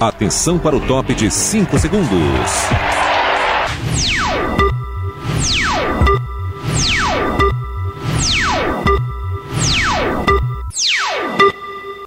Atenção 0.00 0.60
para 0.60 0.76
o 0.76 0.80
top 0.80 1.12
de 1.12 1.28
5 1.28 1.76
segundos. 1.76 2.08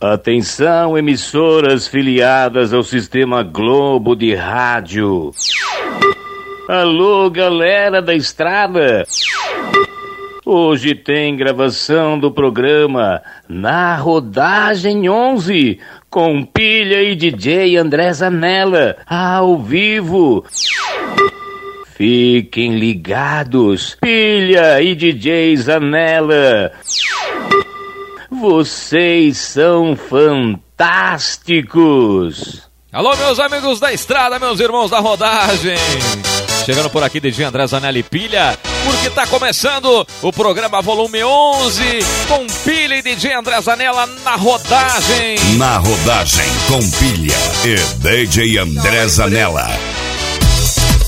Atenção, 0.01 0.97
emissoras 0.97 1.85
filiadas 1.85 2.73
ao 2.73 2.81
Sistema 2.81 3.43
Globo 3.43 4.15
de 4.15 4.33
Rádio. 4.35 5.31
Alô, 6.69 7.29
galera 7.29 8.01
da 8.01 8.15
estrada. 8.15 9.05
Hoje 10.53 10.93
tem 10.93 11.37
gravação 11.37 12.19
do 12.19 12.29
programa 12.29 13.21
Na 13.47 13.95
Rodagem 13.95 15.09
11 15.09 15.79
com 16.09 16.43
Pilha 16.43 17.01
e 17.01 17.15
DJ 17.15 17.77
André 17.77 18.11
Zanella 18.11 18.97
ao 19.07 19.57
vivo. 19.57 20.43
Fiquem 21.95 22.77
ligados, 22.77 23.95
Pilha 24.01 24.81
e 24.81 24.93
DJ 24.93 25.55
Zanella. 25.55 26.73
Vocês 28.29 29.37
são 29.37 29.95
fantásticos! 29.95 32.69
Alô, 32.91 33.15
meus 33.15 33.39
amigos 33.39 33.79
da 33.79 33.93
estrada, 33.93 34.37
meus 34.37 34.59
irmãos 34.59 34.91
da 34.91 34.99
rodagem! 34.99 35.77
Chegando 36.65 36.89
por 36.89 37.03
aqui, 37.03 37.21
DJ 37.21 37.45
André 37.45 37.65
Zanelli 37.67 38.03
Pilha, 38.03 38.59
porque 38.83 39.09
tá 39.09 39.27
começando 39.27 40.05
o 40.21 40.31
programa 40.31 40.81
volume 40.81 41.23
11 41.23 41.83
com 42.27 42.47
Pilha 42.63 42.95
e 42.95 43.01
DJ 43.01 43.33
André 43.33 43.61
Zanella 43.61 44.05
na 44.23 44.35
rodagem. 44.35 45.35
Na 45.57 45.77
rodagem 45.77 46.45
com 46.67 46.79
Pilha 46.91 47.35
e 47.65 47.75
DJ 47.99 48.57
André 48.57 49.07
Zanella. 49.07 49.69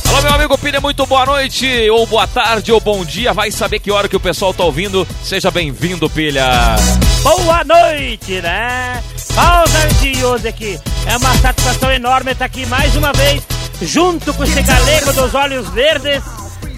Alô, 0.07 0.21
meu 0.21 0.33
amigo 0.33 0.57
Pilha, 0.57 0.79
muito 0.79 1.05
boa 1.05 1.25
noite, 1.25 1.89
ou 1.89 2.05
boa 2.05 2.27
tarde, 2.27 2.71
ou 2.71 2.79
bom 2.79 3.03
dia. 3.03 3.33
Vai 3.33 3.49
saber 3.49 3.79
que 3.79 3.91
hora 3.91 4.07
que 4.07 4.15
o 4.15 4.19
pessoal 4.19 4.53
tá 4.53 4.63
ouvindo. 4.63 5.07
Seja 5.23 5.49
bem-vindo, 5.49 6.09
Pilha. 6.09 6.75
Boa 7.23 7.63
noite, 7.63 8.41
né? 8.41 9.03
Pausa 9.33 9.87
de 9.99 10.23
hoje 10.23 10.47
aqui. 10.47 10.79
É 11.07 11.17
uma 11.17 11.33
satisfação 11.37 11.91
enorme 11.91 12.31
estar 12.31 12.45
aqui 12.45 12.65
mais 12.67 12.95
uma 12.95 13.11
vez, 13.13 13.41
junto 13.81 14.31
com 14.33 14.43
esse 14.43 14.61
galego 14.61 15.11
dos 15.13 15.33
olhos 15.33 15.67
verdes, 15.69 16.21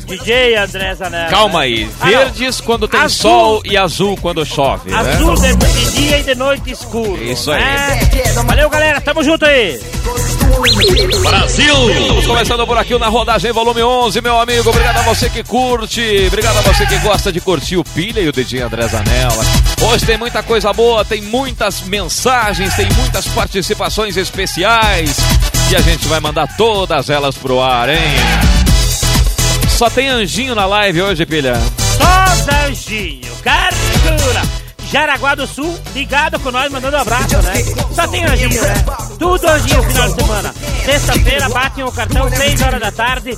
DJ 0.06 0.56
André 0.58 0.96
Zanella. 0.96 1.30
Calma 1.30 1.62
aí, 1.62 1.90
Ah, 2.00 2.06
verdes 2.08 2.62
quando 2.62 2.88
tem 2.88 3.00
Azul. 3.00 3.22
sol 3.32 3.62
e 3.66 3.76
azul 3.78 4.18
quando 4.22 4.46
chove, 4.46 4.90
né? 4.92 4.98
Azul 4.98 5.36
de, 5.36 5.56
de 5.56 5.92
dia 5.94 6.20
e 6.20 6.24
de 6.24 6.36
noite 6.36 6.72
escuro. 6.72 7.22
Isso 7.24 7.52
aí. 7.52 7.64
né? 7.64 8.00
Valeu, 8.46 8.70
galera. 8.70 9.02
Tamo 9.02 9.24
junto 9.24 9.46
aí. 9.46 9.80
Estamos 11.48 12.26
começando 12.28 12.66
por 12.68 12.78
aqui 12.78 12.98
na 12.98 13.08
Rodagem 13.08 13.52
Volume 13.52 13.84
11, 13.84 14.22
meu 14.22 14.40
amigo. 14.40 14.70
Obrigado 14.70 14.98
a 14.98 15.02
você 15.02 15.30
que 15.30 15.44
curte, 15.44 16.02
obrigado 16.28 16.58
a 16.58 16.62
você 16.62 16.86
que 16.86 16.98
gosta 17.00 17.32
de 17.32 17.42
curtir 17.42 17.78
o 17.78 17.84
Pilha 17.84 18.22
e 18.22 18.28
o 18.28 18.32
DJ 18.32 18.62
André 18.62 18.88
Zanella. 18.88 19.44
Hoje 19.82 20.06
tem 20.06 20.18
muita 20.18 20.42
coisa 20.44 20.72
boa, 20.72 21.04
tem 21.04 21.22
muitas 21.22 21.82
mensagens, 21.82 22.74
tem 22.76 22.88
muitas 22.94 23.28
participações 23.28 24.18
especiais 24.18 25.18
e 25.72 25.76
a 25.76 25.82
gente 25.82 26.08
vai 26.08 26.20
mandar 26.20 26.48
todas 26.56 27.10
elas 27.10 27.36
pro 27.36 27.60
ar, 27.62 27.90
hein? 27.90 27.98
Só 29.76 29.90
tem 29.90 30.08
anjinho 30.08 30.56
na 30.56 30.66
live 30.66 31.02
hoje, 31.02 31.26
Pilha. 31.26 31.56
Só 31.98 32.36
Zanjinho, 32.46 33.36
Carcura. 33.44 34.42
Jaraguá 34.90 35.36
do 35.36 35.46
Sul, 35.46 35.78
ligado 35.94 36.40
com 36.40 36.50
nós, 36.50 36.72
mandando 36.72 36.96
um 36.96 37.02
abraço, 37.02 37.38
né? 37.42 37.62
Só 37.94 38.08
tem 38.08 38.24
anjinho, 38.24 38.62
né? 38.62 38.86
Tudo 39.20 39.46
anjinho 39.48 39.84
final 39.84 40.08
de 40.10 40.16
semana. 40.22 40.56
Sexta-feira, 40.86 41.50
batem 41.50 41.84
o 41.84 41.92
cartão, 41.92 42.30
6 42.30 42.62
horas 42.62 42.80
da 42.80 42.92
tarde. 42.92 43.38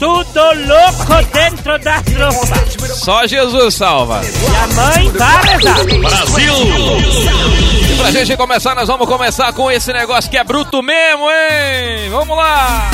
Tudo 0.00 0.40
louco 0.66 1.24
dentro 1.32 1.78
da 1.78 2.02
tropa. 2.02 2.94
Só 2.94 3.26
Jesus 3.26 3.74
salva. 3.74 4.22
E 4.24 4.56
a 4.56 4.66
mãe 4.74 5.08
vai 5.12 5.44
rezar. 5.44 5.78
E 7.88 7.96
pra 7.96 8.10
gente 8.10 8.36
começar, 8.36 8.74
nós 8.74 8.88
vamos 8.88 9.06
começar 9.06 9.52
com 9.52 9.70
esse 9.70 9.92
negócio 9.92 10.28
que 10.28 10.36
é 10.36 10.42
bruto 10.42 10.82
mesmo, 10.82 11.30
hein? 11.30 12.10
Vamos 12.10 12.36
lá! 12.36 12.90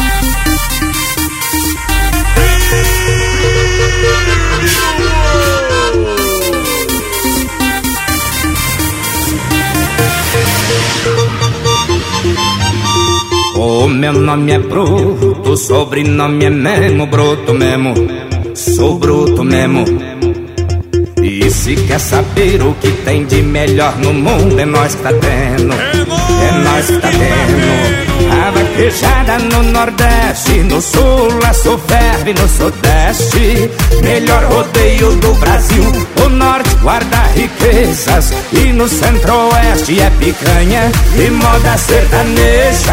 O 13.65 13.87
meu 13.87 14.13
nome 14.13 14.51
é 14.51 14.59
Bruto, 14.59 15.57
sobrenome 15.57 16.47
é 16.47 16.51
Memo, 16.51 17.07
Bruto 17.07 17.55
mesmo, 17.55 17.95
sou 18.57 18.99
bruto 18.99 19.45
mesmo. 19.45 19.85
E 21.23 21.49
se 21.49 21.77
quer 21.77 22.01
saber 22.01 22.61
o 22.61 22.75
que 22.75 22.91
tem 23.05 23.25
de 23.25 23.41
melhor 23.41 23.97
no 23.99 24.13
mundo, 24.13 24.59
é 24.59 24.65
nós 24.65 24.97
que 24.97 25.03
tá 25.05 25.11
tendo, 25.13 25.75
é 25.75 26.65
nós 26.65 26.87
que 26.89 26.99
tá 26.99 27.09
tendo. 27.09 28.12
A 28.43 28.51
vaquejada 28.51 29.39
no 29.39 29.63
Nordeste, 29.63 30.65
no 30.65 30.83
Sul, 30.83 31.29
a 31.49 31.55
ferve 31.87 32.35
no 32.35 32.49
Sudeste. 32.49 33.71
Melhor 34.03 34.43
rodeio 34.47 35.15
do 35.17 35.33
Brasil, 35.35 35.85
o 36.25 36.29
Norte 36.29 36.75
guarda 36.83 37.19
riquezas. 37.37 38.33
E 38.53 38.73
no 38.73 38.89
Centro-Oeste 38.89 40.01
é 40.01 40.11
picanha 40.19 40.91
e 41.17 41.31
moda 41.31 41.79
sertaneja. 41.79 42.93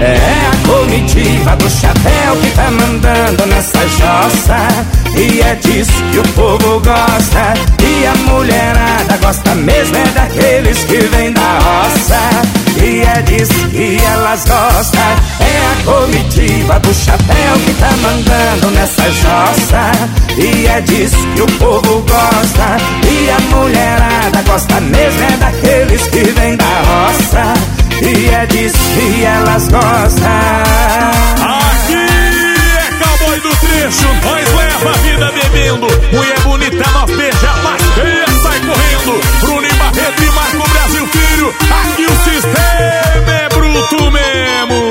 É 0.00 0.18
a 0.50 0.68
comitiva 0.68 1.54
do 1.54 1.70
chapéu 1.70 2.36
que 2.42 2.50
tá 2.56 2.68
mandando 2.72 3.46
nessa 3.46 3.86
jossa 3.86 5.01
E 5.14 5.40
é 5.40 5.54
disso 5.56 5.92
que 6.10 6.18
o 6.18 6.22
povo 6.34 6.80
gosta 6.80 7.54
E 7.80 8.06
a 8.06 8.14
mulherada 8.30 9.16
gosta 9.20 9.54
mesmo 9.54 9.96
é 9.96 10.04
daqueles 10.14 10.84
que 10.84 10.96
vêm 10.96 11.32
da 11.32 11.58
roça. 11.58 12.18
E 12.82 13.02
é 13.02 13.22
disso 13.22 13.68
que 13.68 13.98
elas 14.02 14.44
gostam 14.44 15.00
É 15.40 15.66
a 15.70 15.84
comitiva 15.84 16.80
do 16.80 16.94
chapéu 16.94 17.54
que 17.64 17.74
tá 17.74 17.90
mandando 18.02 18.70
nessa 18.72 19.10
jossa. 19.10 19.92
E 20.36 20.66
é 20.66 20.80
disso 20.80 21.16
que 21.34 21.42
o 21.42 21.46
povo 21.58 22.00
gosta 22.02 22.76
E 23.06 23.30
a 23.30 23.56
mulherada 23.56 24.42
gosta 24.46 24.80
mesmo 24.80 25.22
é 25.22 25.36
daqueles 25.36 26.06
que 26.08 26.24
vêm 26.24 26.56
da 26.56 26.64
roça. 26.64 27.54
E 28.00 28.28
é 28.34 28.46
disso 28.46 28.78
que 28.94 29.24
elas 29.24 29.68
gostam. 29.68 30.26
Aqui 31.40 31.94
é 31.94 33.04
cowboy 33.04 33.40
do 33.40 33.56
trecho, 33.56 34.08
nós 34.24 34.51
leva 34.82 34.90
a 34.90 34.98
vida 35.02 35.30
bebendo. 35.32 35.86
Mulher 36.12 36.40
bonita, 36.40 36.90
nós 36.92 37.10
beija, 37.16 37.52
lasqueia, 37.62 38.26
sai 38.42 38.60
correndo. 38.60 39.20
Bruno 39.40 39.66
e 39.66 39.72
Barreto 39.74 40.22
e 40.22 40.30
Marco 40.32 40.68
Brasil 40.70 41.06
Filho, 41.06 41.54
aqui 41.70 42.06
o 42.06 42.16
sistema 42.16 43.32
é 43.32 43.48
bruto 43.48 44.10
mesmo. 44.10 44.82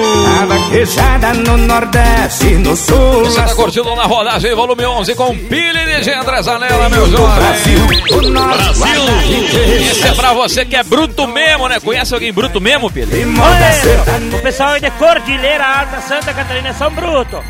A 0.41 0.46
vaquejada 0.46 1.34
no 1.34 1.57
Nordeste, 1.57 2.46
no 2.56 2.75
Sul, 2.75 3.25
Você 3.25 3.41
tá 3.41 3.53
curtindo 3.56 3.96
na 3.96 4.03
rodagem 4.03 4.53
volume 4.56 4.85
11 4.85 5.16
com 5.16 5.38
Pilha 5.38 5.81
e 5.84 6.00
DJ 6.02 6.16
André 6.16 6.41
Zanella, 6.41 6.90
meu 6.90 7.09
jovem. 7.09 7.35
Brasil, 7.35 7.79
o 7.79 7.88
riqueza. 7.88 8.22
Esse 9.91 10.08
é 10.08 10.12
pra 10.13 10.34
você 10.34 10.66
que 10.66 10.75
é 10.75 10.84
bruto 10.84 11.28
mesmo, 11.28 11.68
né? 11.68 11.79
Conhece 11.79 12.13
alguém 12.13 12.31
bruto 12.31 12.62
mesmo, 12.62 12.88
Olha, 12.88 13.72
sertaneja. 13.73 14.38
o 14.38 14.41
pessoal 14.41 14.69
aí 14.72 14.81
de 14.81 14.91
Cordilheira 14.91 15.63
Alta, 15.66 16.02
Santa 16.02 16.34
Catarina, 16.34 16.73
São 16.73 16.90
Bruto. 16.91 17.44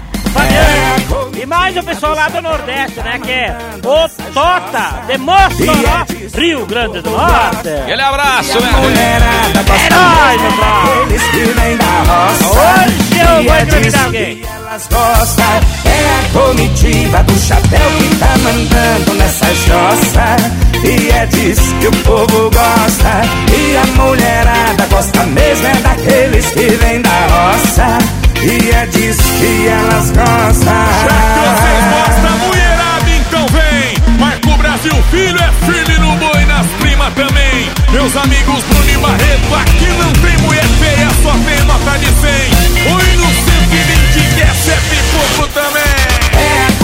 Fabiano. 0.46 1.32
E 1.42 1.46
mais 1.46 1.76
o 1.78 1.84
pessoal 1.84 2.16
lá 2.16 2.28
do 2.30 2.42
Nordeste, 2.42 3.00
né? 3.02 3.20
Que 3.24 3.32
é 3.32 3.58
o 3.84 4.10
Tota, 4.34 5.04
de 5.08 5.18
Mossoró, 5.18 6.06
Rio 6.38 6.66
Grande 6.66 7.02
do 7.02 7.10
Norte. 7.10 7.70
Aquele 7.84 8.02
abraço, 8.02 8.54
meu 8.54 8.64
amigo. 8.64 8.82
Mulherada 8.82 9.64
gosta 9.68 9.86
É 9.86 9.90
nóis, 9.90 10.42
meu 10.42 10.52
brother. 10.52 10.96
daqueles 10.98 11.24
que 11.24 11.60
vêm 11.60 11.78
da 11.78 12.04
roça. 12.08 12.46
Hoje 12.46 13.20
eu 13.20 13.44
vou 13.44 13.56
é 13.56 13.62
entrevistar 13.62 13.82
disso 13.82 14.06
alguém. 14.06 14.36
que 14.38 14.48
elas 14.48 14.88
gostam. 14.92 15.46
É 15.86 16.20
a 16.20 16.40
comitiva 16.40 17.24
do 17.24 17.40
chapéu 17.40 17.92
que 17.98 18.16
tá 18.18 18.38
mandando 18.44 19.14
nessa 19.16 19.46
jossa. 19.56 20.36
E 20.84 21.10
é 21.12 21.26
disso 21.26 21.76
que 21.80 21.88
o 21.88 21.92
povo 22.04 22.50
gosta. 22.52 23.22
E 23.58 23.78
a 23.78 23.86
mulherada 24.02 24.86
gosta 24.90 25.24
mesmo 25.24 25.66
é 25.68 25.74
daqueles 25.74 26.46
que 26.52 26.68
vêm 26.68 27.02
da 27.02 27.10
roça. 27.28 27.98
E 28.44 28.72
é 28.72 28.86
disso 28.88 29.22
que 29.40 29.68
elas 29.68 30.10
gostam. 30.12 30.74
Já 30.74 31.18
que 31.30 31.40
vocês 31.46 31.84
gostam, 31.94 32.38
mulherada, 32.40 33.10
então 33.12 33.46
vem. 33.48 34.18
Marco 34.18 34.58
Brasil 34.58 34.96
Filho 35.12 35.38
é 35.38 35.52
firme 35.66 35.98
no 36.00 36.16
boi, 36.16 36.46
nas 36.46 36.66
primas 36.80 37.14
também. 37.14 37.70
Meus 37.92 38.16
amigos 38.16 38.64
Bruno 38.64 38.90
e 38.90 38.98
Barreto, 38.98 39.56
aqui 39.56 39.88
não 40.00 40.12
tem 40.14 40.38
mulher 40.40 40.66
feia, 40.80 41.10
só 41.22 41.34
tem 41.34 41.64
nota 41.66 42.00
de 42.00 42.08
100. 42.08 42.94
Oi 42.96 43.16
no 43.18 43.28
120 43.28 44.36
que 44.36 44.42
é 44.42 44.54
sempre 44.56 44.98
pouco 45.12 45.48
também. 45.54 45.91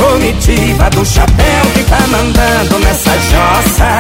Comitiva 0.07 0.89
do 0.92 1.06
chapéu 1.06 1.65
que 1.74 1.83
tá 1.83 2.00
mandando 2.07 2.80
nessa 2.80 3.12
jossa. 3.12 4.00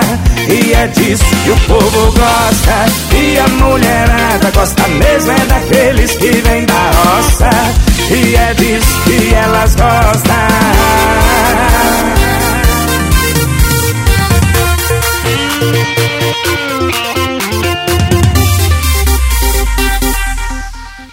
E 0.49 0.73
é 0.73 0.87
disso 0.87 1.25
que 1.43 1.51
o 1.51 1.57
povo 1.67 2.13
gosta. 2.13 2.85
E 3.13 3.37
a 3.37 3.47
mulherada 3.49 4.49
gosta 4.51 4.87
mesmo 4.87 5.31
é 5.33 5.45
daqueles 5.47 6.15
que 6.15 6.31
vêm 6.31 6.65
da 6.65 6.91
roça. 6.95 7.49
E 8.09 8.35
é 8.35 8.53
disso 8.53 9.01
que 9.03 9.33
elas 9.33 9.75
gostam. 9.75 11.36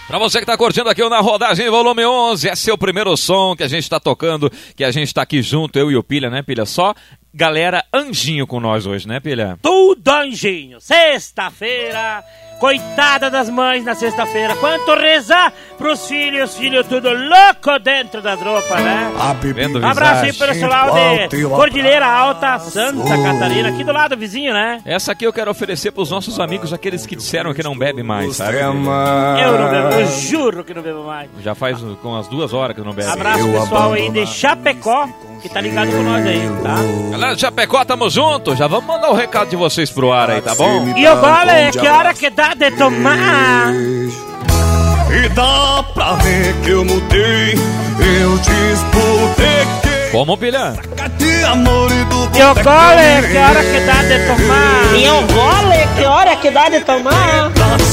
Pra 0.07 0.19
você 0.19 0.39
que 0.39 0.45
tá 0.45 0.55
curtindo 0.55 0.87
aqui 0.87 1.07
Na 1.09 1.19
Rodagem 1.19 1.67
Volume 1.67 2.05
11, 2.05 2.49
esse 2.49 2.69
é 2.69 2.73
o 2.73 2.77
primeiro 2.77 3.17
som 3.17 3.55
que 3.55 3.63
a 3.63 3.67
gente 3.67 3.89
tá 3.89 3.99
tocando, 3.99 4.51
que 4.75 4.83
a 4.83 4.91
gente 4.91 5.11
tá 5.11 5.23
aqui 5.23 5.41
junto, 5.41 5.79
eu 5.79 5.89
e 5.89 5.95
o 5.97 6.03
Pilha, 6.03 6.29
né, 6.29 6.43
Pilha? 6.43 6.63
Só 6.65 6.93
galera 7.33 7.83
anjinho 7.91 8.45
com 8.45 8.59
nós 8.59 8.85
hoje, 8.85 9.07
né, 9.07 9.19
Pilha? 9.19 9.57
Tudo 9.63 10.07
anjinho. 10.07 10.79
Sexta-feira. 10.79 12.23
Coitada 12.59 13.29
das 13.29 13.49
mães 13.49 13.83
na 13.83 13.95
sexta-feira. 13.95 14.55
Quanto 14.55 14.95
rezar 14.95 15.51
pros 15.77 16.07
filhos, 16.07 16.55
filho 16.55 16.83
tudo 16.83 17.09
louco 17.09 17.77
dentro 17.79 18.21
das 18.21 18.41
roupas, 18.41 18.81
né? 18.81 19.11
Vendo, 19.53 19.85
Abraço 19.85 20.25
aí 20.25 20.33
pro 20.33 20.47
pessoal 20.47 20.95
de 21.29 21.43
Cordilheira 21.47 22.05
Alta, 22.05 22.59
Santa 22.59 23.17
Catarina, 23.21 23.69
aqui 23.69 23.83
do 23.83 23.91
lado 23.91 24.15
vizinho, 24.15 24.53
né? 24.53 24.81
Essa 24.85 25.11
aqui 25.11 25.25
eu 25.25 25.33
quero 25.33 25.51
oferecer 25.51 25.91
pros 25.91 26.09
nossos 26.09 26.39
amigos, 26.39 26.71
aqueles 26.71 27.05
que 27.05 27.15
disseram 27.15 27.53
que 27.53 27.61
não 27.61 27.77
bebem 27.77 28.03
mais, 28.03 28.37
sabe? 28.37 28.57
Eu 28.59 28.73
não 28.73 29.69
bebo, 29.69 29.99
eu 29.99 30.07
juro 30.07 30.63
que 30.63 30.73
não 30.73 30.81
bebo 30.81 31.03
mais. 31.03 31.29
Já 31.41 31.53
faz 31.53 31.77
com 32.01 32.15
as 32.15 32.27
duas 32.27 32.53
horas 32.53 32.75
que 32.75 32.81
não 32.81 32.93
bebe. 32.93 33.09
Abraço 33.09 33.51
pessoal 33.51 33.93
aí 33.93 34.09
de 34.09 34.25
Chapecó, 34.25 35.07
que 35.41 35.49
tá 35.49 35.61
ligado 35.61 35.91
com 35.91 36.01
nós 36.03 36.25
aí, 36.25 36.49
tá? 36.63 36.75
Galera 37.11 37.37
Chapecó, 37.37 37.83
tamo 37.85 38.09
junto. 38.09 38.55
Já 38.55 38.67
vamos 38.67 38.85
mandar 38.85 39.09
o 39.09 39.13
recado 39.13 39.49
de 39.49 39.55
vocês 39.55 39.89
pro 39.89 40.11
ar 40.11 40.29
aí, 40.29 40.41
tá 40.41 40.55
bom? 40.55 40.87
E 40.95 41.05
agora 41.05 41.51
é 41.51 41.71
que 41.71 41.87
hora 41.87 42.13
que 42.13 42.29
dá 42.29 42.53
de 42.53 42.71
tomar? 42.71 43.73
E 43.73 45.29
dá 45.29 45.83
pra 45.93 46.13
ver 46.15 46.53
que 46.63 46.69
eu 46.71 46.83
mudei. 46.83 47.53
Eu 47.97 48.37
disputei 48.37 50.11
Como, 50.11 50.37
Pilha? 50.37 50.73
e 51.19 52.05
do 52.05 52.37
E 52.37 52.41
agora 52.41 53.01
é 53.01 53.21
que 53.21 53.37
hora 53.37 53.63
que 53.63 53.79
dá 53.81 54.01
de 54.03 54.27
tomar? 54.27 54.95
E 54.95 55.09
o 55.09 55.21
gole, 55.33 55.87
que 55.97 56.05
hora 56.05 56.35
que 56.35 56.51
dá 56.51 56.69
de 56.69 56.79
tomar? 56.81 57.51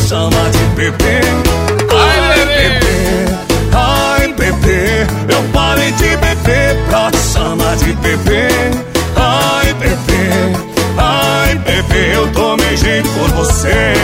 chama 0.08 0.50
de 0.50 0.58
bebê. 0.74 1.20
Ai, 1.94 2.34
bebê. 2.34 2.80
Ai, 3.74 4.28
bebê. 4.28 5.06
Eu 5.28 5.42
parei 5.52 5.92
de 5.92 6.16
beber 6.16 6.31
pra 6.42 7.10
chama 7.18 7.76
de 7.76 7.92
bebê. 7.94 8.48
Ai, 9.16 9.72
bebê. 9.74 10.28
Ai, 10.98 11.54
bebê. 11.56 12.16
Eu 12.16 12.28
tomei 12.32 12.76
jeito 12.76 13.08
por 13.10 13.28
você. 13.30 13.94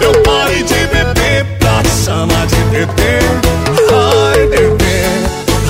Eu 0.00 0.22
parei 0.22 0.62
de 0.62 0.86
beber 0.86 1.44
pra 1.58 1.82
chama 2.04 2.46
de 2.46 2.56
bebê. 2.70 3.18
Ai, 3.92 4.46
bebê. 4.46 5.04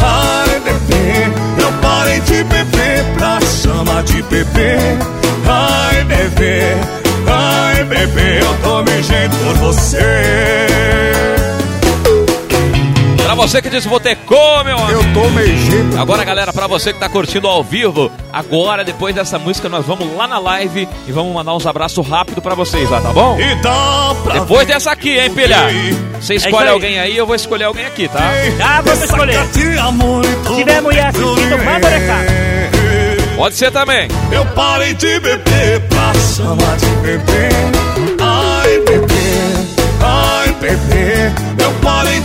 Ai, 0.02 0.60
bebê. 0.60 1.62
Eu 1.62 1.72
parei 1.80 2.20
de 2.20 2.44
beber 2.44 3.04
pra 3.16 3.40
chama 3.40 4.02
de 4.02 4.22
bebê. 4.22 4.76
Ai, 5.48 6.04
bebê. 6.04 6.76
Ai, 7.26 7.84
bebê. 7.84 8.40
Eu 8.40 8.54
tomei 8.62 9.02
jeito 9.02 9.36
por 9.36 9.54
você. 9.56 11.21
Você 13.42 13.60
que 13.60 13.68
discotecou, 13.68 14.64
meu 14.64 14.78
amigo. 14.78 14.92
Eu 14.92 15.12
tomei 15.12 15.56
jeito. 15.56 15.98
Agora, 15.98 16.22
galera, 16.24 16.52
pra 16.52 16.68
você 16.68 16.92
que 16.92 17.00
tá 17.00 17.08
curtindo 17.08 17.48
ao 17.48 17.64
vivo, 17.64 18.08
agora, 18.32 18.84
depois 18.84 19.12
dessa 19.16 19.36
música, 19.36 19.68
nós 19.68 19.84
vamos 19.84 20.16
lá 20.16 20.28
na 20.28 20.38
live 20.38 20.88
e 21.08 21.12
vamos 21.12 21.34
mandar 21.34 21.52
uns 21.52 21.66
abraços 21.66 22.06
rápido 22.06 22.40
pra 22.40 22.54
vocês 22.54 22.88
lá, 22.88 23.00
tá 23.00 23.12
bom? 23.12 23.36
E 23.40 23.54
dá 23.56 24.14
pra 24.22 24.34
Depois 24.34 24.66
dessa 24.68 24.92
aqui, 24.92 25.18
hein, 25.18 25.34
pilha? 25.34 25.58
Você 26.20 26.36
isso 26.36 26.46
escolhe 26.46 26.68
aí. 26.68 26.72
alguém 26.72 27.00
aí, 27.00 27.16
eu 27.16 27.26
vou 27.26 27.34
escolher 27.34 27.64
alguém 27.64 27.84
aqui, 27.84 28.06
tá? 28.06 28.20
Ah, 28.64 28.80
vamos 28.80 29.02
escolher. 29.02 29.44
Se 29.52 30.54
tiver 30.54 30.80
mulher 30.80 31.06
assistindo, 31.08 31.64
manda 31.64 31.88
recado. 31.88 32.26
Pode 33.36 33.56
ser 33.56 33.72
também. 33.72 34.06
Eu 34.30 34.46
parei 34.54 34.94
de 34.94 35.18
beber 35.18 35.80
pra 35.88 36.12
chamar 36.14 36.76
de 36.76 36.86
bebê. 37.02 37.81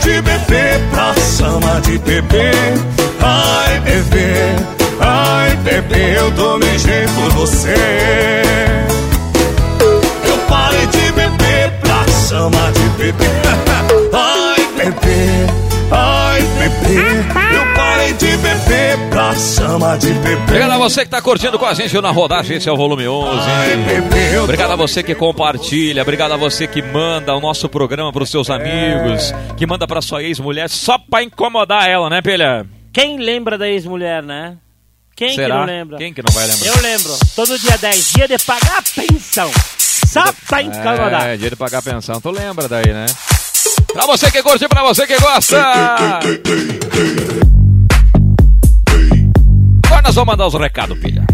De 0.07 0.21
beber 0.21 0.79
pra 0.89 1.13
chamar 1.15 1.81
de 1.81 1.97
bebê. 1.97 2.51
Ai, 3.21 3.79
bebê, 3.81 4.55
ai, 5.01 5.55
bebê. 5.57 6.17
Eu 6.17 6.31
tomei 6.31 6.79
jeito 6.79 7.11
por 7.13 7.31
você. 7.31 7.75
Eu 10.25 10.37
parei 10.47 10.87
de 10.87 11.11
beber 11.11 11.71
pra 11.81 12.05
chamar 12.27 12.71
de 12.71 12.89
bebê. 12.97 13.25
Ai, 14.13 14.67
bebê, 14.77 15.66
ai, 16.37 16.69
bebê. 16.69 17.55
Eu 17.55 17.75
parei 17.75 18.13
de 18.13 18.37
beber 18.37 19.09
pra 19.09 19.35
chamar 19.35 19.97
de 19.97 20.11
bebê. 20.13 20.43
Obrigado 20.43 20.71
a 20.71 20.77
você 20.77 21.05
que 21.05 21.11
tá 21.11 21.21
curtindo 21.21 21.57
com 21.57 21.65
a 21.65 21.73
gente 21.73 21.99
na 22.01 22.11
rodagem, 22.11 22.57
esse 22.57 22.69
é 22.69 22.71
o 22.71 22.77
volume 22.77 23.07
11. 23.07 23.49
Ai, 23.49 23.77
bebê, 23.77 24.35
eu 24.35 24.43
Obrigado 24.43 24.71
a 24.71 24.75
você 24.75 25.01
que 25.03 25.15
compartilha, 25.15 26.01
obrigado 26.01 26.33
a 26.33 26.37
você 26.37 26.67
que 26.67 26.81
manda 26.81 27.35
o 27.35 27.39
nosso 27.39 27.67
programa 27.67 28.11
pros 28.11 28.29
seus 28.29 28.49
amigos, 28.49 29.33
que 29.55 29.65
manda 29.65 29.87
pra 29.87 30.01
sua 30.01 30.23
ex-mulher 30.23 30.69
só 30.69 30.97
pra 30.97 31.23
incomodar 31.23 31.89
ela, 31.89 32.09
né, 32.09 32.21
Pilha? 32.21 32.65
Quem 32.93 33.17
lembra 33.17 33.57
da 33.57 33.67
ex-mulher, 33.67 34.23
né? 34.23 34.57
Quem 35.15 35.33
Será? 35.33 35.47
que 35.47 35.53
não 35.53 35.65
lembra? 35.65 35.97
Quem 35.97 36.13
que 36.13 36.21
não 36.21 36.31
vai 36.31 36.45
lembrar? 36.45 36.67
Eu 36.67 36.81
lembro. 36.81 37.11
Todo 37.35 37.57
dia 37.57 37.77
10, 37.77 38.13
dia 38.13 38.27
de 38.27 38.37
pagar 38.39 38.77
a 38.77 38.81
pensão. 38.81 39.51
Só 40.07 40.23
pra 40.47 40.61
incomodar. 40.61 41.27
É, 41.27 41.37
dia 41.37 41.49
de 41.49 41.55
pagar 41.55 41.81
pensão, 41.81 42.21
tu 42.21 42.29
lembra 42.29 42.67
daí, 42.67 42.93
né? 42.93 43.07
Pra 43.97 44.05
você 44.05 44.29
que 44.29 44.43
curte, 44.43 44.67
pra 44.67 44.83
você 44.83 45.07
que 45.07 45.17
gosta! 45.19 45.57
Agora 49.87 50.01
nós 50.03 50.13
vamos 50.13 50.27
mandar 50.33 50.45
os 50.45 50.53
recados, 50.53 50.99
Pilha. 50.99 51.25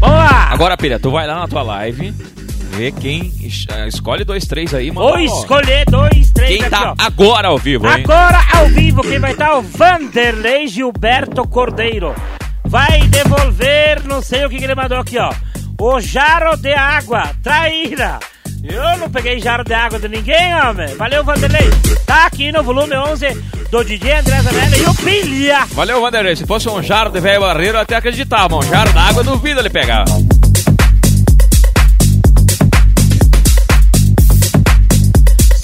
Lá. 0.00 0.48
Agora, 0.50 0.76
Pilha, 0.76 0.98
tu 0.98 1.12
vai 1.12 1.28
lá 1.28 1.36
na 1.36 1.46
tua 1.46 1.62
live, 1.62 2.10
vê 2.72 2.90
quem... 2.90 3.32
eh, 3.70 3.86
Escolhe 3.86 4.24
dois, 4.24 4.44
três 4.46 4.74
aí, 4.74 4.90
mano. 4.90 5.10
Vou 5.10 5.18
escolher 5.20 5.84
dois, 5.88 6.32
três 6.32 6.50
Quem 6.50 6.60
aqui, 6.62 6.70
tá 6.70 6.90
ó. 6.90 6.94
agora 6.98 7.46
ao 7.46 7.56
vivo, 7.58 7.86
hein? 7.86 8.02
Agora 8.04 8.40
ao 8.52 8.66
vivo, 8.66 9.02
quem 9.02 9.20
vai 9.20 9.30
estar 9.30 9.50
é 9.50 9.52
o 9.54 9.62
Vanderlei 9.62 10.66
Gilberto 10.66 11.46
Cordeiro. 11.46 12.16
Vai 12.64 13.02
devolver, 13.02 14.02
não 14.06 14.20
sei 14.20 14.44
o 14.44 14.50
que, 14.50 14.56
que 14.58 14.64
ele 14.64 14.74
mandou 14.74 14.98
aqui, 14.98 15.18
ó. 15.18 15.32
O 15.80 16.00
jarro 16.00 16.56
de 16.56 16.72
água, 16.74 17.30
traíra. 17.44 18.18
Eu 18.64 18.96
não 18.96 19.10
peguei 19.10 19.40
jarro 19.40 19.64
de 19.64 19.74
água 19.74 19.98
de 19.98 20.08
ninguém, 20.08 20.54
homem. 20.54 20.94
Valeu, 20.94 21.24
Vanderlei. 21.24 21.68
Tá 22.06 22.26
aqui 22.26 22.52
no 22.52 22.62
volume 22.62 22.96
11 22.96 23.26
do 23.72 23.84
DJ 23.84 24.18
André 24.18 24.40
Zanella 24.40 24.76
e 24.76 24.84
o 24.84 24.94
Pilha. 24.94 25.66
Valeu, 25.72 26.00
Vanderlei. 26.00 26.36
Se 26.36 26.46
fosse 26.46 26.68
um 26.68 26.80
jarro 26.80 27.10
de 27.10 27.18
velho 27.18 27.40
barreiro, 27.40 27.78
eu 27.78 27.80
até 27.80 27.96
acreditava. 27.96 28.56
Um 28.56 28.62
jarro 28.62 28.92
d'água, 28.92 29.24
duvido 29.24 29.58
ele 29.58 29.68
pegar. 29.68 30.04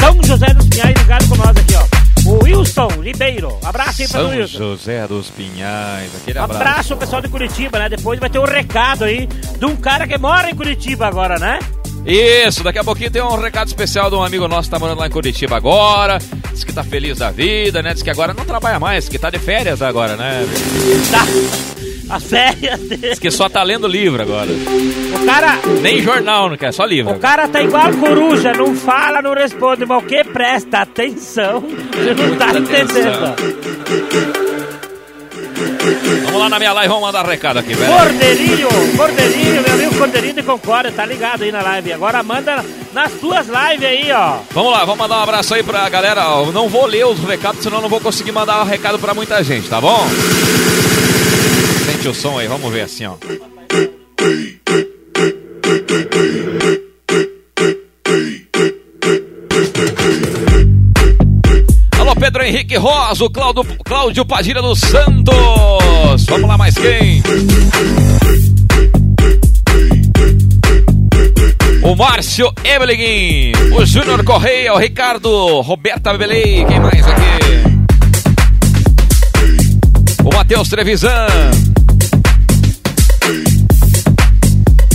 São 0.01 0.23
José 0.25 0.53
dos 0.55 0.67
Pinhais 0.67 0.97
ligado 0.99 1.29
com 1.29 1.37
nós 1.37 1.57
aqui, 1.57 1.75
ó. 1.77 1.99
O 2.29 2.45
Wilson 2.45 2.89
Ribeiro. 3.01 3.57
Abraço 3.65 4.03
aí 4.03 4.09
pra 4.09 4.21
São 4.21 4.31
Wilson. 4.31 4.59
José 4.59 5.07
dos 5.07 5.31
Pinhais. 5.31 6.11
Aquele 6.21 6.39
abraço. 6.41 6.61
Abraço 6.61 6.97
pessoal 6.97 7.23
de 7.23 7.29
Curitiba, 7.29 7.79
né? 7.79 7.89
Depois 7.89 8.19
vai 8.19 8.29
ter 8.29 8.41
um 8.41 8.45
recado 8.45 9.05
aí 9.05 9.27
de 9.27 9.65
um 9.65 9.77
cara 9.77 10.05
que 10.05 10.19
mora 10.19 10.51
em 10.51 10.55
Curitiba 10.55 11.07
agora, 11.07 11.39
né? 11.39 11.61
Isso, 12.07 12.63
daqui 12.65 12.79
a 12.79 12.85
pouquinho 12.85 13.11
tem 13.11 13.21
um 13.23 13.37
recado 13.37 13.67
especial 13.69 14.09
de 14.09 14.17
um 14.17 14.23
amigo 14.23 14.49
nosso 14.49 14.69
que 14.69 14.71
tá 14.71 14.79
morando 14.79 14.99
lá 14.99 15.07
em 15.07 15.11
Curitiba 15.11 15.57
agora. 15.57 16.19
Diz 16.53 16.65
que 16.65 16.73
tá 16.73 16.83
feliz 16.83 17.19
da 17.19 17.31
vida, 17.31 17.83
né? 17.83 17.93
Diz 17.93 18.03
que 18.03 18.11
agora 18.11 18.33
não 18.33 18.45
trabalha 18.45 18.81
mais, 18.81 19.09
que 19.09 19.19
tá 19.19 19.29
de 19.31 19.39
férias 19.39 19.83
agora, 19.83 20.17
né? 20.17 20.47
Tá. 21.11 22.15
As 22.15 22.25
férias 22.25 22.81
dele. 22.81 23.09
Diz 23.11 23.19
que 23.19 23.31
só 23.31 23.51
tá 23.51 23.63
lendo 23.63 23.87
livro 23.87 24.23
agora. 24.23 24.49
O 24.51 25.27
cara, 25.27 25.59
Nem 25.83 26.03
jornal, 26.03 26.49
não 26.49 26.57
quer, 26.57 26.73
só 26.73 26.87
livro. 26.87 27.13
o 27.13 27.19
cara 27.19 27.47
tá 27.47 27.61
igual 27.63 27.93
coruja, 27.93 28.53
não 28.55 28.75
fala, 28.75 29.21
não 29.21 29.35
responde, 29.35 29.85
mas 29.85 30.03
o 30.03 30.07
que 30.07 30.25
presta 30.25 30.79
atenção, 30.79 31.61
você 31.61 32.15
não 32.17 32.37
tá 32.37 32.59
entendendo. 32.59 34.48
Vamos 36.25 36.41
lá 36.41 36.49
na 36.49 36.59
minha 36.59 36.73
live, 36.73 36.89
vamos 36.89 37.03
mandar 37.03 37.27
recado 37.27 37.59
aqui, 37.59 37.75
velho. 37.75 37.93
Cordeirinho, 37.93 38.69
Cordeirinho, 38.97 39.63
meu 39.63 39.73
amigo 39.75 39.95
Cordeirinho 39.97 40.35
de 40.35 40.43
Concórdia, 40.43 40.93
tá 40.93 41.05
ligado 41.05 41.43
aí 41.43 41.53
na 41.53 41.63
live. 41.63 41.93
Agora 41.93 42.23
manda 42.23 42.65
nas 42.93 43.13
tuas 43.13 43.47
lives 43.47 43.89
aí, 43.89 44.13
ó. 44.13 44.39
Vamos 44.51 44.73
lá, 44.73 44.81
vamos 44.81 44.99
mandar 44.99 45.19
um 45.19 45.23
abraço 45.23 45.55
aí 45.55 45.63
pra 45.63 45.89
galera. 45.89 46.23
Eu 46.23 46.53
não 46.53 46.69
vou 46.69 46.87
ler 46.87 47.07
os 47.07 47.19
recados, 47.21 47.63
senão 47.63 47.79
eu 47.79 47.83
não 47.83 47.89
vou 47.89 48.01
conseguir 48.01 48.33
mandar 48.33 48.63
um 48.63 48.67
recado 48.67 48.99
pra 48.99 49.15
muita 49.15 49.43
gente, 49.43 49.69
tá 49.69 49.81
bom? 49.81 50.07
Sente 51.87 52.09
o 52.09 52.15
som 52.15 52.39
aí, 52.39 52.47
vamos 52.47 52.73
ver 52.73 52.83
assim, 52.83 53.07
ó. 53.07 53.15
Henrique 62.49 62.79
Rosa, 62.79 63.27
o 63.27 63.31
Cláudio, 63.31 63.63
Cláudio 63.85 64.25
Padilha 64.25 64.63
dos 64.63 64.81
Santos. 64.81 66.25
Vamos 66.27 66.49
lá, 66.49 66.57
mais 66.57 66.75
quem? 66.75 67.23
O 71.83 71.95
Márcio 71.95 72.51
Evelyn, 72.65 73.53
o 73.77 73.85
Júnior 73.85 74.25
Correia, 74.25 74.73
o 74.73 74.79
Ricardo, 74.79 75.61
Roberta 75.61 76.17
Belei, 76.17 76.65
quem 76.65 76.81
mais 76.81 77.07
aqui? 77.07 77.23
O 80.25 80.35
Matheus 80.35 80.71
Trevisan. 80.71 81.27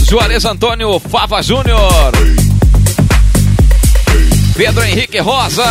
Juarez 0.09 0.43
Antônio 0.43 0.99
Fava 0.99 1.39
Júnior. 1.43 2.11
Pedro 4.57 4.83
Henrique 4.83 5.19
Rosa. 5.19 5.63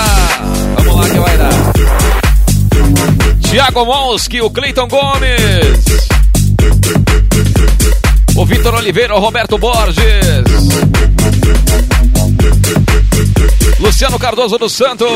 Vamos 0.84 0.96
lá 0.96 1.10
que 1.10 1.18
vai 1.18 1.38
dar. 1.38 1.72
Tiago 3.48 3.84
Monski, 3.84 4.40
o 4.40 4.50
Cleiton 4.50 4.88
Gomes. 4.88 6.02
O 8.34 8.46
Vitor 8.46 8.74
Oliveira, 8.74 9.14
o 9.14 9.20
Roberto 9.20 9.58
Borges. 9.58 10.02
Luciano 13.78 14.18
Cardoso 14.18 14.58
dos 14.58 14.72
Santos. 14.72 15.08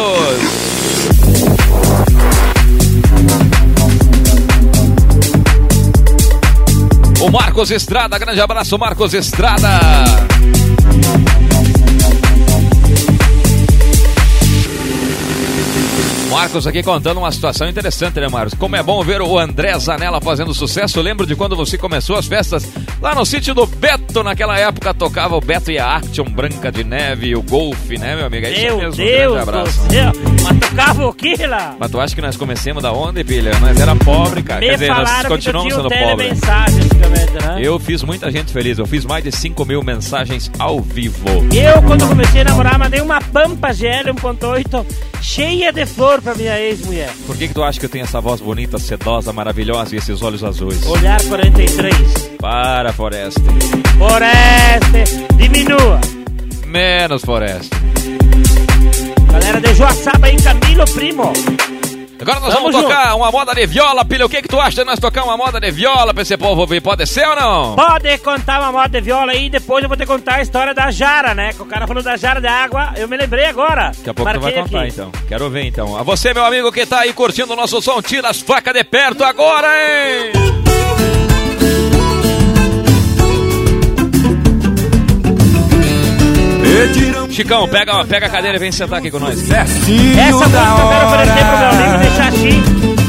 O 7.21 7.31
Marcos 7.31 7.71
Estrada, 7.71 8.19
grande 8.19 8.41
abraço, 8.41 8.79
Marcos 8.79 9.15
Estrada. 9.15 9.81
Marcos 16.37 16.67
aqui 16.67 16.83
contando 16.83 17.17
uma 17.17 17.33
situação 17.33 17.67
interessante, 17.67 18.21
né, 18.21 18.29
Marcos? 18.29 18.53
Como 18.53 18.77
é 18.77 18.83
bom 18.83 19.03
ver 19.03 19.23
o 19.23 19.39
André 19.39 19.79
Zanella 19.79 20.21
fazendo 20.21 20.53
sucesso. 20.53 20.99
Eu 20.99 21.03
lembro 21.03 21.27
de 21.27 21.35
quando 21.35 21.57
você 21.57 21.79
começou 21.79 22.15
as 22.15 22.27
festas 22.27 22.71
lá 23.01 23.15
no 23.15 23.25
sítio 23.25 23.55
do 23.55 23.67
Beto. 23.67 24.23
Naquela 24.23 24.59
época 24.59 24.93
tocava 24.93 25.35
o 25.35 25.41
Beto 25.41 25.71
e 25.71 25.79
a 25.79 25.97
Action 25.97 26.27
Branca 26.27 26.71
de 26.71 26.85
Neve 26.85 27.29
e 27.29 27.35
o 27.35 27.41
Golfe, 27.41 27.97
né, 27.97 28.17
meu 28.17 28.27
amigo? 28.27 28.45
É 28.45 28.51
isso 28.53 28.61
Meu 28.67 28.77
mesmo. 28.77 28.97
Deus 28.97 29.33
grande 29.33 29.39
abraço. 29.39 29.81
do 29.81 29.91
céu. 29.91 30.13
Mas 30.49 30.59
tocava 30.71 31.07
o 31.07 31.13
que 31.13 31.47
lá? 31.47 31.77
Mas 31.79 31.91
tu 31.91 32.01
acha 32.01 32.15
que 32.15 32.21
nós 32.21 32.37
comecemos 32.37 32.83
da 32.83 32.93
onde, 32.93 33.25
pilha? 33.25 33.53
Nós 33.61 33.79
era 33.79 33.95
pobre, 33.97 34.43
cara. 34.43 34.61
Me 34.61 34.67
Quer 34.67 34.73
dizer, 34.75 34.89
nós 34.89 35.25
continuamos 35.27 35.75
sendo 35.75 35.89
pobres. 35.89 36.41
né? 36.41 37.61
Eu 37.61 37.79
fiz 37.79 38.03
muita 38.03 38.31
gente 38.31 38.53
feliz. 38.53 38.79
Eu 38.79 38.87
fiz 38.87 39.05
mais 39.05 39.25
de 39.25 39.33
5 39.33 39.65
mil 39.65 39.83
mensagens 39.83 40.51
ao 40.59 40.81
vivo. 40.81 41.27
Eu, 41.53 41.83
quando 41.83 42.07
comecei 42.09 42.43
a 42.43 42.45
namorar, 42.45 42.79
mandei 42.79 43.01
uma 43.01 43.21
Pampa 43.21 43.73
GL 43.73 44.13
1.8 44.13 44.87
cheia 45.21 45.73
de 45.73 45.87
flor 45.87 46.21
pra 46.21 46.35
minha 46.35 46.59
ex-mulher. 46.61 47.11
Por 47.27 47.37
que, 47.37 47.49
que 47.49 47.55
tu 47.55 47.63
acha 47.63 47.79
que 47.79 47.87
eu 47.87 47.91
tenho 47.91 48.05
essa 48.05 48.21
voz 48.21 48.41
bonita, 48.41 48.79
sedosa, 48.79 49.33
maravilhosa 49.33 49.95
e 49.95 49.99
esses 49.99 50.23
olhos 50.23 50.45
azuis? 50.45 50.85
Olhar 50.87 51.21
43. 51.23 52.31
Para, 52.39 52.93
Foreste. 52.93 53.41
Foreste, 53.99 55.27
diminua. 55.37 56.01
Menos, 56.67 57.23
Foreste. 57.25 57.71
Galera 59.37 59.61
de 59.61 59.75
Joaçaba 59.75 60.31
em 60.31 60.37
Camilo 60.39 60.85
Primo. 60.95 61.31
Agora 62.19 62.41
nós 62.41 62.55
Tamo 62.55 62.73
vamos 62.73 62.83
tocar 62.89 63.15
uma 63.15 63.31
moda 63.31 63.55
de 63.55 63.67
viola, 63.67 64.03
pilha. 64.03 64.25
O 64.25 64.29
que, 64.31 64.41
que 64.41 64.49
tu 64.49 64.59
acha 64.59 64.83
de 64.83 64.85
nós 64.85 64.99
tocar 64.99 65.25
uma 65.25 65.37
moda 65.37 65.61
de 65.61 65.71
viola 65.71 66.15
pra 66.15 66.23
esse 66.23 66.35
povo 66.39 66.63
ouvir? 66.63 66.81
Pode 66.81 67.07
ser 67.07 67.29
ou 67.29 67.37
não? 67.37 67.77
Pode 67.77 68.17
contar 68.19 68.61
uma 68.63 68.73
moda 68.73 68.89
de 68.89 69.01
viola 69.03 69.33
aí, 69.33 69.51
depois 69.51 69.83
eu 69.83 69.89
vou 69.89 69.97
te 69.99 70.07
contar 70.07 70.37
a 70.37 70.41
história 70.43 70.73
da 70.73 70.91
Jara, 70.91 71.35
né? 71.35 71.53
Que 71.53 71.61
o 71.61 71.67
cara 71.67 71.87
falou 71.87 72.03
da 72.03 72.17
Jara 72.17 72.41
de 72.41 72.47
água, 72.47 72.95
eu 72.97 73.07
me 73.07 73.17
lembrei 73.19 73.45
agora. 73.45 73.93
Daqui 73.95 74.09
a 74.09 74.15
pouco 74.15 74.33
tu 74.33 74.41
vai 74.41 74.53
Marquei 74.55 74.63
contar 74.63 74.79
aqui. 74.81 74.89
então. 74.89 75.13
Quero 75.29 75.51
ver 75.51 75.65
então. 75.67 75.95
A 75.99 76.03
você, 76.03 76.33
meu 76.33 76.45
amigo 76.47 76.73
que 76.73 76.87
tá 76.87 77.01
aí 77.01 77.13
curtindo 77.13 77.53
o 77.53 77.57
nosso 77.57 77.83
som, 77.83 78.01
tira 78.01 78.31
as 78.31 78.41
facas 78.41 78.73
de 78.73 78.83
perto 78.83 79.23
agora, 79.23 79.69
hein? 79.69 80.33
Chicão, 87.31 87.69
pega, 87.69 88.05
pega 88.05 88.27
a 88.27 88.29
cadeira 88.31 88.57
e 88.57 88.61
vem 88.61 88.73
sentar 88.73 88.99
aqui 88.99 89.11
com 89.11 89.19
nós. 89.19 89.39
certinho 89.39 90.19
Essa 90.21 90.33
música 90.33 90.59
eu 90.59 90.89
quero 90.89 91.07
oferecer 91.07 91.45
pro 91.45 91.59
meu 91.59 91.69
amigo 91.69 91.91
hora. 91.91 91.99
de 91.99 92.11
Xaxim. 92.17 92.63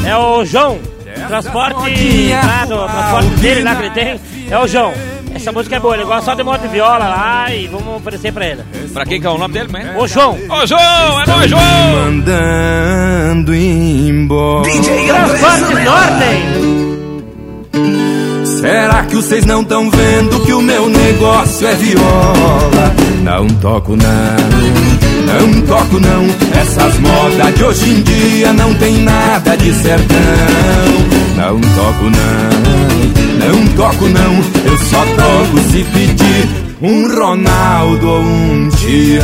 É 0.06 0.16
o 0.16 0.44
João. 0.44 0.78
Transporte 1.26 2.32
lá 2.32 2.64
do 2.64 2.86
transporte 2.86 3.28
dele 3.40 3.62
lá 3.62 3.74
que 3.74 3.82
ele 3.82 3.90
tem. 3.90 4.20
É 4.50 4.58
o 4.58 4.66
João. 4.66 4.92
Essa 5.34 5.52
música 5.52 5.76
é 5.76 5.80
boa, 5.80 5.94
ele 5.94 6.04
gosta 6.04 6.24
só 6.24 6.34
de 6.34 6.42
moto 6.42 6.62
de 6.62 6.68
viola 6.68 7.06
lá 7.06 7.54
e 7.54 7.66
vamos 7.66 7.96
oferecer 7.96 8.32
pra 8.32 8.46
ele. 8.46 8.62
Pra 8.92 9.04
quem 9.04 9.20
que 9.20 9.26
é 9.26 9.30
o 9.30 9.36
nome 9.38 9.52
dele, 9.54 9.68
man? 9.70 9.96
Ô 9.98 10.06
João, 10.08 10.38
Ô, 10.48 10.66
João! 10.66 11.20
É 11.22 11.26
nóis, 11.26 11.50
João! 11.50 11.62
Mandando 12.06 13.54
embora. 13.54 14.68
Transporte 14.70 15.74
Norte! 15.84 16.88
Será 18.60 19.04
que 19.04 19.14
vocês 19.16 19.44
não 19.44 19.60
estão 19.62 19.90
vendo 19.90 20.40
que 20.44 20.52
o 20.52 20.60
meu 20.62 20.88
negócio 20.88 21.66
é 21.68 21.74
viola? 21.74 23.07
Não 23.28 23.46
toco 23.46 23.94
não, 23.94 24.06
não 25.26 25.60
toco 25.66 26.00
não. 26.00 26.24
Essas 26.58 26.98
modas 26.98 27.54
de 27.54 27.62
hoje 27.62 27.90
em 27.90 28.00
dia 28.00 28.52
não 28.54 28.72
tem 28.76 29.02
nada 29.02 29.54
de 29.54 29.70
sertão. 29.74 30.16
Não 31.36 31.60
toco 31.60 32.04
não, 32.04 33.46
não 33.46 33.66
toco 33.76 34.08
não. 34.08 34.34
Eu 34.64 34.78
só 34.78 35.04
toco 35.04 35.58
se 35.70 35.84
pedir 35.84 36.48
um 36.80 37.14
Ronaldo 37.14 38.08
ou 38.08 38.22
um 38.22 38.70
Tião. 38.70 39.22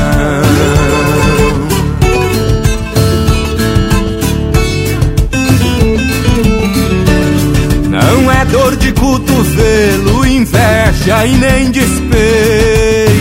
Não 7.89 8.31
é 8.31 8.45
dor 8.45 8.77
de 8.77 8.93
cotovelo, 8.93 10.27
inveja 10.27 11.27
e 11.27 11.37
nem 11.39 11.71
despeito. 11.71 13.14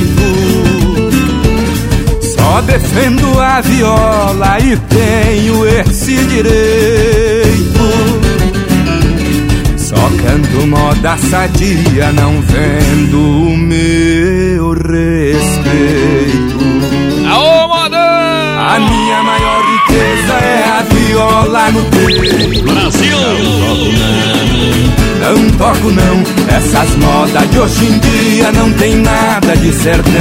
Só 2.54 2.62
defendo 2.62 3.40
a 3.40 3.62
viola 3.62 4.60
e 4.60 4.78
tenho 4.78 5.66
esse 5.68 6.16
direito. 6.26 7.80
Só 9.76 9.96
canto 9.96 10.68
moda 10.68 11.18
sadia, 11.18 12.12
não 12.12 12.40
vendo 12.42 13.18
o 13.18 13.58
meu 13.58 14.72
respeito. 14.74 16.60
Aô, 17.28 17.68
modão! 17.70 17.98
A 18.00 18.80
minha 18.80 19.24
maior 19.24 19.64
riqueza 19.72 20.34
é 20.34 20.64
a 20.64 20.84
viola 20.84 21.72
no 21.72 21.84
peito. 21.86 22.66
Brasil! 22.66 23.18
Não 25.24 25.50
toco 25.52 25.90
não, 25.90 26.54
essas 26.54 26.96
modas 26.98 27.50
de 27.50 27.58
hoje 27.58 27.86
em 27.86 27.98
dia 27.98 28.52
não 28.52 28.70
tem 28.74 28.98
nada 28.98 29.56
de 29.56 29.72
sertão. 29.72 30.12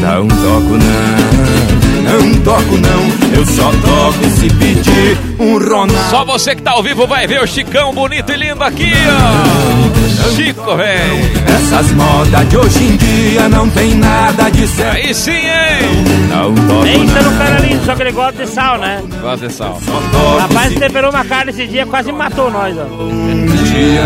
Não 0.00 0.26
toco 0.26 0.76
não, 0.76 1.93
não 2.04 2.40
toco 2.42 2.76
não, 2.76 3.36
eu 3.38 3.46
só 3.46 3.70
toco 3.70 4.24
se 4.38 4.48
pedir 4.54 5.18
um 5.38 5.58
Ronaldo. 5.58 5.94
Só 6.10 6.24
você 6.24 6.54
que 6.54 6.62
tá 6.62 6.72
ao 6.72 6.82
vivo 6.82 7.06
vai 7.06 7.26
ver 7.26 7.42
o 7.42 7.46
Chicão 7.46 7.92
bonito 7.94 8.30
e 8.32 8.36
lindo 8.36 8.62
aqui, 8.62 8.92
ó. 9.08 10.34
Chico, 10.34 10.76
velho. 10.76 11.44
Essas 11.46 11.90
modas 11.92 12.48
de 12.48 12.56
hoje 12.56 12.84
em 12.84 12.96
dia 12.96 13.48
não 13.48 13.68
tem 13.70 13.94
nada 13.96 14.50
de 14.50 14.66
sertão. 14.68 14.92
Aí 14.94 15.14
sim, 15.14 15.30
hein? 15.32 16.04
Não 16.28 16.54
toco 16.54 16.82
Pensa 16.82 17.22
no 17.22 17.30
não, 17.30 17.38
cara 17.38 17.58
lindo, 17.60 17.84
só 17.84 17.94
que 17.94 18.02
ele 18.02 18.12
gosta 18.12 18.44
de 18.44 18.50
sal, 18.50 18.78
né? 18.78 19.02
Gosta 19.20 19.48
de 19.48 19.52
sal. 19.52 19.80
Rapaz, 20.40 20.72
se 20.72 20.78
temperou 20.78 21.10
uma 21.10 21.24
carne 21.24 21.50
esse 21.50 21.66
dia, 21.66 21.86
quase 21.86 22.12
matou 22.12 22.50
nós, 22.50 22.76
ó. 22.78 22.82
um 23.02 23.46
dia. 23.46 24.04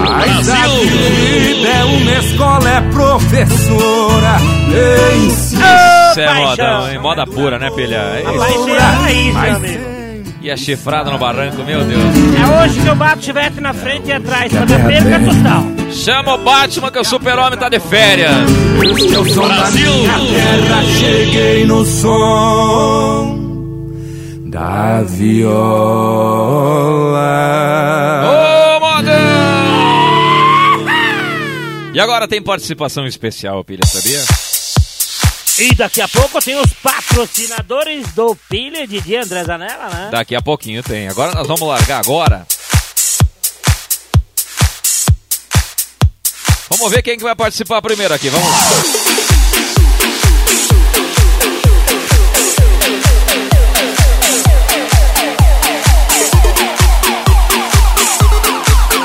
Mas 0.00 0.48
a 0.48 0.66
vida 0.66 1.68
é 1.68 1.84
uma 1.84 2.12
escola, 2.12 2.70
é 2.70 2.80
professora. 2.92 4.36
Ensina. 5.16 5.93
Isso 6.14 6.20
é 6.20 6.34
modão, 6.34 6.90
hein? 6.92 6.98
Moda 7.00 7.26
pura, 7.26 7.58
né, 7.58 7.70
filha? 7.72 7.96
É 7.96 8.22
Rapaz, 8.22 8.68
é 8.68 8.76
a 8.78 8.90
raiz, 8.90 9.24
meu 9.24 9.34
Mas 9.34 9.54
amigo. 9.56 9.84
E 10.40 10.50
a 10.50 10.56
chifrada 10.56 11.10
no 11.10 11.18
barranco, 11.18 11.64
meu 11.64 11.82
Deus. 11.84 12.02
É 12.38 12.62
hoje 12.62 12.80
que 12.80 12.86
eu 12.86 12.94
bato 12.94 13.24
chivete 13.24 13.60
na 13.60 13.72
frente 13.72 14.08
e 14.08 14.12
atrás, 14.12 14.52
pra 14.52 14.60
não 14.60 14.86
perca 14.86 15.18
total. 15.20 15.64
Chama 15.90 16.34
o 16.34 16.38
Batman 16.38 16.90
que 16.90 16.98
o 16.98 17.04
super-homem 17.04 17.58
tá 17.58 17.68
de 17.68 17.80
férias. 17.80 18.30
É 18.30 19.30
som 19.32 19.48
da 19.48 19.70
minha 19.70 20.12
terra, 20.12 20.84
cheguei 20.98 21.64
no 21.64 21.84
som 21.84 23.38
da 24.46 25.02
viola. 25.02 25.56
Ô, 28.76 28.80
modão! 28.80 29.14
E 31.94 32.00
agora 32.00 32.28
tem 32.28 32.42
participação 32.42 33.06
especial, 33.06 33.64
pilha, 33.64 33.86
sabia? 33.86 34.20
E 35.56 35.72
daqui 35.72 36.00
a 36.00 36.08
pouco 36.08 36.42
tem 36.42 36.56
os 36.56 36.72
patrocinadores 36.72 38.12
do 38.12 38.34
Pilha 38.50 38.88
de 38.88 39.00
Dia 39.00 39.22
André 39.22 39.44
Zanella, 39.44 39.88
né? 39.88 40.08
Daqui 40.10 40.34
a 40.34 40.42
pouquinho 40.42 40.82
tem. 40.82 41.06
Agora 41.06 41.32
nós 41.32 41.46
vamos 41.46 41.68
largar 41.68 42.00
agora. 42.00 42.44
Vamos 46.68 46.90
ver 46.90 47.02
quem 47.02 47.16
que 47.16 47.22
vai 47.22 47.36
participar 47.36 47.80
primeiro 47.80 48.12
aqui. 48.12 48.28
Vamos 48.30 48.48
lá. 48.50 48.58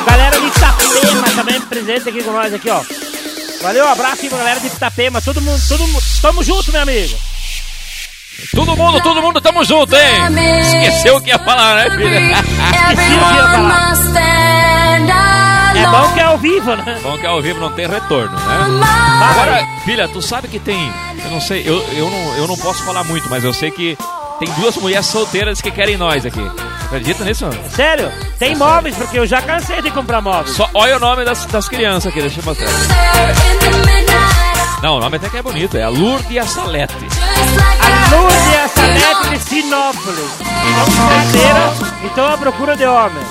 Galera 0.07 0.39
de 0.39 0.47
Itapema 0.47 1.29
também 1.35 1.61
presente 1.61 2.09
aqui 2.09 2.23
com 2.23 2.31
nós 2.31 2.51
aqui, 2.51 2.69
ó. 2.71 3.08
Valeu, 3.61 3.85
um 3.85 3.89
abraço 3.89 4.21
aí 4.23 4.29
pra 4.29 4.37
galera 4.37 4.59
de 4.59 4.67
Itapema, 4.67 5.21
todo 5.21 5.41
mundo, 5.41 5.61
todo 5.67 5.85
mundo, 5.87 6.03
tamo 6.21 6.43
junto, 6.43 6.71
meu 6.71 6.81
amigo. 6.81 7.17
Todo 8.55 8.75
mundo, 8.75 9.01
todo 9.01 9.21
mundo, 9.21 9.41
tamo 9.41 9.63
junto, 9.65 9.93
hein? 9.95 10.23
Esqueceu 10.61 11.17
o 11.17 11.21
que 11.21 11.29
ia 11.29 11.39
falar, 11.39 11.75
né, 11.75 11.97
filha? 11.97 12.19
Esqueci 12.39 13.15
o 13.15 13.27
que 13.27 13.35
ia 13.35 13.47
falar. 13.49 13.69
É 15.75 15.85
bom 15.87 16.13
que 16.13 16.19
é 16.19 16.23
ao 16.23 16.37
vivo, 16.37 16.75
né? 16.75 16.99
Bom 17.03 17.17
que 17.17 17.25
ao 17.25 17.41
vivo 17.41 17.59
não 17.59 17.71
tem 17.71 17.87
retorno, 17.87 18.31
né? 18.37 18.85
Agora, 19.29 19.67
filha, 19.83 20.07
tu 20.07 20.21
sabe 20.21 20.47
que 20.47 20.59
tem. 20.59 20.91
Eu 21.25 21.31
não 21.31 21.41
sei, 21.41 21.63
eu, 21.67 21.81
eu, 21.93 22.09
não, 22.09 22.35
eu 22.37 22.47
não 22.47 22.57
posso 22.57 22.83
falar 22.83 23.03
muito, 23.03 23.29
mas 23.29 23.43
eu 23.43 23.53
sei 23.53 23.71
que 23.71 23.97
tem 24.39 24.49
duas 24.53 24.77
mulheres 24.77 25.05
solteiras 25.07 25.61
que 25.61 25.69
querem 25.69 25.97
nós 25.97 26.25
aqui. 26.25 26.41
Acredita 26.89 27.23
nisso? 27.23 27.45
Sério? 27.75 28.11
Tem 28.39 28.55
móveis, 28.55 28.95
porque 28.95 29.19
eu 29.19 29.27
já 29.27 29.43
cansei 29.43 29.79
de 29.79 29.91
comprar 29.91 30.21
móveis. 30.21 30.55
Só 30.55 30.67
olha 30.73 30.97
o 30.97 30.99
nome 30.99 31.23
das, 31.23 31.45
das 31.45 31.69
crianças 31.69 32.07
aqui, 32.11 32.19
deixa 32.19 32.39
eu 32.39 32.45
mostrar. 32.45 32.67
Não, 34.81 34.97
o 34.97 34.99
nome 34.99 35.17
até 35.17 35.29
que 35.29 35.37
é 35.37 35.41
bonito, 35.43 35.77
é 35.77 35.83
a 35.83 35.89
Lourdes 35.89 36.31
e 36.31 36.39
a 36.39 36.47
Salete. 36.47 36.95
A 36.95 38.15
Lourdes 38.15 38.53
e 38.53 38.57
a 38.57 38.67
Salete 38.69 39.29
de 39.29 39.37
Sinópolis. 39.37 40.31
São 40.39 40.85
solteiras 40.95 42.01
e 42.01 42.07
estão 42.07 42.33
à 42.33 42.37
procura 42.37 42.75
de 42.75 42.85
homem. 42.85 43.23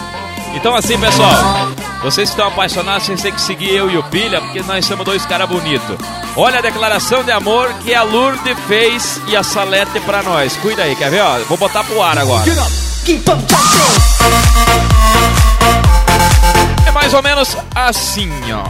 Então 0.55 0.77
assim, 0.77 0.97
pessoal, 0.99 1.35
vocês 2.00 2.29
que 2.29 2.35
estão 2.35 2.47
apaixonados, 2.47 3.07
vocês 3.07 3.21
têm 3.21 3.33
que 3.33 3.41
seguir 3.41 3.75
eu 3.75 3.91
e 3.91 3.99
o 3.99 4.05
Pilha, 4.05 4.41
porque 4.41 4.62
nós 4.62 4.87
somos 4.87 5.05
dois 5.05 5.27
caras 5.27 5.49
bonitos. 5.49 5.97
Olha 6.37 6.59
a 6.59 6.62
declaração 6.62 7.25
de 7.25 7.33
amor 7.33 7.75
que 7.83 7.93
a 7.93 8.05
Lourdes 8.05 8.57
fez 8.69 9.21
e 9.27 9.37
a 9.37 9.43
Salete 9.43 9.99
pra 10.00 10.23
nós. 10.23 10.57
Cuida 10.59 10.85
aí, 10.85 10.95
quer 10.95 11.11
ver? 11.11 11.23
Ó, 11.23 11.38
vou 11.49 11.59
botar 11.59 11.83
pro 11.83 12.00
ar 12.00 12.19
agora. 12.19 12.45
É 16.87 16.90
mais 16.90 17.14
ou 17.14 17.23
menos 17.23 17.57
assim, 17.75 18.31
ó. 18.52 18.64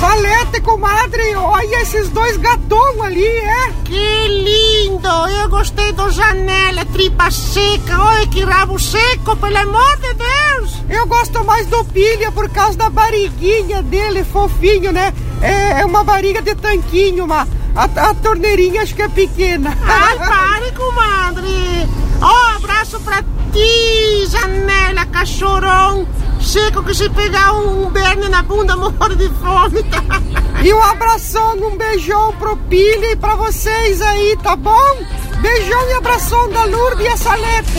Salete, 0.00 0.60
comadre, 0.60 1.34
olha 1.36 1.82
esses 1.82 2.10
dois 2.10 2.36
gatões 2.36 3.00
ali, 3.00 3.24
é? 3.26 3.72
Que 3.84 4.28
lindo! 4.28 5.08
Eu 5.40 5.48
gostei 5.48 5.90
do 5.92 6.10
Janela, 6.10 6.84
tripa 6.86 7.30
seca. 7.30 7.98
Olha 7.98 8.26
que 8.26 8.44
rabo 8.44 8.78
seco, 8.78 9.34
pelo 9.36 9.56
amor 9.56 9.96
de 9.96 10.14
Deus! 10.14 10.82
Eu 10.90 11.06
gosto 11.06 11.42
mais 11.44 11.66
do 11.66 11.82
Pilha 11.86 12.30
por 12.30 12.48
causa 12.50 12.76
da 12.76 12.90
barriguinha 12.90 13.82
dele, 13.82 14.22
fofinho, 14.24 14.92
né? 14.92 15.14
É, 15.42 15.80
é 15.80 15.84
uma 15.84 16.02
barriga 16.02 16.40
de 16.40 16.54
tanquinho, 16.54 17.24
uma, 17.24 17.46
a, 17.74 17.84
a 17.84 18.14
torneirinha 18.14 18.82
acho 18.82 18.94
que 18.94 19.02
é 19.02 19.08
pequena. 19.08 19.76
Ai, 19.82 20.18
pare, 20.26 20.72
comadre! 20.72 21.88
Ó, 22.20 22.26
oh, 22.26 22.56
abraço 22.56 22.98
pra 23.00 23.22
ti, 23.52 24.26
Janela, 24.28 25.06
cachorrão! 25.06 26.06
Seco 26.40 26.82
que 26.84 26.94
se 26.94 27.08
pegar 27.10 27.52
um 27.54 27.90
berne 27.90 28.28
na 28.28 28.42
bunda 28.42 28.76
morre 28.76 29.16
de 29.16 29.28
fome. 29.40 29.84
e 30.62 30.72
um 30.72 30.82
abração, 30.82 31.56
um 31.56 31.76
beijão 31.76 32.32
pro 32.34 32.56
Pilha 32.56 33.12
e 33.12 33.16
pra 33.16 33.34
vocês 33.34 34.00
aí, 34.00 34.38
tá 34.42 34.54
bom? 34.54 34.96
Beijão 35.40 35.90
e 35.90 35.92
abração 35.94 36.48
da 36.50 36.64
Lourdes 36.64 37.04
e 37.04 37.08
a 37.08 37.16
Salete. 37.16 37.72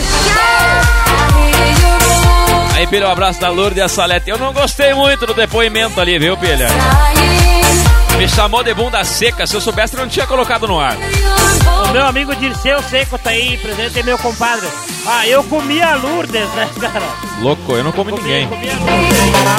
Aí, 2.76 2.86
Pilha, 2.88 3.08
um 3.08 3.12
abraço 3.12 3.40
da 3.40 3.50
Lourdes 3.50 3.78
e 3.78 3.82
a 3.82 3.88
Salete. 3.88 4.30
Eu 4.30 4.38
não 4.38 4.54
gostei 4.54 4.94
muito 4.94 5.26
do 5.26 5.34
depoimento 5.34 6.00
ali, 6.00 6.20
viu, 6.20 6.38
Pilha? 6.38 6.68
Me 8.18 8.28
chamou 8.28 8.64
de 8.64 8.74
bunda 8.74 9.04
seca. 9.04 9.46
Se 9.46 9.56
eu 9.56 9.62
soubesse, 9.62 9.96
eu 9.96 10.02
não 10.02 10.08
tinha 10.08 10.26
colocado 10.26 10.68
no 10.68 10.80
ar. 10.80 10.96
O 11.88 11.92
meu 11.92 12.06
amigo 12.06 12.36
Dirceu 12.36 12.82
Seco 12.82 13.18
tá 13.18 13.30
aí, 13.30 13.58
presente, 13.58 14.00
é 14.00 14.04
meu 14.04 14.18
compadre. 14.18 14.68
Ah, 15.06 15.28
eu 15.28 15.44
comi 15.44 15.82
a 15.82 15.96
Lourdes, 15.96 16.50
né, 16.50 16.68
cara? 16.82 17.06
Louco, 17.40 17.74
eu 17.74 17.84
não 17.84 17.92
comi, 17.92 18.12
comi 18.12 18.24
ninguém. 18.24 18.48
Comi. 18.48 18.68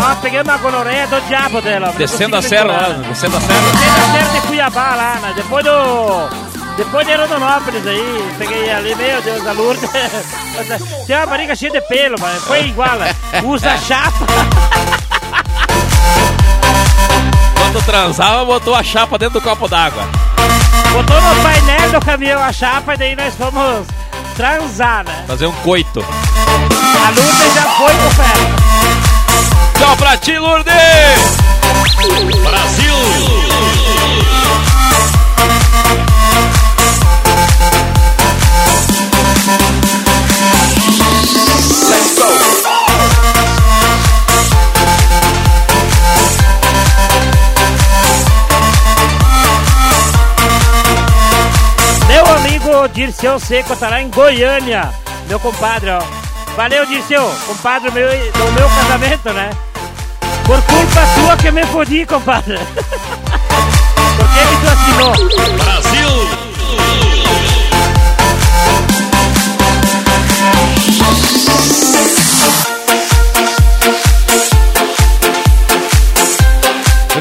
Ah, 0.02 0.16
peguei 0.20 0.42
uma 0.42 0.56
gonorreia 0.56 1.06
do 1.06 1.20
diabo 1.28 1.60
dela. 1.60 1.94
Descendo 1.96 2.36
a 2.36 2.42
serra 2.42 2.64
lá, 2.64 2.88
descendo 3.08 3.36
a 3.36 3.40
serra. 3.40 3.70
Descendo 3.70 3.96
a 3.96 4.12
serra 4.12 4.40
de 4.40 4.46
Cuiabá 4.48 4.94
lá, 4.94 5.18
né? 5.22 5.32
Depois 5.36 5.64
do... 5.64 6.48
Depois 6.76 7.06
de 7.06 7.14
Rondonópolis 7.14 7.86
aí, 7.86 8.34
peguei 8.38 8.70
ali, 8.70 8.94
meu 8.94 9.22
Deus, 9.22 9.46
a 9.46 9.52
Lourdes. 9.52 9.90
Tem 11.06 11.16
uma 11.16 11.26
barriga 11.26 11.54
cheia 11.56 11.72
de 11.72 11.80
pelo, 11.82 12.16
mas 12.20 12.42
foi 12.44 12.66
igual, 12.66 12.98
né? 12.98 13.14
Usa 13.44 13.76
chapa. 13.78 14.26
Quando 17.70 17.84
transava, 17.84 18.46
botou 18.46 18.74
a 18.74 18.82
chapa 18.82 19.18
dentro 19.18 19.40
do 19.40 19.44
copo 19.44 19.68
d'água. 19.68 20.02
Botou 20.90 21.20
no 21.20 21.42
painel 21.42 21.92
do 21.92 22.00
caminhão 22.00 22.42
a 22.42 22.50
chapa 22.50 22.94
e 22.94 22.96
daí 22.96 23.14
nós 23.14 23.34
fomos 23.34 23.86
transar, 24.34 25.04
né? 25.04 25.24
Fazer 25.26 25.46
um 25.48 25.52
coito. 25.52 26.00
A 26.00 27.10
Lourdes 27.10 27.54
já 27.54 27.62
foi 27.72 27.94
pro 27.94 28.10
ferro. 28.12 28.48
Tchau 29.78 29.96
pra 29.98 30.16
ti, 30.16 30.38
Lourdes! 30.38 30.72
Brasil! 32.42 32.94
Dirceu 52.92 53.38
Seco 53.38 53.76
lá 53.80 54.00
em 54.02 54.10
Goiânia, 54.10 54.92
meu 55.28 55.38
compadre, 55.38 55.90
ó. 55.90 56.02
Valeu, 56.56 56.84
Dirceu, 56.86 57.30
compadre 57.46 57.90
meu, 57.90 58.08
do 58.08 58.52
meu 58.52 58.68
casamento, 58.68 59.32
né? 59.32 59.50
Por 60.44 60.60
culpa 60.62 61.06
tua 61.14 61.36
que 61.36 61.50
me 61.50 61.64
fodi, 61.66 62.06
compadre. 62.06 62.58
Por 64.16 64.28
que 64.34 64.40
que 64.46 64.56
tu 64.60 64.68
assinou? 64.68 65.12
Brasil! 65.58 66.48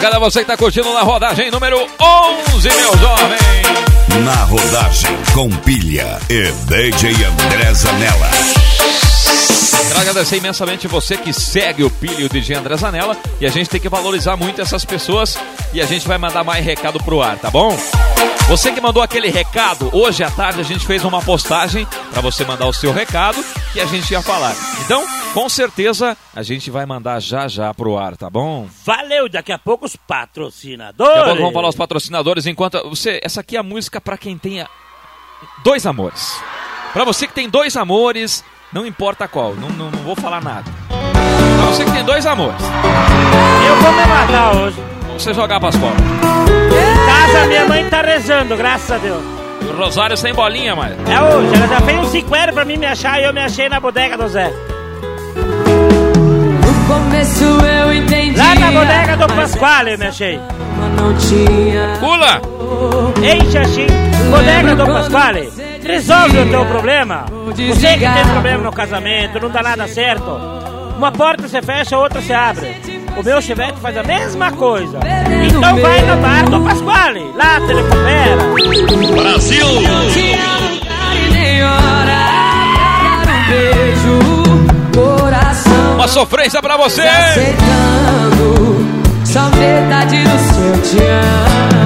Obrigado 0.08 0.24
a 0.24 0.30
você 0.30 0.40
que 0.40 0.44
está 0.52 0.56
curtindo 0.56 0.94
na 0.94 1.02
rodagem 1.02 1.52
número 1.52 1.86
11, 2.00 2.70
meu 2.70 2.98
jovem. 2.98 3.38
Na 4.24 4.46
rodagem 4.46 5.12
com 5.34 5.50
pilha 5.50 6.18
e 6.30 6.50
DJ 6.66 7.26
André 7.26 7.74
Zanella. 7.74 8.30
Quero 9.86 10.00
agradecer 10.00 10.38
imensamente 10.38 10.88
você 10.88 11.18
que 11.18 11.34
segue 11.34 11.84
o 11.84 11.90
Pilha 11.90 12.22
e 12.22 12.24
o 12.24 12.30
DJ 12.30 12.56
André 12.56 12.78
Zanella. 12.78 13.18
E 13.42 13.46
a 13.46 13.50
gente 13.50 13.70
tem 13.70 13.82
que 13.82 13.90
valorizar 13.90 14.38
muito 14.38 14.62
essas 14.62 14.86
pessoas. 14.86 15.38
E 15.74 15.82
a 15.82 15.86
gente 15.86 16.08
vai 16.08 16.18
mandar 16.18 16.46
mais 16.46 16.64
recado 16.64 17.04
pro 17.04 17.22
ar, 17.22 17.38
tá 17.38 17.50
bom? 17.50 17.78
Você 18.48 18.72
que 18.72 18.80
mandou 18.80 19.04
aquele 19.04 19.30
recado, 19.30 19.90
hoje 19.92 20.24
à 20.24 20.32
tarde 20.32 20.62
a 20.62 20.64
gente 20.64 20.86
fez 20.86 21.04
uma 21.04 21.22
postagem 21.22 21.86
para 22.14 22.22
você 22.22 22.46
mandar 22.46 22.66
o 22.66 22.74
seu 22.74 22.94
recado 22.94 23.44
que 23.74 23.82
a 23.82 23.86
gente 23.86 24.10
ia 24.10 24.22
falar. 24.22 24.56
Então, 24.86 25.06
com 25.38 25.48
certeza, 25.50 26.18
a 26.36 26.42
gente 26.42 26.72
vai 26.72 26.84
mandar 26.84 27.20
já 27.22 27.48
já 27.48 27.72
pro 27.72 27.96
ar, 27.96 28.18
tá 28.18 28.28
bom? 28.28 28.68
Valeu, 28.84 29.30
daqui 29.30 29.52
a 29.52 29.60
pouco 29.60 29.86
os 29.86 29.96
patrocinadores. 29.96 31.14
Daqui 31.14 31.20
a 31.20 31.26
pouco 31.26 31.42
vamos 31.42 31.54
falar 31.54 31.70
os 31.70 31.76
patrocinadores 31.76 32.48
enquanto 32.48 32.82
você, 32.90 33.20
essa 33.22 33.42
aqui 33.42 33.56
é 33.56 33.60
a 33.60 33.64
música 33.64 34.02
para 34.02 34.18
quem 34.18 34.36
tenha 34.36 34.68
dois 35.64 35.86
amores. 35.86 36.42
Para 36.92 37.04
você 37.04 37.28
que 37.28 37.36
tem 37.36 37.48
dois 37.48 37.78
amores, 37.78 38.44
não 38.74 38.84
importa 38.84 39.28
qual, 39.28 39.54
não, 39.54 39.70
não, 39.70 39.92
não 39.92 40.00
vou 40.00 40.16
falar 40.16 40.42
nada. 40.42 40.72
Pra 40.90 41.66
você 41.68 41.86
que 41.86 41.92
tem 41.92 42.04
dois 42.04 42.26
amores. 42.26 42.64
Eu 43.68 43.76
vou 43.80 43.92
me 43.92 44.06
matar 44.08 44.56
hoje. 44.56 44.78
Você 45.14 45.36
jogar 45.36 45.60
pras 45.60 45.76
cobras. 45.76 46.02
Casa, 47.06 47.46
minha 47.46 47.66
mãe 47.68 47.88
tá 47.88 48.02
rezando, 48.02 48.58
graças 48.58 48.90
a 48.90 48.98
Deus. 48.98 49.24
Rosário 49.78 50.18
sem 50.18 50.34
bolinha, 50.34 50.76
mas. 50.76 50.94
É 51.08 51.22
hoje, 51.22 51.54
ela 51.54 51.68
já 51.68 51.82
fez 51.82 52.00
um 52.00 52.10
50 52.10 52.54
pra 52.54 52.66
mim 52.66 52.78
me 52.78 52.88
achar 52.88 53.22
e 53.22 53.26
eu 53.26 53.34
me 53.34 53.42
achei 53.42 53.70
na 53.70 53.80
bodega 53.80 54.18
do 54.18 54.28
Zé. 54.28 54.52
Começo 56.88 57.44
eu 57.44 57.94
entendi. 57.94 58.38
Lá 58.38 58.56
na 58.56 58.72
bodega 58.72 59.18
do 59.18 59.28
Pasquale 59.34 59.94
eu 59.94 60.00
me 60.00 60.08
achei. 60.08 60.40
Não 60.98 61.14
tinha. 61.18 61.98
Pula! 62.00 62.42
Ei, 63.22 63.40
Xaxim, 63.52 63.88
bodega 64.30 64.76
do 64.76 64.86
Pasquale, 64.86 65.52
resolve 65.84 66.40
o 66.40 66.50
teu 66.50 66.66
problema. 66.66 67.26
Você 67.56 67.94
que 67.94 68.06
tem 68.10 68.26
problema 68.32 68.64
no 68.64 68.72
casamento, 68.72 69.40
não 69.40 69.50
dá 69.50 69.62
nada 69.62 69.88
certo. 69.88 70.30
Uma 70.98 71.12
porta 71.12 71.48
se 71.48 71.62
fecha, 71.62 71.98
outra 71.98 72.22
se 72.22 72.34
abre. 72.34 72.76
O 73.18 73.24
meu 73.24 73.42
chevette 73.42 73.80
faz 73.80 73.98
a 73.98 74.04
mesma 74.04 74.52
coisa. 74.52 75.00
Então 75.48 75.76
vai 75.78 76.02
no 76.02 76.18
bar 76.18 76.50
do 76.50 76.62
Pasquale. 76.62 77.32
Lá 77.36 77.60
te 77.62 77.74
recupera. 77.74 78.44
Brasil! 79.22 79.68
Nem 81.32 81.64
hora 81.64 82.18
pra 83.24 83.26
dar 83.26 83.36
um 83.36 83.50
beijo. 83.50 84.27
Sofrência 86.08 86.62
pra 86.62 86.78
você! 86.78 87.02
aceitando. 87.02 88.88
Só 89.26 89.50
metade 89.50 90.24
do 90.24 90.40
seu 90.40 90.82
te 90.82 91.04
amo. 91.04 91.77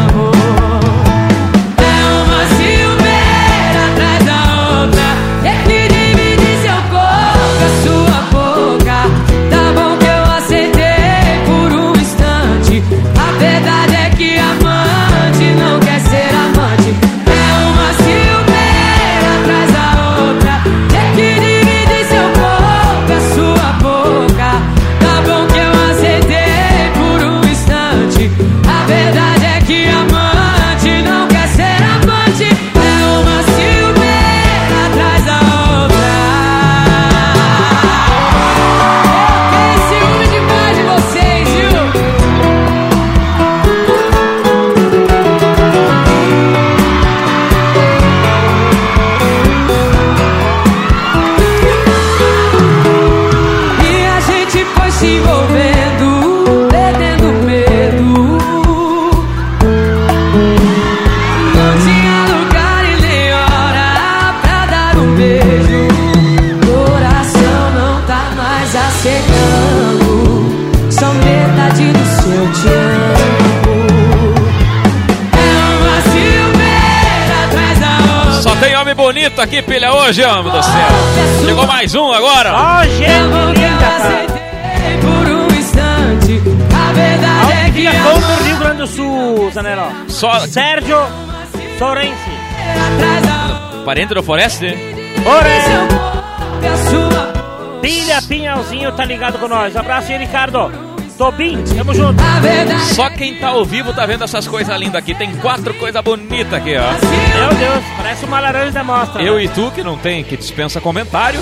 Bonito 79.32 79.42
aqui, 79.42 79.62
pilha, 79.62 79.94
hoje, 79.94 80.24
homem 80.24 80.52
do 80.52 80.64
céu. 80.64 81.46
Chegou 81.46 81.66
mais 81.66 81.96
um 81.96 82.12
agora. 82.12 82.52
Linda, 83.54 83.78
cara. 83.80 84.08
aceitei 84.08 84.98
por 85.00 85.32
um 85.32 85.48
instante. 85.48 86.42
A 86.76 86.94
verdade 86.94 87.52
é 87.52 87.72
que 87.72 87.88
do 88.20 88.44
Rio 88.44 88.58
Grande 88.58 88.78
do 88.78 88.88
Sul, 88.88 89.52
Zanello. 89.52 89.88
Só 90.08 90.40
Sérgio 90.42 90.98
Sorense. 91.78 92.32
parente 93.86 94.14
do 94.14 94.24
Foreste? 94.24 94.66
Ore! 95.26 95.62
Sua 96.90 97.80
Pilha 97.82 98.22
Pinhalzinho 98.28 98.92
tá 98.92 99.06
ligado 99.06 99.40
com 99.40 99.48
nós. 99.48 99.76
Abraço 99.76 100.12
aí, 100.12 100.18
Ricardo. 100.18 100.91
Tobin, 101.22 101.64
tamo 101.78 101.94
junto. 101.94 102.20
Só 102.96 103.08
quem 103.12 103.36
tá 103.36 103.50
ao 103.50 103.64
vivo 103.64 103.94
tá 103.94 104.08
vendo 104.08 104.24
essas 104.24 104.48
coisas 104.48 104.76
lindas 104.80 104.96
aqui. 104.96 105.14
Tem 105.14 105.32
quatro 105.36 105.72
coisas 105.76 106.04
bonitas 106.04 106.52
aqui, 106.52 106.76
ó. 106.76 106.82
Meu 107.38 107.54
Deus, 107.60 107.84
parece 107.96 108.26
uma 108.26 108.40
laranja 108.40 108.72
da 108.72 108.84
mostra. 108.84 109.22
Eu 109.22 109.40
e 109.40 109.48
tu, 109.48 109.70
que 109.70 109.84
não 109.84 109.96
tem, 110.00 110.24
que 110.24 110.36
dispensa 110.36 110.82
comentário. 110.82 111.40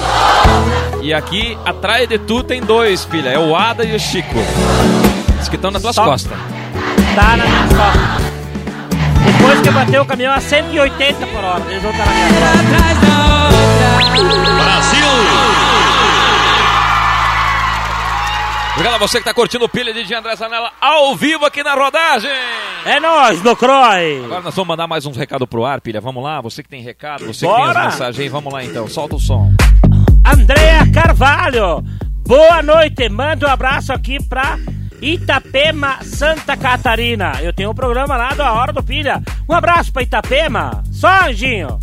E 1.02 1.14
aqui, 1.14 1.58
atrás 1.64 2.10
de 2.10 2.20
tu, 2.20 2.44
tem 2.44 2.60
dois, 2.60 3.06
filha. 3.06 3.30
É 3.30 3.40
o 3.40 3.56
Ada 3.56 3.86
e 3.86 3.96
o 3.96 4.00
Chico. 4.02 4.36
Diz 5.38 5.48
que 5.48 5.56
estão 5.56 5.72
nas 5.72 5.82
tuas 5.82 5.96
Só- 5.96 6.04
costas. 6.04 6.38
Tá 7.16 7.38
na 7.38 7.46
minha 7.46 7.68
costas. 7.70 8.30
Depois 9.26 9.62
que 9.62 9.70
eu 9.70 9.74
bateu 9.74 10.02
o 10.02 10.06
caminhão 10.06 10.34
a 10.34 10.42
180 10.42 11.26
por 11.26 11.42
hora, 11.42 11.64
eles 11.70 11.82
vão 11.82 11.92
estar 11.92 12.06
na 12.06 12.12
minha 12.12 12.28
costas. 12.28 12.60
outra. 12.60 13.90
Obrigado 18.80 18.96
a 18.96 19.06
você 19.06 19.18
que 19.18 19.26
tá 19.26 19.34
curtindo 19.34 19.66
o 19.66 19.68
Pilha 19.68 19.94
de 19.94 20.16
André 20.16 20.34
Zanella 20.38 20.72
ao 20.80 21.14
vivo 21.14 21.46
aqui 21.46 21.62
na 21.62 21.74
rodagem. 21.76 22.32
É 22.86 22.98
nóis, 22.98 23.44
no 23.44 23.54
Croy. 23.54 24.24
Agora 24.24 24.40
nós 24.40 24.56
vamos 24.56 24.70
mandar 24.70 24.88
mais 24.88 25.06
uns 25.06 25.18
recados 25.18 25.46
pro 25.50 25.66
ar, 25.66 25.82
Pilha. 25.82 26.00
Vamos 26.00 26.24
lá, 26.24 26.40
você 26.40 26.64
que 26.64 26.70
tem 26.70 26.82
recado, 26.82 27.26
você 27.26 27.46
que 27.46 27.54
tem 27.54 27.62
Bora! 27.62 27.78
as 27.82 27.94
mensagens 27.96 28.32
vamos 28.32 28.54
lá 28.54 28.64
então. 28.64 28.88
Solta 28.88 29.18
o 29.18 29.20
som. 29.20 29.52
Andréa 30.26 30.90
Carvalho. 30.94 31.84
Boa 32.26 32.64
noite, 32.64 33.10
manda 33.10 33.48
um 33.48 33.52
abraço 33.52 33.92
aqui 33.92 34.18
pra 34.24 34.58
Itapema, 35.02 36.02
Santa 36.02 36.56
Catarina. 36.56 37.34
Eu 37.42 37.52
tenho 37.52 37.72
um 37.72 37.76
programa 37.76 38.16
lá 38.16 38.30
da 38.30 38.54
Hora 38.54 38.72
do 38.72 38.82
Pilha. 38.82 39.22
Um 39.50 39.54
abraço 39.56 39.92
pra 39.92 40.04
Itapema. 40.04 40.82
Só, 40.90 41.26
Anjinho. 41.28 41.80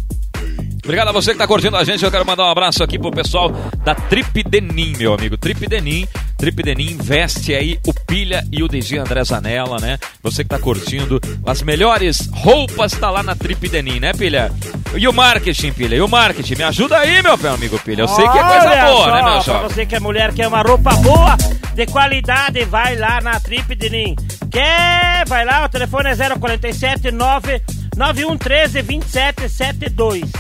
Obrigado 0.86 1.08
a 1.08 1.12
você 1.12 1.32
que 1.32 1.38
tá 1.38 1.48
curtindo 1.48 1.76
a 1.76 1.82
gente. 1.82 2.04
Eu 2.04 2.12
quero 2.12 2.24
mandar 2.24 2.44
um 2.44 2.50
abraço 2.50 2.80
aqui 2.84 2.96
pro 2.96 3.10
pessoal 3.10 3.50
da 3.84 3.92
Trip 3.92 4.44
Denim, 4.44 4.96
meu 4.96 5.12
amigo. 5.12 5.36
Trip 5.36 5.66
Denim. 5.66 6.06
Trip 6.38 6.62
Denim 6.62 6.96
veste 6.96 7.52
aí 7.56 7.76
o 7.84 7.92
Pilha 7.92 8.46
e 8.52 8.62
o 8.62 8.68
DG 8.68 8.96
André 8.96 9.24
Zanella, 9.24 9.80
né? 9.80 9.98
Você 10.22 10.44
que 10.44 10.48
tá 10.48 10.60
curtindo. 10.60 11.20
As 11.44 11.60
melhores 11.60 12.30
roupas 12.32 12.92
tá 12.92 13.10
lá 13.10 13.20
na 13.24 13.34
Trip 13.34 13.68
Denim, 13.68 13.98
né, 13.98 14.12
Pilha? 14.12 14.52
E 14.94 15.08
o 15.08 15.12
marketing, 15.12 15.72
Pilha? 15.72 15.96
E 15.96 16.00
o 16.00 16.06
marketing? 16.06 16.54
Me 16.54 16.62
ajuda 16.62 16.98
aí, 16.98 17.20
meu 17.20 17.34
amigo 17.52 17.80
Pilha. 17.80 18.02
Eu 18.02 18.08
sei 18.08 18.24
que 18.28 18.38
é 18.38 18.42
coisa 18.44 18.68
Olha 18.68 18.84
boa, 18.84 19.04
só, 19.04 19.14
né, 19.14 19.22
meu 19.22 19.40
jovem? 19.42 19.62
você 19.68 19.86
que 19.86 19.96
é 19.96 20.00
mulher, 20.00 20.32
quer 20.34 20.46
uma 20.46 20.62
roupa 20.62 20.94
boa, 20.94 21.36
de 21.74 21.84
qualidade, 21.86 22.64
vai 22.64 22.94
lá 22.94 23.20
na 23.20 23.40
Trip 23.40 23.74
Denim. 23.74 24.14
Quer? 24.52 25.24
Vai 25.26 25.44
lá, 25.44 25.64
o 25.64 25.68
telefone 25.68 26.10
é 26.10 26.14
047 26.38 27.10
9 27.10 27.60
9113 27.96 28.82
2772. 28.82 30.30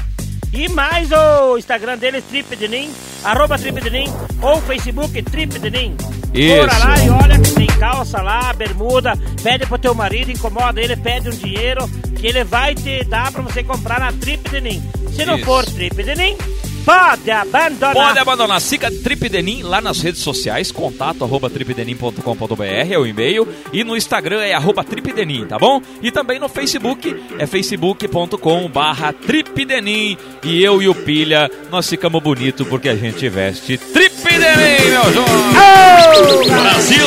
E 0.56 0.70
mais 0.70 1.10
o 1.12 1.58
Instagram 1.58 1.98
dele, 1.98 2.22
Trip 2.22 2.56
Denim, 2.56 2.90
arroba 3.22 3.58
Trip 3.58 3.78
Denim, 3.78 4.06
ou 4.40 4.58
Facebook 4.62 5.22
Trip 5.22 5.58
Denim. 5.58 5.94
Bora 5.94 6.72
Isso. 6.72 6.78
lá 6.80 7.04
e 7.04 7.10
olha 7.10 7.38
que 7.38 7.50
tem 7.50 7.66
calça 7.66 8.22
lá, 8.22 8.54
bermuda, 8.54 9.12
pede 9.42 9.66
pro 9.66 9.78
teu 9.78 9.94
marido, 9.94 10.30
incomoda 10.30 10.80
ele, 10.80 10.96
pede 10.96 11.28
um 11.28 11.32
dinheiro 11.32 11.86
que 12.18 12.26
ele 12.26 12.42
vai 12.42 12.74
te 12.74 13.04
dar 13.04 13.30
pra 13.32 13.42
você 13.42 13.62
comprar 13.62 14.00
na 14.00 14.10
Trip 14.14 14.48
Denim. 14.48 14.82
Se 15.14 15.26
não 15.26 15.36
Isso. 15.36 15.44
for 15.44 15.62
Trip 15.66 16.02
Denim, 16.02 16.38
pode 16.86 17.30
abandonar. 17.30 17.92
Pode 17.92 18.18
abandonar. 18.18 18.60
Siga 18.60 18.90
Trip 18.90 19.28
Denim 19.28 19.62
lá 19.62 19.80
nas 19.80 20.00
redes 20.00 20.22
sociais, 20.22 20.70
contato 20.70 21.24
arroba 21.24 21.50
tripdenim.com.br 21.50 22.62
é 22.62 22.98
o 22.98 23.04
e-mail. 23.04 23.46
E 23.72 23.82
no 23.82 23.96
Instagram 23.96 24.40
é 24.40 24.54
arroba 24.54 24.84
tripdenim, 24.84 25.44
tá 25.46 25.58
bom? 25.58 25.82
E 26.00 26.12
também 26.12 26.38
no 26.38 26.48
Facebook 26.48 27.14
é 27.38 27.46
facebook.com 27.46 28.68
barra 28.68 29.12
tripdenim. 29.12 30.16
E 30.44 30.62
eu 30.62 30.80
e 30.80 30.88
o 30.88 30.94
Pilha, 30.94 31.50
nós 31.70 31.88
ficamos 31.88 32.22
bonitos 32.22 32.66
porque 32.68 32.88
a 32.88 32.94
gente 32.94 33.28
veste 33.28 33.76
Tripdenim, 33.78 34.90
meu 34.90 35.12
jovem! 35.12 36.48
Brasil! 36.48 37.06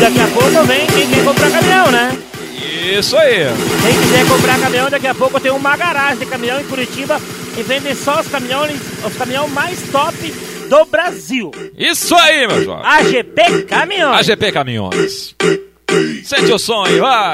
Daqui 0.00 0.20
a 0.20 0.26
pouco 0.28 0.66
vem 0.66 0.86
quem 0.86 1.08
quer 1.08 1.24
comprar 1.24 1.50
caminhão, 1.50 1.90
né? 1.90 2.18
Isso 2.84 3.16
aí. 3.16 3.46
Quem 3.82 4.00
quiser 4.00 4.28
comprar 4.28 4.60
caminhão, 4.60 4.90
daqui 4.90 5.06
a 5.06 5.14
pouco 5.14 5.40
tem 5.40 5.50
uma 5.50 5.76
garagem 5.76 6.18
de 6.18 6.26
caminhão 6.26 6.60
em 6.60 6.64
Curitiba 6.64 7.20
e 7.56 7.62
vende 7.62 7.94
só 7.94 8.20
os 8.20 8.28
caminhões, 8.28 8.78
os 9.04 9.16
caminhões 9.16 9.50
mais 9.52 9.80
top 9.90 10.16
do 10.68 10.84
Brasil. 10.84 11.50
Isso 11.76 12.14
aí, 12.14 12.46
meu 12.46 12.64
jovem. 12.64 12.84
AGP 12.84 13.62
Caminhões. 13.62 14.20
AGP 14.20 14.52
Caminhões. 14.52 15.34
Sente 16.24 16.52
o 16.52 16.58
aí, 16.58 16.98
vai! 16.98 17.32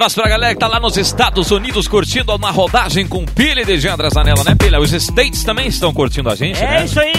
Abraço 0.00 0.14
pra 0.14 0.30
galera 0.30 0.54
que 0.54 0.60
tá 0.60 0.66
lá 0.66 0.80
nos 0.80 0.96
Estados 0.96 1.50
Unidos 1.50 1.86
curtindo 1.86 2.38
na 2.38 2.50
rodagem 2.50 3.06
com 3.06 3.22
Pilha 3.26 3.60
e 3.60 3.64
DG 3.66 3.86
André 3.86 4.08
Zanella, 4.08 4.42
né, 4.44 4.54
Pilha? 4.58 4.80
Os 4.80 4.90
States 4.94 5.44
também 5.44 5.66
estão 5.66 5.92
curtindo 5.92 6.30
a 6.30 6.34
gente, 6.34 6.58
É 6.58 6.66
né? 6.70 6.84
isso 6.86 6.98
aí, 6.98 7.12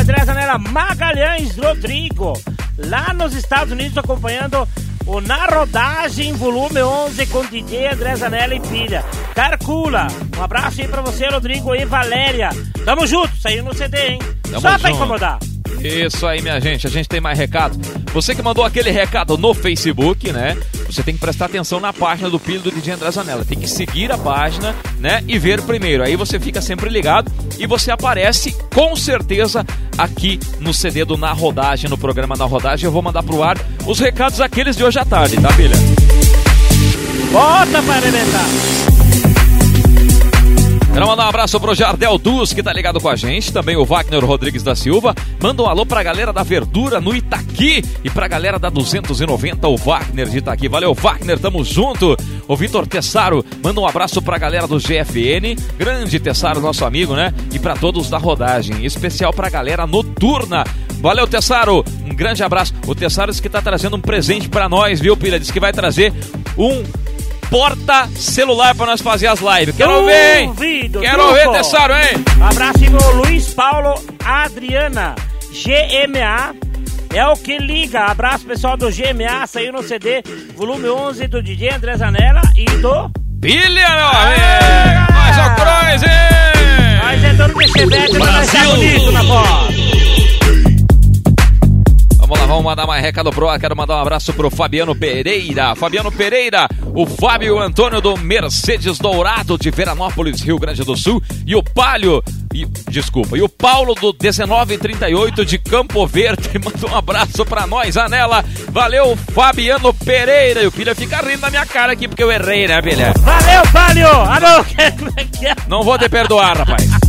André 0.00 0.24
Zanella 0.24 0.58
Magalhães 0.58 1.56
Rodrigo, 1.56 2.32
lá 2.76 3.14
nos 3.14 3.34
Estados 3.36 3.72
Unidos 3.72 3.96
acompanhando 3.96 4.66
o 5.06 5.20
Na 5.20 5.46
Rodagem 5.46 6.32
Volume 6.32 6.82
11 6.82 7.24
com 7.26 7.44
DJ 7.46 7.86
André 7.92 8.16
Zanella 8.16 8.52
e 8.56 8.60
Pilha. 8.62 9.04
Carcula, 9.32 10.08
um 10.36 10.42
abraço 10.42 10.80
aí 10.80 10.88
pra 10.88 11.02
você, 11.02 11.28
Rodrigo 11.28 11.72
e 11.72 11.84
Valéria. 11.84 12.48
Tamo 12.84 13.06
junto, 13.06 13.30
saiu 13.40 13.62
no 13.62 13.72
CD, 13.72 13.96
hein? 13.96 14.18
Tamo 14.42 14.60
Só 14.60 14.70
pra 14.76 14.78
junto. 14.90 14.90
incomodar. 14.96 15.38
Isso 15.80 16.26
aí, 16.26 16.42
minha 16.42 16.60
gente. 16.60 16.84
A 16.84 16.90
gente 16.90 17.08
tem 17.08 17.20
mais 17.20 17.38
recado. 17.38 17.78
Você 18.12 18.34
que 18.34 18.42
mandou 18.42 18.64
aquele 18.64 18.90
recado 18.90 19.38
no 19.38 19.54
Facebook, 19.54 20.32
né? 20.32 20.56
Você 20.88 21.02
tem 21.02 21.14
que 21.14 21.20
prestar 21.20 21.46
atenção 21.46 21.78
na 21.78 21.92
página 21.92 22.30
do 22.30 22.40
Pilho 22.40 22.60
do 22.60 22.72
DJ 22.72 22.94
André 22.94 23.10
Zanella. 23.10 23.44
Tem 23.44 23.58
que 23.58 23.68
seguir 23.68 24.10
a 24.10 24.16
página, 24.16 24.74
né? 24.98 25.22
E 25.28 25.38
ver 25.38 25.60
primeiro. 25.62 26.02
Aí 26.02 26.16
você 26.16 26.40
fica 26.40 26.62
sempre 26.62 26.88
ligado 26.88 27.30
e 27.58 27.66
você 27.66 27.90
aparece 27.90 28.56
com 28.74 28.96
certeza 28.96 29.64
aqui 29.98 30.40
no 30.60 30.72
CD 30.72 31.04
do 31.04 31.18
Na 31.18 31.32
Rodagem, 31.32 31.90
no 31.90 31.98
programa 31.98 32.34
Na 32.36 32.46
Rodagem. 32.46 32.86
Eu 32.86 32.92
vou 32.92 33.02
mandar 33.02 33.22
pro 33.22 33.42
ar 33.42 33.58
os 33.86 33.98
recados 33.98 34.40
aqueles 34.40 34.76
de 34.76 34.82
hoje 34.82 34.98
à 34.98 35.04
tarde, 35.04 35.36
tá, 35.40 35.52
Pilha? 35.52 35.76
Bota 37.30 37.82
pra 37.82 37.94
arrebentar. 37.94 38.87
Quero 40.98 41.10
mandar 41.10 41.26
um 41.26 41.28
abraço 41.28 41.60
pro 41.60 41.76
Jardel 41.76 42.18
Dus, 42.18 42.52
que 42.52 42.60
tá 42.60 42.72
ligado 42.72 43.00
com 43.00 43.08
a 43.08 43.14
gente. 43.14 43.52
Também 43.52 43.76
o 43.76 43.84
Wagner 43.84 44.24
Rodrigues 44.24 44.64
da 44.64 44.74
Silva. 44.74 45.14
Manda 45.40 45.62
um 45.62 45.66
alô 45.66 45.86
pra 45.86 46.02
galera 46.02 46.32
da 46.32 46.42
Verdura 46.42 47.00
no 47.00 47.14
Itaqui. 47.14 47.84
E 48.02 48.10
pra 48.10 48.26
galera 48.26 48.58
da 48.58 48.68
290, 48.68 49.68
o 49.68 49.76
Wagner 49.76 50.28
de 50.28 50.38
Itaqui. 50.38 50.68
Valeu, 50.68 50.92
Wagner, 50.94 51.38
tamo 51.38 51.64
junto. 51.64 52.16
O 52.48 52.56
Vitor 52.56 52.84
Tessaro, 52.84 53.46
manda 53.62 53.80
um 53.80 53.86
abraço 53.86 54.20
pra 54.20 54.38
galera 54.38 54.66
do 54.66 54.78
GFN. 54.78 55.54
Grande 55.78 56.18
Tessaro, 56.18 56.60
nosso 56.60 56.84
amigo, 56.84 57.14
né? 57.14 57.32
E 57.52 57.60
pra 57.60 57.76
todos 57.76 58.10
da 58.10 58.18
rodagem. 58.18 58.78
Em 58.78 58.84
especial 58.84 59.32
pra 59.32 59.48
galera 59.48 59.86
noturna. 59.86 60.64
Valeu, 61.00 61.28
Tessaro. 61.28 61.84
Um 62.04 62.12
grande 62.12 62.42
abraço. 62.42 62.74
O 62.88 62.94
Tessaro 62.96 63.30
disse 63.30 63.40
que 63.40 63.48
tá 63.48 63.62
trazendo 63.62 63.96
um 63.96 64.00
presente 64.00 64.48
pra 64.48 64.68
nós, 64.68 64.98
viu, 64.98 65.16
Pilha? 65.16 65.38
Diz 65.38 65.52
que 65.52 65.60
vai 65.60 65.72
trazer 65.72 66.12
um 66.56 66.82
porta 67.50 68.08
celular 68.16 68.74
pra 68.74 68.86
nós 68.86 69.00
fazer 69.00 69.26
as 69.26 69.40
lives. 69.40 69.74
Quero 69.76 70.04
ver, 70.04 70.40
hein? 70.40 70.48
Duvido, 70.48 71.00
Quero 71.00 71.18
truco. 71.18 71.34
ver, 71.34 71.50
Tessaro, 71.50 71.94
hein? 71.94 72.24
Abraço 72.40 72.78
pro 72.78 73.16
Luiz 73.16 73.52
Paulo 73.54 73.94
Adriana, 74.24 75.14
GMA. 75.52 76.54
É 77.14 77.26
o 77.26 77.34
que 77.34 77.56
liga. 77.58 78.04
Abraço 78.04 78.44
pessoal 78.44 78.76
do 78.76 78.90
GMA, 78.90 79.46
saiu 79.46 79.72
no 79.72 79.82
CD, 79.82 80.22
volume 80.54 80.90
11 80.90 81.26
do 81.26 81.42
DJ 81.42 81.70
André 81.74 81.96
Zanella 81.96 82.42
e 82.54 82.64
do. 82.66 83.10
Pilha, 83.40 83.88
meu 83.88 84.08
amigo! 84.08 85.12
Mais 85.14 85.36
um 85.38 85.54
cross, 85.54 86.02
hein? 86.02 86.98
Mas 87.02 87.24
é 87.24 87.32
dono 87.34 87.54
de 87.54 87.68
Chevette, 87.72 88.18
mas 88.18 88.32
nós 88.34 88.52
tá 88.52 88.64
bonito 88.64 89.12
na 89.12 89.24
foto. 89.24 89.97
Vamos 92.28 92.40
lá, 92.40 92.46
vamos 92.46 92.64
mandar 92.64 92.86
mais 92.86 93.02
recado 93.02 93.30
pro 93.30 93.48
ar. 93.48 93.58
Quero 93.58 93.74
mandar 93.74 93.96
um 93.96 94.00
abraço 94.02 94.34
pro 94.34 94.50
Fabiano 94.50 94.94
Pereira. 94.94 95.74
Fabiano 95.74 96.12
Pereira, 96.12 96.68
o 96.94 97.06
Fábio 97.06 97.58
Antônio 97.58 98.02
do 98.02 98.18
Mercedes 98.18 98.98
Dourado 98.98 99.56
de 99.56 99.70
Veranópolis, 99.70 100.42
Rio 100.42 100.58
Grande 100.58 100.84
do 100.84 100.94
Sul. 100.94 101.22
E 101.46 101.56
o 101.56 101.62
Palio 101.62 102.22
E, 102.52 102.66
desculpa. 102.90 103.38
E 103.38 103.40
o 103.40 103.48
Paulo 103.48 103.94
do 103.94 104.14
1938 104.20 105.42
de 105.46 105.56
Campo 105.56 106.06
Verde 106.06 106.50
mandou 106.62 106.90
um 106.90 106.96
abraço 106.96 107.46
pra 107.46 107.66
nós, 107.66 107.96
Anela. 107.96 108.44
Valeu, 108.70 109.16
Fabiano 109.32 109.94
Pereira. 109.94 110.62
E 110.62 110.66
o 110.66 110.72
Pilha 110.72 110.94
fica 110.94 111.22
rindo 111.22 111.40
na 111.40 111.48
minha 111.48 111.64
cara 111.64 111.94
aqui 111.94 112.06
porque 112.06 112.22
eu 112.22 112.30
errei, 112.30 112.68
né, 112.68 112.82
Pilha? 112.82 113.14
Valeu, 113.20 113.62
Palio! 113.72 114.06
Alô, 114.06 114.64
que 115.32 115.46
é? 115.46 115.56
Não 115.66 115.82
vou 115.82 115.98
te 115.98 116.10
perdoar, 116.10 116.58
rapaz. 116.58 117.07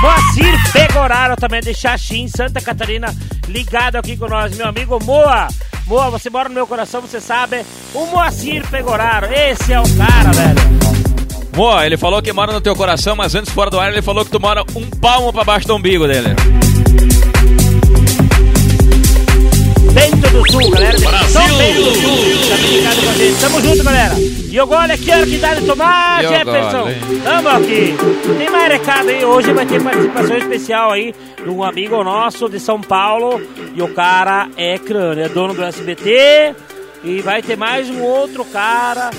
Moacir 0.00 0.72
Pegoraro 0.72 1.36
também 1.36 1.60
de 1.60 1.74
Xaxim, 1.74 2.28
Santa 2.28 2.60
Catarina, 2.60 3.14
ligado 3.48 3.96
aqui 3.96 4.16
com 4.16 4.28
nós, 4.28 4.56
meu 4.56 4.68
amigo 4.68 5.02
Moa. 5.02 5.48
Moa, 5.86 6.10
você 6.10 6.28
mora 6.28 6.48
no 6.48 6.54
meu 6.54 6.66
coração, 6.66 7.00
você 7.00 7.20
sabe. 7.20 7.64
O 7.94 8.06
Moacir 8.06 8.66
Pegoraro, 8.68 9.26
esse 9.32 9.72
é 9.72 9.80
o 9.80 9.84
cara, 9.96 10.32
velho. 10.32 11.56
Moa, 11.56 11.86
ele 11.86 11.96
falou 11.96 12.20
que 12.20 12.32
mora 12.32 12.52
no 12.52 12.60
teu 12.60 12.76
coração, 12.76 13.16
mas 13.16 13.34
antes 13.34 13.52
fora 13.52 13.70
do 13.70 13.80
ar 13.80 13.90
ele 13.90 14.02
falou 14.02 14.24
que 14.24 14.30
tu 14.30 14.38
mora 14.38 14.62
um 14.74 14.90
palmo 14.90 15.32
pra 15.32 15.44
baixo 15.44 15.66
do 15.66 15.76
umbigo 15.76 16.06
dele. 16.06 16.34
Bento 19.92 20.28
do 20.30 20.52
Sul, 20.52 20.70
galera. 20.70 20.98
Brasil! 20.98 21.30
São 21.30 21.56
Bento 21.56 21.82
do 21.82 21.94
Sul, 21.94 22.48
tá 22.50 22.56
ligado 22.56 23.02
com 23.02 23.08
a 23.08 23.14
gente. 23.14 23.40
Tamo 23.40 23.62
junto, 23.62 23.84
galera. 23.84 24.14
E 24.48 24.58
agora 24.58 24.94
aqui, 24.94 25.10
hora 25.10 25.26
que 25.26 25.38
dá 25.38 25.54
de 25.54 25.66
tomar, 25.66 26.24
E 26.24 26.28
Jefferson. 26.28 26.88
Tamo 27.22 27.48
aqui. 27.48 27.94
Tem 28.38 28.50
mais 28.50 28.72
recado 28.72 29.08
aí. 29.08 29.24
Hoje 29.24 29.52
vai 29.52 29.66
ter 29.66 29.82
participação 29.82 30.36
especial 30.36 30.92
aí 30.92 31.14
de 31.42 31.50
um 31.50 31.62
amigo 31.62 32.02
nosso 32.02 32.48
de 32.48 32.60
São 32.60 32.80
Paulo. 32.80 33.40
E 33.74 33.82
o 33.82 33.88
cara 33.92 34.48
é 34.56 34.78
crânio, 34.78 35.24
é 35.24 35.28
dono 35.28 35.52
do 35.52 35.62
SBT. 35.62 36.54
E 37.04 37.20
vai 37.20 37.42
ter 37.42 37.56
mais 37.56 37.90
um 37.90 38.02
outro 38.02 38.44
cara. 38.44 39.10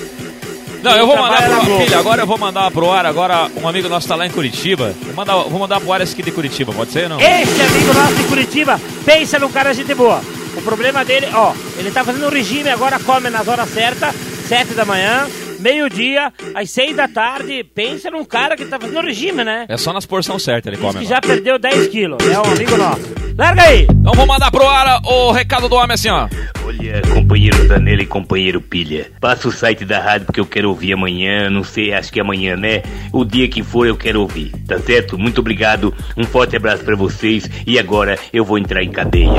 Não, 0.82 0.92
eu 0.92 1.06
vou 1.06 1.16
mandar 1.16 1.60
pro 1.60 1.78
filho, 1.78 1.98
agora 1.98 2.22
eu 2.22 2.26
vou 2.26 2.38
mandar 2.38 2.70
pro 2.70 2.90
ar, 2.90 3.04
agora 3.04 3.50
um 3.60 3.66
amigo 3.66 3.88
nosso 3.88 4.06
tá 4.06 4.14
lá 4.14 4.26
em 4.26 4.30
Curitiba. 4.30 4.94
Vou 5.02 5.14
mandar, 5.14 5.34
vou 5.34 5.58
mandar 5.58 5.80
pro 5.80 5.92
ar 5.92 6.00
esse 6.00 6.12
aqui 6.12 6.22
de 6.22 6.30
Curitiba, 6.30 6.72
pode 6.72 6.92
ser 6.92 7.04
ou 7.04 7.08
não? 7.10 7.20
Esse 7.20 7.60
amigo 7.60 7.92
nosso 7.92 8.14
de 8.14 8.24
Curitiba, 8.24 8.80
pensa 9.04 9.40
num 9.40 9.50
cara 9.50 9.74
gente 9.74 9.92
boa. 9.94 10.20
O 10.56 10.62
problema 10.62 11.04
dele, 11.04 11.26
ó, 11.34 11.52
ele 11.78 11.90
tá 11.90 12.04
fazendo 12.04 12.26
um 12.26 12.30
regime 12.30 12.68
agora, 12.70 12.98
come 13.00 13.28
nas 13.28 13.48
horas 13.48 13.68
certas, 13.70 14.14
sete 14.48 14.72
da 14.74 14.84
manhã, 14.84 15.26
meio-dia, 15.60 16.32
às 16.54 16.70
seis 16.70 16.96
da 16.96 17.06
tarde. 17.06 17.62
Pensa 17.62 18.10
num 18.10 18.24
cara 18.24 18.56
que 18.56 18.64
tá 18.64 18.78
fazendo 18.80 19.00
regime, 19.02 19.44
né? 19.44 19.66
É 19.68 19.76
só 19.76 19.92
nas 19.92 20.06
porções 20.06 20.42
certas 20.42 20.72
ele 20.72 20.80
Diz 20.80 20.86
come. 20.92 21.00
que 21.04 21.08
já 21.10 21.20
perdeu 21.20 21.58
10 21.58 21.88
quilos. 21.88 22.18
É 22.26 22.38
um 22.38 22.52
amigo 22.52 22.76
nosso. 22.76 23.02
Larga 23.36 23.62
aí! 23.62 23.86
Então 23.90 24.12
vou 24.14 24.26
mandar 24.26 24.50
pro 24.50 24.66
ar 24.66 25.00
o 25.04 25.30
recado 25.32 25.68
do 25.68 25.74
homem 25.76 25.92
assim, 25.94 26.08
ó. 26.08 26.28
Olha, 26.64 27.02
companheiro 27.14 27.66
Zanella 27.68 28.02
e 28.02 28.06
companheiro 28.06 28.60
Pilha, 28.60 29.10
passa 29.20 29.48
o 29.48 29.52
site 29.52 29.84
da 29.84 30.00
rádio 30.00 30.26
porque 30.26 30.40
eu 30.40 30.46
quero 30.46 30.68
ouvir 30.68 30.92
amanhã, 30.92 31.48
não 31.48 31.62
sei, 31.62 31.92
acho 31.94 32.12
que 32.12 32.18
amanhã, 32.20 32.56
né? 32.56 32.82
O 33.12 33.24
dia 33.24 33.48
que 33.48 33.62
for 33.62 33.86
eu 33.86 33.96
quero 33.96 34.20
ouvir, 34.20 34.52
tá 34.66 34.78
certo? 34.78 35.16
Muito 35.18 35.40
obrigado, 35.40 35.94
um 36.16 36.24
forte 36.24 36.56
abraço 36.56 36.82
pra 36.84 36.96
vocês 36.96 37.48
e 37.66 37.78
agora 37.78 38.18
eu 38.32 38.44
vou 38.44 38.58
entrar 38.58 38.82
em 38.82 38.90
cadeia. 38.90 39.30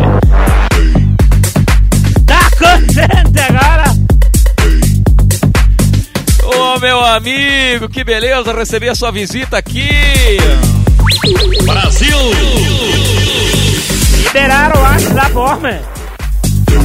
Tá 2.25 2.49
contente 2.57 3.39
agora? 3.49 3.83
Ô 6.69 6.79
meu 6.79 7.03
amigo, 7.03 7.89
que 7.89 8.03
beleza 8.03 8.53
receber 8.53 8.89
a 8.89 8.95
sua 8.95 9.11
visita 9.11 9.57
aqui. 9.57 9.89
Liberaram 14.17 14.79
o 14.79 14.83
WhatsApp, 14.83 15.35
homem. 15.35 15.81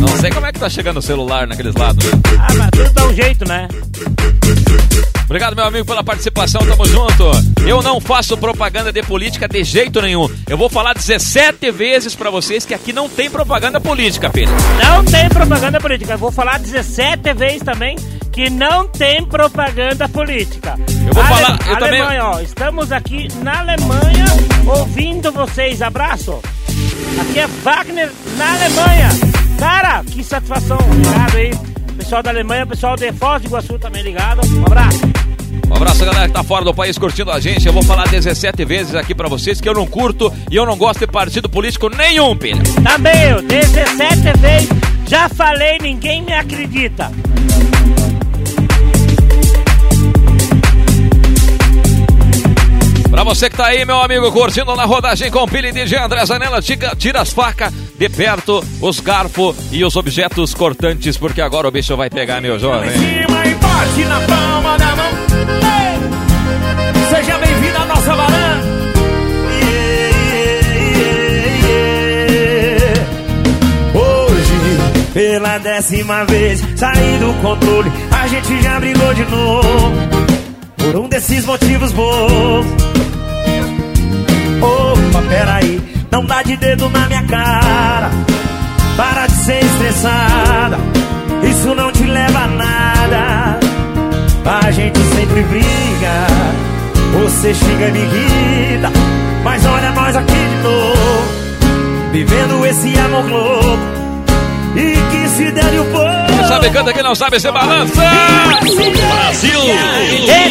Não 0.01 0.09
sei 0.21 0.31
como 0.31 0.47
é 0.47 0.53
que 0.53 0.59
tá 0.59 0.71
chegando 0.71 0.97
o 0.97 1.03
celular 1.03 1.47
naqueles 1.47 1.75
lados. 1.75 2.03
Ah, 2.39 2.55
mas 2.55 2.71
tudo 2.71 2.91
dá 2.95 3.07
um 3.07 3.15
jeito, 3.15 3.47
né? 3.47 3.69
Obrigado, 5.25 5.55
meu 5.55 5.67
amigo, 5.67 5.85
pela 5.85 6.03
participação, 6.03 6.63
tamo 6.63 6.87
junto. 6.87 7.31
Eu 7.67 7.83
não 7.83 8.01
faço 8.01 8.39
propaganda 8.39 8.91
de 8.91 9.03
política 9.03 9.47
de 9.47 9.63
jeito 9.65 10.01
nenhum. 10.01 10.31
Eu 10.49 10.57
vou 10.57 10.71
falar 10.71 10.95
17 10.95 11.71
vezes 11.71 12.15
pra 12.15 12.31
vocês 12.31 12.65
que 12.65 12.73
aqui 12.73 12.93
não 12.93 13.07
tem 13.07 13.29
propaganda 13.29 13.79
política, 13.79 14.31
filho. 14.31 14.53
Não 14.83 15.05
tem 15.05 15.29
propaganda 15.29 15.79
política. 15.79 16.15
Eu 16.15 16.19
vou 16.19 16.33
falar 16.33 16.59
17 16.59 17.35
vezes 17.35 17.63
também 17.63 17.97
que 18.35 18.51
não 18.51 18.87
tem 18.89 19.25
propaganda 19.25 20.09
política. 20.09 20.75
Eu 21.07 21.15
vou 21.15 21.23
Ale- 21.23 21.35
falar- 21.35 21.59
eu 21.69 21.77
também- 21.79 22.01
Alemanha, 22.01 22.25
ó. 22.27 22.41
Estamos 22.41 22.91
aqui 22.93 23.29
na 23.43 23.61
Alemanha 23.61 24.25
ouvindo 24.67 25.31
vocês. 25.33 25.81
Abraço. 25.81 26.41
Aqui 27.21 27.39
é 27.39 27.47
Wagner 27.63 28.11
na 28.37 28.55
Alemanha. 28.55 29.09
Cara, 29.59 30.03
que 30.05 30.23
satisfação. 30.25 30.77
Obrigado 30.79 31.37
aí. 31.37 31.51
Pessoal 31.97 32.23
da 32.25 32.31
Alemanha, 32.31 32.67
pessoal 32.67 32.97
de 32.97 33.13
Foz 33.13 33.41
do 33.43 33.47
Iguaçu 33.49 33.79
também 33.79 34.03
ligado. 34.03 34.41
Um 34.59 34.67
abraço. 34.67 35.01
Um 35.71 35.77
abraço, 35.77 36.05
galera 36.05 36.27
que 36.27 36.35
tá 36.35 36.43
fora 36.43 36.65
do 36.65 36.75
país 36.75 36.99
curtindo 36.99 37.31
a 37.31 37.39
gente. 37.39 37.65
Eu 37.67 37.73
vou 37.73 37.85
falar 37.85 38.09
17 38.09 38.65
vezes 38.65 38.95
aqui 38.97 39.15
pra 39.15 39.29
vocês 39.29 39.61
que 39.61 39.69
eu 39.69 39.75
não 39.75 39.87
curto 39.87 40.33
e 40.51 40.57
eu 40.57 40.67
não 40.67 40.77
gosto 40.77 41.01
de 41.01 41.07
partido 41.07 41.49
político 41.49 41.89
nenhum, 41.89 42.37
filho. 42.37 42.61
Também 42.83 43.31
eu, 43.31 43.41
17 43.43 44.33
vezes. 44.41 44.69
Já 45.07 45.29
falei, 45.29 45.79
ninguém 45.81 46.23
me 46.23 46.33
acredita. 46.33 47.11
Pra 53.15 53.23
você 53.23 53.49
que 53.49 53.57
tá 53.57 53.67
aí, 53.67 53.85
meu 53.85 54.03
amigo, 54.03 54.33
curtindo 54.33 54.75
na 54.75 54.85
rodagem 54.85 55.31
com 55.31 55.47
Pili 55.47 55.71
DJ 55.71 55.99
André 55.99 56.27
Zanella, 56.27 56.61
tira, 56.61 56.97
tira 56.97 57.21
as 57.21 57.33
facas 57.33 57.73
de 57.97 58.09
perto, 58.09 58.61
os 58.81 58.99
garfos 58.99 59.55
e 59.71 59.85
os 59.85 59.95
objetos 59.95 60.53
cortantes, 60.53 61.17
porque 61.17 61.41
agora 61.41 61.69
o 61.69 61.71
bicho 61.71 61.97
vai 61.97 62.11
pegar, 62.11 62.41
meu 62.41 62.59
jovem. 62.59 62.91
Seja 67.09 67.39
bem-vindo 67.39 67.79
à 67.79 67.87
nossa 67.87 68.17
varanda. 68.17 68.65
Hoje, 73.95 75.13
pela 75.13 75.59
décima 75.59 76.25
vez, 76.25 76.61
saí 76.75 77.19
do 77.21 77.33
controle. 77.41 77.93
A 78.11 78.27
gente 78.27 78.61
já 78.61 78.81
brigou 78.81 79.15
de 79.15 79.25
novo. 79.27 79.93
Por 80.79 80.97
um 80.97 81.09
desses 81.09 81.47
motivos 81.47 81.93
bons. 81.93 82.94
Opa, 84.65 85.23
peraí, 85.29 85.81
não 86.11 86.25
dá 86.25 86.43
de 86.43 86.57
dedo 86.57 86.89
na 86.91 87.07
minha 87.07 87.23
cara. 87.25 88.11
Para 88.97 89.27
de 89.27 89.35
ser 89.45 89.65
estressada. 89.65 90.79
Isso 91.43 91.75
não 91.75 91.93
te 91.93 92.05
leva 92.05 92.39
a 92.39 92.47
nada. 92.47 93.61
A 94.45 94.71
gente 94.71 94.99
sempre 94.99 95.43
briga. 95.43 96.27
Você 97.21 97.55
xinga 97.55 97.89
e 97.89 97.93
me 97.93 97.99
irrita. 97.99 98.91
Mas 99.43 99.65
olha 99.67 99.91
nós 99.93 100.17
aqui 100.17 100.33
de 100.33 100.63
novo. 100.63 101.45
Vivendo 102.15 102.65
esse 102.65 102.97
amor 102.97 103.29
louco 103.29 103.79
E 104.77 104.95
que 105.11 105.29
se 105.31 105.51
dane 105.51 105.81
o 105.81 105.85
povo 105.87 106.27
Quem 106.29 106.47
sabe 106.47 106.71
canta, 106.71 106.93
quem 106.93 107.03
não 107.03 107.15
sabe 107.17 107.41
se 107.41 107.51
balança. 107.51 108.03
Brasil 109.35 109.61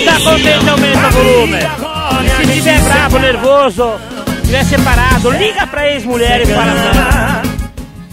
tá 0.06 0.20
contente 0.20 0.70
aumenta 0.70 1.08
o 1.08 1.12
volume. 1.12 1.93
Se 2.38 2.44
estiver 2.44 2.82
bravo, 2.82 3.20
nervoso, 3.20 3.94
estiver 4.38 4.66
separado, 4.66 5.32
liga 5.32 5.68
pra 5.68 5.90
ex-mulher 5.92 6.42
e 6.42 6.46
fala. 6.46 7.42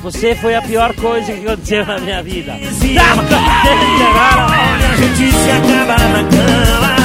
Você 0.03 0.35
foi 0.35 0.55
a 0.55 0.63
pior 0.63 0.95
coisa 0.95 1.31
que 1.33 1.47
aconteceu 1.47 1.85
na 1.85 1.99
minha 1.99 2.23
vida. 2.23 2.53
Tá 2.53 3.15
contente 3.15 4.03
agora? 4.09 4.47
A 4.93 4.97
gente 4.97 5.33
se 5.33 5.51
acaba 5.51 5.97
na 6.09 6.25
cama 6.25 6.97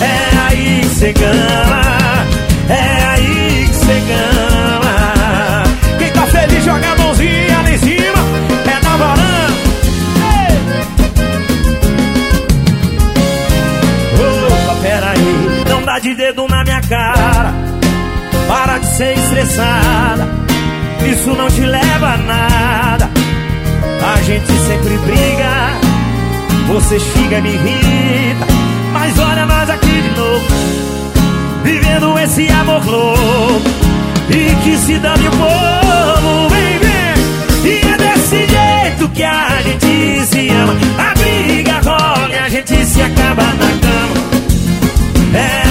É 0.00 0.38
aí 0.48 0.80
que 0.80 0.88
cê 0.88 1.12
gama 1.12 2.26
É 2.68 3.04
aí 3.06 3.68
que 3.68 3.74
cê 3.74 4.00
gama 4.08 5.62
Quem 5.98 6.10
tá 6.10 6.26
feliz 6.26 6.64
joga 6.64 6.90
a 6.90 6.96
mãozinha 6.96 7.47
de 16.00 16.14
dedo 16.14 16.46
na 16.46 16.62
minha 16.62 16.80
cara. 16.82 17.52
Para 18.46 18.78
de 18.78 18.86
ser 18.96 19.12
estressada 19.18 20.28
Isso 21.12 21.28
não 21.34 21.48
te 21.48 21.60
leva 21.60 22.14
a 22.14 22.16
nada. 22.16 23.10
A 24.14 24.22
gente 24.22 24.46
sempre 24.46 24.96
briga 24.98 25.78
Você 26.68 26.98
xinga 27.00 27.38
e 27.38 27.42
me 27.42 27.48
irrita. 27.50 28.46
Mas 28.92 29.18
olha 29.18 29.46
nós 29.46 29.68
aqui 29.70 29.86
de 29.86 30.10
novo 30.10 30.46
Vivendo 31.64 32.18
esse 32.18 32.48
amor 32.48 32.86
louco. 32.86 33.68
E 34.30 34.54
que 34.62 34.76
se 34.78 34.98
dane 34.98 35.26
o 35.26 35.30
povo 35.30 36.48
Vem, 36.48 36.78
vem 36.78 37.72
E 37.72 37.80
é 37.86 37.96
desse 37.96 38.36
jeito 38.36 39.08
que 39.14 39.22
a 39.22 39.60
gente 39.62 40.26
se 40.26 40.48
ama. 40.48 40.74
A 40.98 41.14
briga 41.14 41.80
rola 41.84 42.30
e 42.30 42.38
a 42.38 42.48
gente 42.48 42.86
se 42.86 43.02
acaba 43.02 43.42
na 43.42 43.66
cama. 43.80 44.28
É 45.34 45.67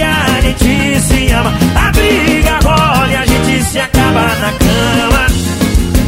que 0.00 0.04
a 0.04 0.40
gente 0.40 1.00
se 1.00 1.30
ama. 1.32 1.52
A 1.76 1.92
briga 1.92 2.58
rola 2.64 3.08
e 3.08 3.16
a 3.16 3.26
gente 3.26 3.64
se 3.64 3.78
acaba 3.78 4.22
na 4.22 4.52
cama. 4.52 5.26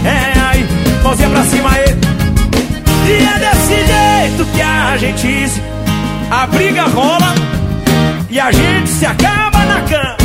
É 0.05 0.41
aí, 0.51 0.67
mãozinha 1.03 1.29
pra 1.29 1.45
cima 1.45 1.71
aí. 1.71 1.97
E 3.07 3.13
é 3.13 3.39
desse 3.39 3.77
jeito 3.93 4.45
que 4.55 4.63
a 4.63 4.97
gente 4.97 5.49
se. 5.49 5.63
A 6.31 6.47
briga 6.47 6.85
rola 6.85 7.35
e 8.31 8.41
a 8.41 8.51
gente 8.51 8.89
se 8.89 9.05
acaba 9.05 9.59
na 9.67 9.81
cama. 9.83 10.17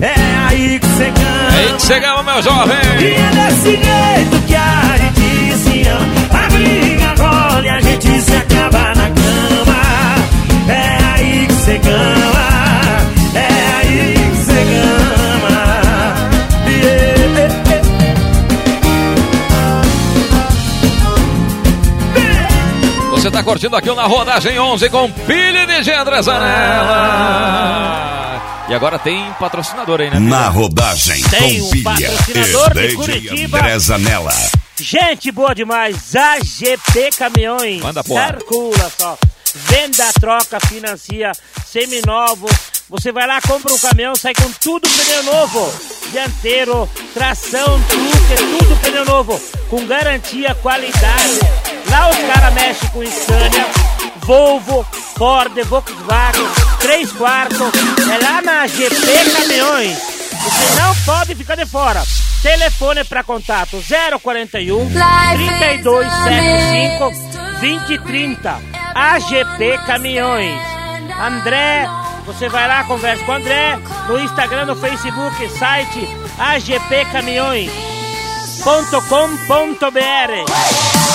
É 0.00 0.14
aí 0.48 0.80
que 0.80 0.86
você 0.86 1.04
cama. 1.04 1.56
Aí 1.56 1.72
que 1.76 1.82
você 1.82 2.00
cama, 2.00 2.22
meu 2.24 2.42
jovem. 2.42 2.76
E 3.00 3.14
é 3.14 3.30
desse 3.30 3.70
jeito 3.70 4.46
que 4.48 4.54
a 4.56 4.96
gente 4.98 5.58
se 5.58 5.88
ama. 5.88 6.44
A 6.44 6.50
briga 6.50 7.14
rola 7.22 7.64
e 7.64 7.68
a 7.68 7.80
gente 7.80 8.20
se 8.20 8.34
acaba 8.34 8.94
na 8.96 9.08
cama. 9.10 9.78
É 10.68 10.98
aí 11.14 11.46
que 11.46 11.52
você 11.52 11.78
cama. 11.78 12.41
Tá 23.32 23.42
curtindo 23.42 23.74
aqui 23.74 23.88
o 23.88 23.94
na 23.94 24.04
rodagem 24.04 24.58
11 24.60 24.90
com 24.90 25.10
Pilha 25.10 25.66
de 25.66 25.82
Gendra 25.82 26.20
Zanella. 26.20 28.02
E 28.68 28.74
agora 28.74 28.98
tem 28.98 29.32
patrocinador 29.40 30.02
aí, 30.02 30.10
né? 30.10 30.16
Pilha? 30.18 30.28
Na 30.28 30.48
rodagem 30.48 31.22
Tem 31.24 31.58
com 31.60 31.66
um 31.66 31.70
pilha 31.70 32.10
patrocinador 32.10 32.74
de 32.74 32.94
Curitiba. 32.94 33.78
Zanella. 33.78 34.32
Gente 34.78 35.32
boa 35.32 35.54
demais, 35.54 36.14
AGP 36.14 37.10
Caminhões. 37.16 37.80
Manda, 37.80 38.04
porra. 38.04 38.26
Circula 38.26 38.92
só. 38.98 39.16
Venda, 39.54 40.12
troca, 40.20 40.60
financia, 40.60 41.32
seminovos. 41.66 42.52
Você 42.90 43.10
vai 43.12 43.26
lá, 43.26 43.40
compra 43.40 43.72
um 43.72 43.78
caminhão, 43.78 44.14
sai 44.14 44.34
com 44.34 44.50
tudo 44.60 44.86
pneu 44.86 45.22
novo. 45.22 45.72
Dianteiro, 46.10 46.86
tração, 47.14 47.80
truque, 47.88 48.58
tudo 48.58 48.76
pneu 48.82 49.06
novo. 49.06 49.40
Com 49.70 49.86
garantia, 49.86 50.54
qualidade. 50.56 51.61
Lá 51.92 52.08
os 52.08 52.16
caras 52.16 52.54
mexem 52.54 52.88
com 52.88 53.04
Scania, 53.04 53.66
Volvo, 54.24 54.82
Ford, 55.18 55.52
Volkswagen, 55.64 56.46
3 56.80 57.12
quartos. 57.12 57.70
É 58.10 58.16
lá 58.24 58.40
na 58.40 58.62
AGP 58.62 59.06
Caminhões. 59.36 59.98
Você 59.98 60.80
não 60.80 60.94
pode 61.04 61.34
ficar 61.34 61.54
de 61.54 61.66
fora. 61.66 62.02
Telefone 62.42 63.04
para 63.04 63.22
contato 63.22 63.76
041 64.22 64.90
3275 64.90 67.10
2030. 67.60 68.58
AGP 68.94 69.78
Caminhões. 69.86 70.58
André, 71.20 71.86
você 72.24 72.48
vai 72.48 72.66
lá, 72.66 72.84
conversa 72.84 73.22
com 73.24 73.32
o 73.32 73.34
André 73.34 73.78
no 74.08 74.18
Instagram, 74.18 74.64
no 74.64 74.76
Facebook, 74.76 75.46
site 75.58 76.08
agpcaminhões.com.br. 78.62 80.52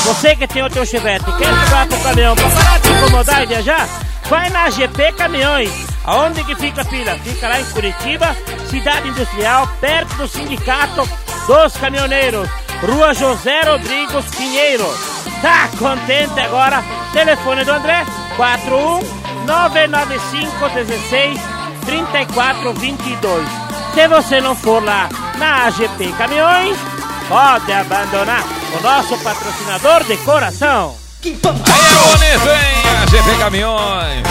Você 0.06 0.36
que 0.36 0.48
tem 0.48 0.64
o 0.64 0.70
teu 0.70 0.86
chevette, 0.86 1.26
quer 1.38 1.50
levar 1.50 1.88
pro 1.88 2.00
caminhão 2.00 2.36
para 2.36 2.50
parar 2.50 2.80
de 2.80 2.90
incomodar 2.90 3.44
e 3.44 3.46
viajar? 3.46 3.88
Vai 4.30 4.50
na 4.50 4.66
AGP 4.66 5.14
Caminhões. 5.14 5.72
Aonde 6.04 6.44
que 6.44 6.56
fica 6.56 6.82
a 6.82 6.86
fila? 6.86 7.16
Fica 7.24 7.48
lá 7.48 7.60
em 7.60 7.66
Curitiba, 7.66 8.36
cidade 8.70 9.08
industrial, 9.10 9.68
perto 9.80 10.16
do 10.16 10.28
sindicato 10.28 11.08
dos 11.48 11.78
caminhoneiros. 11.78 12.50
Rua 12.82 13.14
José 13.14 13.62
Rodrigues 13.62 14.26
Pinheiro. 14.36 14.86
Tá 15.42 15.70
contente 15.78 16.40
agora? 16.40 16.84
Telefone 17.14 17.64
do 17.64 17.72
André 17.72 18.06
41 18.36 19.46
995 19.46 20.70
16 20.70 21.40
34 21.86 22.74
22. 22.74 23.48
Se 23.94 24.08
você 24.08 24.42
não 24.42 24.56
for 24.56 24.84
lá 24.84 25.10
na 25.38 25.66
AGP 25.66 26.14
Caminhões, 26.18 26.78
pode 27.28 27.72
abandonar 27.72 28.44
o 28.78 28.82
nosso 28.82 29.18
patrocinador 29.20 30.04
de 30.04 30.18
coração. 30.18 30.96
Aí 31.24 31.32
é 31.32 31.98
bonito, 32.00 32.50
hein? 32.50 33.02
AGP 33.04 33.38
Caminhões. 33.38 34.24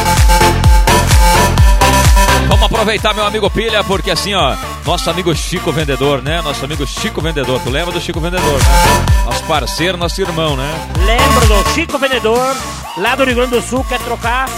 Vamos 2.48 2.64
aproveitar, 2.64 3.12
meu 3.12 3.26
amigo 3.26 3.50
Pilha, 3.50 3.82
porque 3.84 4.10
assim, 4.10 4.32
ó, 4.34 4.56
nosso 4.84 5.10
amigo 5.10 5.34
Chico 5.34 5.72
Vendedor, 5.72 6.22
né? 6.22 6.40
Nosso 6.42 6.64
amigo 6.64 6.86
Chico 6.86 7.20
Vendedor, 7.20 7.60
tu 7.60 7.70
lembra 7.70 7.92
do 7.92 8.00
Chico 8.00 8.20
Vendedor, 8.20 8.58
né? 8.58 9.24
Nosso 9.24 9.42
parceiro, 9.44 9.98
nosso 9.98 10.20
irmão, 10.20 10.56
né? 10.56 10.88
Lembro 11.04 11.46
do 11.46 11.74
Chico 11.74 11.98
Vendedor, 11.98 12.56
lá 12.96 13.14
do 13.14 13.24
Rio 13.24 13.34
Grande 13.34 13.50
do 13.50 13.62
Sul, 13.62 13.84
quer 13.88 13.98
trocar 14.00 14.48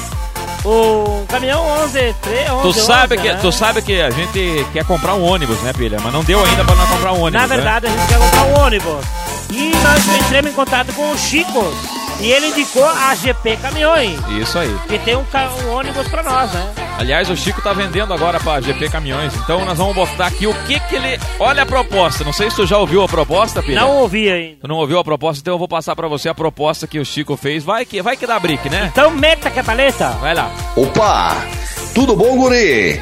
o 0.65 1.25
caminhão 1.29 1.67
11, 1.85 2.15
3, 2.21 2.51
11 2.51 2.63
Tu 2.63 2.73
sabe, 2.81 3.15
11, 3.15 3.23
que, 3.23 3.33
né? 3.33 3.39
tu 3.41 3.53
sabe 3.53 3.83
que 3.83 4.01
a 4.01 4.11
gente 4.11 4.67
quer 4.73 4.85
comprar 4.85 5.15
um 5.15 5.25
ônibus, 5.25 5.59
né, 5.61 5.73
Pilha? 5.73 5.99
Mas 6.03 6.13
não 6.13 6.25
deu 6.25 6.45
ainda 6.45 6.65
pra 6.65 6.75
nós 6.75 6.89
comprar 6.89 7.13
um 7.13 7.23
ônibus. 7.23 7.33
Na 7.33 7.47
né? 7.47 7.57
verdade, 7.57 7.87
a 7.87 7.91
gente 7.91 8.07
quer 8.07 8.19
comprar 8.19 8.43
um 8.45 8.65
ônibus. 8.65 9.05
E 9.51 9.71
nós 9.83 10.07
entramos 10.21 10.51
em 10.51 10.55
contato 10.55 10.93
com 10.93 11.11
o 11.11 11.19
Chico. 11.19 11.98
E 12.21 12.33
ele 12.33 12.49
indicou 12.49 12.85
a 12.85 13.15
GP 13.15 13.57
Caminhões. 13.59 14.19
Isso 14.41 14.59
aí. 14.59 14.75
Que 14.89 14.99
tem 14.99 15.17
um, 15.17 15.25
um 15.65 15.71
ônibus 15.73 16.09
pra 16.09 16.23
nós, 16.23 16.53
né? 16.53 16.73
Aliás, 16.99 17.31
o 17.31 17.37
Chico 17.37 17.63
tá 17.63 17.73
vendendo 17.73 18.13
agora 18.13 18.41
pra 18.41 18.61
GP 18.61 18.89
Caminhões. 18.89 19.33
Então 19.37 19.65
nós 19.65 19.79
vamos 19.79 19.95
botar 19.95 20.27
aqui 20.27 20.47
o 20.47 20.55
que 20.65 20.81
que 20.81 20.97
ele. 20.97 21.19
Olha 21.39 21.63
a 21.63 21.67
proposta. 21.67 22.25
Não 22.25 22.33
sei 22.33 22.51
se 22.51 22.57
tu 22.57 22.67
já 22.67 22.77
ouviu 22.77 23.03
a 23.05 23.09
proposta, 23.09 23.63
Pilha. 23.63 23.81
Não 23.81 23.99
ouvi 23.99 24.29
ainda. 24.29 24.57
Tu 24.63 24.69
não 24.69 24.77
ouviu 24.77 24.99
a 24.99 25.05
proposta, 25.05 25.41
então 25.41 25.55
eu 25.55 25.59
vou 25.59 25.69
passar 25.69 25.95
pra 25.95 26.09
você 26.09 26.29
a 26.29 26.35
proposta 26.35 26.89
que 26.89 26.99
o 26.99 27.05
Chico 27.05 27.37
fez. 27.37 27.63
Vai 27.63 27.85
que, 27.85 28.03
vai 28.03 28.17
que 28.17 28.27
dá 28.27 28.39
brick, 28.41 28.69
né? 28.69 28.91
Então 28.93 29.13
meta 29.13 29.49
que 29.49 29.61
a 29.61 29.65
paleta. 29.65 30.11
Vai 30.21 30.35
lá. 30.35 30.51
Opa! 30.75 31.37
Tudo 31.95 32.17
bom, 32.17 32.37
guri? 32.37 33.01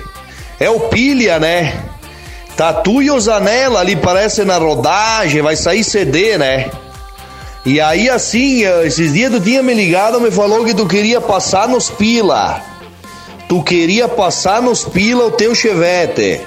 É 0.60 0.68
o 0.68 0.88
Pilha, 0.88 1.38
né? 1.38 1.72
Tatu 2.54 3.02
e 3.02 3.10
o 3.10 3.20
Zanella 3.20 3.80
ali 3.80 3.96
parece 3.96 4.44
na 4.44 4.56
rodagem, 4.56 5.42
vai 5.42 5.56
sair 5.56 5.84
CD, 5.84 6.38
né? 6.38 6.70
E 7.66 7.80
aí, 7.80 8.08
assim, 8.08 8.64
eh, 8.64 8.86
esses 8.86 9.12
dias 9.12 9.32
tu 9.32 9.40
tinha 9.40 9.60
me 9.60 9.74
ligado, 9.74 10.20
me 10.20 10.30
falou 10.30 10.64
que 10.64 10.72
tu 10.72 10.86
queria 10.86 11.20
passar 11.20 11.66
nos 11.66 11.90
pila. 11.90 12.62
Tu 13.48 13.60
queria 13.64 14.06
passar 14.06 14.62
nos 14.62 14.84
pila 14.84 15.26
o 15.26 15.32
teu 15.32 15.52
chevette. 15.52 16.40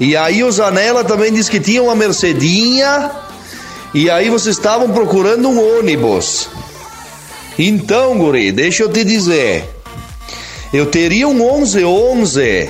E 0.00 0.16
aí 0.16 0.42
o 0.42 0.50
Zanella 0.50 1.04
também 1.04 1.32
disse 1.32 1.48
que 1.48 1.60
tinha 1.60 1.80
uma 1.80 1.94
Mercedinha. 1.94 3.12
E 3.94 4.10
aí 4.10 4.28
vocês 4.28 4.56
estavam 4.56 4.90
procurando 4.90 5.48
um 5.48 5.78
ônibus. 5.78 6.48
Então, 7.56 8.18
guri, 8.18 8.50
deixa 8.50 8.82
eu 8.82 8.88
te 8.88 9.04
dizer. 9.04 9.72
Eu 10.72 10.86
teria 10.86 11.28
um 11.28 11.34
1111. 11.34 12.68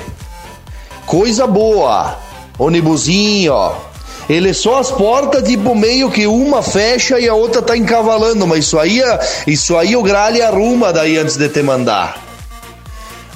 Coisa 1.07 1.47
boa. 1.47 2.19
Ônibusinho. 2.59 3.88
Ele 4.29 4.51
é 4.51 4.53
só 4.53 4.79
as 4.79 4.91
portas, 4.91 5.43
tipo, 5.43 5.75
meio 5.75 6.11
que 6.11 6.27
uma 6.27 6.63
fecha 6.63 7.19
e 7.19 7.29
a 7.29 7.35
outra 7.35 7.63
tá 7.63 7.77
encavalando. 7.77 8.47
Mas 8.47 8.67
isso 8.67 8.79
aí, 8.79 9.01
isso 9.47 9.77
aí 9.77 9.97
o 9.97 10.03
Gralha 10.03 10.49
arruma 10.49 10.93
daí 10.93 11.17
antes 11.17 11.37
de 11.37 11.49
te 11.49 11.63
mandar. 11.63 12.29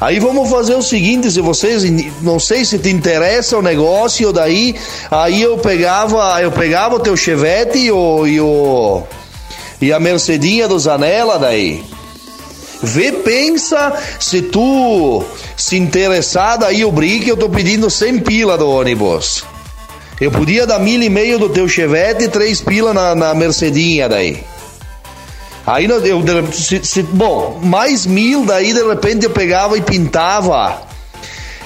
Aí 0.02 0.18
vamos 0.18 0.50
fazer 0.50 0.74
o 0.74 0.82
seguinte, 0.82 1.30
se 1.30 1.40
vocês, 1.40 1.84
não 2.22 2.38
sei 2.40 2.64
se 2.64 2.76
te 2.76 2.90
interessa 2.90 3.56
o 3.56 3.62
negócio 3.62 4.32
daí, 4.32 4.74
aí 5.08 5.40
eu 5.40 5.56
pegava, 5.58 6.42
eu 6.42 6.50
pegava 6.50 6.96
o 6.96 7.00
teu 7.00 7.16
Chevette 7.16 7.78
e 7.78 7.92
o, 7.92 8.26
e 8.26 8.40
o 8.40 9.02
e 9.80 9.92
a 9.92 10.00
Mercedinha 10.00 10.66
do 10.66 10.76
Zanella 10.76 11.38
daí. 11.38 11.84
Vê, 12.82 13.12
pensa, 13.12 13.96
se 14.18 14.42
tu 14.42 15.22
se 15.56 15.76
interessar 15.76 16.58
daí 16.58 16.84
o 16.84 16.90
brick, 16.90 17.28
eu 17.28 17.36
tô 17.36 17.48
pedindo 17.48 17.88
100 17.88 18.18
pila 18.20 18.58
do 18.58 18.68
ônibus. 18.68 19.44
Eu 20.22 20.30
podia 20.30 20.64
dar 20.64 20.78
mil 20.78 21.02
e 21.02 21.08
meio 21.10 21.36
do 21.36 21.48
teu 21.48 21.68
Chevette 21.68 22.22
e 22.22 22.28
três 22.28 22.60
pila 22.60 22.94
na, 22.94 23.12
na 23.12 23.34
Mercedinha 23.34 24.08
daí. 24.08 24.44
Aí 25.66 25.84
eu, 25.86 26.22
se- 26.52 26.84
se- 26.84 27.02
bom, 27.02 27.58
mais 27.60 28.06
mil 28.06 28.46
daí 28.46 28.72
de 28.72 28.84
repente 28.86 29.24
eu 29.24 29.30
pegava 29.30 29.76
e 29.76 29.80
pintava 29.82 30.80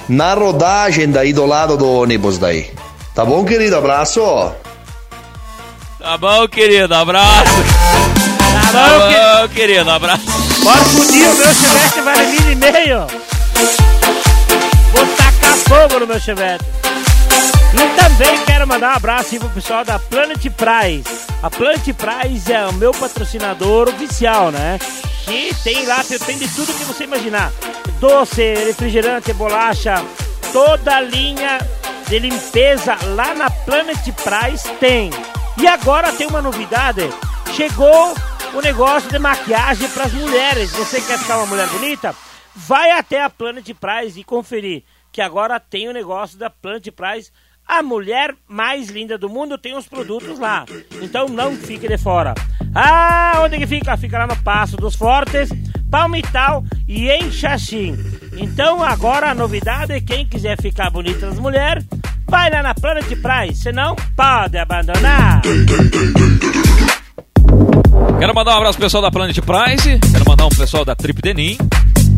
na 0.09 0.33
rodagem 0.33 1.07
daí 1.07 1.33
do 1.33 1.45
lado 1.45 1.77
do 1.77 1.87
ônibus 1.87 2.39
daí. 2.39 2.71
Tá 3.13 3.23
bom, 3.23 3.45
querido? 3.45 3.75
Abraço. 3.77 4.21
Tá 5.99 6.17
bom, 6.17 6.47
querido. 6.47 6.95
Abraço. 6.95 7.51
Tá 8.71 8.71
Tá 8.71 8.89
bom, 8.89 9.07
que... 9.07 9.47
bom, 9.47 9.53
querido. 9.53 9.91
Abraço. 9.91 10.23
Bora 10.63 10.83
fudir, 10.83 11.29
o 11.29 11.35
meu 11.35 11.53
chevette 11.53 12.01
vale 12.01 12.25
mil 12.25 12.51
e 12.51 12.55
meio. 12.55 13.07
Vou 14.93 15.05
tacar 15.15 15.53
fogo 15.57 15.99
no 15.99 16.07
meu 16.07 16.19
chevette. 16.19 16.65
E 17.73 17.95
também 17.95 18.45
quero 18.45 18.67
mandar 18.67 18.93
um 18.93 18.95
abraço 18.97 19.33
aí 19.33 19.39
pro 19.39 19.49
pessoal 19.49 19.83
da 19.83 19.99
Planet 19.99 20.41
Prize. 20.41 21.27
A 21.41 21.49
Planet 21.49 21.85
Prize 21.93 22.51
é 22.51 22.65
o 22.65 22.73
meu 22.73 22.91
patrocinador 22.91 23.89
oficial, 23.89 24.51
né? 24.51 24.79
Que 25.25 25.53
tem 25.63 25.85
lá, 25.85 26.03
tem 26.03 26.37
de 26.37 26.47
tudo 26.55 26.73
que 26.73 26.85
você 26.85 27.03
imaginar. 27.03 27.51
Doce, 27.99 28.53
refrigerante, 28.53 29.33
bolacha, 29.33 29.95
toda 30.53 30.95
a 30.95 31.01
linha 31.01 31.57
de 32.07 32.19
limpeza 32.19 32.97
lá 33.15 33.33
na 33.33 33.49
Planet 33.49 33.97
Prize 33.97 34.69
tem. 34.79 35.09
E 35.57 35.67
agora 35.67 36.13
tem 36.13 36.27
uma 36.27 36.41
novidade. 36.41 37.01
Chegou 37.53 38.15
o 38.53 38.61
negócio 38.61 39.09
de 39.09 39.19
maquiagem 39.19 39.89
para 39.89 40.05
as 40.05 40.13
mulheres. 40.13 40.71
Você 40.71 41.01
quer 41.01 41.19
ficar 41.19 41.37
uma 41.37 41.47
mulher 41.47 41.67
bonita? 41.67 42.15
Vai 42.55 42.91
até 42.91 43.21
a 43.21 43.29
Planet 43.29 43.67
Prize 43.73 44.19
e 44.19 44.23
conferir 44.23 44.83
que 45.11 45.21
agora 45.21 45.59
tem 45.59 45.89
o 45.89 45.93
negócio 45.93 46.37
da 46.37 46.49
Planet 46.49 46.91
Prize. 46.91 47.31
A 47.67 47.83
mulher 47.83 48.33
mais 48.47 48.87
linda 48.87 49.17
do 49.17 49.27
mundo 49.27 49.57
tem 49.57 49.75
os 49.75 49.87
produtos 49.87 50.39
lá. 50.39 50.65
Então 51.01 51.27
não 51.27 51.53
fique 51.53 51.85
de 51.85 51.97
fora. 51.97 52.33
Ah, 52.73 53.41
onde 53.43 53.57
que 53.57 53.67
fica? 53.67 53.97
Fica 53.97 54.19
lá 54.19 54.25
no 54.25 54.37
Passo 54.37 54.77
dos 54.77 54.95
Fortes, 54.95 55.49
Palmital 55.91 56.63
e 56.87 57.09
em 57.09 57.29
Xaxim. 57.29 57.97
Então 58.37 58.81
agora 58.81 59.31
a 59.31 59.35
novidade 59.35 59.91
é 59.91 59.99
quem 59.99 60.25
quiser 60.25 60.59
ficar 60.61 60.89
bonita 60.89 61.27
das 61.27 61.37
mulheres, 61.39 61.85
vai 62.29 62.49
lá 62.49 62.63
na 62.63 62.73
Planet 62.73 63.05
Price, 63.05 63.61
você 63.61 63.71
não 63.73 63.95
pode 64.15 64.57
abandonar. 64.57 65.41
Quero 68.17 68.33
mandar 68.33 68.53
um 68.53 68.57
abraço 68.57 68.79
pessoal 68.79 69.03
da 69.03 69.11
Planet 69.11 69.37
Price, 69.41 69.99
quero 70.11 70.25
mandar 70.25 70.45
um 70.45 70.49
pessoal 70.49 70.85
da 70.85 70.95
Trip 70.95 71.21
Denim, 71.21 71.57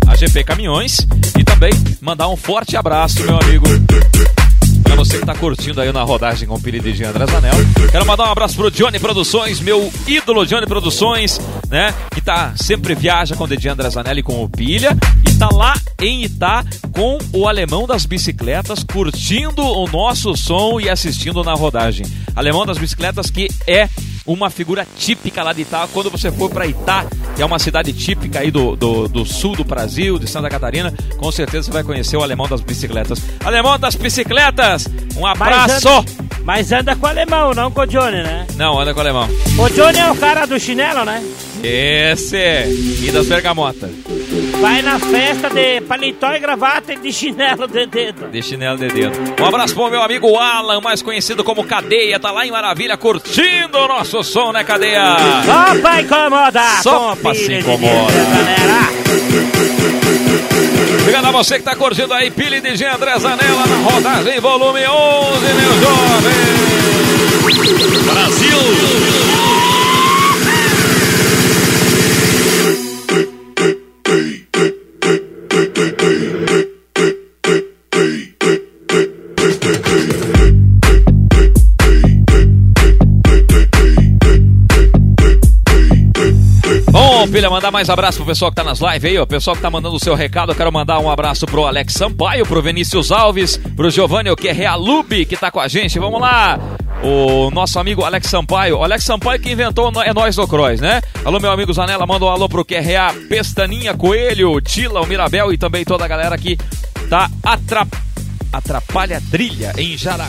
a 0.07 0.15
GP 0.15 0.43
Caminhões 0.43 0.99
e 1.37 1.43
também 1.43 1.71
mandar 2.01 2.27
um 2.29 2.35
forte 2.35 2.77
abraço, 2.77 3.23
meu 3.23 3.39
amigo. 3.39 3.65
Você 4.99 5.17
que 5.17 5.25
tá 5.25 5.33
curtindo 5.33 5.79
aí 5.79 5.93
na 5.93 6.03
rodagem 6.03 6.45
com 6.45 6.55
o 6.55 6.61
Piri 6.61 6.81
de 6.81 7.05
André 7.05 7.25
Zanel. 7.25 7.53
Quero 7.89 8.05
mandar 8.05 8.27
um 8.27 8.31
abraço 8.33 8.57
pro 8.57 8.69
Johnny 8.69 8.99
Produções, 8.99 9.61
meu 9.61 9.89
ídolo 10.05 10.45
Johnny 10.45 10.67
Produções, 10.67 11.39
né? 11.69 11.93
Que 12.13 12.19
tá 12.19 12.51
sempre 12.57 12.93
viaja 12.95 13.33
com 13.33 13.45
o 13.45 13.47
DJ 13.47 13.71
André 13.71 13.89
Zanelli 13.89 14.21
com 14.21 14.43
o 14.43 14.49
Pilha 14.49 14.89
e 15.25 15.33
tá 15.35 15.47
lá 15.53 15.73
em 16.01 16.25
Itá 16.25 16.65
com 16.91 17.17
o 17.31 17.47
alemão 17.47 17.87
das 17.87 18.05
bicicletas, 18.05 18.83
curtindo 18.83 19.63
o 19.63 19.87
nosso 19.87 20.35
som 20.35 20.81
e 20.81 20.89
assistindo 20.89 21.45
na 21.45 21.53
rodagem. 21.53 22.05
Alemão 22.35 22.65
das 22.65 22.77
bicicletas 22.77 23.31
que 23.31 23.47
é 23.65 23.87
uma 24.33 24.49
figura 24.49 24.87
típica 24.97 25.43
lá 25.43 25.53
de 25.53 25.61
Itá. 25.61 25.87
Quando 25.91 26.09
você 26.09 26.31
for 26.31 26.49
para 26.49 26.67
Itá, 26.67 27.05
que 27.35 27.41
é 27.41 27.45
uma 27.45 27.59
cidade 27.59 27.91
típica 27.93 28.39
aí 28.39 28.51
do, 28.51 28.75
do, 28.75 29.07
do, 29.07 29.25
sul 29.25 29.55
do 29.55 29.63
Brasil, 29.63 30.19
de 30.19 30.29
Santa 30.29 30.49
Catarina, 30.49 30.93
com 31.17 31.31
certeza 31.31 31.65
você 31.65 31.71
vai 31.71 31.83
conhecer 31.83 32.17
o 32.17 32.23
alemão 32.23 32.47
das 32.47 32.61
bicicletas. 32.61 33.21
Alemão 33.43 33.79
das 33.79 33.95
bicicletas, 33.95 34.87
um 35.17 35.25
abraço! 35.25 36.05
Mas 36.43 36.71
anda, 36.71 36.95
com 36.95 37.05
o 37.05 37.09
alemão, 37.09 37.53
não 37.53 37.69
com 37.69 37.81
o 37.81 37.85
Johnny, 37.85 38.23
né? 38.23 38.47
Não, 38.55 38.79
anda 38.79 38.93
com 38.93 38.99
o 38.99 39.03
alemão. 39.03 39.27
O 39.57 39.69
Johnny 39.69 39.99
é 39.99 40.11
o 40.11 40.15
cara 40.15 40.45
do 40.45 40.59
chinelo, 40.59 41.05
né? 41.05 41.23
Esse 41.63 42.37
e 43.03 43.11
das 43.11 43.27
bergamotas. 43.27 43.91
Vai 44.61 44.81
na 44.81 44.97
festa 44.97 45.49
de 45.49 45.81
paletó 45.81 46.33
e 46.33 46.39
gravata 46.39 46.93
e 46.93 46.97
de 46.97 47.11
chinelo 47.11 47.67
de 47.67 47.85
dedo. 47.85 48.29
De 48.29 48.41
chinelo 48.41 48.77
de 48.77 48.87
dedo. 48.87 49.17
Um 49.41 49.45
abraço 49.45 49.73
pro 49.73 49.89
meu 49.89 50.01
amigo 50.01 50.35
Alan, 50.37 50.79
mais 50.79 51.01
conhecido 51.01 51.43
como 51.43 51.65
Cadeia, 51.65 52.19
tá 52.19 52.31
lá 52.31 52.45
em 52.45 52.51
Maravilha 52.51 52.97
curtindo 52.97 53.77
o 53.77 53.87
nosso 53.87 54.18
som, 54.23 54.51
né, 54.51 54.63
Cadeia? 54.63 55.15
Só 55.45 55.75
pra 55.81 56.01
incomodar, 56.01 56.83
Só 56.83 57.15
pra 57.15 57.33
se 57.33 57.53
incomodar. 57.53 58.07
galera. 58.11 58.89
Obrigado 61.01 61.25
a 61.25 61.31
você 61.31 61.57
que 61.57 61.63
tá 61.63 61.75
curtindo 61.75 62.13
aí, 62.13 62.29
Pili 62.29 62.61
de 62.61 62.75
Jean 62.75 62.93
André 62.95 63.17
Zanella 63.19 63.65
na 63.65 63.77
rodagem 63.91 64.39
volume 64.39 64.81
11, 64.87 65.53
meu 65.53 65.73
jovem. 65.81 66.69
Brasil! 68.13 69.18
Filha, 87.39 87.49
mandar 87.49 87.71
mais 87.71 87.89
abraço 87.89 88.17
pro 88.17 88.25
pessoal 88.25 88.51
que 88.51 88.55
tá 88.57 88.65
nas 88.65 88.81
lives 88.81 89.05
aí, 89.05 89.17
ó. 89.17 89.25
Pessoal 89.25 89.55
que 89.55 89.61
tá 89.61 89.69
mandando 89.69 89.95
o 89.95 89.99
seu 89.99 90.13
recado, 90.13 90.51
eu 90.51 90.55
quero 90.57 90.69
mandar 90.73 90.99
um 90.99 91.09
abraço 91.09 91.45
pro 91.45 91.65
Alex 91.65 91.93
Sampaio, 91.93 92.45
pro 92.45 92.61
Vinícius 92.61 93.13
Alves, 93.13 93.55
pro 93.77 93.89
Giovanni, 93.89 94.35
que 94.35 94.49
é 94.49 95.25
que 95.25 95.37
tá 95.37 95.49
com 95.49 95.61
a 95.61 95.69
gente. 95.69 95.97
Vamos 95.99 96.19
lá! 96.19 96.59
O 97.01 97.49
nosso 97.49 97.79
amigo 97.79 98.03
Alex 98.03 98.27
Sampaio. 98.27 98.79
O 98.79 98.83
Alex 98.83 99.05
Sampaio 99.05 99.39
que 99.39 99.49
inventou 99.49 99.89
é 100.03 100.13
nós 100.13 100.35
do 100.35 100.45
Cross, 100.45 100.81
né? 100.81 100.99
Alô, 101.23 101.39
meu 101.39 101.49
amigo 101.49 101.71
Zanella, 101.71 102.05
manda 102.05 102.25
um 102.25 102.27
alô 102.27 102.49
pro 102.49 102.65
QRA, 102.65 103.13
Pestaninha, 103.29 103.93
Coelho, 103.93 104.59
Tila, 104.59 104.99
o 104.99 105.07
Mirabel 105.07 105.53
e 105.53 105.57
também 105.57 105.85
toda 105.85 106.03
a 106.03 106.09
galera 106.09 106.37
que 106.37 106.57
tá 107.09 107.31
atrap... 107.41 107.87
atrapalha 108.51 109.23
trilha 109.31 109.73
em 109.77 109.97
Jara... 109.97 110.27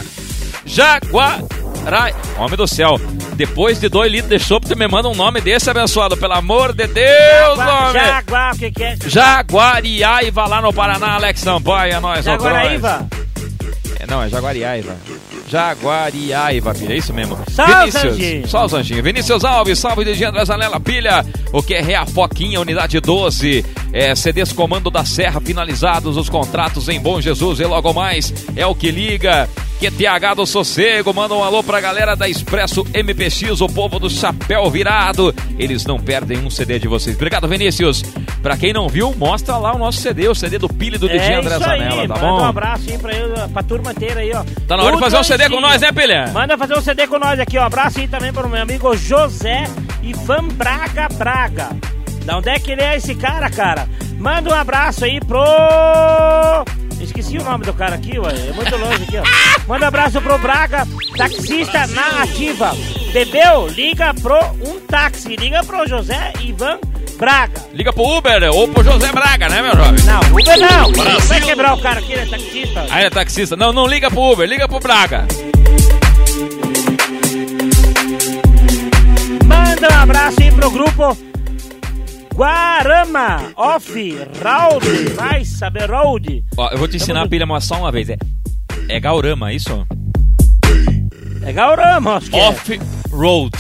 Jaguarai. 0.71 2.15
Homem 2.39 2.57
do 2.57 2.67
céu. 2.67 2.99
Depois 3.35 3.81
de 3.81 3.89
dois 3.89 4.11
litros 4.11 4.31
de 4.31 4.39
chopp, 4.39 4.67
você 4.67 4.75
me 4.75 4.87
manda 4.87 5.09
um 5.09 5.15
nome 5.15 5.41
desse 5.41 5.69
abençoado. 5.69 6.17
Pelo 6.17 6.35
amor 6.35 6.73
de 6.73 6.87
Deus, 6.87 7.57
Jaguar, 7.57 7.89
homem. 7.91 8.05
Jaguar, 8.05 8.55
o 8.55 8.59
que 8.59 8.71
que 8.71 8.85
é? 8.85 8.97
Jaguariaiva 9.07 10.47
lá 10.47 10.63
no 10.63 10.73
Paraná, 10.73 11.15
Alex 11.15 11.41
Sampaio, 11.41 11.95
é 11.95 12.01
nóis, 12.01 12.27
ó, 12.27 12.33
Jaguaraíva? 12.33 13.09
é, 13.99 14.07
não, 14.07 14.23
é 14.23 14.29
Jaguariaiva. 14.29 14.97
Jaguariaiva, 15.49 16.75
filha, 16.75 16.93
é 16.93 16.97
isso 16.99 17.13
mesmo. 17.13 17.37
Só 17.49 17.85
os 17.85 17.97
anjinhos. 17.97 18.51
Só 18.51 18.65
os 18.67 18.73
anjinhos. 18.75 19.03
Vinícius 19.03 19.45
Alves, 19.45 19.79
salve 19.81 20.05
de 20.05 20.25
André 20.25 20.45
Zanella 20.45 20.79
Pilha. 20.79 21.27
O 21.53 21.61
que 21.63 21.75
é 21.75 21.97
a 21.97 22.07
Foquinha, 22.07 22.61
unidade 22.61 23.01
12. 23.01 23.65
É, 23.93 24.15
CDs 24.15 24.53
Comando 24.53 24.89
da 24.91 25.05
Serra, 25.05 25.41
finalizados 25.41 26.17
os 26.17 26.29
contratos 26.29 26.89
em 26.89 27.01
Bom 27.01 27.21
Jesus 27.21 27.59
e 27.59 27.65
logo 27.65 27.93
mais 27.93 28.33
é 28.55 28.65
o 28.65 28.75
que 28.75 28.93
liga. 28.93 29.49
QTH 29.81 30.35
do 30.37 30.45
Sossego, 30.45 31.15
manda 31.15 31.35
um 31.35 31.43
alô 31.43 31.63
pra 31.63 31.81
galera 31.81 32.15
da 32.15 32.29
Expresso 32.29 32.85
MPX, 32.95 33.63
o 33.63 33.67
povo 33.67 33.99
do 33.99 34.11
chapéu 34.11 34.71
virado. 34.71 35.35
Eles 35.59 35.87
não 35.87 35.99
perdem 35.99 36.37
um 36.39 36.51
CD 36.51 36.79
de 36.79 36.87
vocês. 36.87 37.17
Obrigado, 37.17 37.49
Vinícius. 37.49 38.03
Pra 38.43 38.59
quem 38.59 38.75
não 38.75 38.89
viu, 38.89 39.15
mostra 39.17 39.57
lá 39.57 39.75
o 39.75 39.79
nosso 39.79 39.99
CD, 40.01 40.29
o 40.29 40.35
CD 40.35 40.59
do 40.59 40.69
Pili 40.69 40.99
do 40.99 41.09
DJ 41.09 41.21
É 41.29 41.35
André 41.37 41.57
isso 41.57 41.71
aí, 41.71 41.79
Zanella, 41.81 42.09
tá 42.09 42.15
manda 42.15 42.27
bom? 42.27 42.41
um 42.43 42.45
abraço 42.45 42.91
aí 42.91 42.99
pra, 42.99 43.13
eu, 43.15 43.49
pra 43.49 43.63
turma 43.63 43.93
inteira 43.93 44.21
aí, 44.21 44.33
ó. 44.35 44.45
Tá 44.69 44.77
na 44.77 44.83
hora 44.83 44.97
de 44.97 45.01
fazer 45.01 45.17
um 45.17 45.25
CD 45.25 45.49
com 45.49 45.61
nós, 45.61 45.81
né, 45.81 45.93
Pilha? 45.93 46.31
Manda 46.33 46.59
fazer 46.59 46.77
um 46.77 46.83
CD 46.83 47.07
com 47.07 47.19
nós 47.19 47.41
aqui, 47.41 47.57
ó. 47.57 47.63
Abraço 47.65 48.01
aí 48.01 48.09
também 48.09 48.33
pro 48.35 48.49
meu 48.51 48.61
amigo 48.61 48.95
José 48.97 49.65
Ivan 50.03 50.49
Braga 50.49 51.09
Braga. 51.15 51.69
Da 52.27 52.37
onde 52.37 52.51
é 52.51 52.59
que 52.59 52.71
ele 52.73 52.83
é 52.83 52.97
esse 52.99 53.15
cara, 53.15 53.49
cara? 53.49 53.89
Manda 54.19 54.51
um 54.51 54.55
abraço 54.55 55.07
aí 55.07 55.19
pro. 55.21 55.43
Esqueci 57.11 57.39
o 57.39 57.43
nome 57.43 57.65
do 57.65 57.75
cara 57.75 57.97
aqui, 57.97 58.21
ué. 58.21 58.33
É 58.33 58.53
muito 58.53 58.77
longe 58.77 59.03
aqui, 59.03 59.19
ó. 59.19 59.25
Manda 59.67 59.85
um 59.85 59.89
abraço 59.89 60.21
pro 60.21 60.39
Braga, 60.39 60.87
taxista 61.17 61.85
na 61.89 62.23
ativa. 62.23 62.73
Bebeu? 63.13 63.67
Liga 63.67 64.15
pro 64.15 64.39
um 64.65 64.79
táxi. 64.87 65.35
Liga 65.35 65.65
pro 65.65 65.89
José 65.89 66.33
Ivan 66.39 66.79
Braga. 67.19 67.61
Liga 67.75 67.93
pro 67.93 68.05
Uber 68.05 68.49
ou 68.55 68.69
pro 68.69 68.85
José 68.85 69.11
Braga, 69.11 69.49
né, 69.49 69.61
meu 69.61 69.73
jovem? 69.73 70.05
Não, 70.05 70.21
Uber 70.39 70.59
não. 70.61 71.21
Vai 71.27 71.41
quebrar 71.41 71.75
o 71.75 71.81
cara 71.81 71.99
aqui, 71.99 72.13
ele 72.13 72.23
é 72.23 72.27
taxista. 72.27 72.87
Aí 72.89 73.05
é 73.05 73.11
taxista. 73.11 73.57
Não, 73.57 73.73
não 73.73 73.89
liga 73.89 74.09
pro 74.09 74.33
Uber, 74.33 74.49
liga 74.49 74.69
pro 74.69 74.79
Braga. 74.79 75.27
Manda 79.45 79.89
um 79.93 80.01
abraço 80.01 80.41
aí 80.41 80.53
pro 80.53 80.71
grupo 80.71 81.19
Guarama 82.41 83.53
Off 83.55 83.93
Road. 84.43 85.13
Vai 85.15 85.45
saber 85.45 85.91
Road. 85.91 86.43
Ó, 86.57 86.71
eu 86.71 86.79
vou 86.79 86.89
te 86.89 86.97
ensinar 86.97 87.25
a 87.25 87.29
pilha 87.29 87.45
só 87.61 87.81
uma 87.81 87.93
vez. 87.93 88.09
É, 88.09 88.17
é 88.89 88.99
Gaurama, 88.99 89.53
isso? 89.53 89.87
É 91.43 91.53
Gaurama, 91.53 92.17
acho 92.17 92.31
que 92.31 92.39
é. 92.39 92.49
Off-road. 92.49 93.53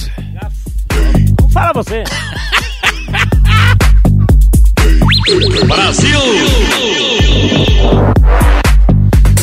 Como 1.36 1.52
fala 1.52 1.74
você? 1.74 2.04
Brasil! 5.68 6.20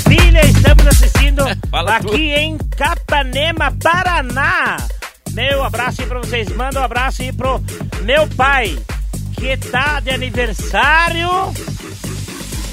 Filha, 0.09 0.45
estamos 0.47 0.87
assistindo 0.87 1.43
aqui 1.45 2.31
em 2.31 2.57
Capanema, 2.75 3.71
Paraná. 3.83 4.77
Meu 5.33 5.63
abraço 5.63 6.01
aí 6.01 6.07
pra 6.07 6.17
vocês. 6.17 6.49
Manda 6.55 6.81
um 6.81 6.83
abraço 6.83 7.21
aí 7.21 7.31
pro 7.31 7.61
meu 8.03 8.27
pai, 8.29 8.75
que 9.37 9.55
tá 9.57 9.99
de 9.99 10.09
aniversário. 10.09 11.29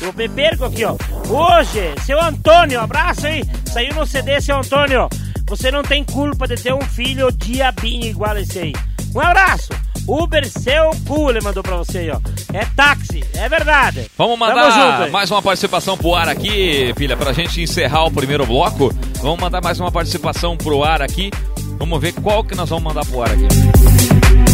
Eu 0.00 0.12
me 0.12 0.28
perco 0.28 0.64
aqui, 0.64 0.84
ó. 0.84 0.96
Hoje, 1.28 1.94
seu 2.04 2.20
Antônio, 2.20 2.80
abraço 2.80 3.26
aí. 3.26 3.44
Saiu 3.66 3.94
no 3.94 4.06
CD, 4.06 4.40
seu 4.40 4.56
Antônio. 4.56 5.08
Você 5.46 5.70
não 5.70 5.82
tem 5.82 6.02
culpa 6.04 6.48
de 6.48 6.56
ter 6.56 6.72
um 6.72 6.80
filho 6.80 7.30
diabinho 7.32 8.06
igual 8.06 8.36
esse 8.38 8.58
aí. 8.58 8.72
Um 9.14 9.20
abraço. 9.20 9.68
Uber 10.06 10.46
seu 10.46 10.90
cu, 11.06 11.30
ele 11.30 11.40
mandou 11.40 11.62
pra 11.62 11.76
você 11.76 11.98
aí, 11.98 12.10
ó. 12.10 12.20
É 12.52 12.64
táxi, 12.76 13.24
é 13.34 13.48
verdade. 13.48 14.10
Vamos 14.18 14.38
mandar 14.38 14.70
junto 14.70 15.12
mais 15.12 15.30
uma 15.30 15.40
participação 15.40 15.96
pro 15.96 16.14
ar 16.14 16.28
aqui, 16.28 16.92
filha, 16.96 17.16
pra 17.16 17.32
gente 17.32 17.62
encerrar 17.62 18.04
o 18.04 18.10
primeiro 18.10 18.44
bloco. 18.44 18.92
Vamos 19.22 19.40
mandar 19.40 19.62
mais 19.62 19.80
uma 19.80 19.90
participação 19.90 20.56
pro 20.56 20.84
ar 20.84 21.00
aqui. 21.00 21.30
Vamos 21.78 22.00
ver 22.00 22.12
qual 22.12 22.44
que 22.44 22.54
nós 22.54 22.68
vamos 22.68 22.84
mandar 22.84 23.04
pro 23.06 23.22
ar 23.22 23.30
aqui. 23.30 24.53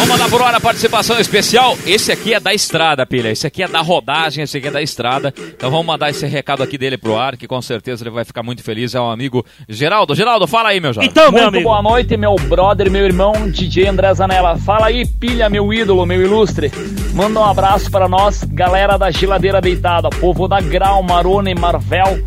Vamos 0.00 0.12
mandar 0.16 0.30
por 0.30 0.40
hora 0.40 0.56
a 0.56 0.60
participação 0.60 1.20
especial. 1.20 1.76
Esse 1.84 2.10
aqui 2.10 2.32
é 2.32 2.40
da 2.40 2.54
estrada, 2.54 3.04
pilha. 3.04 3.28
Esse 3.28 3.46
aqui 3.46 3.62
é 3.62 3.68
da 3.68 3.82
rodagem, 3.82 4.42
esse 4.42 4.56
aqui 4.56 4.68
é 4.68 4.70
da 4.70 4.80
estrada. 4.80 5.32
Então 5.36 5.70
vamos 5.70 5.84
mandar 5.84 6.08
esse 6.08 6.26
recado 6.26 6.62
aqui 6.62 6.78
dele 6.78 6.96
pro 6.96 7.18
ar, 7.18 7.36
que 7.36 7.46
com 7.46 7.60
certeza 7.60 8.02
ele 8.02 8.08
vai 8.08 8.24
ficar 8.24 8.42
muito 8.42 8.62
feliz. 8.62 8.94
É 8.94 9.00
um 9.00 9.10
amigo 9.10 9.44
Geraldo. 9.68 10.14
Geraldo, 10.14 10.46
fala 10.46 10.70
aí, 10.70 10.80
meu 10.80 10.94
jovem. 10.94 11.06
Então, 11.06 11.24
meu 11.24 11.42
muito 11.42 11.48
amigo. 11.48 11.68
boa 11.68 11.82
noite, 11.82 12.16
meu 12.16 12.34
brother, 12.34 12.90
meu 12.90 13.04
irmão, 13.04 13.50
DJ 13.50 13.88
André 13.88 14.14
Zanella. 14.14 14.56
Fala 14.56 14.86
aí, 14.86 15.04
pilha, 15.04 15.50
meu 15.50 15.70
ídolo, 15.70 16.06
meu 16.06 16.22
ilustre. 16.22 16.72
Manda 17.12 17.38
um 17.38 17.44
abraço 17.44 17.90
para 17.90 18.08
nós, 18.08 18.42
galera 18.44 18.96
da 18.96 19.10
Geladeira 19.10 19.60
Deitada, 19.60 20.08
povo 20.08 20.48
da 20.48 20.62
Grau, 20.62 21.02
Marone, 21.02 21.54
Marvel, 21.54 22.24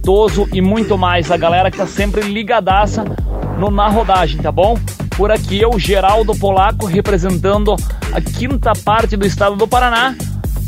Toso 0.00 0.48
e 0.52 0.60
muito 0.60 0.96
mais. 0.96 1.32
A 1.32 1.36
galera 1.36 1.72
que 1.72 1.76
tá 1.76 1.88
sempre 1.88 2.20
ligadaça 2.20 3.04
no 3.58 3.70
Na 3.70 3.88
Rodagem, 3.88 4.40
tá 4.40 4.52
bom? 4.52 4.78
Por 5.16 5.30
aqui 5.30 5.60
eu, 5.60 5.78
Geraldo 5.78 6.34
Polaco, 6.34 6.86
representando 6.86 7.74
a 8.12 8.20
quinta 8.20 8.72
parte 8.84 9.16
do 9.16 9.26
estado 9.26 9.56
do 9.56 9.66
Paraná, 9.66 10.14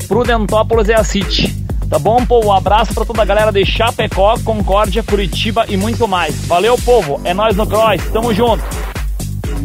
Prudentópolis 0.06 0.88
e 0.88 0.94
a 0.94 1.04
City. 1.04 1.54
Tá 1.88 1.98
bom, 1.98 2.24
povo? 2.24 2.48
Um 2.48 2.52
abraço 2.52 2.92
pra 2.92 3.04
toda 3.04 3.22
a 3.22 3.24
galera 3.24 3.50
de 3.50 3.64
Chapecó, 3.64 4.38
Concórdia, 4.44 5.02
Curitiba 5.02 5.64
e 5.68 5.76
muito 5.76 6.06
mais. 6.06 6.34
Valeu, 6.46 6.76
povo. 6.78 7.20
É 7.24 7.32
nós 7.32 7.56
no 7.56 7.66
Cross. 7.66 8.02
Tamo 8.12 8.34
junto. 8.34 8.62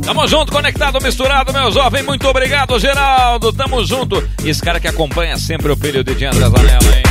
Tamo 0.05 0.25
junto, 0.27 0.51
conectado, 0.51 1.01
misturado, 1.01 1.51
meu 1.51 1.71
jovem. 1.71 2.03
Muito 2.03 2.27
obrigado, 2.27 2.79
Geraldo. 2.79 3.51
Tamo 3.51 3.85
junto. 3.85 4.21
E 4.43 4.49
esse 4.49 4.61
cara 4.61 4.79
que 4.79 4.87
acompanha 4.87 5.37
sempre 5.37 5.71
o 5.71 5.75
filho 5.75 6.03
de 6.03 6.25
André 6.25 6.49
Zanella, 6.49 6.97
hein? 6.97 7.03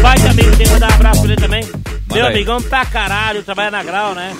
Vai 0.00 0.16
também, 0.18 0.50
tem 0.52 0.66
que 0.66 0.72
mandar 0.72 0.90
um 0.90 0.94
abraço 0.94 1.22
pra 1.22 1.32
ele 1.32 1.40
também. 1.40 1.68
Meu 2.12 2.26
aí. 2.26 2.32
amigão 2.32 2.62
pra 2.62 2.84
caralho, 2.84 3.42
trabalha 3.42 3.70
na 3.70 3.82
Grau, 3.82 4.14
né? 4.14 4.32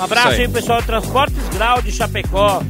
Um 0.00 0.04
abraço 0.04 0.28
aí. 0.28 0.40
aí, 0.40 0.48
pessoal. 0.48 0.82
Transportes 0.82 1.48
Grau 1.50 1.82
de 1.82 1.92
Chapecó. 1.92 2.62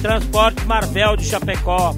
Transportes 0.00 0.64
Marvel 0.64 1.16
de 1.18 1.26
Chapecó. 1.26 1.94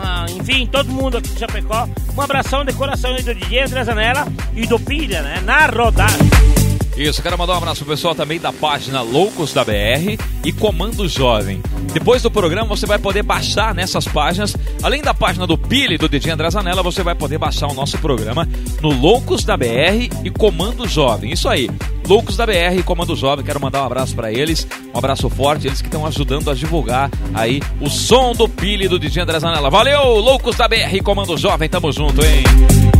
Ah, 0.00 0.24
enfim, 0.30 0.66
todo 0.66 0.90
mundo 0.90 1.18
aqui 1.18 1.28
de 1.28 1.38
Chapecó. 1.38 1.86
Um 2.16 2.22
abração 2.22 2.64
de 2.64 2.72
coração 2.72 3.14
aí 3.14 3.22
do 3.22 3.34
DJ 3.34 3.64
André 3.64 3.84
Zanella 3.84 4.26
e 4.54 4.66
do 4.66 4.80
Pilha, 4.80 5.20
né? 5.20 5.42
Na 5.44 5.66
rodagem. 5.66 6.51
Isso, 6.96 7.22
quero 7.22 7.38
mandar 7.38 7.54
um 7.54 7.56
abraço 7.56 7.84
pro 7.84 7.94
pessoal 7.94 8.14
também 8.14 8.38
da 8.38 8.52
página 8.52 9.00
Loucos 9.00 9.52
da 9.54 9.64
BR 9.64 10.18
e 10.44 10.52
Comando 10.52 11.08
Jovem. 11.08 11.62
Depois 11.92 12.22
do 12.22 12.30
programa 12.30 12.68
você 12.68 12.84
vai 12.84 12.98
poder 12.98 13.22
baixar 13.22 13.74
nessas 13.74 14.06
páginas, 14.06 14.54
além 14.82 15.00
da 15.00 15.14
página 15.14 15.46
do 15.46 15.56
Pili 15.56 15.96
do 15.96 16.08
DJ 16.08 16.32
André 16.32 16.50
Zanella, 16.50 16.82
você 16.82 17.02
vai 17.02 17.14
poder 17.14 17.38
baixar 17.38 17.66
o 17.68 17.74
nosso 17.74 17.96
programa 17.98 18.46
no 18.82 18.90
Loucos 18.90 19.42
da 19.42 19.56
BR 19.56 20.10
e 20.22 20.30
Comando 20.30 20.86
Jovem. 20.86 21.32
Isso 21.32 21.48
aí, 21.48 21.70
Loucos 22.06 22.36
da 22.36 22.44
BR 22.44 22.78
e 22.78 22.82
Comando 22.82 23.16
Jovem, 23.16 23.44
quero 23.44 23.60
mandar 23.60 23.82
um 23.82 23.86
abraço 23.86 24.14
para 24.14 24.30
eles, 24.30 24.66
um 24.94 24.98
abraço 24.98 25.30
forte, 25.30 25.68
eles 25.68 25.80
que 25.80 25.88
estão 25.88 26.06
ajudando 26.06 26.50
a 26.50 26.54
divulgar 26.54 27.10
aí 27.32 27.62
o 27.80 27.88
som 27.88 28.32
do 28.32 28.46
Pili 28.46 28.86
do 28.86 28.98
DJ 28.98 29.22
André 29.22 29.40
Zanella. 29.40 29.70
Valeu, 29.70 30.02
Loucos 30.16 30.56
da 30.56 30.68
BR 30.68 30.94
e 30.94 31.00
Comando 31.00 31.38
Jovem, 31.38 31.70
tamo 31.70 31.90
junto, 31.90 32.22
hein? 32.22 32.44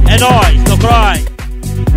É 0.09 0.19
nóis, 0.19 0.65
no 0.65 0.79
Croy. 0.79 1.42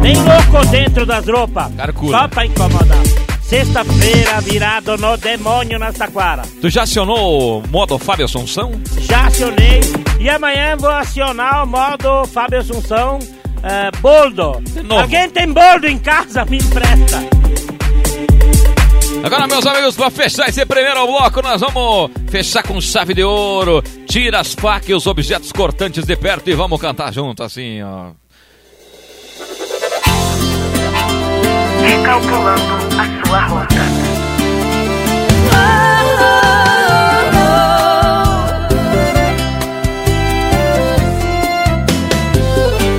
Bem 0.05 0.13
louco 0.17 0.63
dentro 0.69 1.03
das 1.03 1.25
roupas. 1.25 1.73
Carcura. 1.73 2.19
Só 2.19 2.27
pra 2.27 2.45
incomodar. 2.45 3.03
Sexta-feira 3.41 4.39
virado 4.39 4.95
no 4.97 5.17
demônio 5.17 5.79
na 5.79 5.91
Taquara. 5.91 6.43
Tu 6.61 6.69
já 6.69 6.83
acionou 6.83 7.63
o 7.63 7.67
modo 7.69 7.97
Fábio 7.97 8.25
Assunção? 8.25 8.71
Já 8.99 9.25
acionei. 9.25 9.79
E 10.19 10.29
amanhã 10.29 10.77
vou 10.77 10.91
acionar 10.91 11.63
o 11.63 11.67
modo 11.67 12.23
Fábio 12.27 12.59
Assunção 12.59 13.17
eh, 13.63 13.89
boldo. 13.99 14.61
Alguém 14.95 15.27
tem 15.27 15.51
boldo 15.51 15.87
em 15.87 15.97
casa? 15.97 16.45
Me 16.45 16.57
empresta. 16.57 17.27
Agora, 19.23 19.47
meus 19.47 19.65
amigos, 19.65 19.95
para 19.95 20.11
fechar 20.11 20.49
esse 20.49 20.63
primeiro 20.67 21.07
bloco, 21.07 21.41
nós 21.41 21.61
vamos 21.61 22.11
fechar 22.29 22.61
com 22.61 22.79
chave 22.79 23.15
de 23.15 23.23
ouro. 23.23 23.81
Tira 24.07 24.41
as 24.41 24.53
facas 24.53 24.89
e 24.89 24.93
os 24.93 25.07
objetos 25.07 25.51
cortantes 25.51 26.05
de 26.05 26.15
perto 26.15 26.47
e 26.47 26.53
vamos 26.53 26.79
cantar 26.79 27.11
junto, 27.11 27.41
assim, 27.41 27.81
ó. 27.81 28.11
Recalculando 31.87 32.75
a 32.99 33.27
sua 33.27 33.41
rota. 33.45 33.75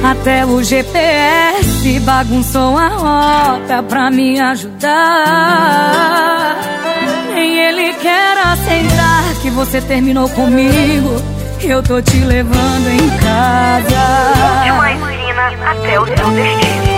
Até 0.04 0.46
o 0.46 0.62
GPS 0.62 1.98
bagunçou 2.00 2.78
a 2.78 2.88
rota 2.88 3.82
pra 3.82 4.08
me 4.10 4.38
ajudar. 4.38 4.96
Nem 7.34 7.58
ele 7.58 7.92
quer 7.94 8.38
aceitar 8.38 9.24
que 9.42 9.50
você 9.50 9.80
terminou 9.80 10.28
comigo. 10.28 11.20
Eu 11.60 11.82
tô 11.82 12.00
te 12.00 12.18
levando 12.18 12.88
em 12.88 13.08
casa. 13.18 14.62
De 14.62 14.70
uma 14.70 14.92
esquina 14.92 15.70
até 15.70 16.00
o 16.00 16.06
seu 16.06 16.30
destino. 16.30 16.95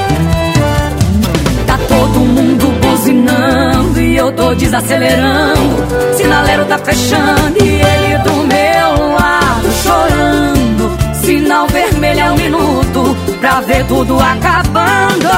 Tá 1.68 1.76
todo 1.86 2.20
mundo 2.20 2.66
buzinando 2.80 4.00
e 4.00 4.16
eu 4.16 4.32
tô 4.32 4.54
desacelerando. 4.54 5.86
Sinaleiro 6.16 6.64
tá 6.64 6.78
fechando 6.78 7.62
e 7.62 7.82
ele 7.82 8.18
do 8.24 8.32
meu 8.32 9.12
lado 9.12 9.70
chorando. 9.82 10.98
Sinal 11.20 11.66
vermelho 11.66 12.20
é 12.20 12.32
um 12.32 12.36
minuto 12.36 13.16
pra 13.38 13.60
ver 13.60 13.84
tudo 13.84 14.18
acabando. 14.18 15.28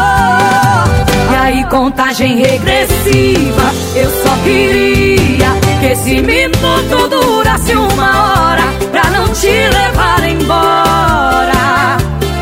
E 1.33 1.35
aí, 1.35 1.65
contagem 1.65 2.37
regressiva. 2.37 3.73
Eu 3.97 4.11
só 4.23 4.37
queria 4.45 5.51
que 5.81 5.87
esse 5.87 6.23
minuto 6.23 7.09
durasse 7.09 7.73
uma 7.73 8.51
hora 8.51 8.63
pra 8.93 9.11
não 9.11 9.27
te 9.31 9.49
levar 9.49 10.23
embora. 10.29 11.97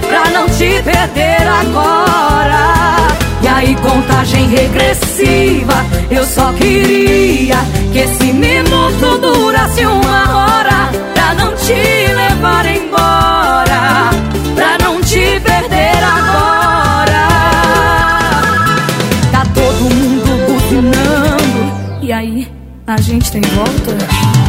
Pra 0.07 0.31
não 0.31 0.47
te 0.51 0.83
perder 0.83 1.49
agora. 1.49 2.29
E 3.43 3.49
aí, 3.49 3.77
contagem 3.77 4.49
regressiva. 4.49 5.75
Eu 6.11 6.25
só 6.25 6.53
queria 6.53 7.57
que 7.93 7.99
esse 7.99 8.33
minuto 8.33 9.19
durasse 9.21 9.85
uma 9.87 10.37
hora. 10.37 10.91
Pra 11.15 11.35
não 11.35 11.55
te 11.55 11.73
levar 11.73 12.67
embora. 12.67 14.11
Pra 14.55 14.79
não 14.83 15.01
te 15.01 15.41
perder 15.41 16.03
agora. 16.03 17.29
Tá 19.33 19.43
todo 19.55 19.95
mundo 19.95 20.47
buzinando. 20.53 22.03
E 22.03 22.13
aí, 22.13 22.49
a 22.87 23.01
gente 23.01 23.31
tem 23.31 23.43
volta? 23.43 24.48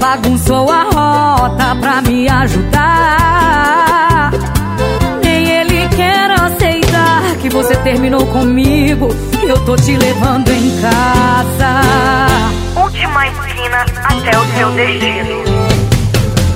Bagunçou 0.00 0.68
a 0.70 0.84
rota 0.84 1.76
pra 1.78 2.00
me 2.00 2.28
ajudar. 2.28 2.80
Nem 5.22 5.48
ele 5.48 5.86
quer 5.88 6.30
aceitar 6.40 7.36
que 7.40 7.50
você 7.50 7.76
terminou 7.76 8.26
comigo. 8.26 9.08
Eu 9.46 9.62
tô 9.64 9.76
te 9.76 9.96
levando 9.96 10.48
em 10.48 10.80
casa. 10.80 11.80
Última 12.82 13.28
esquina 13.28 13.84
até 14.04 14.38
o 14.38 14.44
seu 14.56 14.70
destino. 14.70 15.44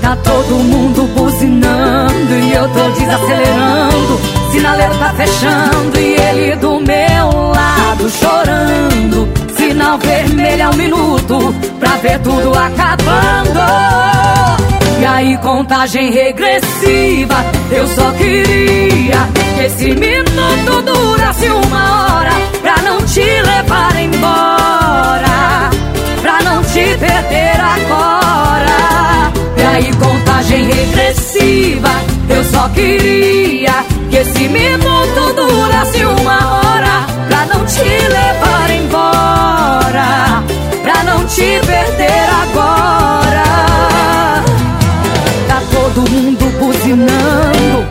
Tá 0.01 0.17
todo 0.17 0.55
mundo 0.57 1.03
buzinando 1.15 2.35
e 2.35 2.53
eu 2.55 2.67
tô 2.71 2.91
desacelerando. 2.99 4.21
Sinaleiro 4.53 4.99
tá 4.99 5.13
fechando 5.15 5.99
e 5.99 6.17
ele 6.17 6.57
do 6.57 6.81
meu 6.81 7.53
lado 7.53 8.09
chorando. 8.11 9.44
Sinal 9.75 9.99
vermelho 9.99 10.63
é 10.63 10.69
um 10.69 10.75
minuto 10.75 11.53
pra 11.81 11.97
ver 11.97 12.21
tudo 12.21 12.57
acabando. 12.57 13.59
E 15.01 15.05
aí, 15.05 15.37
contagem 15.39 16.13
regressiva. 16.13 17.45
Eu 17.73 17.85
só 17.89 18.13
queria 18.13 19.29
que 19.57 19.63
esse 19.65 19.91
minuto 19.97 20.81
durasse 20.83 21.49
uma 21.49 22.19
hora 22.19 22.31
pra 22.63 22.83
não 22.83 22.99
te 23.05 23.21
levar 23.21 23.97
embora. 23.97 25.71
Pra 26.23 26.41
não 26.45 26.63
te 26.63 26.97
perder 26.97 27.61
agora. 27.61 29.33
E 29.57 29.63
aí, 29.63 29.93
contagem 29.97 30.67
regressiva. 30.67 31.91
Eu 32.29 32.45
só 32.45 32.69
queria 32.69 33.85
que 34.09 34.19
esse 34.19 34.49
minuto 34.49 35.35
durasse 35.35 36.05
uma 36.05 36.61
hora. 36.61 37.07
Pra 37.27 37.45
não 37.47 37.67
te 37.67 37.83
levar 37.83 38.71
embora. 38.71 39.14
Não 41.05 41.27
te 41.27 41.61
perder 41.67 42.29
agora. 42.43 43.45
Tá 45.49 45.63
todo 45.73 46.11
mundo 46.11 46.59
buzinando. 46.59 47.87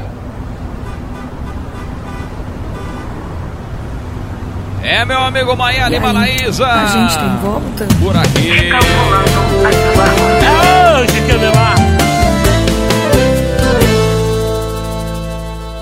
É, 4.82 5.05
meu 5.05 5.20
amigo 5.24 5.55
Maia 5.55 5.88
Lima 5.89 6.11
Laísa. 6.11 6.68
A 6.68 6.86
gente 6.86 7.18
tem 7.18 7.38
volta? 7.38 7.88
Por 8.01 8.18
aqui. 8.18 8.70
Calculando 8.70 9.32
rota. 9.57 10.45
É 10.45 11.01
hoje 11.01 11.22
que 11.22 11.32
eu 11.32 11.39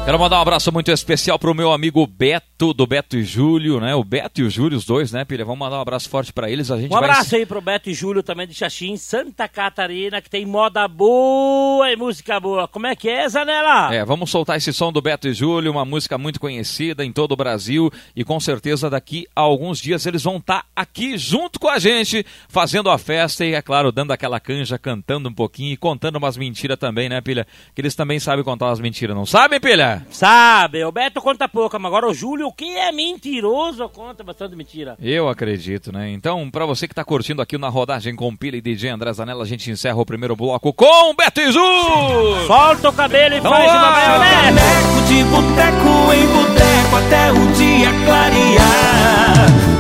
Quero 0.04 0.18
mandar 0.20 0.40
um 0.40 0.42
abraço 0.42 0.72
muito 0.74 0.92
especial 0.92 1.38
pro 1.38 1.54
meu 1.54 1.72
amigo 1.72 2.06
Beto, 2.06 2.74
do 2.74 2.86
Beto 2.88 3.16
e 3.16 3.24
Júlio, 3.24 3.80
né? 3.80 3.96
O 3.96 4.04
Beto 4.04 4.42
e 4.42 4.44
o 4.44 4.50
Júlio, 4.50 4.78
os 4.78 4.84
dois, 4.84 5.12
né, 5.12 5.24
Pilha? 5.24 5.46
Vamos 5.46 5.60
mandar 5.60 5.78
um 5.78 5.82
abraço 5.82 6.10
forte 6.10 6.34
pra 6.34 6.50
eles. 6.50 6.70
A 6.72 6.76
gente 6.78 6.88
Um 6.92 7.00
vai... 7.00 7.04
abraço 7.10 7.36
aí 7.36 7.46
pro 7.46 7.62
Beto 7.62 7.90
e 7.90 7.94
Júlio 7.94 8.22
também 8.24 8.46
de 8.48 8.54
Xaxim, 8.54 8.98
Santa 8.98 9.48
Catarina, 9.48 10.20
que 10.20 10.30
tem 10.30 10.44
moda 10.46 10.86
boa 10.88 11.90
e 11.92 11.96
música 11.96 12.40
boa. 12.40 12.68
Como 12.68 12.88
é 12.88 12.96
que 12.96 13.08
é, 13.10 13.30
Zanela? 13.30 13.94
É, 13.94 14.04
vamos 14.04 14.32
soltar 14.32 14.58
esse 14.58 14.74
som 14.74 14.92
do 14.92 15.02
Beto 15.02 15.28
e 15.28 15.34
Júlio, 15.34 15.72
uma 15.72 15.86
música 15.86 16.18
muito 16.18 16.40
conhecida 16.40 17.06
em 17.06 17.12
todo 17.14 17.32
o 17.34 17.38
Brasil 17.38 17.90
e 18.16 18.24
com 18.24 18.40
certeza 18.40 18.90
daqui 18.90 19.28
a 19.36 19.42
alguns 19.42 19.80
dias 19.80 20.06
eles 20.08 20.24
vão 20.24 20.38
estar 20.38 20.66
aqui 20.76 21.16
junto 21.18 21.60
com 21.60 21.70
a 21.70 21.78
gente, 21.80 22.26
fazendo 22.50 22.90
a 22.90 22.98
festa 22.98 23.46
e, 23.46 23.54
é 23.54 23.62
claro, 23.62 23.92
dando 23.92 24.12
aquela 24.12 24.40
canja, 24.40 24.78
cantando 24.80 25.30
um 25.30 25.34
pouquinho 25.34 25.72
e 25.74 25.78
contando 25.78 26.18
umas 26.18 26.36
mentiras 26.36 26.78
também, 26.78 27.08
né, 27.08 27.22
Pilha? 27.22 27.46
Que 27.74 27.82
eles 27.82 27.96
também 27.96 28.20
sabem 28.20 28.44
contar 28.44 28.66
umas 28.66 28.80
mentiras, 28.80 29.16
não 29.16 29.28
sabem, 29.28 29.60
Pilha? 29.60 29.91
Sabe, 30.10 30.84
o 30.84 30.92
Beto 30.92 31.22
conta 31.22 31.48
pouco, 31.48 31.78
mas 31.80 31.90
agora 31.90 32.08
o 32.08 32.14
Júlio, 32.14 32.48
o 32.48 32.54
que 32.54 32.78
é 32.78 32.92
mentiroso, 32.92 33.88
conta 33.90 34.24
bastante 34.24 34.56
mentira. 34.56 34.96
Eu 35.02 35.30
acredito, 35.30 35.92
né? 35.92 36.10
Então, 36.12 36.50
pra 36.50 36.66
você 36.66 36.88
que 36.88 36.96
tá 36.96 37.04
curtindo 37.04 37.42
aqui 37.42 37.58
na 37.58 37.70
rodagem 37.70 38.16
com 38.16 38.36
Pilha 38.36 38.58
e 38.58 38.62
DJ 38.62 38.90
André 38.90 39.14
Zanella, 39.14 39.44
a 39.44 39.48
gente 39.48 39.70
encerra 39.72 39.98
o 40.00 40.06
primeiro 40.06 40.36
bloco 40.36 40.74
com 40.74 41.16
Beto 41.16 41.42
e 41.42 41.52
Júlio! 41.52 42.48
Solta 42.48 42.90
o 42.90 42.94
cabelo 42.94 43.36
e 43.36 43.40
Vamos 43.40 43.58
faz 43.58 43.72
uma 43.72 43.92
maionese! 43.92 44.60
Boneco 44.60 45.02
de 45.08 45.24
boteco 45.26 46.14
em 46.14 46.28
boteco 46.28 46.96
até 46.96 47.32
o 47.32 47.48
dia 47.54 47.90
clarear. 48.06 49.12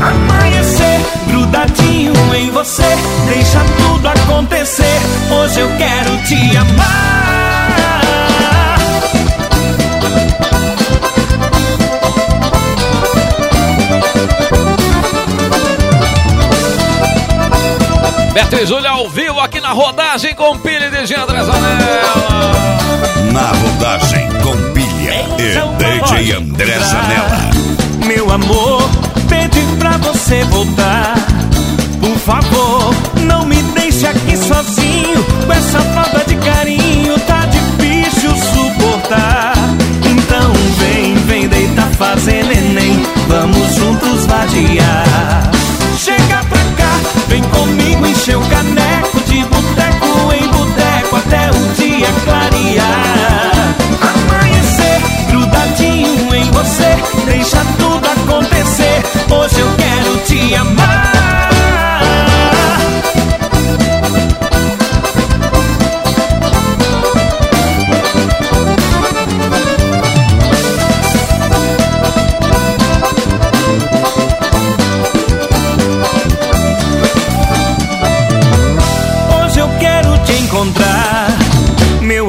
Amanhecer 0.01 0.99
grudadinho 1.27 2.13
em 2.35 2.49
você, 2.51 2.83
deixa 3.27 3.59
tudo 3.77 4.07
acontecer. 4.07 4.99
Hoje 5.31 5.59
eu 5.59 5.67
quero 5.77 6.23
te 6.23 6.57
amar. 6.57 7.30
Beto 18.33 18.55
e 18.55 18.65
Júlio 18.65 18.89
ao 18.89 19.09
vivo 19.09 19.39
aqui 19.39 19.59
na 19.59 19.71
rodagem 19.71 20.33
com 20.35 20.57
Pilha 20.59 20.85
e 20.85 20.89
DJ 20.89 21.17
André 21.17 21.43
Zanella! 21.43 22.61
Na 23.31 23.47
rodagem 23.47 24.27
com 24.43 24.73
pilha 24.73 25.13
e 25.37 25.55
DJ 25.77 26.33
André 26.33 26.79
Zanella. 26.79 27.49
Meu 28.05 28.29
amor, 28.29 28.89
pedi 29.29 29.61
pra 29.79 29.91
você 29.97 30.43
voltar. 30.45 31.15
Por 32.01 32.17
favor, 32.17 32.93
não 33.21 33.45
me 33.45 33.55
deixe 33.73 34.05
aqui 34.05 34.35
sozinho. 34.35 35.23
Com 35.45 35.53
essa 35.53 35.79
falta 35.79 36.25
de 36.27 36.35
carinho, 36.35 37.17
tá 37.19 37.45
difícil 37.45 38.31
suportar. 38.35 39.53
Então 40.05 40.51
vem, 40.79 41.15
vem 41.25 41.47
deitar, 41.47 41.89
fazer 41.91 42.43
neném. 42.43 42.80
Vamos 43.27 43.75
juntos 43.75 44.25
vadiar. 44.25 45.51
Chega 45.97 46.43
pra 46.49 46.63
cá, 46.77 46.99
vem 47.27 47.43
comigo 47.43 48.05
encher 48.05 48.37
o 48.37 48.41
caneco. 48.41 49.19
De 49.25 49.43
boteco 49.45 50.33
em 50.33 50.47
boteco 50.49 51.15
até 51.15 51.49
o 51.49 51.73
dia 51.75 52.07
clarear. 52.25 53.75
Amanhecer, 54.01 55.01
grudadinho 55.27 56.35
em 56.35 56.51
você. 56.51 56.97
Deixa 57.25 57.63
tudo 57.77 58.05
acontecer. 58.05 59.03
Hoje 59.29 59.59
eu 59.59 59.67
quero 59.77 60.17
te 60.25 60.55
amar. 60.55 61.00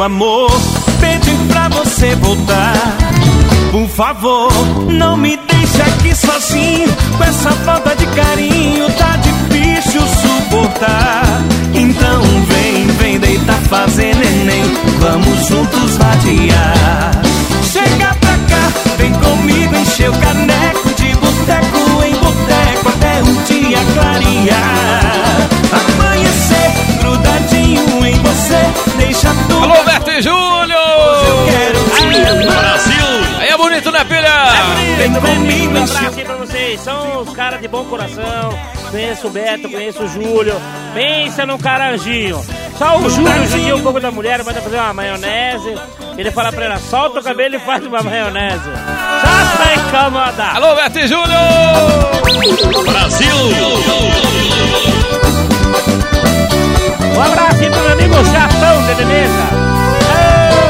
Meu 0.02 0.06
amor. 0.06 0.50
Pedi 1.00 1.34
pra 1.48 1.68
você 1.68 2.14
voltar. 2.16 2.74
Por 3.70 3.88
favor, 3.88 4.52
não 4.90 5.16
me 5.16 5.36
deixe 5.36 5.82
aqui 5.82 6.14
sozinho. 6.14 6.88
Com 7.16 7.24
essa 7.24 7.50
falta 7.64 7.94
de 7.96 8.06
carinho, 8.06 8.90
tá 8.92 9.16
difícil 9.16 10.00
suportar. 10.00 11.22
Então 11.74 12.22
vem, 12.48 12.86
vem 12.98 13.18
deitar, 13.18 13.60
fazer 13.68 14.14
neném. 14.16 14.64
Vamos 14.98 15.46
juntos 15.46 15.96
vadiar. 15.96 17.12
Chega 17.62 18.14
pra 18.20 18.36
cá, 18.48 18.72
vem 18.98 19.12
comigo 19.12 19.74
encher 19.76 20.10
o 20.10 20.14
caneco. 20.14 20.94
De 20.94 21.14
boteco 21.14 22.04
em 22.04 22.14
boteco 22.14 22.88
até 22.88 23.22
o 23.22 23.42
dia 23.46 23.78
clarear. 23.94 25.48
Amanhecer, 25.72 26.72
grudadinho 27.00 28.06
em 28.06 28.14
você. 28.20 28.91
Um 35.12 35.84
abraço 35.84 36.18
aí 36.18 36.24
pra 36.24 36.36
vocês, 36.36 36.80
são 36.80 37.20
os 37.20 37.34
caras 37.34 37.60
de 37.60 37.68
bom 37.68 37.84
coração. 37.84 38.58
Conheço 38.90 39.26
o 39.26 39.30
Beto, 39.30 39.68
conheço 39.70 40.02
o 40.04 40.08
Júlio. 40.08 40.54
Pensa 40.94 41.44
num 41.44 41.58
caranjinho. 41.58 42.42
Só 42.78 42.98
o 42.98 43.10
Júlio 43.10 43.46
judia 43.48 43.76
um 43.76 43.82
pouco 43.82 44.00
da 44.00 44.10
mulher, 44.10 44.42
manda 44.44 44.60
fazer 44.60 44.76
uma 44.76 44.92
maionese. 44.92 45.74
Ele 46.16 46.30
fala 46.30 46.52
pra 46.52 46.64
ela, 46.64 46.78
solta 46.78 47.20
o 47.20 47.22
cabelo 47.22 47.56
e 47.56 47.58
faz 47.58 47.84
uma 47.84 48.02
maionese. 48.02 48.70
Já 49.22 49.56
tá 49.56 49.74
incomodado. 49.74 50.56
Alô, 50.56 50.74
Beto 50.76 50.98
e 50.98 51.08
Júlio! 51.08 51.26
Brasil! 52.84 53.36
Um 57.16 57.20
abraço 57.20 57.62
aí 57.62 57.70
pro 57.70 57.80
meu 57.80 57.92
amigo 57.92 58.14
Japão 58.24 58.82
de 58.86 58.94
Veneza. 58.94 59.42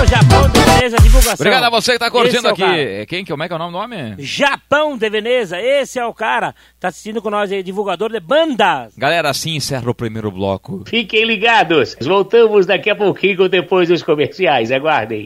Ô, 0.02 0.06
Japão 0.06 0.48
de 0.48 0.61
Veneza, 0.82 0.96
divulgação. 0.96 1.34
Obrigado 1.34 1.64
a 1.64 1.70
você 1.70 1.92
que 1.92 1.98
tá 2.00 2.10
curtindo 2.10 2.48
é 2.48 2.50
aqui. 2.50 2.60
cara. 2.60 2.80
É 2.80 3.06
Quem? 3.06 3.24
Como 3.24 3.42
é 3.42 3.46
que 3.46 3.52
é 3.52 3.56
o 3.56 3.58
nome 3.58 3.72
do 3.72 3.78
homem? 3.78 4.16
Japão 4.18 4.98
de 4.98 5.08
Veneza, 5.08 5.60
esse 5.60 5.98
é 5.98 6.04
o 6.04 6.12
cara. 6.12 6.54
Tá 6.80 6.88
assistindo 6.88 7.22
com 7.22 7.30
nós 7.30 7.52
aí, 7.52 7.62
divulgador 7.62 8.10
de 8.10 8.18
bandas. 8.18 8.92
Galera, 8.96 9.30
assim 9.30 9.54
encerra 9.54 9.88
o 9.88 9.94
primeiro 9.94 10.30
bloco. 10.30 10.82
Fiquem 10.88 11.24
ligados. 11.24 11.96
Voltamos 12.00 12.66
daqui 12.66 12.90
a 12.90 12.96
pouquinho 12.96 13.48
depois 13.48 13.88
dos 13.88 14.02
comerciais. 14.02 14.72
Aguardem. 14.72 15.24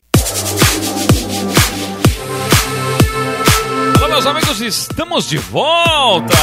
Alô, 3.96 4.08
meus 4.08 4.26
amigos, 4.26 4.60
estamos 4.60 5.26
de 5.26 5.38
volta! 5.38 6.34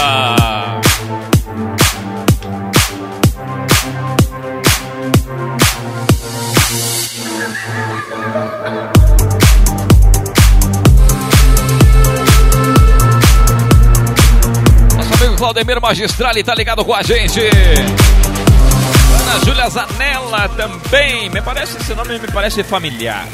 Claudemir 15.44 15.82
Magistrali 15.82 16.41
tá 16.41 16.56
ligado 16.56 16.86
com 16.86 16.94
a 16.94 17.04
gente. 17.04 17.41
Ana 19.34 19.45
Júlia 19.45 19.69
Zanella 19.69 20.49
também. 20.49 21.29
Me 21.29 21.41
parece, 21.41 21.77
esse 21.77 21.95
nome 21.95 22.19
me 22.19 22.27
parece 22.27 22.63
familiar. 22.63 23.25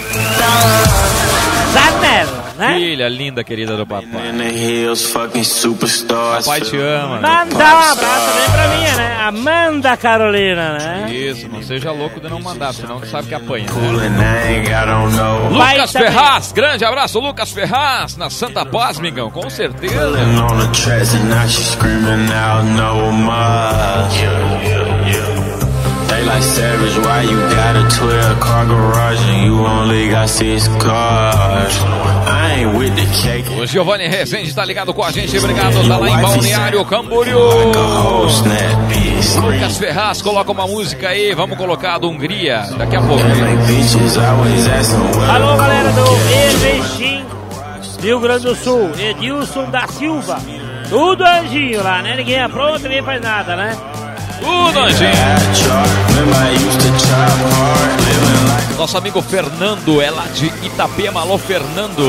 Zanella, 1.74 2.54
né? 2.58 2.76
Filha 2.76 3.10
linda, 3.10 3.44
querida 3.44 3.76
do 3.76 3.86
papai. 3.86 4.32
Papai 6.46 6.62
te 6.62 6.78
ama. 6.78 7.20
Mandar 7.20 7.76
um 7.76 7.92
abraço 7.92 8.26
também 8.32 8.50
pra 8.52 8.68
minha, 8.78 8.96
né? 8.96 9.18
Amanda 9.22 9.98
Carolina, 9.98 10.78
né? 10.80 11.12
Isso, 11.14 11.48
não 11.50 11.62
seja 11.62 11.92
louco 11.92 12.20
de 12.20 12.30
não 12.30 12.40
mandar, 12.40 12.74
senão 12.74 13.00
tu 13.00 13.08
sabe 13.08 13.28
que 13.28 13.36
apanha. 13.36 13.68
Vai 15.50 15.76
Lucas. 15.76 15.92
Ferraz, 15.92 16.52
grande 16.52 16.86
abraço, 16.86 17.20
Lucas 17.20 17.52
Ferraz, 17.52 18.16
na 18.16 18.30
Santa 18.30 18.66
Paz, 18.66 19.00
mingão, 19.00 19.30
com 19.30 19.50
certeza. 19.50 20.18
Like 26.30 26.44
savage, 26.44 26.98
why 27.00 27.22
you 27.24 27.38
got 27.58 27.76
a 27.76 27.84
12 27.98 28.40
car 28.40 28.66
garage 28.66 29.20
and 29.30 29.46
you 29.46 29.66
only 29.66 30.10
got 30.10 30.30
six 30.30 30.68
cars? 30.68 31.74
I 32.30 32.54
ain't 32.60 32.78
with 32.78 32.96
the 32.96 33.06
cake. 33.22 33.50
O 33.60 33.66
Giovanni 33.66 34.08
Rezende 34.08 34.54
tá 34.54 34.64
ligado 34.64 34.94
com 34.94 35.04
a 35.04 35.12
gente, 35.12 35.36
obrigado, 35.38 35.88
tá 35.88 35.98
lá 35.98 36.10
em 36.10 36.22
Balneário 36.22 36.86
Camboriú. 36.86 37.40
Lucas 39.42 39.78
Ferraz, 39.78 40.22
coloca 40.22 40.52
uma 40.52 40.68
música 40.68 41.10
aí, 41.10 41.34
vamos 41.34 41.58
colocar 41.58 41.96
a 41.96 41.98
do 41.98 42.10
Hungria, 42.10 42.64
daqui 42.78 42.96
a 42.96 43.02
pouco. 43.02 43.24
Alô, 45.34 45.58
galera 45.58 45.92
do 45.92 46.06
Erechim, 46.32 47.26
Rio 48.02 48.20
Grande 48.20 48.46
do 48.46 48.56
Sul. 48.56 48.92
Edilson 48.98 49.70
da 49.72 49.88
Silva. 49.88 50.40
Tudo 50.90 51.24
anjinho 51.24 51.84
lá, 51.84 52.02
né? 52.02 52.16
Ninguém 52.16 52.42
apronta, 52.42 52.88
ninguém 52.88 53.04
faz 53.04 53.22
nada, 53.22 53.56
né? 53.56 53.78
Living 58.06 58.48
like 58.48 58.74
Nosso 58.78 58.98
amigo 58.98 59.22
Fernando 59.22 60.02
é 60.02 60.10
lá 60.10 60.26
de 60.28 60.46
Itapema. 60.66 61.22
Alô, 61.22 61.38
Fernando. 61.38 62.02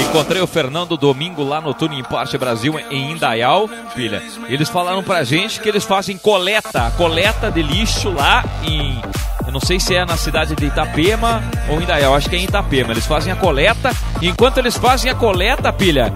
Encontrei 0.00 0.40
o 0.40 0.46
Fernando 0.46 0.96
domingo 0.96 1.42
lá 1.42 1.60
no 1.60 1.74
Tuning 1.74 2.02
Parte 2.04 2.38
Brasil, 2.38 2.78
em 2.90 3.12
Indaial. 3.12 3.68
Filha, 3.94 4.22
eles 4.48 4.68
falaram 4.68 5.02
pra 5.02 5.24
gente 5.24 5.60
que 5.60 5.68
eles 5.68 5.84
fazem 5.84 6.16
coleta, 6.16 6.92
coleta 6.96 7.50
de 7.50 7.62
lixo 7.62 8.10
lá 8.10 8.44
em. 8.62 9.02
Eu 9.46 9.52
não 9.52 9.60
sei 9.60 9.78
se 9.78 9.94
é 9.94 10.04
na 10.04 10.16
cidade 10.16 10.54
de 10.54 10.66
Itapema 10.66 11.42
ou 11.68 11.80
Indaial, 11.80 12.14
acho 12.14 12.30
que 12.30 12.36
é 12.36 12.38
em 12.38 12.44
Itapema. 12.44 12.92
Eles 12.92 13.06
fazem 13.06 13.32
a 13.32 13.36
coleta. 13.36 13.90
E 14.22 14.28
enquanto 14.28 14.58
eles 14.58 14.76
fazem 14.76 15.10
a 15.10 15.14
coleta, 15.14 15.72
pilha, 15.72 16.12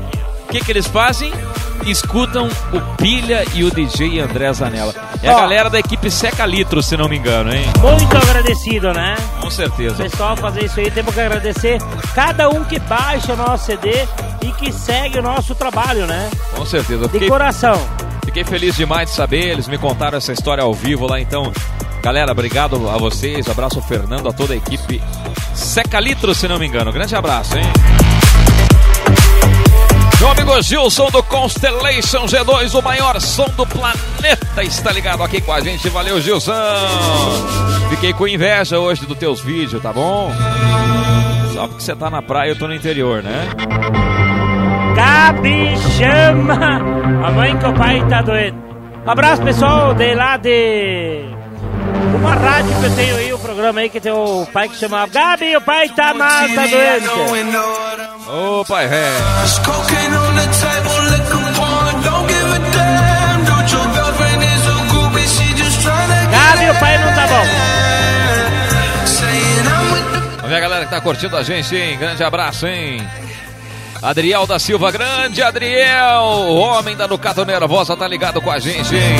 o 0.48 0.50
que, 0.50 0.60
que 0.60 0.72
eles 0.72 0.86
fazem? 0.86 1.30
Escutam 1.86 2.48
o 2.72 2.96
Pilha 2.96 3.44
e 3.54 3.64
o 3.64 3.70
DJ 3.70 4.18
André 4.20 4.50
Zanella. 4.52 4.94
É 5.22 5.28
a 5.28 5.34
galera 5.34 5.68
da 5.68 5.78
equipe 5.78 6.10
Seca 6.10 6.46
Litro, 6.46 6.82
se 6.82 6.96
não 6.96 7.06
me 7.06 7.18
engano, 7.18 7.52
hein? 7.52 7.64
Muito 7.80 8.16
agradecido, 8.16 8.92
né? 8.94 9.14
Com 9.42 9.50
certeza. 9.50 10.02
Pessoal, 10.02 10.36
fazer 10.38 10.64
isso 10.64 10.80
aí, 10.80 10.90
temos 10.90 11.14
que 11.14 11.20
agradecer 11.20 11.78
cada 12.14 12.48
um 12.48 12.64
que 12.64 12.78
baixa 12.80 13.34
o 13.34 13.36
nosso 13.36 13.66
CD 13.66 13.90
e 14.42 14.50
que 14.52 14.72
segue 14.72 15.18
o 15.18 15.22
nosso 15.22 15.54
trabalho, 15.54 16.06
né? 16.06 16.30
Com 16.56 16.64
certeza. 16.64 17.06
De 17.08 17.28
coração. 17.28 17.78
Fiquei 18.24 18.42
feliz 18.42 18.74
demais 18.74 19.10
de 19.10 19.16
saber, 19.16 19.50
eles 19.50 19.68
me 19.68 19.76
contaram 19.76 20.16
essa 20.16 20.32
história 20.32 20.64
ao 20.64 20.72
vivo 20.72 21.06
lá, 21.06 21.20
então, 21.20 21.52
galera, 22.02 22.32
obrigado 22.32 22.88
a 22.88 22.96
vocês, 22.96 23.48
abraço 23.48 23.76
ao 23.76 23.82
Fernando, 23.82 24.28
a 24.28 24.32
toda 24.32 24.54
a 24.54 24.56
equipe 24.56 25.02
Seca 25.54 26.00
Litro, 26.00 26.34
se 26.34 26.48
não 26.48 26.58
me 26.58 26.66
engano. 26.66 26.90
Grande 26.90 27.14
abraço, 27.14 27.56
hein? 27.56 27.64
Meu 30.18 30.30
amigo 30.32 30.60
Gilson 30.60 31.08
do 31.10 31.22
Constellation 31.22 32.26
G2, 32.26 32.74
o 32.76 32.82
maior 32.82 33.20
som 33.20 33.46
do 33.56 33.64
planeta, 33.64 34.64
está 34.64 34.90
ligado 34.90 35.22
aqui 35.22 35.40
com 35.40 35.52
a 35.52 35.60
gente. 35.60 35.88
Valeu, 35.88 36.20
Gilson! 36.20 36.52
Fiquei 37.90 38.12
com 38.12 38.26
inveja 38.26 38.80
hoje 38.80 39.06
dos 39.06 39.16
teus 39.16 39.40
vídeos, 39.40 39.80
tá 39.80 39.92
bom? 39.92 40.32
Só 41.54 41.68
porque 41.68 41.82
você 41.84 41.94
tá 41.94 42.10
na 42.10 42.20
praia, 42.20 42.50
eu 42.50 42.58
tô 42.58 42.66
no 42.66 42.74
interior, 42.74 43.22
né? 43.22 43.48
Gabi 44.96 45.76
chama 45.96 46.54
a 47.24 47.30
mãe 47.30 47.56
que 47.56 47.66
o 47.66 47.72
pai 47.74 48.04
tá 48.08 48.20
doente. 48.20 48.58
Um 49.06 49.10
abraço, 49.10 49.42
pessoal, 49.42 49.94
de 49.94 50.14
lá 50.14 50.36
de 50.36 51.24
uma 52.16 52.34
rádio 52.34 52.76
que 52.80 52.86
eu 52.86 52.96
tenho 52.96 53.16
aí, 53.16 53.32
o 53.32 53.38
programa 53.38 53.80
aí 53.80 53.88
que 53.88 54.00
tem 54.00 54.10
o 54.10 54.44
pai 54.52 54.68
que 54.68 54.76
chama 54.76 55.06
Gabi, 55.06 55.56
o 55.56 55.60
pai 55.60 55.88
tá 55.90 56.12
mal, 56.12 56.48
tá 56.48 56.66
doente. 56.66 58.17
Ô, 58.30 58.62
pai, 58.62 58.84
é. 58.84 59.10
Gabi, 66.30 66.70
o 66.70 66.74
pai 66.78 66.98
não 66.98 67.14
tá 67.14 67.26
bom. 67.26 67.44
Vamos 70.36 70.50
ver 70.50 70.56
a 70.56 70.60
galera 70.60 70.84
que 70.84 70.90
tá 70.90 71.00
curtindo 71.00 71.36
a 71.38 71.42
gente, 71.42 71.74
hein? 71.74 71.96
Grande 71.98 72.22
abraço, 72.22 72.66
hein? 72.66 73.06
Adriel 74.00 74.46
da 74.46 74.58
Silva, 74.58 74.92
grande 74.92 75.42
Adriel, 75.42 76.22
homem 76.22 76.96
da 76.96 77.06
Ducato 77.06 77.44
Nervosa, 77.44 77.96
tá 77.96 78.06
ligado 78.06 78.40
com 78.40 78.50
a 78.50 78.58
gente, 78.58 78.94
hein? 78.94 79.16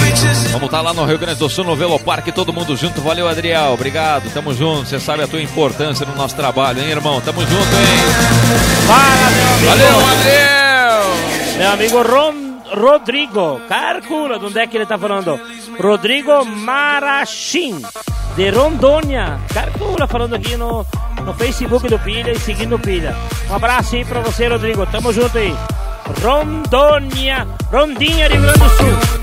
Vamos 0.52 0.70
tá 0.70 0.80
lá 0.80 0.94
no 0.94 1.04
Rio 1.04 1.18
Grande 1.18 1.38
do 1.38 1.48
Sul, 1.48 1.64
no 1.64 1.74
Velo 1.74 1.98
Parque, 1.98 2.30
todo 2.30 2.52
mundo 2.52 2.76
junto. 2.76 3.00
Valeu, 3.00 3.28
Adriel, 3.28 3.72
obrigado, 3.72 4.32
tamo 4.32 4.54
junto. 4.54 4.88
Você 4.88 5.00
sabe 5.00 5.24
a 5.24 5.28
tua 5.28 5.42
importância 5.42 6.06
no 6.06 6.14
nosso 6.14 6.36
trabalho, 6.36 6.80
hein, 6.80 6.90
irmão? 6.90 7.20
Tamo 7.20 7.40
junto, 7.40 7.52
hein? 7.52 7.98
Fala, 8.86 9.30
meu 9.30 9.52
amigo. 9.54 9.66
Valeu, 9.66 10.06
Adriel! 10.12 11.58
Meu 11.58 11.72
amigo 11.72 12.02
Ron, 12.02 12.47
Rodrigo, 12.72 13.60
Carcura, 13.68 14.38
de 14.38 14.46
onde 14.46 14.58
é 14.58 14.66
que 14.66 14.76
ele 14.76 14.86
tá 14.86 14.98
falando? 14.98 15.40
Rodrigo 15.80 16.44
Marachim, 16.44 17.82
de 18.36 18.50
Rondônia. 18.50 19.38
Carcura, 19.52 20.06
falando 20.06 20.34
aqui 20.34 20.56
no, 20.56 20.84
no 21.24 21.34
Facebook 21.34 21.88
do 21.88 21.98
Pilha 21.98 22.32
e 22.32 22.38
seguindo 22.38 22.76
o 22.76 22.78
Pilha. 22.78 23.14
Um 23.50 23.54
abraço 23.54 23.96
aí 23.96 24.04
pra 24.04 24.20
você, 24.20 24.48
Rodrigo. 24.48 24.86
Tamo 24.86 25.12
junto 25.12 25.36
aí. 25.38 25.54
Rondônia, 26.22 27.46
Rondinha, 27.70 28.28
Rio 28.28 28.40
Grande 28.40 28.58
do 28.58 28.68
Sul. 28.70 29.18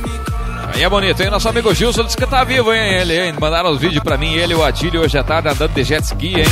Aí 0.73 0.83
é 0.83 0.89
bonito, 0.89 1.21
hein? 1.21 1.29
Nosso 1.29 1.47
amigo 1.47 1.73
Gilson 1.73 2.03
disse 2.03 2.17
que 2.17 2.27
tá 2.27 2.43
vivo, 2.43 2.73
hein? 2.73 2.95
Ele, 2.95 3.17
hein? 3.17 3.33
Mandaram 3.39 3.71
os 3.71 3.79
vídeos 3.79 4.03
pra 4.03 4.17
mim, 4.17 4.33
ele 4.33 4.53
e 4.53 4.55
o 4.55 4.63
Atílio 4.63 5.01
hoje 5.01 5.17
à 5.17 5.23
tarde 5.23 5.47
andando 5.47 5.71
de 5.71 5.83
jet 5.83 6.03
ski, 6.03 6.41
hein? 6.41 6.45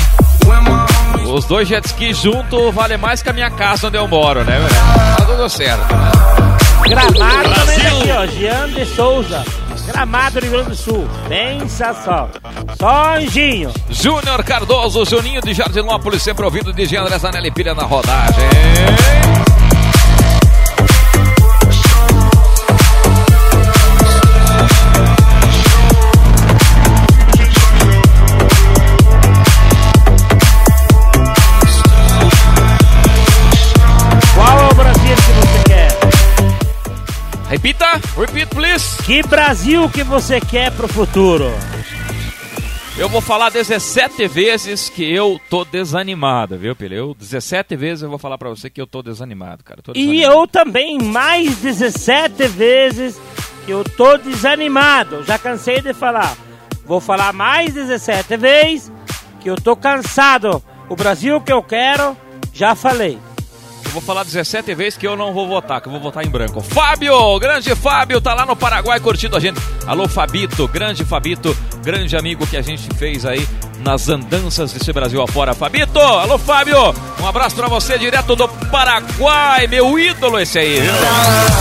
Os 1.28 1.46
dois 1.46 1.68
jet 1.68 1.86
ski 1.86 2.14
juntos 2.14 2.74
vale 2.74 2.96
mais 2.96 3.22
que 3.22 3.30
a 3.30 3.34
minha 3.34 3.52
casa 3.52 3.88
onde 3.88 3.98
eu 3.98 4.08
moro, 4.08 4.44
né? 4.46 4.58
Tá 5.18 5.26
tudo 5.26 5.50
certo. 5.50 5.84
Gramado 6.88 7.54
também 7.54 7.80
tá 7.80 7.88
aqui, 7.88 8.12
ó. 8.12 8.26
Jean 8.26 8.70
de 8.70 8.86
Souza. 8.86 9.44
Gramado, 9.88 10.40
Rio 10.40 10.52
Grande 10.52 10.70
do 10.70 10.76
Sul. 10.76 11.08
Pensa 11.28 11.94
só. 11.94 12.30
Só 12.80 13.16
anjinho. 13.16 13.72
Júnior 13.90 14.44
Cardoso, 14.44 15.06
Juninho 15.06 15.42
de 15.42 15.54
Jardinópolis, 15.54 16.22
sempre 16.22 16.46
ouvindo 16.46 16.72
de 16.72 16.98
André 16.98 17.18
Zanelli 17.18 17.52
Pilha 17.52 17.74
na 17.74 17.84
rodagem. 17.84 18.44
Repita, 37.54 37.86
repeat 38.18 38.48
please. 38.50 38.98
Que 39.04 39.22
Brasil 39.22 39.88
que 39.88 40.04
você 40.04 40.42
quer 40.42 40.72
pro 40.72 40.88
futuro? 40.88 41.52
Eu 42.98 43.08
vou 43.08 43.22
falar 43.22 43.52
17 43.52 44.28
vezes 44.28 44.90
que 44.90 45.04
eu 45.04 45.40
tô 45.52 45.64
desanimado, 45.64 46.58
viu? 46.58 46.76
Eu 46.90 47.14
17 47.14 47.76
vezes 47.76 48.02
eu 48.02 48.10
vou 48.10 48.18
falar 48.18 48.40
pra 48.40 48.50
você 48.50 48.72
que 48.72 48.82
eu 48.82 48.88
tô 48.88 49.04
desanimado, 49.04 49.64
cara. 49.64 49.84
Tô 49.84 49.92
E 49.92 50.00
desanimado. 50.02 50.34
eu 50.34 50.48
também, 50.48 50.98
mais 50.98 51.58
17 51.58 52.48
vezes 52.48 53.22
que 53.68 53.72
eu 53.72 53.84
tô 53.84 54.18
desanimado. 54.18 55.24
Já 55.24 55.38
cansei 55.38 55.80
de 55.80 55.94
falar. 55.94 56.36
Vou 56.88 57.00
falar 57.00 57.34
mais 57.34 57.72
17 57.72 58.36
vezes 58.36 58.92
que 59.42 59.48
eu 59.48 59.58
tô 59.58 59.76
cansado. 59.76 60.60
O 60.90 60.96
Brasil 60.96 61.40
que 61.40 61.54
eu 61.54 61.62
quero, 61.62 62.18
já 62.52 62.74
falei. 62.74 63.20
Vou 63.94 64.02
falar 64.02 64.24
17 64.24 64.74
vezes 64.74 64.98
que 64.98 65.08
eu 65.08 65.16
não 65.16 65.32
vou 65.34 65.48
votar, 65.48 65.80
que 65.80 65.88
eu 65.88 65.92
vou 65.92 66.02
votar 66.02 66.26
em 66.26 66.30
branco. 66.30 66.62
Fábio, 66.62 67.38
grande 67.40 67.76
Fábio, 67.76 68.20
tá 68.20 68.34
lá 68.34 68.44
no 68.46 68.56
Paraguai 68.56 69.00
curtindo 69.00 69.38
a 69.38 69.40
gente. 69.40 69.62
Alô, 69.86 70.08
Fabito, 70.08 70.68
grande 70.68 71.06
Fabito, 71.06 71.56
grande 71.84 72.18
amigo 72.18 72.46
que 72.48 72.58
a 72.58 72.62
gente 72.64 72.90
fez 72.98 73.24
aí 73.26 73.48
nas 73.82 74.10
andanças 74.10 74.74
desse 74.74 74.92
Brasil 74.92 75.22
afora. 75.22 75.54
Fabito, 75.54 76.00
alô, 76.00 76.40
Fábio, 76.40 76.78
um 77.22 77.28
abraço 77.28 77.56
pra 77.56 77.68
você 77.68 77.98
direto 78.00 78.36
do 78.36 78.48
Paraguai, 78.48 79.68
meu 79.68 79.98
ídolo 80.00 80.40
esse 80.40 80.58
aí? 80.58 80.80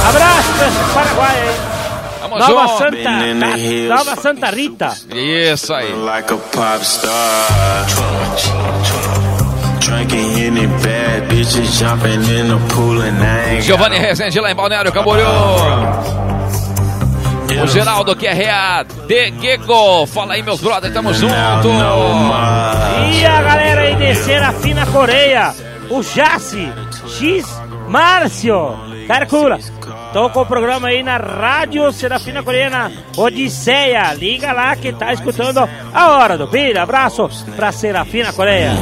Abraço 0.08 0.48
Paraguai 0.94 1.40
aí. 1.48 1.54
Tamo 2.22 2.38
Nova. 2.38 2.78
Santa, 2.78 2.96
Ta- 3.02 3.94
Nova 3.94 4.16
Santa 4.16 4.50
Rita. 4.50 4.96
Isso 5.52 5.74
aí. 5.74 5.92
Like 5.92 6.32
a 6.32 6.36
pop 6.36 6.84
star. 6.84 7.86
Giovanni 13.62 13.98
Rezende 13.98 14.40
lá 14.40 14.50
em 14.50 14.54
Balneário 14.54 14.92
Camboriú. 14.92 15.26
O 17.62 17.66
Geraldo 17.66 18.16
que 18.16 18.26
é 18.26 18.34
de 19.06 19.32
Gego. 19.40 20.06
Fala 20.06 20.34
aí, 20.34 20.42
meus 20.42 20.60
brothers, 20.60 20.92
tamo 20.92 21.12
junto. 21.12 21.34
E 23.12 23.26
a 23.26 23.42
galera 23.42 23.80
aí 23.82 23.94
de 23.96 24.14
Serafina 24.14 24.86
Coreia, 24.86 25.54
o 25.90 26.02
Jace, 26.02 26.72
X 27.06 27.46
Márcio, 27.88 28.74
Carcula. 29.06 29.58
Tô 30.12 30.28
com 30.28 30.42
o 30.42 30.46
programa 30.46 30.88
aí 30.88 31.02
na 31.02 31.16
Rádio 31.16 31.90
Serafina 31.90 32.42
Coreia, 32.42 32.68
na 32.68 32.90
Odisseia. 33.16 34.12
Liga 34.12 34.52
lá 34.52 34.76
que 34.76 34.92
tá 34.92 35.10
escutando 35.10 35.66
a 35.94 36.10
hora 36.10 36.36
do 36.36 36.46
pilha. 36.46 36.82
Abraço 36.82 37.30
pra 37.56 37.72
Serafina 37.72 38.30
Coreia. 38.30 38.72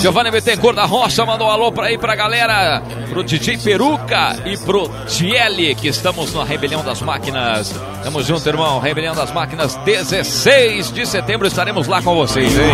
Giovanni 0.00 0.32
Bittencourt 0.32 0.74
da 0.74 0.84
Rocha 0.84 1.24
mandou 1.24 1.46
um 1.46 1.50
alô 1.50 1.70
pra 1.70 1.86
aí 1.86 1.96
pra 1.96 2.16
galera, 2.16 2.82
pro 3.10 3.22
DJ 3.22 3.58
Peruca 3.58 4.36
e 4.44 4.58
pro 4.58 4.88
Tiele, 5.06 5.72
que 5.76 5.86
estamos 5.86 6.34
na 6.34 6.42
Rebelião 6.42 6.82
das 6.82 7.00
Máquinas. 7.00 7.72
Tamo 8.02 8.20
junto, 8.20 8.48
irmão. 8.48 8.80
Rebelião 8.80 9.14
das 9.14 9.32
Máquinas, 9.32 9.76
16 9.84 10.92
de 10.92 11.06
setembro, 11.06 11.46
estaremos 11.46 11.86
lá 11.86 12.02
com 12.02 12.16
vocês, 12.16 12.58
hein? 12.58 12.72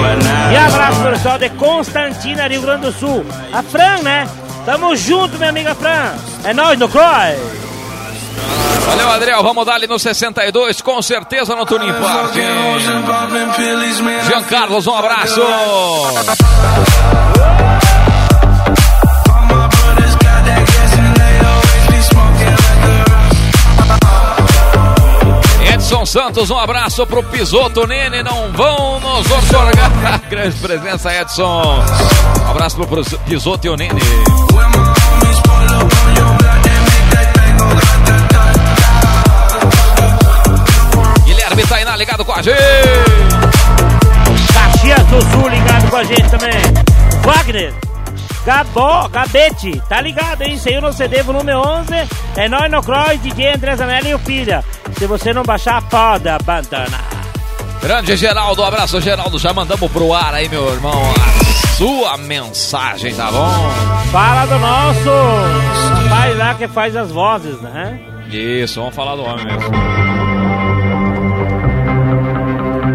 E 0.50 0.56
abraço 0.56 1.02
pessoal 1.02 1.38
de 1.38 1.50
Constantina, 1.50 2.48
Rio 2.48 2.62
Grande 2.62 2.86
do 2.86 2.92
Sul. 2.92 3.26
A 3.52 3.62
Fran, 3.62 4.02
né? 4.02 4.26
Tamo 4.64 4.96
junto, 4.96 5.36
minha 5.36 5.50
amiga 5.50 5.74
Fran. 5.74 6.14
É 6.44 6.54
nóis 6.54 6.78
no 6.78 6.88
Croy. 6.88 7.67
Valeu, 8.86 9.10
Adriel. 9.10 9.42
Vamos 9.42 9.66
dar 9.66 9.74
ali 9.74 9.86
no 9.86 9.98
62, 9.98 10.80
com 10.80 11.00
certeza 11.02 11.54
no 11.54 11.66
Tuning 11.66 11.92
Park. 11.92 12.34
Jean 14.28 14.42
Carlos, 14.44 14.86
um 14.86 14.94
abraço. 14.94 15.40
Edson 25.88 26.04
Santos, 26.04 26.50
um 26.50 26.58
abraço 26.58 27.06
pro 27.06 27.22
Pisoto 27.22 27.86
Nene, 27.86 28.22
não 28.22 28.52
vão 28.52 29.00
nos 29.00 29.30
otorgar. 29.30 30.20
Grande 30.28 30.56
presença, 30.56 31.14
Edson. 31.14 31.82
Um 32.46 32.50
abraço 32.50 32.76
pro 32.76 33.04
Pisoto 33.26 33.66
e 33.66 33.70
o 33.70 33.76
Nene. 33.76 34.00
Ligado 41.98 42.24
com 42.24 42.32
a 42.32 42.40
gente. 42.40 42.56
Caxias 44.54 45.04
do 45.06 45.20
Sul 45.30 45.48
ligado 45.48 45.90
com 45.90 45.96
a 45.96 46.04
gente 46.04 46.30
também. 46.30 46.52
Wagner. 47.22 47.74
Gabó, 48.46 49.08
Gabete, 49.08 49.82
tá 49.88 50.00
ligado, 50.00 50.42
hein? 50.42 50.56
Saiu 50.56 50.80
no 50.80 50.92
CD 50.92 51.22
volume 51.22 51.52
11. 51.52 51.90
É 52.36 52.48
nós 52.48 52.70
no 52.70 52.82
Cross, 52.82 53.20
DJ 53.20 53.54
André 53.56 53.76
Zanelli 53.76 54.10
e 54.10 54.14
o 54.14 54.18
Pilha. 54.20 54.64
Se 54.96 55.06
você 55.06 55.34
não 55.34 55.42
baixar, 55.42 55.82
pode 55.82 56.28
abandonar. 56.28 57.04
Grande 57.82 58.16
Geraldo, 58.16 58.62
abraço 58.64 59.00
Geraldo. 59.00 59.38
Já 59.38 59.52
mandamos 59.52 59.90
pro 59.90 60.14
ar 60.14 60.32
aí, 60.34 60.48
meu 60.48 60.66
irmão, 60.72 61.02
a 61.12 61.76
sua 61.76 62.16
mensagem, 62.16 63.14
tá 63.14 63.30
bom? 63.30 63.70
Fala 64.10 64.46
do 64.46 64.58
nosso 64.58 65.10
rapaz 66.04 66.38
lá 66.38 66.54
que 66.54 66.68
faz 66.68 66.96
as 66.96 67.10
vozes, 67.10 67.60
né? 67.60 68.00
Isso, 68.30 68.80
vamos 68.80 68.94
falar 68.94 69.14
do 69.16 69.24
homem 69.24 69.44
mesmo. 69.44 70.37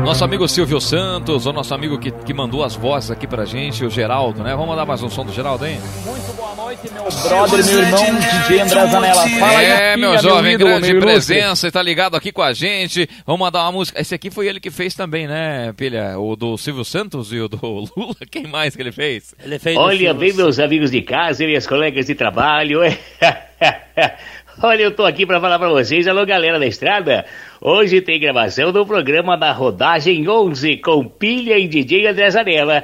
Nosso 0.03 0.25
amigo 0.25 0.47
Silvio 0.49 0.81
Santos, 0.81 1.45
o 1.45 1.53
nosso 1.53 1.73
amigo 1.73 1.97
que, 1.97 2.11
que 2.11 2.33
mandou 2.33 2.61
as 2.63 2.75
vozes 2.75 3.09
aqui 3.09 3.25
pra 3.25 3.45
gente, 3.45 3.85
o 3.85 3.89
Geraldo, 3.89 4.43
né? 4.43 4.51
Vamos 4.51 4.67
mandar 4.67 4.85
mais 4.85 5.01
um 5.01 5.09
som 5.09 5.25
do 5.25 5.31
Geraldo, 5.31 5.65
hein? 5.65 5.79
Muito 6.05 6.33
boa 6.33 6.53
noite, 6.55 6.81
meu 6.91 7.03
brother, 7.03 7.65
meu 7.65 7.79
irmão, 7.79 8.03
DJ 8.19 8.59
André 8.59 8.87
Zanella. 8.87 9.29
Fala 9.29 9.57
aí, 9.59 9.65
É, 9.65 9.77
filha, 9.77 9.97
meu 9.97 10.17
jovem, 10.19 10.53
ídolo, 10.55 10.69
grande 10.71 10.91
meu 10.93 11.01
presença, 11.01 11.71
tá 11.71 11.81
ligado 11.81 12.17
aqui 12.17 12.33
com 12.33 12.41
a 12.41 12.51
gente. 12.51 13.09
Vamos 13.25 13.39
mandar 13.39 13.61
uma 13.61 13.71
música. 13.71 13.99
Esse 14.01 14.13
aqui 14.13 14.29
foi 14.29 14.47
ele 14.47 14.59
que 14.59 14.69
fez 14.69 14.93
também, 14.93 15.25
né, 15.25 15.71
Pilha? 15.77 16.19
O 16.19 16.35
do 16.35 16.57
Silvio 16.57 16.83
Santos 16.83 17.31
e 17.31 17.39
o 17.39 17.47
do 17.47 17.57
Lula. 17.65 18.15
Quem 18.29 18.45
mais 18.45 18.75
que 18.75 18.81
ele 18.81 18.91
fez? 18.91 19.33
Ele 19.41 19.57
fez 19.57 19.77
Olha 19.77 20.13
bem, 20.13 20.33
meus 20.33 20.59
amigos 20.59 20.91
de 20.91 21.01
casa 21.01 21.43
e 21.45 21.47
minhas 21.47 21.65
colegas 21.65 22.05
de 22.07 22.13
trabalho. 22.13 22.81
Olha, 24.61 24.83
eu 24.83 24.91
tô 24.95 25.03
aqui 25.03 25.25
pra 25.25 25.41
falar 25.41 25.57
pra 25.57 25.69
vocês, 25.69 26.07
alô 26.07 26.25
galera 26.25 26.59
da 26.59 26.67
estrada. 26.67 27.25
Hoje 27.65 28.01
tem 28.01 28.19
gravação 28.19 28.73
do 28.73 28.85
programa 28.85 29.37
da 29.37 29.53
Rodagem 29.53 30.27
11 30.27 30.75
com 30.79 31.07
Pilha 31.07 31.57
e 31.57 31.65
DJ 31.65 32.07
André 32.07 32.29
Zanella. 32.29 32.83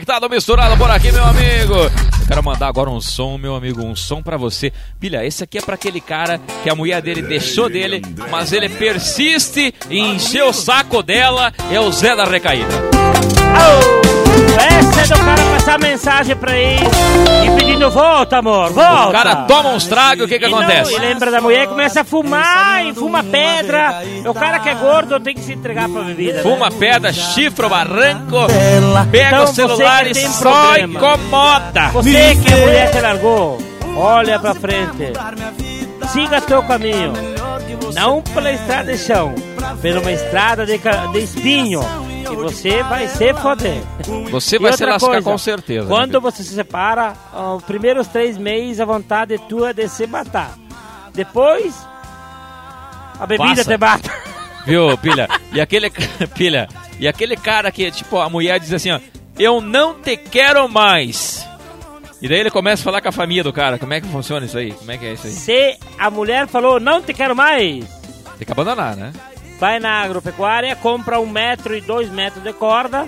conectado, 0.01 0.31
misturado 0.31 0.77
por 0.77 0.91
aqui, 0.91 1.13
meu 1.13 1.25
amigo. 1.25 1.75
Eu 1.75 2.27
quero 2.27 2.43
mandar 2.43 2.69
agora 2.69 2.89
um 2.89 3.01
som, 3.01 3.37
meu 3.37 3.55
amigo, 3.55 3.83
um 3.85 3.95
som 3.95 4.23
pra 4.23 4.37
você. 4.37 4.73
Pilha, 4.99 5.25
esse 5.25 5.45
aqui 5.45 5.59
é 5.59 5.63
pra 5.63 5.75
aquele 5.75 6.01
cara 6.01 6.41
que 6.63 6.71
a 6.71 6.75
mulher 6.75 7.03
dele 7.03 7.23
deixou 7.23 7.69
dele, 7.69 8.03
mas 8.31 8.53
ele 8.53 8.69
persiste 8.69 9.75
em 9.91 10.15
encher 10.15 10.45
o 10.45 10.53
saco 10.53 11.03
dela. 11.03 11.53
É 11.71 11.79
o 11.79 11.93
Zé 11.93 12.17
da 12.17 12.25
Recaída. 12.25 12.73
Essa 14.59 15.01
é 15.01 15.19
do 15.19 15.25
cara 15.25 15.50
mensagem 15.81 16.37
pra 16.37 16.57
ele 16.57 16.85
e 17.47 17.51
pedindo 17.59 17.91
volta, 17.91 18.39
amor, 18.39 18.73
volta. 18.73 19.09
O 19.09 19.13
cara 19.13 19.37
toma 19.47 19.71
uns 19.71 19.87
tragos, 19.87 20.25
o 20.25 20.29
que 20.29 20.39
que 20.39 20.47
E 20.47 20.51
não, 20.51 20.59
acontece? 20.59 20.95
e 20.95 20.99
lembra 20.99 21.31
da 21.31 21.41
mulher, 21.41 21.67
começa 21.69 22.01
a 22.01 22.05
fumar 22.05 22.85
e 22.87 22.95
fuma 22.95 23.23
pedra. 23.23 24.03
O 24.27 24.35
cara 24.35 24.59
que 24.59 24.69
é 24.69 24.75
gordo 24.75 25.21
tem 25.21 25.35
que 25.35 25.41
se 25.41 25.53
entregar 25.53 25.89
pra 25.89 26.03
bebida. 26.03 26.35
né? 26.39 26.43
Fuma 26.43 26.71
pedra, 26.71 27.13
chifra 27.13 27.67
o 27.67 27.71
barranco, 27.71 28.37
pega 29.11 29.29
Então, 29.29 29.45
o 29.45 29.47
celular 29.49 30.07
e 30.07 30.15
só 30.15 30.77
incomoda. 30.77 31.89
Você 31.93 32.37
que 32.37 32.53
a 32.53 32.57
mulher 32.57 32.91
te 32.91 33.01
largou, 33.01 33.59
olha 33.97 34.39
pra 34.39 34.55
frente. 34.55 35.13
Siga 36.09 36.41
teu 36.41 36.63
caminho. 36.63 37.13
Não 37.95 38.23
pela 38.23 38.51
estrada 38.53 38.93
de 38.93 38.99
chão, 38.99 39.35
pela 39.83 40.01
uma 40.01 40.13
estrada 40.13 40.65
de, 40.67 40.79
de 40.79 41.19
espinho. 41.19 41.81
E 42.33 42.37
você 42.37 42.83
vai 42.85 43.09
se 43.09 43.35
foder. 43.35 43.83
Você 44.31 44.57
E 44.57 44.59
vai 44.59 44.73
se 44.73 44.85
lascar 44.85 45.09
coisa, 45.09 45.31
com 45.31 45.39
certeza. 45.39 45.83
né, 45.83 45.89
Quando 45.89 46.13
Pedro? 46.13 46.21
você 46.21 46.43
se 46.43 46.55
separa, 46.55 47.15
os 47.57 47.63
primeiros 47.65 48.07
três 48.09 48.37
meses 48.39 48.81
a 48.81 48.85
vontade 48.85 49.39
tua 49.49 49.71
é 49.71 49.73
de 49.73 49.89
se 49.89 50.07
matar. 50.07 50.55
Depois, 51.15 51.75
a 53.19 53.27
bebida 53.27 53.57
Passa. 53.57 53.65
te 53.65 53.77
mata. 53.79 54.11
Viu, 54.67 54.97
pilha? 54.99 55.29
E 55.53 55.61
aquele 55.61 55.91
pilha, 56.35 56.69
e 56.99 57.09
aquele 57.09 57.37
cara 57.37 57.71
que, 57.73 57.91
tipo, 57.91 58.19
a 58.19 58.29
mulher 58.29 58.61
diz 58.61 58.73
assim, 58.73 58.91
ó, 58.93 59.01
eu 59.39 59.61
não 59.61 59.95
te 59.95 60.17
quero 60.17 60.69
mais. 60.69 61.47
E 62.23 62.29
daí 62.29 62.39
ele 62.41 62.51
começa 62.51 62.83
a 62.83 62.85
falar 62.85 63.01
com 63.01 63.09
a 63.09 63.13
família 63.13 63.43
do 63.43 63.53
cara. 63.53 63.79
Como 63.79 63.95
é 63.95 64.01
que 64.01 64.07
funciona 64.09 64.45
isso 64.45 64.59
aí? 64.59 64.73
Como 64.73 64.93
é 64.93 64.99
que 64.99 65.07
é 65.07 65.13
isso 65.15 65.27
aí? 65.27 65.33
Se 65.33 65.79
a 65.99 66.11
mulher 66.11 66.47
falou, 66.47 66.79
não 66.79 67.01
te 67.01 67.15
quero 67.15 67.35
mais, 67.35 67.85
Tem 68.39 68.45
que 68.47 68.53
abandonar, 68.53 68.95
né? 68.95 69.13
Vai 69.61 69.79
na 69.79 70.01
agropecuária, 70.03 70.75
compra 70.75 71.21
um 71.21 71.27
metro 71.29 71.77
e 71.77 71.81
dois 71.81 72.11
metros 72.11 72.43
de 72.43 72.53
corda, 72.53 73.07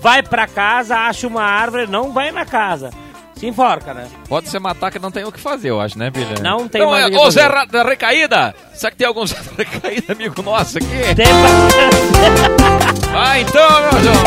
vai 0.00 0.22
pra 0.22 0.46
casa, 0.46 0.96
acha 0.96 1.26
uma 1.26 1.42
árvore, 1.42 1.86
não 1.86 2.12
vai 2.12 2.30
na 2.30 2.44
casa. 2.44 2.90
Se 3.34 3.46
enforca, 3.48 3.92
né? 3.92 4.06
Pode 4.28 4.48
ser 4.48 4.60
matar 4.60 4.92
que 4.92 4.98
não 5.00 5.10
tem 5.10 5.24
o 5.24 5.32
que 5.32 5.40
fazer, 5.40 5.70
eu 5.70 5.80
acho, 5.80 5.98
né, 5.98 6.08
pilha? 6.10 6.36
Não 6.40 6.68
tem 6.68 6.80
Então, 6.80 6.92
mais 6.92 7.04
é, 7.04 7.08
o 7.08 7.10
que 7.10 7.16
Ô, 7.16 7.24
fazer. 7.24 7.40
Zé 7.40 7.66
da 7.66 7.82
Recaída! 7.82 8.54
Será 8.74 8.90
que 8.92 8.96
tem 8.96 9.06
algum 9.08 9.26
Zé 9.26 9.34
da 9.36 9.64
Recaída, 9.64 10.12
amigo 10.12 10.40
nosso 10.42 10.78
aqui? 10.78 10.86
Tem 11.16 11.26
bastante. 11.26 13.10
Vai 13.12 13.40
então, 13.42 13.70
meu 13.80 14.02
João! 14.04 14.24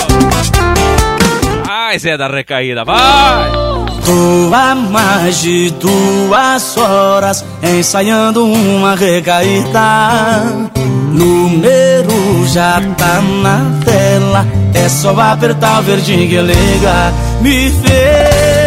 Vai, 1.65 1.99
Zé 1.99 2.17
da 2.17 2.27
Recaída, 2.27 2.83
vai! 2.83 3.49
Tô 4.05 4.53
há 4.55 4.75
mais 4.75 5.41
de 5.41 5.69
duas 5.71 6.77
horas 6.77 7.45
ensaiando 7.63 8.45
uma 8.45 8.95
recaída. 8.95 9.79
Número 11.07 12.45
já 12.47 12.81
tá 12.97 13.21
na 13.21 13.79
tela, 13.83 14.45
é 14.73 14.89
só 14.89 15.19
apertar 15.19 15.79
o 15.79 15.83
verdinho 15.83 16.27
que 16.27 16.41
liga. 16.41 17.13
Me 17.41 17.69
vê 17.69 18.57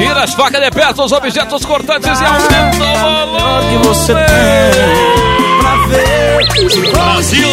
Tira 0.00 0.24
as 0.24 0.32
facas 0.32 0.62
de 0.62 0.70
perto, 0.70 1.04
os 1.04 1.12
objetos 1.12 1.64
cortantes 1.64 2.18
e 2.20 2.24
aumenta 2.24 2.84
o 2.84 2.96
valor 2.96 3.62
que 3.68 3.76
você 3.86 4.14
tem 4.14 4.24
pra 5.60 5.76
ver. 5.88 6.70
Se 6.70 6.80
Brasil! 6.80 7.48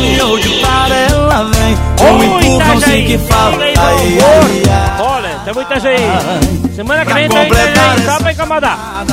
e 0.00 0.22
onde 0.22 0.48
para 0.60 0.94
ela 0.94 1.50
vem. 1.52 1.76
Um 2.00 2.18
Oi, 2.18 2.26
empurrãozinho 2.46 3.06
que 3.06 3.18
falta. 3.18 3.56
Olha 3.58 3.66
aí, 3.66 4.18
ai. 4.20 5.00
Olha, 5.00 5.38
tem 5.44 5.54
muita 5.54 5.74
gente 5.78 6.00
aí. 6.00 6.74
Semana 6.74 7.04
que 7.04 7.12
vem 7.12 7.28
tem 7.28 7.38
completar 7.38 7.90
aí, 7.90 8.04
só 8.06 8.16
pra 8.18 8.32
incomodar. 8.32 9.04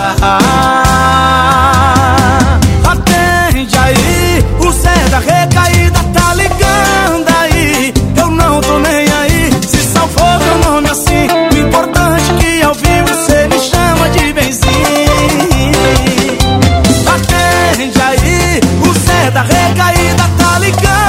Atende 3.70 3.78
aí, 3.78 4.46
o 4.66 4.72
Zé 4.72 5.10
da 5.12 5.20
recaída 5.20 6.00
tá 6.14 6.34
ligando 6.34 7.30
aí. 7.40 7.94
Eu 8.18 8.32
não 8.32 8.62
tô 8.62 8.80
nem 8.80 9.08
aí, 9.12 9.52
se 9.68 9.84
salvou 9.84 10.40
meu 10.40 10.58
nome 10.72 10.90
assim. 10.90 11.28
O 11.54 11.68
importante 11.68 12.32
é 12.32 12.38
que 12.40 12.64
ao 12.64 12.74
vivo 12.74 13.08
você 13.08 13.48
me 13.48 13.60
chama 13.60 14.10
de 14.10 14.34
benzinho. 14.34 14.72
Atende 17.14 18.02
aí, 18.02 18.60
o 18.90 18.94
Zé 18.94 19.32
da 19.32 19.44
recaída 19.44 20.24
tá 20.38 20.60
ligando 20.60 21.09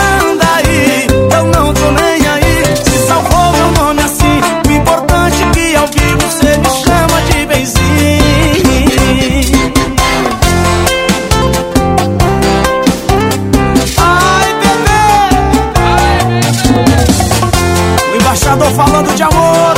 falando 18.74 19.14
de 19.14 19.22
amor. 19.22 19.74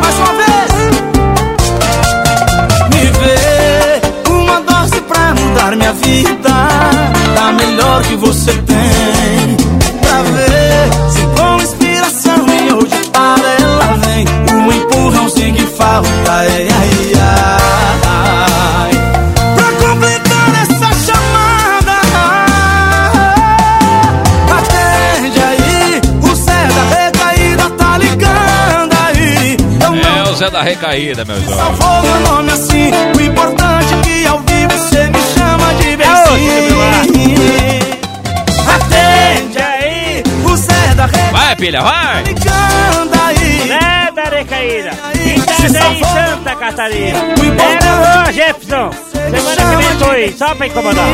Mais 0.00 0.16
uma 0.16 0.32
vez. 0.40 0.72
Me 2.90 3.04
vê 3.20 4.30
uma 4.30 4.60
dose 4.60 5.00
pra 5.02 5.34
mudar 5.34 5.76
minha 5.76 5.92
vida. 5.92 6.50
Tá 7.34 7.52
melhor 7.52 8.02
que 8.02 8.16
você 8.16 8.52
tem. 8.52 9.56
Pra 10.00 10.22
ver 10.22 10.90
se 11.10 11.22
com 11.36 11.62
inspiração 11.62 12.46
e 12.48 12.72
hoje 12.72 13.10
para 13.12 13.48
ela 13.60 13.98
vem. 13.98 14.26
Um 14.54 14.72
empurrãozinho 14.72 15.54
que 15.54 15.66
falta. 15.66 16.08
Ai, 16.28 16.68
É 30.42 30.44
Zé 30.44 30.50
da 30.50 30.60
Recaída, 30.60 31.24
meu 31.24 31.40
João. 31.40 31.56
salvou 31.56 32.02
meu 32.02 32.20
nome 32.20 32.50
assim. 32.50 32.90
O 33.16 33.20
importante 33.20 33.94
é 33.94 34.00
que 34.00 34.26
ao 34.26 34.40
vivo 34.40 34.72
você 34.72 35.06
me 35.06 35.20
chama 35.34 35.72
de 35.74 35.96
benzinho. 35.96 36.82
Atende 38.74 39.58
aí, 39.58 40.22
o 40.44 40.56
Zé 40.56 40.94
da 40.96 41.06
recaída 41.06 41.30
Vai, 41.30 41.54
pilha, 41.54 41.80
vai! 41.80 42.24
ligando 42.24 43.20
aí. 43.24 43.68
Né, 43.68 44.10
da 44.16 44.24
recaída. 44.24 44.90
Se 45.12 45.28
Itajaí, 45.28 46.00
salvou. 46.00 46.26
Santa 46.26 46.56
Catarina. 46.56 47.18
Era 47.18 48.28
o 48.28 48.32
Jefferson. 48.32 48.90
Semana 49.12 49.70
que 49.70 49.76
vem 49.76 49.96
tô 49.98 50.10
aí, 50.10 50.34
só 50.36 50.54
pra 50.56 50.66
incomodar. 50.66 51.06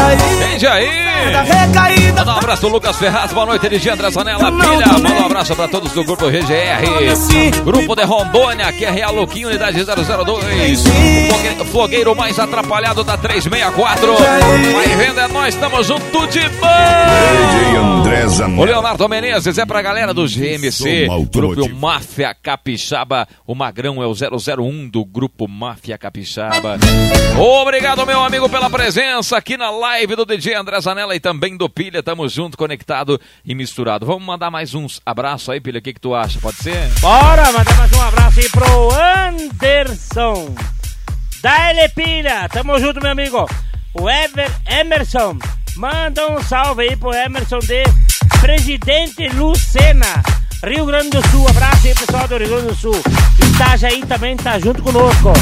Atende 0.00 0.66
aí, 0.66 1.32
da 1.32 1.42
recaída. 1.42 2.12
Manda 2.24 2.32
um 2.34 2.38
abraço 2.38 2.62
do 2.62 2.68
Lucas 2.68 2.96
Ferraz, 2.96 3.32
boa 3.32 3.46
noite, 3.46 3.66
Eligia 3.66 3.92
André 3.94 4.10
Zanella, 4.10 4.50
pilha. 4.52 4.86
Manda 4.86 5.08
um 5.10 5.26
abraço 5.26 5.54
pra 5.56 5.68
todos 5.68 5.92
do 5.92 6.04
grupo 6.04 6.26
RGR. 6.26 7.10
assim. 7.12 7.50
Grupo 7.64 7.94
de 7.96 8.04
Rondônia, 8.04 8.72
que 8.72 8.84
é 8.84 8.90
Real 8.90 9.12
Louquinho, 9.14 9.48
unidade 9.48 9.78
002. 9.84 10.84
O 10.86 11.32
fogue- 11.32 11.48
Flogueiro 11.68 12.14
mais 12.16 12.38
atrapalhado 12.38 13.04
da 13.04 13.16
364. 13.16 14.14
Vai 14.16 14.86
vendo, 14.96 15.20
é 15.20 15.28
nós, 15.28 15.54
estamos 15.54 15.86
junto 15.86 16.26
de 16.28 16.40
bom. 16.48 16.66
André 18.00 18.24
O 18.24 18.28
Zanella. 18.30 18.66
Leonardo 18.66 19.08
Menezes 19.08 19.58
é 19.58 19.66
pra 19.66 19.82
galera 19.82 20.14
do 20.14 20.26
GMC, 20.26 21.06
Grupo. 21.30 21.68
Máfia 21.74 22.34
Capixaba. 22.42 23.28
O 23.46 23.54
Magrão 23.54 24.02
é 24.02 24.06
o 24.06 24.14
001 24.14 24.88
do 24.88 25.04
Grupo 25.04 25.46
Máfia 25.48 25.96
Capixaba. 25.98 26.78
Obrigado, 27.38 28.04
meu 28.06 28.22
amigo, 28.24 28.48
pela 28.48 28.68
presença 28.70 29.36
aqui 29.36 29.56
na 29.56 29.70
live 29.70 29.87
do 30.16 30.26
DJ 30.26 30.54
André 30.54 30.80
Zanella 30.80 31.16
e 31.16 31.20
também 31.20 31.56
do 31.56 31.68
Pilha. 31.68 32.02
Tamo 32.02 32.28
junto, 32.28 32.58
conectado 32.58 33.18
e 33.44 33.54
misturado. 33.54 34.04
Vamos 34.04 34.22
mandar 34.22 34.50
mais 34.50 34.74
uns 34.74 35.00
abraços 35.04 35.48
aí, 35.48 35.60
Pilha. 35.60 35.78
O 35.78 35.82
que, 35.82 35.94
que 35.94 36.00
tu 36.00 36.14
acha? 36.14 36.38
Pode 36.40 36.58
ser? 36.58 36.88
Bora, 37.00 37.50
mandar 37.52 37.76
mais 37.76 37.92
um 37.92 38.02
abraço 38.02 38.38
aí 38.38 38.48
pro 38.50 38.90
Anderson. 38.92 40.54
Da 41.42 41.88
Pilha, 41.94 42.48
tamo 42.50 42.78
junto, 42.78 43.00
meu 43.00 43.12
amigo. 43.12 43.48
O 43.94 44.08
Ever 44.08 44.50
Emerson. 44.68 45.38
Manda 45.74 46.32
um 46.32 46.42
salve 46.42 46.82
aí 46.82 46.96
pro 46.96 47.14
Emerson 47.14 47.60
de 47.60 47.82
Presidente 48.40 49.28
Lucena, 49.28 50.22
Rio 50.64 50.84
Grande 50.84 51.10
do 51.10 51.28
Sul. 51.28 51.48
Abraço 51.48 51.86
aí, 51.86 51.94
pessoal 51.94 52.28
do 52.28 52.36
Rio 52.36 52.48
Grande 52.48 52.66
do 52.66 52.74
Sul. 52.74 53.02
Itajaí 53.54 54.04
também 54.04 54.36
tá 54.36 54.58
junto 54.58 54.82
conosco. 54.82 55.32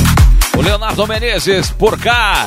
O 0.56 0.62
Leonardo 0.62 1.06
Menezes 1.06 1.70
por 1.70 1.98
cá. 1.98 2.46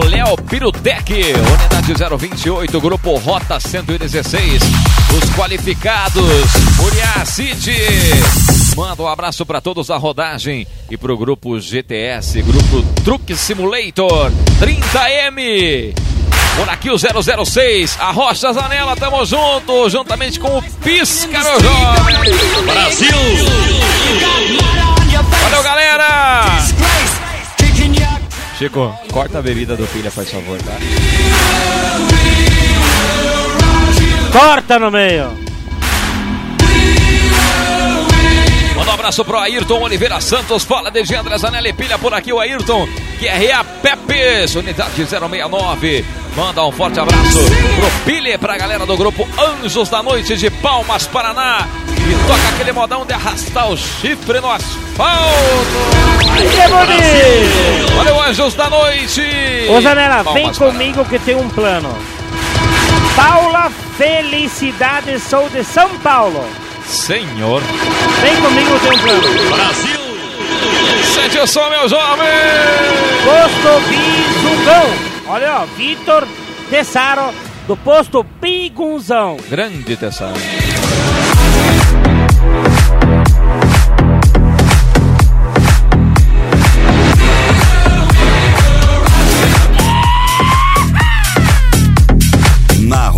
O 0.00 0.04
Léo 0.06 0.36
Pirutec, 0.48 1.12
unidade 1.12 2.16
028, 2.16 2.80
grupo 2.80 3.16
Rota 3.16 3.58
116. 3.58 4.62
Os 4.62 5.30
qualificados, 5.34 6.24
Uriah 6.78 7.24
City. 7.26 7.76
Manda 8.76 9.02
um 9.02 9.08
abraço 9.08 9.44
para 9.44 9.60
todos 9.60 9.88
da 9.88 9.96
rodagem 9.96 10.64
e 10.88 10.96
pro 10.96 11.18
grupo 11.18 11.58
GTS, 11.58 12.40
grupo 12.42 12.82
Truck 13.02 13.34
Simulator 13.36 14.30
30M. 14.60 15.92
Por 16.56 16.68
aqui 16.68 16.88
o 16.90 16.96
006, 16.96 17.96
a 17.98 18.12
Rocha 18.12 18.52
Zanella, 18.52 18.94
tamo 18.94 19.24
junto, 19.24 19.88
juntamente 19.90 20.38
com 20.38 20.58
o 20.58 20.62
Pisca, 20.62 21.42
jovem. 21.42 22.64
Brasil! 22.64 23.16
Valeu, 25.42 25.62
galera! 25.64 27.19
Chico, 28.60 28.94
corta 29.10 29.38
a 29.38 29.40
bebida 29.40 29.74
do 29.74 29.86
pilha, 29.86 30.10
faz 30.10 30.30
favor, 30.30 30.58
tá? 30.60 30.72
Corta 34.30 34.78
no 34.78 34.90
meio. 34.90 35.30
Manda 38.76 38.90
um 38.90 38.94
abraço 38.94 39.24
pro 39.24 39.38
Ayrton 39.38 39.80
Oliveira 39.80 40.20
Santos. 40.20 40.64
Fala 40.64 40.90
de 40.90 41.14
André 41.14 41.38
Zanelli 41.38 41.72
Pilha 41.72 41.96
por 41.96 42.12
aqui, 42.12 42.34
o 42.34 42.38
Ayrton. 42.38 42.86
QRA 43.18 43.64
Pepes, 43.64 44.54
unidade 44.54 45.06
069. 45.06 46.04
Manda 46.36 46.62
um 46.62 46.70
forte 46.70 47.00
abraço 47.00 47.38
pro 47.38 48.04
Pilha, 48.04 48.38
pra 48.38 48.58
galera 48.58 48.84
do 48.84 48.94
grupo 48.94 49.26
Anjos 49.38 49.88
da 49.88 50.02
Noite 50.02 50.36
de 50.36 50.50
Palmas, 50.50 51.06
Paraná. 51.06 51.66
E 52.10 52.14
toca 52.26 52.48
aquele 52.54 52.72
modão 52.72 53.06
de 53.06 53.12
arrastar 53.12 53.70
o 53.70 53.76
chifre 53.76 54.40
no 54.40 54.50
asfalto. 54.50 55.20
Que 56.34 56.68
bonito! 56.68 57.94
Valeu, 57.94 58.20
Anjos 58.20 58.54
da 58.54 58.68
Noite. 58.68 59.22
Ô 59.70 59.80
Zanella, 59.80 60.24
vem 60.32 60.52
comigo 60.52 61.04
que 61.04 61.20
tem 61.20 61.36
um 61.36 61.48
plano. 61.48 61.96
Paula 63.14 63.70
Felicidade, 63.96 65.20
sou 65.20 65.48
de 65.50 65.62
São 65.62 65.88
Paulo. 65.98 66.44
Senhor. 66.84 67.62
Vem 68.22 68.36
comigo, 68.42 68.80
tem 68.80 68.90
um 68.90 68.98
plano. 68.98 69.54
Brasil. 69.54 70.00
Sente 71.14 71.38
o 71.38 71.46
som, 71.46 71.68
meu 71.70 71.88
jovem. 71.88 72.26
Posto 73.24 73.88
Bizungão. 73.88 74.86
Olha, 75.28 75.60
ó, 75.60 75.64
Vitor 75.76 76.26
Tessaro, 76.68 77.32
do 77.68 77.76
posto 77.76 78.26
Bigunzão. 78.40 79.36
Grande 79.48 79.96
Tessaro. 79.96 80.34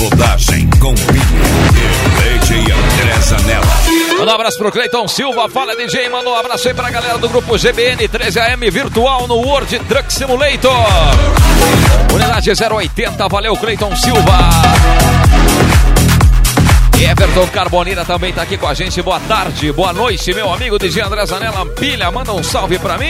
Rodagem 0.03 0.69
com 0.81 0.95
Pilha 0.95 2.35
e 2.35 2.39
DJ 2.41 2.59
André 2.59 3.21
Zanella. 3.21 3.67
Um 4.21 4.29
abraço 4.29 4.59
pro 4.59 4.73
Cleiton 4.73 5.07
Silva, 5.07 5.49
fala 5.49 5.77
DJ, 5.77 6.09
manda 6.09 6.29
um 6.29 6.35
abraço 6.35 6.67
aí 6.67 6.75
pra 6.75 6.91
galera 6.91 7.19
do 7.19 7.29
grupo 7.29 7.57
GBN 7.57 8.09
13AM 8.09 8.69
Virtual 8.69 9.29
no 9.29 9.37
World 9.37 9.79
Truck 9.81 10.13
Simulator. 10.13 10.73
Unidade 12.13 12.51
080, 12.51 13.29
valeu 13.29 13.57
Cleiton 13.57 13.95
Silva. 13.95 15.22
Everton 17.05 17.47
Carboneira 17.49 18.05
também 18.05 18.33
tá 18.33 18.43
aqui 18.43 18.57
com 18.57 18.67
a 18.67 18.75
gente. 18.75 19.03
Boa 19.03 19.19
tarde, 19.21 19.73
boa 19.73 19.93
noite, 19.93 20.33
meu 20.35 20.53
amigo 20.53 20.79
DJ 20.79 21.03
André 21.03 21.27
Zanella 21.27 21.67
Pilha. 21.67 22.11
Manda 22.11 22.33
um 22.33 22.43
salve 22.43 22.79
pra 22.79 22.97
mim. 22.97 23.07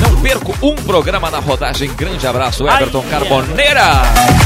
Não 0.00 0.20
perco 0.20 0.54
um 0.62 0.74
programa 0.74 1.30
na 1.30 1.38
rodagem. 1.38 1.92
Grande 1.94 2.26
abraço, 2.26 2.66
Everton 2.66 3.04
Carboneira. 3.10 4.02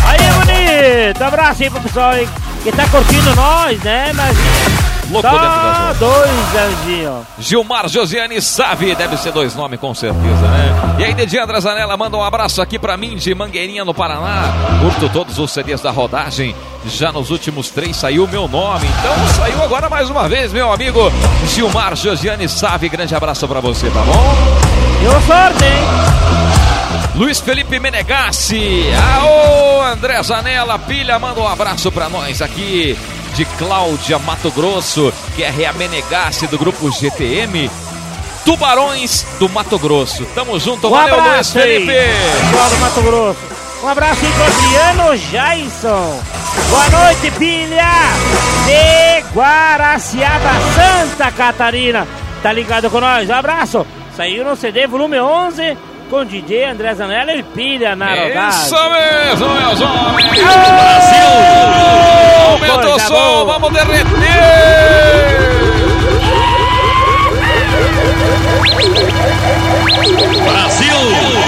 Aí 0.07 0.19
é 0.19 0.33
bonito! 0.33 1.23
Abraço 1.23 1.63
aí 1.63 1.71
pro 1.71 1.81
pessoal 1.81 2.11
aí 2.11 2.29
que 2.63 2.73
tá 2.73 2.87
curtindo 2.89 3.35
nós, 3.37 3.81
né? 3.83 4.13
Mas. 4.15 4.96
Louco 5.11 5.29
dentro 5.29 5.47
das 5.47 5.77
Só 5.77 5.93
dois 6.05 6.85
anjinhos. 6.85 7.25
Gilmar 7.39 7.89
Josiane 7.89 8.41
Save, 8.41 8.95
deve 8.95 9.17
ser 9.17 9.33
dois 9.33 9.55
nomes 9.55 9.79
com 9.79 9.95
certeza, 9.95 10.49
né? 10.49 10.97
E 10.99 11.05
aí, 11.05 11.15
Dedinho 11.15 11.45
André 11.45 11.61
Zanella, 11.61 11.97
manda 11.97 12.17
um 12.17 12.23
abraço 12.23 12.61
aqui 12.61 12.79
pra 12.79 12.97
mim 12.97 13.17
de 13.17 13.35
Mangueirinha, 13.35 13.85
no 13.85 13.95
Paraná. 13.95 14.53
Curto 14.81 15.09
todos 15.11 15.39
os 15.39 15.51
CDs 15.51 15.81
da 15.81 15.91
rodagem. 15.91 16.55
Já 16.87 17.13
nos 17.13 17.31
últimos 17.31 17.71
três 17.71 17.97
saiu 17.97 18.27
meu 18.27 18.49
nome. 18.49 18.87
Então 18.99 19.29
saiu 19.37 19.63
agora 19.63 19.89
mais 19.89 20.11
uma 20.11 20.29
vez, 20.29 20.53
meu 20.53 20.73
amigo 20.73 21.13
Gilmar 21.55 21.95
Josiane 21.97 22.49
Save. 22.49 22.89
Grande 22.89 23.15
abraço 23.15 23.47
pra 23.47 23.61
você, 23.61 23.89
tá 23.91 24.01
bom? 24.01 24.35
Deu 25.01 25.13
sorte, 25.23 25.65
hein? 25.65 26.37
Luiz 27.15 27.41
Felipe 27.41 27.81
Menegassi. 27.81 28.85
Aô, 29.19 29.83
André 29.83 30.23
Zanella, 30.23 30.79
pilha, 30.79 31.19
manda 31.19 31.41
um 31.41 31.49
abraço 31.49 31.91
pra 31.91 32.09
nós 32.09 32.43
aqui 32.43 32.97
de 33.37 33.45
Cláudia 33.45 34.19
Mato 34.19 34.51
Grosso, 34.51 35.13
que 35.35 35.43
é 35.43 35.67
a 35.67 35.73
Menegassi 35.75 36.47
do 36.47 36.59
grupo 36.59 36.91
GTM. 36.91 37.71
Tubarões 38.47 39.27
do 39.39 39.47
Mato 39.49 39.79
Grosso. 39.79 40.25
Tamo 40.35 40.59
junto, 40.59 40.87
Um 40.87 40.91
valeu, 40.91 41.17
Luiz 41.17 41.27
abraço 41.29 41.59
aí, 41.59 41.65
Felipe. 41.65 41.93
pessoal 41.93 42.71
do 42.71 42.77
Mato 42.79 43.03
Grosso. 43.03 43.39
Um 43.83 43.89
abraço 43.89 44.25
aí 44.25 44.33
pro 44.33 44.45
Adriano 44.45 45.17
Jaison. 45.17 46.21
Boa 46.71 46.89
noite, 47.05 47.31
pilha 47.33 47.93
de 48.65 49.21
Guaraciaba, 49.35 50.51
Santa 50.75 51.31
Catarina. 51.31 52.09
Tá 52.43 52.53
ligado 52.53 52.89
com 52.89 53.01
nós? 53.01 53.29
Um 53.29 53.35
abraço. 53.35 53.87
Saiu 54.17 54.45
no 54.47 54.57
CD 54.57 54.87
volume 54.87 55.21
11 55.21 55.77
com 56.09 56.25
DJ 56.25 56.65
André 56.65 56.95
Zanella 56.95 57.33
e 57.35 57.43
pilha 57.43 57.97
na 57.97 58.09
rodagem. 58.15 58.49
Isso 58.49 58.91
mesmo, 58.91 59.49
meus 59.55 59.81
homens. 59.81 60.43
Brasil! 60.43 61.29
Aumenta 62.51 62.89
o 62.89 63.01
som, 63.01 63.15
boa. 63.15 63.59
vamos 63.59 63.73
derreter. 63.73 64.07
Brasil! 70.45 70.97
Brasil! 71.01 71.46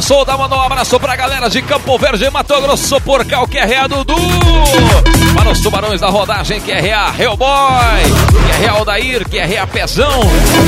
Eduardo 0.00 0.02
Souza 0.02 0.36
mandou 0.36 0.58
um 0.58 0.62
abraço 0.62 0.98
pra 0.98 1.14
galera 1.14 1.48
de 1.48 1.60
Campo 1.62 1.98
Verde, 1.98 2.28
Mato 2.30 2.60
Grosso, 2.60 3.00
por 3.02 3.24
cá, 3.24 3.42
o 3.42 3.46
QRA 3.46 3.86
Dudu. 3.88 4.16
Para 5.34 5.50
os 5.50 5.60
tubarões 5.60 6.00
da 6.00 6.08
rodagem, 6.08 6.60
QRA 6.60 7.14
Hellboy, 7.18 8.02
QRA 8.58 8.72
Aldair, 8.72 9.28
QRA 9.28 9.66
Pezão. 9.66 10.20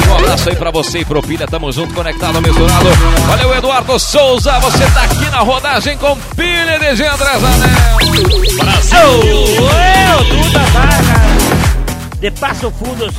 Um 0.08 0.18
abraço 0.18 0.50
aí 0.50 0.56
pra 0.56 0.70
você 0.70 1.00
e 1.00 1.04
pro 1.04 1.22
Pilha, 1.22 1.46
tamo 1.46 1.72
junto, 1.72 1.94
conectado, 1.94 2.40
misturado. 2.42 2.88
Valeu, 3.26 3.54
Eduardo 3.54 3.98
Souza, 3.98 4.58
você 4.60 4.84
tá 4.90 5.02
aqui 5.04 5.30
na 5.30 5.40
rodagem 5.40 5.96
com 5.96 6.16
Pilha 6.36 6.78
de 6.78 6.96
Jean 6.96 7.14
André 7.14 7.38
Zanel. 7.38 8.56
Brasil! 8.56 8.98
Eu, 8.98 10.24
Duda 10.24 10.58
Vargas, 10.58 12.20
de 12.20 12.30
Passo 12.32 12.70
Fundos, 12.72 13.14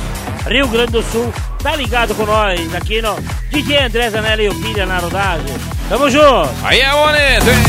Rio 0.46 0.68
Grande 0.68 0.92
do 0.92 1.02
Sul, 1.02 1.32
tá 1.62 1.74
ligado 1.74 2.14
com 2.14 2.26
nós 2.26 2.74
aqui 2.74 3.00
no 3.00 3.16
DJ 3.50 3.84
André 3.84 4.10
Zanella 4.10 4.42
e 4.42 4.48
o 4.48 4.54
Pilha 4.54 4.84
na 4.84 4.98
rodagem. 4.98 5.54
Tamo 5.88 6.10
junto! 6.10 6.50
Aí 6.62 6.80
é 6.80 6.90
bonito, 6.90 7.50
hein? 7.50 7.64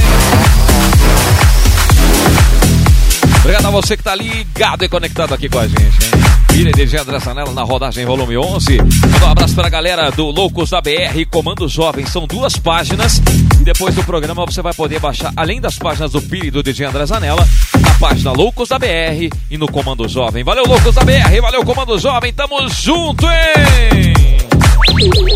Obrigado 3.39 3.67
a 3.67 3.69
você 3.69 3.95
que 3.95 4.03
tá 4.03 4.15
ligado 4.15 4.83
e 4.83 4.89
conectado 4.89 5.33
aqui 5.33 5.47
com 5.47 5.59
a 5.59 5.67
gente, 5.67 5.77
hein? 5.83 6.71
De 6.73 6.87
Jean 6.87 7.01
André 7.01 7.19
Zanella 7.19 7.51
na 7.51 7.63
rodagem 7.63 8.05
volume 8.05 8.37
11. 8.37 8.77
Manda 8.77 9.25
um 9.25 9.29
abraço 9.29 9.53
pra 9.53 9.69
galera 9.69 10.09
do 10.09 10.27
Loucos 10.27 10.69
da 10.69 10.81
BR, 10.81 11.25
Comando 11.29 11.67
Jovem. 11.67 12.05
São 12.05 12.25
duas 12.25 12.55
páginas 12.57 13.21
depois 13.65 13.95
do 13.95 14.03
programa 14.03 14.45
você 14.45 14.61
vai 14.61 14.75
poder 14.75 14.99
baixar, 14.99 15.33
além 15.35 15.59
das 15.59 15.79
páginas 15.79 16.11
do 16.11 16.21
Pilha 16.21 16.47
e 16.47 16.51
do 16.51 16.61
DJ 16.61 16.85
André 16.85 17.03
Zanella, 17.07 17.43
na 17.81 17.93
página 17.95 18.31
Loucos 18.31 18.69
da 18.69 18.77
BR 18.77 19.27
e 19.49 19.57
no 19.57 19.67
Comando 19.67 20.07
Jovem. 20.07 20.43
Valeu, 20.43 20.65
Loucos 20.67 20.93
da 20.93 21.03
BR, 21.03 21.41
valeu, 21.41 21.65
Comando 21.65 21.97
Jovem, 21.97 22.31
tamo 22.31 22.69
junto, 22.69 23.25
hein? 23.25 24.13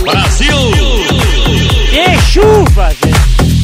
Brasil! 0.04 0.56
Que 1.90 2.22
chuva, 2.32 2.92
gente! 2.92 3.60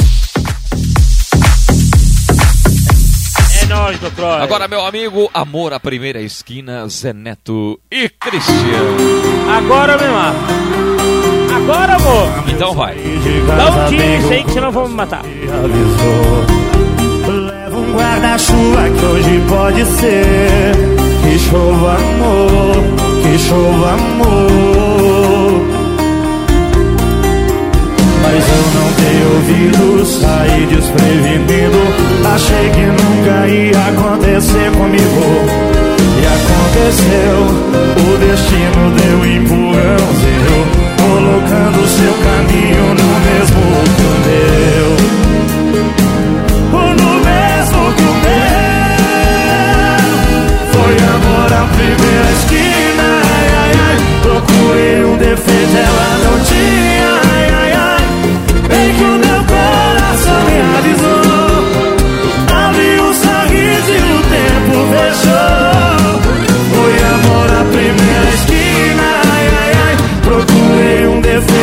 É 3.61 3.65
nóis, 3.67 3.99
do. 3.99 4.25
Agora, 4.25 4.67
meu 4.67 4.83
amigo, 4.83 5.29
amor 5.31 5.73
à 5.73 5.79
primeira 5.79 6.21
esquina, 6.21 6.87
Zé 6.87 7.13
Neto 7.13 7.79
e 7.91 8.09
Cristiano. 8.09 8.97
Agora 9.55 9.95
me 9.95 10.07
mata. 10.07 10.74
Agora, 11.67 11.95
amor. 11.95 12.29
Então 12.47 12.73
vai. 12.75 12.95
Dá 13.57 13.71
um 13.71 13.89
tiro 13.89 14.07
nisso 14.07 14.31
aí 14.31 14.43
que 14.43 14.51
senão 14.51 14.71
vão 14.71 14.87
me 14.87 14.93
matar. 14.93 15.23
Leva 17.27 17.75
um 17.75 17.91
guarda-chuva 17.91 18.83
que 18.87 19.05
hoje 19.05 19.41
pode 19.49 19.83
ser 19.85 20.71
Que 21.23 21.39
chova 21.39 21.95
amor, 21.95 22.75
que 23.23 23.39
chova 23.39 23.93
amor 23.93 25.65
Mas 28.21 28.43
eu 28.47 28.63
não 28.75 28.89
tenho 28.93 29.27
ouvido, 29.33 30.05
saí 30.05 30.65
desprevenido 30.67 31.81
Achei 32.31 32.69
que 32.69 32.85
nunca 32.85 33.47
ia 33.47 33.87
acontecer 33.87 34.71
comigo 34.77 35.25
E 36.21 36.25
aconteceu, 36.27 37.37
o 37.97 38.17
destino 38.19 38.83
deu 38.97 39.25
empurrãozinho 39.25 40.94
Colocando 41.07 41.87
seu 41.87 42.13
caminho 42.13 42.85
no 42.95 43.09
mesmo 43.27 43.61
que 43.95 44.01
o 44.01 44.15
meu 44.25 44.89
no 46.95 47.11
mesmo 47.23 47.81
que 47.93 48.03
o 48.03 48.15
meu 48.25 48.45
Foi 50.73 50.95
amor 51.15 51.49
à 51.53 51.63
primeira 51.75 52.29
esquina 52.31 53.07
ai, 53.37 53.47
ai, 53.61 53.73
ai. 53.87 53.97
Procurei 54.23 54.99
um 55.05 55.15
defeito, 55.17 55.75
ela 55.77 56.09
não 56.23 56.35
tinha 56.43 57.09
ai, 57.33 57.45
ai, 57.53 57.71
ai. 57.73 58.03
Bem 58.67 58.87
que 58.95 59.03
o 59.03 59.24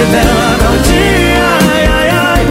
Revelando 0.03 0.65
ao 0.66 0.77
dia, 0.79 1.45
ai, 1.70 1.87
ai, 1.87 2.09
ai. 2.11 2.43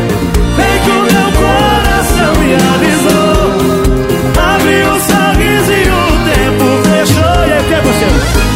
Vem 0.56 0.76
que 0.84 0.90
o 0.90 1.02
meu 1.04 1.30
coração 1.36 2.32
me 2.40 2.52
avisou. 2.56 3.44
Abriu 4.56 4.88
o 4.88 5.00
sorriso 5.02 5.72
e 5.74 5.84
o 5.90 6.04
tempo 6.32 6.66
fechou. 6.88 7.40
E 7.46 7.52
aí 7.52 7.60
o 7.60 7.64
que 7.66 7.74
aconteceu? 7.74 8.14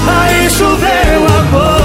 É 0.08 0.12
aí 0.12 0.50
choveu 0.50 1.22
amor. 1.40 1.76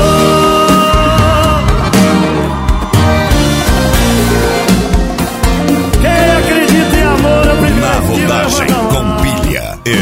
Quem 6.00 6.20
acredita 6.38 6.96
em 6.96 7.02
amor 7.02 7.44
é 7.44 7.52
o 7.52 7.56
primeiro 7.56 7.86
Na 7.86 7.94
rodagem 8.06 8.68
com 8.88 9.04
pilha 9.22 9.78
e 9.84 9.96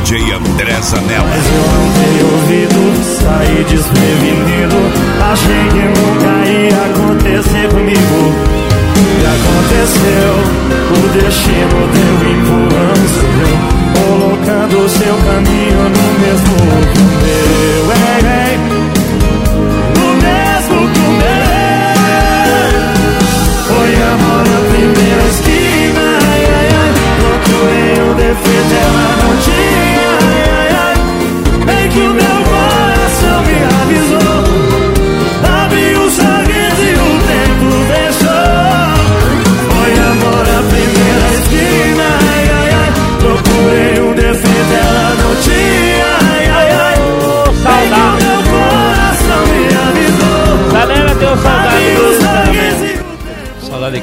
DJ 0.00 0.32
André 0.34 0.80
Zanella. 0.80 1.26
Mas 1.28 1.44
eu 1.44 1.64
não 1.74 1.86
tenho 1.98 2.26
ouvido, 2.34 2.80
saí 3.20 3.64
desprevenido 3.68 4.78
Achei 5.32 5.68
que 5.70 6.00
nunca 6.00 6.31
ia 6.62 6.84
acontecer 6.84 7.68
comigo. 7.68 8.32
E 9.18 9.26
aconteceu, 9.26 10.32
o 10.90 11.08
destino 11.08 11.80
deu 11.92 12.14
empurrão. 12.30 12.91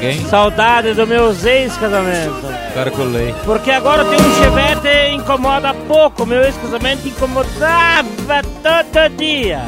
Quem? 0.00 0.24
Saudade 0.26 0.94
dos 0.94 1.06
meus 1.06 1.44
ex-casamentos. 1.44 2.50
Carcolei. 2.74 3.34
Porque 3.44 3.70
agora 3.70 4.04
tem 4.04 4.18
um 4.18 4.34
chevette 4.42 4.88
e 4.88 5.14
incomoda 5.14 5.74
pouco. 5.86 6.26
Meu 6.26 6.42
ex-casamento 6.42 7.06
incomodava 7.06 8.42
todo 8.62 9.16
dia. 9.16 9.62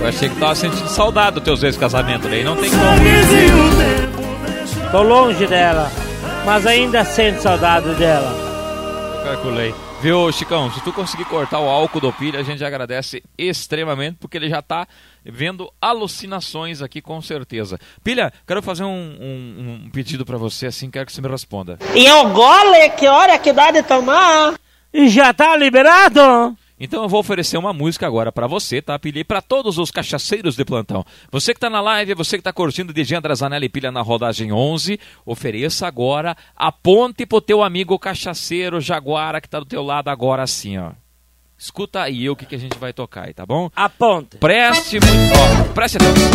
Eu 0.00 0.08
achei 0.08 0.28
que 0.28 0.36
tava 0.36 0.54
sentindo 0.54 0.88
saudade 0.88 1.32
dos 1.34 1.44
teus 1.44 1.62
ex-casamentos, 1.62 2.30
daí 2.30 2.44
não 2.44 2.56
tem 2.56 2.70
como. 2.70 2.80
Tô 4.90 5.02
longe 5.02 5.46
dela, 5.46 5.90
mas 6.44 6.66
ainda 6.66 7.04
sinto 7.04 7.42
saudade 7.42 7.88
dela. 7.94 8.32
Calculei. 9.24 9.74
Viu, 10.04 10.30
Chicão? 10.32 10.70
Se 10.70 10.82
tu 10.82 10.92
conseguir 10.92 11.24
cortar 11.24 11.60
o 11.60 11.66
álcool 11.66 11.98
do 11.98 12.12
pilha, 12.12 12.38
a 12.38 12.42
gente 12.42 12.62
agradece 12.62 13.22
extremamente, 13.38 14.18
porque 14.20 14.36
ele 14.36 14.50
já 14.50 14.60
tá 14.60 14.86
vendo 15.24 15.72
alucinações 15.80 16.82
aqui 16.82 17.00
com 17.00 17.22
certeza. 17.22 17.80
Pilha, 18.04 18.30
quero 18.46 18.62
fazer 18.62 18.84
um, 18.84 18.90
um- 18.90 19.80
um 19.86 19.90
pedido 19.90 20.26
pra 20.26 20.36
você, 20.36 20.66
assim, 20.66 20.90
quero 20.90 21.06
que 21.06 21.12
você 21.12 21.22
me 21.22 21.28
responda. 21.28 21.78
E 21.94 22.06
o 22.12 22.28
gole, 22.28 22.90
que 22.98 23.08
hora 23.08 23.38
que 23.38 23.50
dá 23.50 23.70
de 23.70 23.82
tomar? 23.82 24.56
E 24.92 25.08
já 25.08 25.32
tá 25.32 25.56
liberado? 25.56 26.54
Então 26.78 27.02
eu 27.02 27.08
vou 27.08 27.20
oferecer 27.20 27.56
uma 27.56 27.72
música 27.72 28.06
agora 28.06 28.32
pra 28.32 28.46
você, 28.46 28.82
tá, 28.82 28.98
Pilha? 28.98 29.20
E 29.20 29.24
pra 29.24 29.40
todos 29.40 29.78
os 29.78 29.90
cachaceiros 29.90 30.56
de 30.56 30.64
plantão. 30.64 31.04
Você 31.30 31.54
que 31.54 31.60
tá 31.60 31.70
na 31.70 31.80
live, 31.80 32.14
você 32.14 32.36
que 32.36 32.42
tá 32.42 32.52
curtindo 32.52 32.92
DJ 32.92 33.18
André 33.18 33.34
Zanelli 33.34 33.66
e 33.66 33.68
Pilha 33.68 33.92
na 33.92 34.02
rodagem 34.02 34.52
11, 34.52 34.98
ofereça 35.24 35.86
agora 35.86 36.36
a 36.56 36.72
ponte 36.72 37.24
pro 37.26 37.40
teu 37.40 37.62
amigo 37.62 37.98
cachaceiro 37.98 38.80
Jaguara 38.80 39.40
que 39.40 39.48
tá 39.48 39.60
do 39.60 39.66
teu 39.66 39.82
lado 39.82 40.08
agora 40.08 40.42
assim, 40.42 40.76
ó. 40.78 40.90
Escuta 41.56 42.02
aí 42.02 42.28
o 42.28 42.34
que, 42.34 42.44
que 42.44 42.56
a 42.56 42.58
gente 42.58 42.76
vai 42.76 42.92
tocar 42.92 43.26
aí, 43.26 43.32
tá 43.32 43.46
bom? 43.46 43.70
A 43.74 43.88
ponte. 43.88 44.36
Preste 44.38 44.98
muito. 45.00 45.38
Ó, 45.38 45.72
preste 45.72 45.96
atenção. 45.96 46.30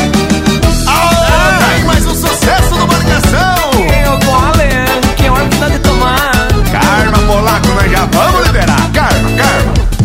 Ai, 0.88 1.84
mais 1.84 2.06
um 2.06 2.16
sucesso 2.16 2.70
do 2.76 2.88
Marcação! 2.88 3.72
Eu 4.06 4.18
gole, 4.26 5.16
que 5.18 5.30
hora 5.30 5.50
que 5.50 5.58
dá 5.58 5.70
de 5.70 5.80
tomar? 5.80 6.32
Karma 6.72 7.18
polaco, 7.28 7.68
nós 7.68 7.92
já 7.92 8.06
vamos 8.06 8.48
liberar! 8.48 8.92
Karma, 8.94 9.30
karma! 9.38 9.99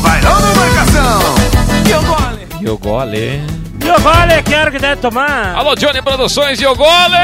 Bailão 0.00 0.36
do 0.40 0.60
Marcação! 0.60 1.20
Eu 1.90 2.02
gole. 2.02 2.46
E 2.60 2.68
o 2.68 2.78
gole. 2.78 3.42
E 3.82 3.90
o 3.90 4.00
gole, 4.00 4.42
que 4.44 4.54
hora 4.54 4.70
que 4.70 4.78
deve 4.78 4.96
tomar? 4.96 5.54
Alô, 5.56 5.74
Johnny 5.74 6.02
Produções 6.02 6.60
e 6.60 6.66
o 6.66 6.74
gole! 6.74 7.16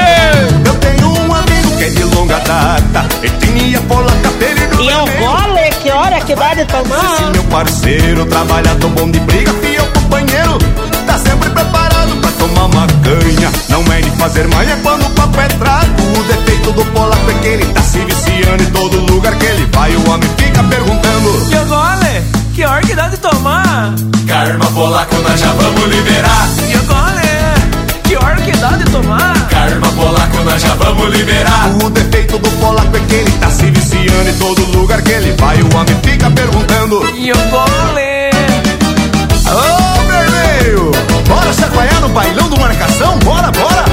Eu 0.65 0.73
tenho 0.75 1.07
um 1.09 1.33
amigo 1.33 1.77
que 1.77 1.83
é 1.83 1.89
de 1.89 2.03
longa 2.03 2.39
data, 2.39 3.05
etnia 3.23 3.79
polaca, 3.81 4.29
pele 4.39 4.67
do 4.67 4.81
E 4.81 4.87
o 4.93 5.05
gole, 5.05 5.69
que 5.81 5.91
hora 5.91 6.19
que 6.21 6.35
dá 6.35 6.53
de 6.55 6.65
tomar? 6.65 7.31
Meu 7.31 7.43
parceiro, 7.45 8.25
trabalhador 8.25 8.89
bom 8.89 9.09
de 9.11 9.19
briga, 9.19 9.53
fiel 9.53 9.85
companheiro, 9.93 10.57
tá 11.05 11.17
sempre 11.19 11.49
preparado 11.51 12.15
pra 12.21 12.31
tomar 12.31 12.65
uma 12.65 12.87
canha. 13.03 13.51
Não 13.69 13.93
é 13.93 14.01
de 14.01 14.09
fazer 14.11 14.47
manha 14.47 14.77
quando 14.81 15.05
o 15.05 15.09
papo 15.11 15.39
é 15.39 15.47
trago. 15.47 16.01
O 16.19 16.23
defeito 16.23 16.71
do 16.71 16.85
polaco 16.85 17.29
é 17.29 17.33
que 17.35 17.47
ele 17.47 17.65
tá 17.67 17.81
se 17.81 17.99
viciando 17.99 18.63
em 18.63 18.71
todo 18.71 19.11
lugar 19.11 19.35
que 19.37 19.45
ele 19.45 19.65
vai. 19.71 19.95
O 19.95 20.09
homem 20.09 20.29
fica 20.37 20.63
perguntando: 20.63 21.55
Eu 21.55 21.65
gole, 21.65 22.23
que 22.57 22.65
hora 22.65 22.81
que 22.81 22.95
dá 22.95 23.07
de 23.07 23.17
tomar? 23.17 23.93
Karma 24.27 24.65
polaco, 24.71 25.15
nós 25.17 25.39
já 25.39 25.51
vamos 25.51 25.95
liberar. 25.95 26.49
Eu 26.71 26.83
gole, 26.85 28.01
que 28.03 28.17
hora 28.17 28.41
que 28.41 28.51
dá 28.57 28.69
de 28.69 28.85
tomar? 28.85 29.47
Karma 29.47 29.87
polaco, 29.89 30.37
nós 30.43 30.59
já 30.59 30.73
vamos 30.73 31.15
liberar. 31.15 31.69
O 31.83 31.89
defeito 31.91 32.39
do 32.39 32.49
polaco 32.57 32.97
é 32.97 32.99
que 33.01 33.13
ele 33.13 33.31
tá 33.33 33.51
se 33.51 33.69
viciando 33.69 34.27
em 34.27 34.37
todo 34.39 34.75
lugar 34.75 35.03
que 35.03 35.11
ele 35.11 35.33
vai. 35.33 35.61
O 35.61 35.77
homem 35.77 35.95
fica 36.01 36.31
perguntando: 36.31 36.95
Eu 37.15 37.37
gole. 37.51 38.31
Ô 39.53 40.01
vermelho, 40.07 40.91
bora 41.27 41.53
chacoalhar 41.53 42.01
no 42.01 42.09
bailão 42.09 42.49
do 42.49 42.59
marcação? 42.59 43.19
Bora, 43.19 43.51
bora! 43.51 43.85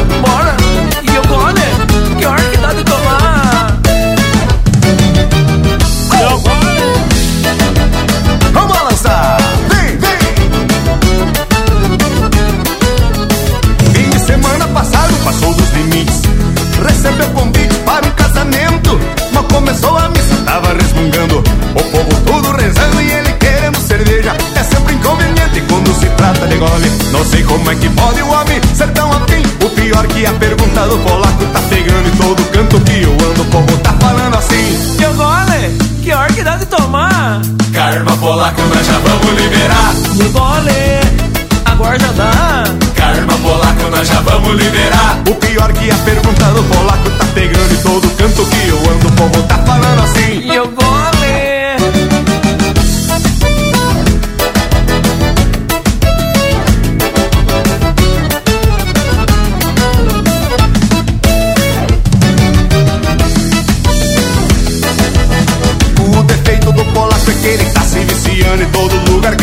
De 26.55 26.59
gole. 26.59 26.91
Não 27.11 27.25
sei 27.25 27.43
como 27.43 27.71
é 27.71 27.75
que 27.75 27.89
pode 27.91 28.23
o 28.23 28.29
homem 28.29 28.61
ser 28.75 28.89
tão 28.89 29.11
afim. 29.13 29.43
O 29.65 29.71
pior 29.71 30.07
que 30.07 30.27
a 30.27 30.33
pergunta 30.33 30.87
do 30.87 30.99
polaco 30.99 31.45
tá 31.53 31.61
pegando 31.69 32.09
em 32.09 32.17
todo 32.17 32.45
canto 32.51 32.81
que 32.81 33.03
eu 33.03 33.13
ando. 33.13 33.43
O 33.43 33.45
povo 33.47 33.77
tá 33.79 33.93
falando 34.01 34.37
assim. 34.37 34.97
Eu 35.03 35.15
gole, 35.15 35.79
que 36.03 36.13
hora 36.13 36.33
que 36.33 36.43
dá 36.43 36.57
de 36.57 36.67
tomar? 36.67 37.41
Karma 37.73 38.17
polaco, 38.17 38.63
nós 38.63 38.87
já 38.87 38.99
vamos 38.99 39.41
liberar. 39.41 39.95
Eu 40.21 40.31
gole, 40.31 41.33
agora 41.65 41.99
já 41.99 42.13
dá. 42.13 42.65
Karma 42.95 43.33
polaco, 43.39 43.91
nós 43.91 44.07
já 44.07 44.21
vamos 44.21 44.55
liberar. 44.55 45.23
O 45.29 45.35
pior 45.35 45.73
que 45.73 45.91
a 45.91 45.97
pergunta 45.97 46.45
do 46.47 46.63
polaco 46.65 47.11
tá 47.19 47.25
pegando 47.35 47.73
em 47.73 47.83
todo 47.83 48.09
canto 48.17 48.47
que 48.47 48.69
eu 48.69 48.79
ando. 48.79 49.09
O 49.09 49.13
povo 49.13 49.43
tá 49.43 49.59
falando 49.59 50.03
assim. 50.05 50.53
Eu 50.53 50.69
gole. 50.69 50.94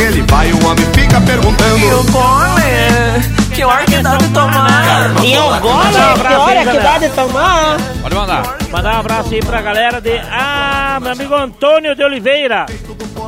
Que 0.01 0.07
ele 0.07 0.21
vai. 0.23 0.51
O 0.51 0.65
homem 0.65 0.85
fica 0.93 1.21
perguntando. 1.21 1.85
Eu 1.85 2.03
gole, 2.05 3.53
que 3.53 3.63
hora 3.63 3.85
que 3.85 3.99
dá 3.99 4.17
de 4.17 4.27
tomar? 4.29 5.23
E 5.23 5.37
o 5.37 5.59
gole, 5.59 6.27
que 6.27 6.33
hora 6.33 6.65
que 6.65 6.79
dá 6.79 6.97
de 6.97 7.09
tomar? 7.09 7.77
Pode 8.01 8.15
mandar. 8.15 8.57
Mandar 8.71 8.95
um 8.95 8.99
abraço 8.99 9.33
aí 9.33 9.39
pra 9.41 9.61
galera 9.61 10.01
de. 10.01 10.19
Ah, 10.31 10.97
meu 11.01 11.11
amigo 11.11 11.35
Antônio 11.35 11.95
de 11.95 12.03
Oliveira. 12.03 12.65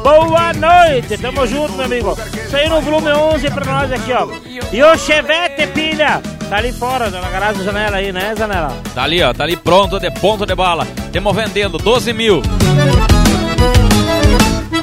Boa 0.04 0.52
noite, 0.54 1.18
tamo 1.18 1.46
junto, 1.48 1.74
meu 1.74 1.86
amigo. 1.86 2.18
Isso 2.46 2.56
aí 2.56 2.68
no 2.68 2.82
volume 2.82 3.12
11 3.12 3.52
pra 3.52 3.66
nós 3.66 3.92
aqui, 3.92 4.12
ó. 4.12 4.28
E 4.72 4.84
o 4.84 4.98
Chevette 4.98 5.68
Pilha, 5.68 6.22
tá 6.50 6.58
ali 6.58 6.74
fora, 6.74 7.10
na 7.10 7.30
garagem 7.30 7.60
da 7.60 7.64
janela 7.64 7.98
aí, 7.98 8.12
né, 8.12 8.34
Zanela? 8.38 8.76
Tá 8.94 9.04
ali, 9.04 9.24
ó, 9.24 9.32
tá 9.32 9.44
ali 9.44 9.56
pronto, 9.56 10.00
de 10.00 10.12
ponto 10.12 10.46
de 10.46 10.56
bala. 10.56 10.86
Temos 11.12 11.34
vendendo 11.34 11.78
12 11.78 12.12
mil. 12.12 12.42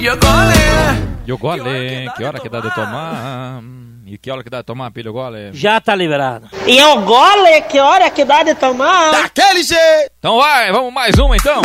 Eu 0.00 0.16
gole. 0.16 1.09
E 1.30 1.32
o 1.32 1.38
gole, 1.38 2.10
que 2.16 2.24
hora 2.24 2.40
que 2.40 2.48
dá 2.48 2.58
de 2.58 2.74
tomar? 2.74 3.62
E 4.04 4.18
que 4.18 4.28
hora 4.32 4.42
que 4.42 4.50
dá 4.50 4.62
de 4.62 4.64
tomar, 4.64 4.90
pilha, 4.90 5.10
o 5.10 5.12
gole? 5.12 5.52
Já 5.52 5.80
tá 5.80 5.94
liberado. 5.94 6.48
E 6.66 6.82
o 6.82 7.02
gole, 7.02 7.62
que 7.70 7.78
hora 7.78 8.10
que 8.10 8.24
dá 8.24 8.42
de 8.42 8.52
tomar? 8.56 9.12
Daquele 9.12 9.62
jeito! 9.62 10.10
Então 10.18 10.38
vai, 10.38 10.72
vamos 10.72 10.92
mais 10.92 11.16
uma 11.20 11.36
então. 11.36 11.62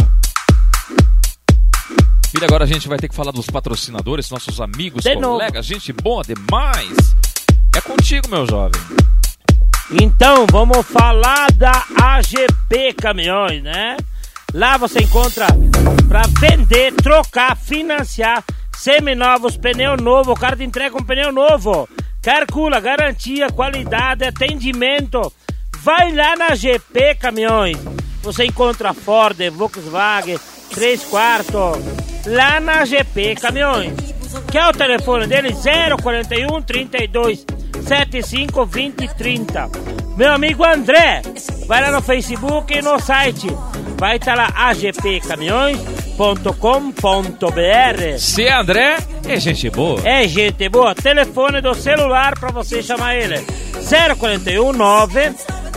Filha, 2.30 2.46
agora 2.46 2.66
a 2.66 2.68
gente 2.68 2.88
vai 2.88 3.00
ter 3.00 3.10
que 3.10 3.16
falar 3.16 3.32
dos 3.32 3.48
patrocinadores, 3.48 4.30
nossos 4.30 4.62
amigos, 4.62 5.04
De 5.04 5.16
novo. 5.16 5.40
colegas, 5.40 5.66
gente 5.66 5.92
boa 5.92 6.22
demais. 6.22 7.16
É 7.76 7.82
contigo, 7.82 8.30
meu 8.30 8.46
jovem. 8.46 8.80
Então, 10.00 10.46
vamos 10.52 10.86
falar 10.86 11.52
da 11.54 11.72
AGP 12.00 12.94
Caminhões, 13.02 13.64
né? 13.64 13.98
Lá 14.54 14.78
você 14.78 15.00
encontra 15.00 15.48
para 16.08 16.22
vender, 16.40 16.94
trocar, 16.94 17.58
financiar 17.58 18.44
seminovos, 18.78 19.58
pneu 19.58 19.98
novo, 19.98 20.32
o 20.32 20.40
cara 20.40 20.56
te 20.56 20.64
entrega 20.64 20.96
um 20.96 21.04
pneu 21.04 21.32
novo. 21.32 21.88
Calcula, 22.22 22.80
garantia, 22.80 23.50
qualidade, 23.50 24.26
atendimento. 24.26 25.32
Vai 25.84 26.12
lá 26.14 26.36
na 26.36 26.56
GP 26.56 27.16
Caminhões. 27.16 27.78
Você 28.24 28.46
encontra 28.46 28.94
Ford, 28.94 29.38
Volkswagen, 29.52 30.40
3 30.74 31.04
quartos. 31.04 31.54
Lá 32.26 32.60
na 32.60 32.84
GP 32.86 33.36
Caminhões. 33.36 33.94
Que 34.52 34.58
é 34.58 34.68
o 34.68 34.72
telefone 34.72 35.28
dele? 35.28 35.56
041 36.02 36.62
32 36.64 37.46
75 37.88 38.66
20 38.66 39.08
30. 39.16 39.70
Meu 40.18 40.34
amigo 40.34 40.66
André, 40.66 41.22
vai 41.68 41.82
lá 41.82 41.92
no 41.92 42.02
Facebook 42.02 42.76
e 42.76 42.82
no 42.82 43.00
site. 43.00 43.48
Vai 44.00 44.18
estar 44.18 44.36
lá 44.36 44.50
agpcaminhões.com.br. 46.16 48.18
Se 48.18 48.46
é 48.46 48.54
André, 48.54 48.98
é 49.28 49.38
gente 49.40 49.70
boa. 49.70 50.02
É 50.04 50.28
gente 50.28 50.68
boa. 50.70 50.96
Telefone 50.96 51.62
do 51.62 51.76
celular 51.76 52.40
para 52.40 52.52
você 52.52 52.82
chamar 52.82 53.16
ele. 53.16 53.46
041 54.18 54.72
9 54.72 55.34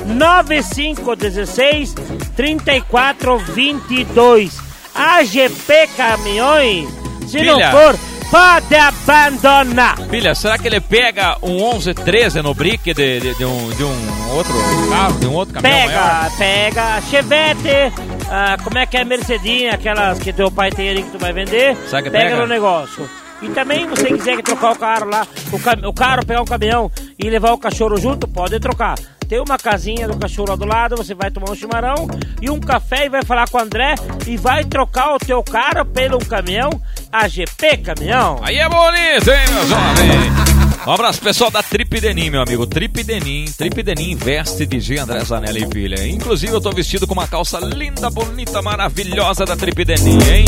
9516 0.06 1.94
3422. 2.36 4.56
AGP 4.94 5.89
Caminhões. 5.97 6.89
Se 7.27 7.39
Filha. 7.39 7.56
não 7.56 7.70
for, 7.70 7.98
pode 8.30 8.74
abandonar. 8.74 9.96
Filha, 10.10 10.34
será 10.34 10.59
que 10.59 10.66
ele 10.68 10.80
pega 10.80 11.36
um 11.42 11.56
1113 11.72 12.42
no 12.42 12.55
brick 12.55 12.92
de, 12.92 13.20
de, 13.20 13.34
de 13.34 13.44
um, 13.44 13.70
de 13.70 13.84
um 13.84 14.30
outro 14.34 14.52
carro, 14.90 15.18
de 15.18 15.26
um 15.26 15.32
outro 15.34 15.55
caminhão 15.55 15.86
Pega, 15.86 16.00
maior? 16.00 16.30
pega. 16.38 17.00
Chevette, 17.02 17.92
ah, 18.30 18.56
como 18.62 18.78
é 18.78 18.86
que 18.86 18.96
é 18.96 19.05
Mercedinha, 19.05 19.72
aquelas 19.74 20.18
que 20.18 20.32
teu 20.32 20.50
pai 20.50 20.70
tem 20.70 20.90
ali 20.90 21.02
que 21.02 21.10
tu 21.10 21.18
vai 21.18 21.32
vender. 21.32 21.76
Sabe 21.88 22.05
que 22.05 22.10
pega 22.10 22.30
pega? 22.30 22.36
no 22.42 22.46
negócio. 22.46 23.09
E 23.40 23.48
também, 23.50 23.84
se 23.84 23.90
você 23.90 24.09
quiser 24.09 24.42
trocar 24.42 24.72
o 24.72 24.78
carro 24.78 25.05
lá, 25.09 25.24
o, 25.52 25.60
cam- 25.60 25.88
o 25.88 25.92
carro, 25.92 26.26
pegar 26.26 26.42
um 26.42 26.44
caminhão 26.44 26.90
e 27.16 27.30
levar 27.30 27.52
o 27.52 27.59
cachorro 27.59 27.96
junto, 27.96 28.26
pode 28.26 28.59
trocar. 28.59 28.96
Tem 29.28 29.38
uma 29.40 29.56
casinha 29.59 30.09
do 30.09 30.16
cachorro 30.18 30.48
lá 30.48 30.56
do 30.56 30.64
lado, 30.64 30.96
você 30.96 31.14
vai 31.14 31.30
tomar 31.30 31.50
um 31.50 31.55
chimarrão 31.55 32.09
e 32.42 32.50
um 32.50 32.59
café 32.59 33.06
e 33.06 33.09
vai 33.09 33.22
falar 33.22 33.48
com 33.48 33.59
o 33.59 33.60
André 33.60 33.94
e 34.26 34.36
vai 34.36 34.64
trocar 34.64 35.14
o 35.14 35.18
teu 35.18 35.40
carro 35.44 35.84
pelo 35.84 36.16
um 36.16 36.20
caminhão, 36.20 36.70
AGP 37.12 37.78
Caminhão. 37.78 38.40
Aí 38.43 38.56
é 38.56 38.68
bonito, 38.68 39.30
hein, 39.30 39.48
meu 39.48 39.66
jovem? 39.66 40.59
Um 40.86 40.93
abraço 40.93 41.20
pessoal 41.20 41.51
da 41.51 41.62
Trip 41.62 42.01
Denim, 42.01 42.30
meu 42.30 42.43
amigo. 42.43 42.66
Trip 42.66 43.02
Denim, 43.02 43.44
Trip 43.47 43.82
Denim 43.82 44.16
veste 44.16 44.64
DJ 44.64 44.98
André 44.98 45.24
Zanella 45.24 45.59
e 45.59 45.66
filha. 45.70 46.06
Inclusive 46.06 46.52
eu 46.52 46.60
tô 46.60 46.70
vestido 46.70 47.06
com 47.06 47.14
uma 47.14 47.28
calça 47.28 47.59
linda, 47.59 48.09
bonita, 48.10 48.62
maravilhosa 48.62 49.44
da 49.44 49.56
Trip 49.56 49.85
Denim, 49.85 50.18
hein? 50.30 50.44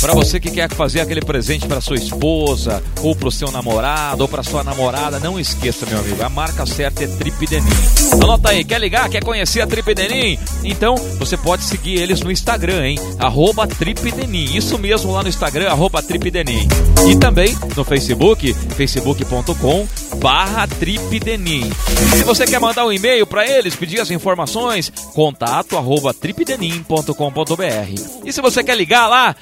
Pra 0.00 0.14
você 0.14 0.38
que 0.38 0.50
quer 0.50 0.72
fazer 0.72 1.00
aquele 1.00 1.20
presente 1.20 1.66
pra 1.66 1.80
sua 1.80 1.96
esposa, 1.96 2.82
ou 3.02 3.16
pro 3.16 3.32
seu 3.32 3.50
namorado, 3.50 4.22
ou 4.22 4.28
pra 4.28 4.44
sua 4.44 4.62
namorada, 4.62 5.18
não 5.18 5.40
esqueça, 5.40 5.84
meu 5.86 5.98
amigo, 5.98 6.22
a 6.22 6.28
marca 6.28 6.64
certa 6.64 7.02
é 7.02 7.08
Trip 7.08 7.46
Denim. 7.46 7.66
Anota 8.12 8.50
aí, 8.50 8.64
quer 8.64 8.80
ligar, 8.80 9.08
quer 9.08 9.24
conhecer 9.24 9.60
a 9.60 9.66
Trip 9.66 9.94
Denim? 9.94 10.38
Então, 10.62 10.94
você 11.18 11.36
pode 11.36 11.64
seguir 11.64 11.98
eles 11.98 12.20
no 12.20 12.30
Instagram, 12.30 12.86
hein? 12.86 12.98
Arroba 13.18 13.66
Trip 13.66 14.12
Denim. 14.12 14.56
Isso 14.56 14.78
mesmo 14.78 15.12
lá 15.12 15.22
no 15.22 15.28
Instagram, 15.28 15.68
arroba 15.68 16.00
Trip 16.00 16.30
Denim. 16.30 16.68
E 17.10 17.16
também 17.16 17.56
no 17.76 17.84
Facebook, 17.84 18.52
facebook.com 18.52 19.86
barra 20.18 20.66
Trip 20.66 21.18
Denim. 21.18 21.70
Se 22.16 22.24
você 22.24 22.46
quer 22.46 22.60
mandar 22.60 22.86
um 22.86 22.92
e-mail 22.92 23.26
pra 23.26 23.48
eles, 23.48 23.74
pedir 23.74 24.00
as 24.00 24.10
informações, 24.10 24.92
contato 25.14 25.76
arroba 25.76 26.14
tripdenim.com.br. 26.14 28.24
E 28.24 28.32
se 28.32 28.40
você 28.40 28.62
quer 28.62 28.76
ligar 28.76 29.08
lá, 29.08 29.34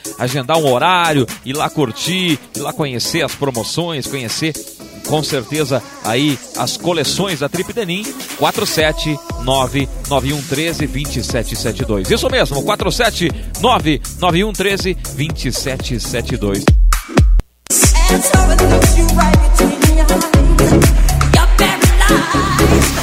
agendar 0.46 0.58
um 0.58 0.72
horário, 0.72 1.26
ir 1.44 1.56
lá 1.56 1.68
curtir, 1.68 2.38
ir 2.54 2.60
lá 2.60 2.72
conhecer 2.72 3.24
as 3.24 3.34
promoções, 3.34 4.06
conhecer 4.06 4.54
com 5.08 5.22
certeza 5.22 5.82
aí 6.04 6.38
as 6.56 6.76
coleções 6.76 7.40
da 7.40 7.48
Trip 7.48 7.72
Denim 7.72 8.04
479 8.38 9.88
9113 10.08 10.86
2772. 10.86 12.10
Isso 12.10 12.30
mesmo, 12.30 12.62
479 12.62 14.00
9113 14.20 14.94
2772. 15.16 16.64
Pra 18.08 18.18
você 18.18 19.02
que 22.62 22.86
tá 22.86 22.95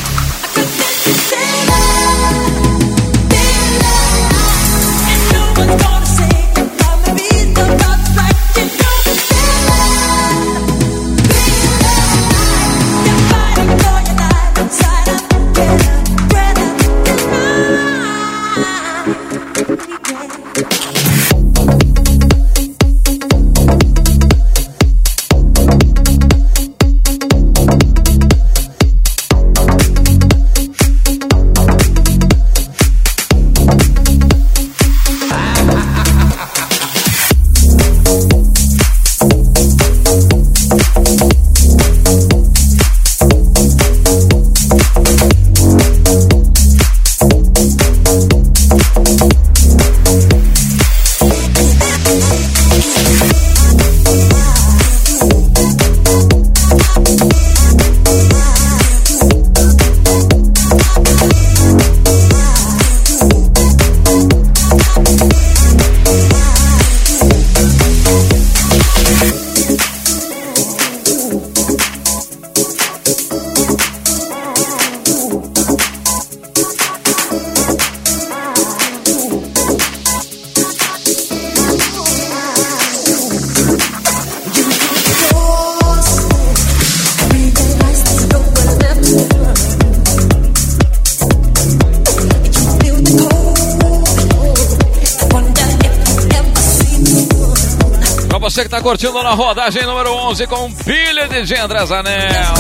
curtindo 98.84 99.24
na 99.24 99.32
rodagem 99.32 99.86
número 99.86 100.14
11 100.14 100.46
com 100.46 100.70
pilha 100.70 101.26
de 101.30 101.56
André 101.56 101.86
Zanella. 101.86 102.54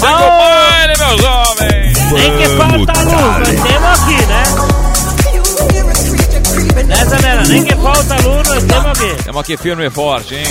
Baile, 0.00 0.94
meus 0.98 1.22
homens! 1.22 1.98
Nem 2.10 2.38
que 2.38 2.48
falta 2.56 2.92
luz, 3.02 3.38
nós 3.38 3.48
temos 3.62 3.88
aqui, 4.00 4.18
né? 4.26 4.42
Né, 6.84 7.04
Zanella? 7.04 7.42
Nem 7.44 7.64
que 7.64 7.76
falta 7.76 8.16
luz, 8.16 8.48
nós 8.48 8.64
temos 8.64 8.86
aqui. 8.86 9.14
Estamos 9.16 9.40
aqui 9.40 9.56
firme 9.56 9.86
e 9.86 9.90
forte, 9.90 10.34
hein? 10.34 10.44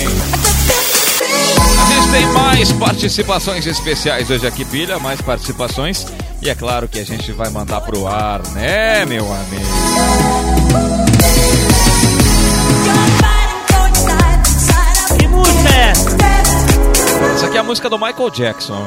A 1.78 1.94
gente 1.94 2.10
tem 2.10 2.26
mais 2.32 2.72
participações 2.72 3.66
especiais 3.66 4.30
hoje 4.30 4.46
aqui, 4.46 4.64
pilha, 4.64 4.98
mais 4.98 5.20
participações. 5.20 6.06
E 6.40 6.48
é 6.48 6.54
claro 6.54 6.88
que 6.88 6.98
a 6.98 7.04
gente 7.04 7.30
vai 7.32 7.50
mandar 7.50 7.82
pro 7.82 8.06
ar, 8.06 8.40
né, 8.54 9.04
meu 9.04 9.26
amigo? 9.30 9.66
Aqui 17.52 17.58
é 17.58 17.60
a 17.60 17.64
música 17.64 17.90
do 17.90 17.98
Michael 17.98 18.30
Jackson. 18.30 18.82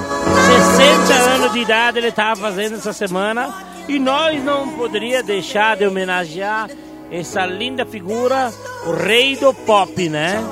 60 0.77 1.13
anos 1.13 1.53
de 1.53 1.59
idade 1.59 1.99
ele 1.99 2.07
estava 2.07 2.35
fazendo 2.35 2.75
essa 2.75 2.91
semana 2.93 3.53
e 3.87 3.99
nós 3.99 4.43
não 4.43 4.69
poderia 4.69 5.21
deixar 5.21 5.77
de 5.77 5.85
homenagear 5.85 6.67
essa 7.11 7.45
linda 7.45 7.85
figura, 7.85 8.51
o 8.87 8.91
rei 8.91 9.35
do 9.35 9.53
pop, 9.53 10.09
né? 10.09 10.43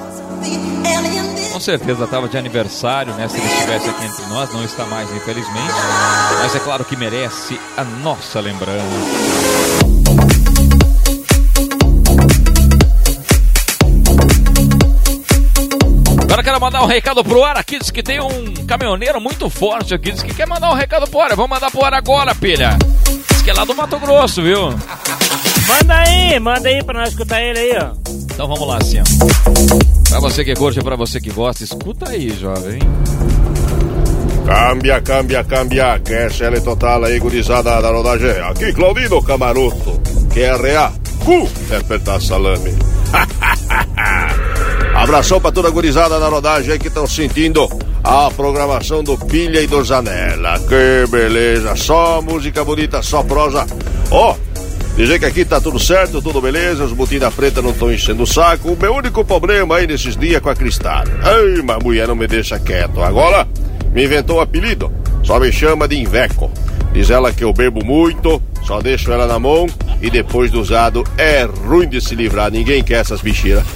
Com 1.52 1.60
certeza 1.60 2.04
estava 2.04 2.28
de 2.28 2.38
aniversário, 2.38 3.14
né? 3.16 3.28
Se 3.28 3.38
ele 3.38 3.48
estivesse 3.48 3.90
aqui 3.90 4.06
entre 4.06 4.26
nós, 4.28 4.54
não 4.54 4.64
está 4.64 4.86
mais, 4.86 5.12
infelizmente. 5.12 5.74
Mas 6.40 6.56
é 6.56 6.60
claro 6.60 6.86
que 6.86 6.96
merece 6.96 7.60
a 7.76 7.84
nossa 7.84 8.40
lembrança. 8.40 10.03
Quero 16.54 16.62
mandar 16.62 16.84
um 16.84 16.86
recado 16.86 17.24
pro 17.24 17.44
ar 17.44 17.58
aqui. 17.58 17.80
Diz 17.80 17.90
que 17.90 18.04
tem 18.04 18.22
um 18.22 18.54
caminhoneiro 18.68 19.20
muito 19.20 19.50
forte 19.50 19.94
aqui. 19.94 20.12
Diz 20.12 20.22
que 20.22 20.34
quer 20.34 20.48
mandar 20.48 20.72
um 20.72 20.76
recado 20.76 21.10
pro 21.10 21.22
ar. 21.22 21.36
Vamos 21.36 21.50
mandar 21.50 21.72
pro 21.72 21.84
ar 21.84 21.94
agora, 21.94 22.36
pilha. 22.36 22.78
Diz 23.30 23.42
que 23.42 23.50
é 23.50 23.54
lá 23.54 23.66
do 23.66 23.74
Mato 23.74 23.98
Grosso, 24.00 24.42
viu? 24.44 24.70
Manda 25.68 25.96
aí, 25.96 26.40
manda 26.40 26.70
aí 26.70 26.84
pra 26.84 27.00
nós 27.00 27.10
escutar 27.10 27.42
ele 27.42 27.58
aí, 27.58 27.78
ó. 27.78 27.94
Então 28.32 28.48
vamos 28.48 28.68
lá, 28.68 28.78
assim, 28.78 29.00
ó. 29.00 30.10
Pra 30.10 30.20
você 30.20 30.44
que 30.44 30.54
curte, 30.54 30.82
pra 30.82 30.96
você 30.96 31.20
que 31.20 31.32
gosta, 31.32 31.64
escuta 31.64 32.10
aí, 32.10 32.30
jovem. 32.30 32.80
Cambia, 34.46 35.02
cambia, 35.02 35.44
cambia. 35.44 36.00
QSL 36.00 36.62
total 36.64 37.06
aí, 37.06 37.18
gurizada 37.18 37.82
da 37.82 37.90
rodagem. 37.90 38.30
Aqui, 38.44 38.72
Claudino 38.74 39.24
Camaroto. 39.24 40.00
QRA. 40.32 40.94
Cu 41.26 41.50
é 41.72 41.78
apertar 41.78 42.22
salame. 42.22 42.76
Abração 45.04 45.42
pra 45.42 45.52
toda 45.52 45.68
a 45.68 45.72
gurizada 45.72 46.18
da 46.18 46.30
rodagem 46.30 46.72
aí 46.72 46.80
que 46.80 46.88
estão 46.88 47.06
sentindo 47.06 47.68
a 48.02 48.32
programação 48.32 49.04
do 49.04 49.18
Pilha 49.18 49.60
e 49.60 49.68
do 49.68 49.84
Zanella. 49.84 50.58
Que 50.60 51.06
beleza. 51.12 51.76
Só 51.76 52.22
música 52.22 52.64
bonita, 52.64 53.02
só 53.02 53.22
prosa. 53.22 53.68
Ó, 54.10 54.34
Dizer 54.96 55.20
que 55.20 55.26
aqui 55.26 55.44
tá 55.44 55.60
tudo 55.60 55.78
certo, 55.78 56.22
tudo 56.22 56.40
beleza, 56.40 56.86
os 56.86 56.94
botinhos 56.94 57.24
da 57.24 57.32
preta 57.32 57.62
não 57.62 57.72
estão 57.72 57.92
enchendo 57.92 58.24
o 58.24 58.28
saco. 58.28 58.72
O 58.72 58.78
meu 58.80 58.94
único 58.94 59.26
problema 59.26 59.76
aí 59.76 59.88
nesses 59.88 60.16
dias 60.16 60.36
é 60.36 60.40
com 60.40 60.50
a 60.50 60.56
Cristal. 60.56 61.04
Ai, 61.22 61.62
mas 61.66 61.78
a 61.78 61.80
mulher 61.80 62.08
não 62.08 62.16
me 62.16 62.26
deixa 62.26 62.58
quieto. 62.58 63.02
Agora, 63.02 63.46
me 63.92 64.06
inventou 64.06 64.38
um 64.38 64.42
apelido. 64.42 64.90
Só 65.22 65.38
me 65.38 65.52
chama 65.52 65.86
de 65.86 66.00
Inveco. 66.00 66.50
Diz 66.94 67.10
ela 67.10 67.34
que 67.34 67.44
eu 67.44 67.52
bebo 67.52 67.84
muito, 67.84 68.42
só 68.66 68.80
deixo 68.80 69.12
ela 69.12 69.28
na 69.28 69.38
mão 69.38 69.68
e 70.04 70.10
depois 70.10 70.52
do 70.52 70.60
usado 70.60 71.04
é 71.18 71.44
ruim 71.44 71.88
de 71.88 72.02
se 72.02 72.14
livrar. 72.14 72.52
Ninguém 72.52 72.84
quer 72.84 73.00
essas 73.00 73.22
bicheiras. 73.22 73.64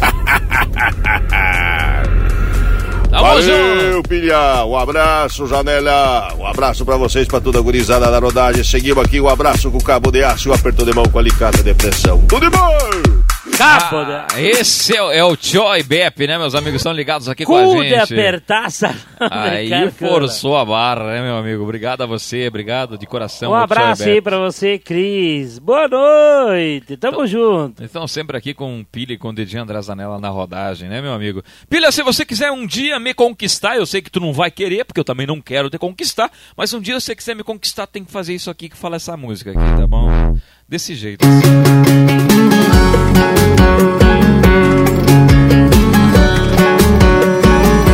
Valeu, 3.09 4.03
pilha. 4.03 4.65
Um 4.65 4.77
abraço, 4.77 5.47
Janela. 5.47 6.35
Um 6.37 6.45
abraço 6.45 6.85
pra 6.85 6.97
vocês, 6.97 7.25
pra 7.27 7.39
toda 7.39 7.57
a 7.59 7.61
gurizada 7.61 8.11
da 8.11 8.19
rodagem. 8.19 8.63
Seguimos 8.63 9.05
aqui, 9.05 9.19
um 9.19 9.29
abraço 9.29 9.71
com 9.71 9.77
o 9.77 9.83
cabo 9.83 10.11
de 10.11 10.23
aço 10.23 10.49
e 10.49 10.51
o 10.51 10.53
aperto 10.53 10.85
de 10.85 10.93
mão 10.93 11.05
com 11.05 11.17
alicate 11.17 11.63
de 11.63 11.73
pressão. 11.73 12.21
Tudo 12.27 12.49
de 12.49 12.55
bom! 12.55 13.26
De... 13.57 13.63
Ah, 13.63 14.27
esse 14.39 14.95
é, 14.95 15.01
o- 15.01 15.11
é 15.11 15.23
o 15.23 15.35
Choi 15.39 15.81
Bep, 15.83 16.27
né? 16.27 16.37
Meus 16.37 16.53
amigos 16.53 16.75
estão 16.75 16.91
ligados 16.93 17.27
aqui 17.27 17.43
com 17.43 17.55
a 17.55 17.63
de 17.83 17.89
gente. 17.89 18.13
apertar 18.13 18.69
salame. 18.69 18.99
Aí 19.31 19.91
forçou 19.91 20.55
a 20.57 20.63
barra, 20.63 21.05
né, 21.13 21.21
meu 21.21 21.35
amigo? 21.37 21.63
Obrigado 21.63 22.01
a 22.03 22.05
você, 22.05 22.47
obrigado 22.47 22.97
de 22.97 23.05
coração. 23.07 23.51
Um 23.51 23.55
abraço 23.55 24.03
aí 24.03 24.21
pra 24.21 24.37
você, 24.37 24.77
Cris. 24.77 25.57
Boa 25.57 25.87
noite, 25.87 26.95
tamo 26.97 27.25
junto. 27.25 27.83
Estão 27.83 28.07
sempre 28.07 28.37
aqui 28.37 28.53
com 28.53 28.79
o 28.79 28.85
Pilha 28.85 29.13
e 29.13 29.17
com 29.17 29.29
o 29.29 29.33
dedinho 29.33 29.63
André 29.63 29.81
Zanella 29.81 30.19
na 30.19 30.29
rodagem, 30.29 30.87
né, 30.87 31.01
meu 31.01 31.13
amigo? 31.13 31.43
Pilha, 31.69 31.91
se 31.91 32.03
você 32.03 32.23
quiser 32.25 32.51
um 32.51 32.65
dia 32.65 32.99
me 32.99 33.13
conquistar, 33.13 33.75
eu 33.75 33.85
sei 33.85 34.01
que 34.01 34.11
tu 34.11 34.19
não 34.19 34.31
vai 34.33 34.51
querer, 34.51 34.85
porque 34.85 34.99
eu 34.99 35.05
também 35.05 35.25
não 35.25 35.41
quero 35.41 35.69
te 35.69 35.77
conquistar, 35.79 36.29
mas 36.55 36.73
um 36.73 36.79
dia 36.79 36.99
se 36.99 37.07
você 37.07 37.15
quiser 37.15 37.35
me 37.35 37.43
conquistar, 37.43 37.87
tem 37.87 38.03
que 38.05 38.11
fazer 38.11 38.33
isso 38.35 38.49
aqui 38.51 38.69
que 38.69 38.77
fala 38.77 38.97
essa 38.97 39.17
música 39.17 39.49
aqui, 39.51 39.59
tá 39.59 39.87
bom? 39.87 40.37
Desse 40.69 40.93
jeito. 40.95 41.25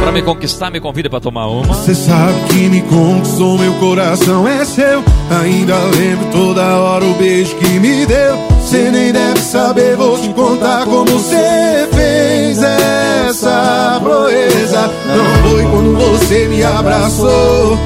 Pra 0.01 0.11
me 0.11 0.21
conquistar, 0.21 0.69
me 0.69 0.79
convida 0.79 1.09
pra 1.09 1.19
tomar 1.19 1.47
uma. 1.47 1.73
Você 1.73 1.95
sabe 1.95 2.33
que 2.49 2.69
me 2.69 2.81
conquistou, 2.81 3.57
meu 3.57 3.73
coração 3.75 4.47
é 4.47 4.63
seu. 4.65 5.03
Ainda 5.41 5.77
lembro 5.77 6.25
toda 6.31 6.61
hora 6.61 7.05
o 7.05 7.13
beijo 7.15 7.55
que 7.55 7.79
me 7.79 8.05
deu. 8.05 8.37
Você 8.61 8.91
nem 8.91 9.11
deve 9.11 9.39
saber, 9.39 9.95
vou 9.95 10.17
te 10.17 10.29
contar 10.29 10.85
como 10.85 11.05
você 11.05 11.87
fez 11.93 12.61
essa 12.61 13.99
proeza. 14.01 14.91
Não 15.05 15.49
foi 15.49 15.63
quando 15.63 15.97
você 15.97 16.47
me 16.47 16.63
abraçou 16.63 17.77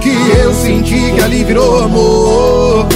que 0.00 0.40
eu 0.40 0.54
senti 0.54 1.12
que 1.12 1.20
ali 1.20 1.44
virou 1.44 1.84
amor. 1.84 2.87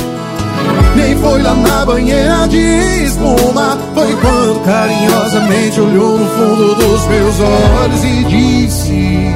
Nem 0.97 1.17
foi 1.17 1.43
lá 1.43 1.55
na 1.55 1.87
banheira 1.87 2.47
de 2.49 3.05
espuma. 3.05 3.79
Foi 3.95 4.15
quando 4.17 4.61
carinhosamente 4.65 5.81
olhou 5.81 6.19
no 6.19 6.27
fundo 6.27 6.75
dos 6.75 7.07
meus 7.07 7.41
olhos 7.41 8.05
e 8.05 8.25
disse 8.25 9.35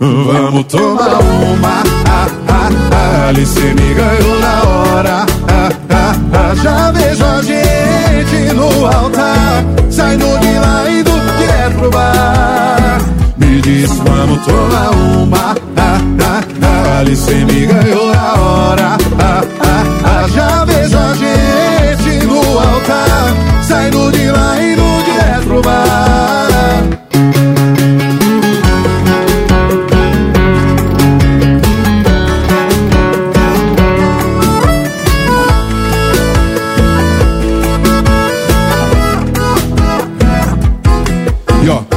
Vamos 0.00 0.64
tomar 0.64 1.20
uma. 1.20 1.82
Ah, 2.06 2.26
ah, 2.48 2.68
ah, 2.92 3.28
Ali 3.28 3.46
me 3.46 3.94
ganhou 3.94 4.38
na 4.40 4.62
hora. 4.68 5.26
Ah, 5.48 5.70
ah, 5.90 6.14
ah, 6.32 6.54
Já 6.62 6.90
vejo 6.90 7.24
a 7.24 7.42
gente 7.42 8.54
no 8.54 8.86
altar 8.86 9.64
Saindo 9.90 10.38
de 10.40 10.58
lá 10.58 10.90
indo 10.90 11.10
direto 11.38 11.78
pro 11.78 11.90
bar. 11.90 12.98
Me 13.36 13.60
disse 13.62 13.94
vamos 14.04 14.44
tomar 14.44 14.90
uma. 14.90 15.54
Ah, 15.76 16.00
ah, 16.20 16.42
ah, 16.62 16.98
Ali 16.98 17.16
me 17.44 17.66
ganhou 17.66 18.14
na 18.14 18.34
hora. 18.34 18.98
Ah, 19.18 19.44
ah, 19.60 19.84
ah, 20.04 20.28
Já 20.28 20.64
vejo 20.64 20.73
Saindo 23.84 24.10
de 24.12 24.30
lá 24.30 24.62
indo 24.62 25.04
direto 25.04 25.46
pro 25.46 25.60
bar 25.60 26.48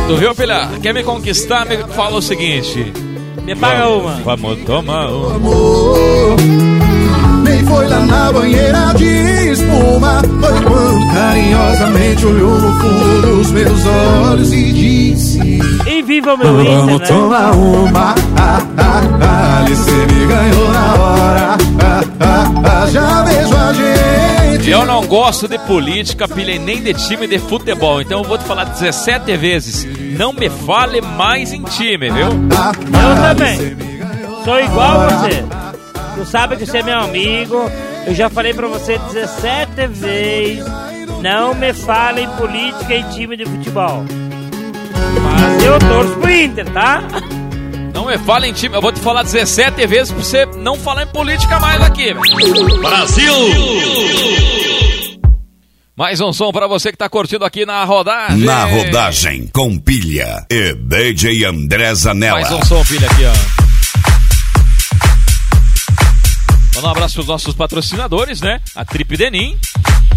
Tu 0.07 0.15
viu, 0.15 0.33
Pilha? 0.33 0.69
Quer 0.81 0.93
me 0.93 1.03
conquistar? 1.03 1.65
Me 1.65 1.77
fala 1.93 2.17
o 2.17 2.21
seguinte. 2.21 2.93
Me 3.43 3.53
paga 3.55 3.89
uma. 3.89 4.13
Vamos 4.23 4.59
tomar 4.63 5.09
uma. 5.09 5.35
amor. 5.35 6.86
Foi 7.77 7.87
lá 7.87 7.99
na 7.99 8.31
banheira 8.31 8.91
de 8.95 9.51
espuma. 9.51 10.19
Foi 10.41 10.61
quando 10.63 11.13
carinhosamente 11.13 12.25
olhou 12.25 12.59
no 12.59 12.79
fundo 12.79 13.21
dos 13.21 13.51
meus 13.51 13.85
olhos 13.85 14.51
e 14.51 14.73
disse: 14.73 15.59
E 15.85 16.01
viva 16.01 16.33
o 16.33 16.37
meu 16.39 16.55
Vamos 16.55 16.93
Inter, 16.93 16.99
né? 16.99 17.05
tomar 17.05 17.51
uma. 17.51 18.15
Ah, 18.35 18.61
ah, 18.77 19.01
ah, 19.21 19.63
ali 19.63 19.75
cê 19.75 19.91
me 19.91 20.25
ganhou 20.25 20.73
na 20.73 20.93
hora. 20.95 21.57
Ah, 21.79 22.03
ah, 22.19 22.81
ah, 22.83 22.87
já 22.87 23.21
vejo 23.21 23.55
a 23.55 23.73
gente. 23.73 24.69
Eu 24.71 24.83
não 24.83 25.05
gosto 25.05 25.47
de 25.47 25.59
política, 25.59 26.27
pilha, 26.27 26.53
e 26.53 26.59
nem 26.59 26.81
de 26.81 26.95
time 26.95 27.27
de 27.27 27.37
futebol. 27.37 28.01
Então 28.01 28.21
eu 28.21 28.27
vou 28.27 28.39
te 28.39 28.43
falar 28.45 28.63
17 28.63 29.37
vezes. 29.37 29.87
Não 30.17 30.33
me 30.33 30.49
fale 30.49 30.99
mais 30.99 31.53
em 31.53 31.61
time, 31.61 32.09
viu? 32.09 32.25
Eu 32.25 33.35
também. 33.35 33.77
Sou 34.43 34.59
igual 34.59 35.01
a 35.01 35.09
você. 35.09 35.66
Tu 36.17 36.25
sabe 36.25 36.57
que 36.57 36.65
você 36.65 36.79
é 36.79 36.83
meu 36.83 36.97
amigo. 36.97 37.71
Eu 38.07 38.15
já 38.15 38.27
falei 38.27 38.51
pra 38.51 38.67
você 38.67 38.97
17 38.97 39.87
vezes. 39.87 40.65
Não 41.21 41.53
me 41.53 41.71
fale 41.73 42.21
em 42.21 42.29
política 42.31 42.95
e 42.95 43.03
time 43.13 43.37
de 43.37 43.45
futebol. 43.45 44.03
Mas 45.21 45.63
eu 45.63 45.77
torço 45.77 46.15
pro 46.15 46.31
Inter, 46.31 46.65
tá? 46.71 47.03
Não 47.93 48.07
me 48.07 48.17
fale 48.17 48.47
em 48.47 48.53
time. 48.53 48.75
Eu 48.75 48.81
vou 48.81 48.91
te 48.91 48.99
falar 48.99 49.21
17 49.21 49.85
vezes 49.85 50.11
pra 50.11 50.23
você 50.23 50.45
não 50.57 50.75
falar 50.75 51.03
em 51.03 51.07
política 51.07 51.59
mais 51.59 51.79
aqui. 51.83 52.11
velho. 52.13 52.81
Brasil! 52.81 53.33
Mais 55.95 56.19
um 56.19 56.33
som 56.33 56.51
pra 56.51 56.67
você 56.67 56.91
que 56.91 56.97
tá 56.97 57.07
curtindo 57.07 57.45
aqui 57.45 57.63
na 57.63 57.83
rodagem. 57.83 58.43
Na 58.43 58.65
rodagem 58.65 59.47
com 59.53 59.77
pilha 59.77 60.45
e 60.49 60.73
DJ 60.73 61.45
André 61.45 61.93
Zanella. 61.93 62.41
Mais 62.41 62.51
um 62.51 62.65
som, 62.65 62.83
pilha, 62.85 63.07
aqui, 63.07 63.23
ó. 63.25 63.66
Manda 66.77 66.89
um 66.89 66.91
abraço 66.91 67.15
pros 67.15 67.25
nossos 67.25 67.55
patrocinadores, 67.55 68.39
né? 68.39 68.61
A 68.75 68.85
Trip 68.85 69.17
Denim 69.17 69.57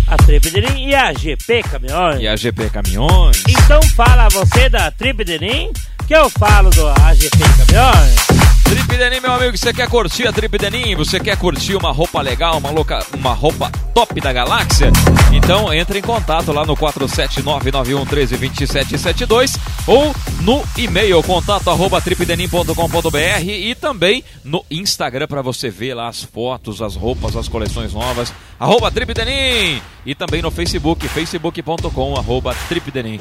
A 0.06 0.16
Trip 0.18 0.50
Denim 0.50 0.88
e 0.88 0.94
a 0.94 1.10
GP 1.10 1.62
Caminhões. 1.62 2.20
e 2.20 2.28
a 2.28 2.36
GP 2.36 2.68
Caminhões. 2.68 3.42
Então 3.48 3.82
fala 3.96 4.28
você 4.28 4.68
da 4.68 4.90
Trip 4.90 5.24
Denim 5.24 5.72
que 6.06 6.14
eu 6.14 6.28
falo 6.28 6.68
do 6.68 6.86
AGP 6.86 7.38
Caminhões. 7.38 8.39
Trip 8.70 8.96
Denim, 8.96 9.18
meu 9.18 9.32
amigo, 9.32 9.58
você 9.58 9.72
quer 9.72 9.88
curtir 9.88 10.28
a 10.28 10.32
Trip 10.32 10.56
Denim? 10.56 10.94
Você 10.94 11.18
quer 11.18 11.36
curtir 11.36 11.74
uma 11.74 11.90
roupa 11.90 12.22
legal, 12.22 12.56
uma, 12.56 12.70
louca, 12.70 13.04
uma 13.16 13.32
roupa 13.32 13.68
top 13.92 14.20
da 14.20 14.32
galáxia? 14.32 14.92
Então 15.32 15.74
entre 15.74 15.98
em 15.98 16.02
contato 16.02 16.52
lá 16.52 16.64
no 16.64 16.76
47991132772 16.76 19.58
ou 19.88 20.14
no 20.42 20.62
e-mail 20.78 21.20
contato 21.24 21.68
arroba 21.68 22.00
tripdenim.com.br 22.00 23.44
e 23.44 23.74
também 23.74 24.22
no 24.44 24.64
Instagram 24.70 25.26
para 25.26 25.42
você 25.42 25.68
ver 25.68 25.94
lá 25.94 26.06
as 26.06 26.22
fotos, 26.22 26.80
as 26.80 26.94
roupas, 26.94 27.34
as 27.34 27.48
coleções 27.48 27.92
novas, 27.92 28.32
arroba 28.60 28.90
Tripdenim 28.90 29.80
e 30.04 30.14
também 30.14 30.42
no 30.42 30.50
Facebook, 30.50 31.08
facebook.com 31.08 32.14
arroba 32.16 32.54
Tripdenim. 32.68 33.18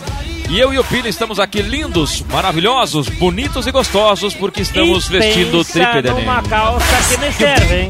E 0.50 0.60
eu 0.60 0.74
e 0.74 0.78
o 0.80 0.84
Pili 0.84 1.08
estamos 1.10 1.40
aqui 1.40 1.62
lindos, 1.62 2.22
maravilhosos, 2.30 3.08
bonitos 3.08 3.66
e 3.66 3.72
gostosos 3.72 4.34
porque 4.34 4.62
estamos 4.62 5.08
e 5.08 5.10
vestindo 5.10 5.64
Tripdenim. 5.64 6.20
numa 6.20 6.44
calça 6.44 6.86
que 7.10 7.18
me 7.26 7.32
serve, 7.32 7.76
hein? 7.76 7.90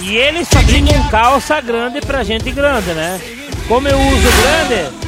E 0.00 0.16
eles 0.16 0.46
fabricam 0.48 1.08
calça 1.08 1.60
grande 1.62 2.00
pra 2.02 2.22
gente 2.22 2.50
grande, 2.50 2.92
né? 2.92 3.18
Como 3.66 3.88
eu 3.88 3.98
uso 3.98 4.28
grande, 4.42 5.03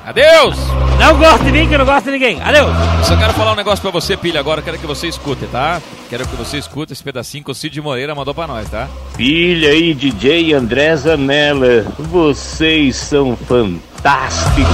Adeus! 0.07 0.57
Não 1.01 1.17
gosto 1.17 1.45
de 1.45 1.53
mim 1.53 1.67
que 1.67 1.79
não 1.79 1.87
gosto 1.87 2.05
de 2.05 2.11
ninguém. 2.13 2.41
Adeus! 2.43 2.71
Só 3.05 3.17
quero 3.17 3.33
falar 3.33 3.53
um 3.53 3.57
negócio 3.57 3.81
pra 3.81 3.91
você, 3.91 4.15
Pilha, 4.17 4.39
agora. 4.39 4.61
Quero 4.61 4.79
que 4.79 4.87
você 4.87 5.09
escute, 5.09 5.47
tá? 5.47 5.81
Quero 6.11 6.27
que 6.29 6.37
você 6.37 6.59
escute 6.59 6.93
esse 6.93 7.03
pedacinho 7.03 7.43
que 7.43 7.51
o 7.51 7.55
Cid 7.55 7.81
Moreira 7.81 8.15
mandou 8.15 8.35
pra 8.35 8.47
nós, 8.47 8.69
tá? 8.69 8.89
Pilha 9.17 9.71
aí, 9.71 9.95
DJ 9.95 10.53
André 10.53 10.95
Zanella. 10.97 11.87
Vocês 11.99 12.97
são 12.97 13.37
fantásticos. 13.37 14.67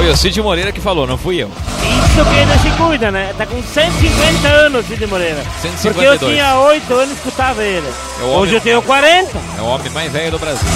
Foi 0.00 0.08
o 0.08 0.16
Cid 0.16 0.40
Moreira 0.40 0.72
que 0.72 0.80
falou, 0.80 1.06
não 1.06 1.18
fui 1.18 1.42
eu. 1.42 1.48
Isso 1.48 2.24
que 2.24 2.38
ainda 2.38 2.56
se 2.56 2.70
cuida, 2.70 3.10
né? 3.10 3.34
Tá 3.36 3.44
com 3.44 3.62
150 3.62 4.48
anos, 4.48 4.86
Cid 4.86 5.06
Moreira. 5.06 5.44
152. 5.60 5.92
Porque 5.92 6.24
eu 6.24 6.30
tinha 6.30 6.58
8 6.58 6.94
anos 6.94 7.10
e 7.10 7.12
escutava 7.12 7.62
ele. 7.62 7.86
É 8.18 8.24
Hoje 8.24 8.54
eu 8.54 8.62
tenho 8.62 8.80
40. 8.80 9.38
É 9.58 9.60
o 9.60 9.66
homem 9.66 9.90
mais 9.90 10.10
velho 10.10 10.30
do 10.30 10.38
Brasil. 10.38 10.66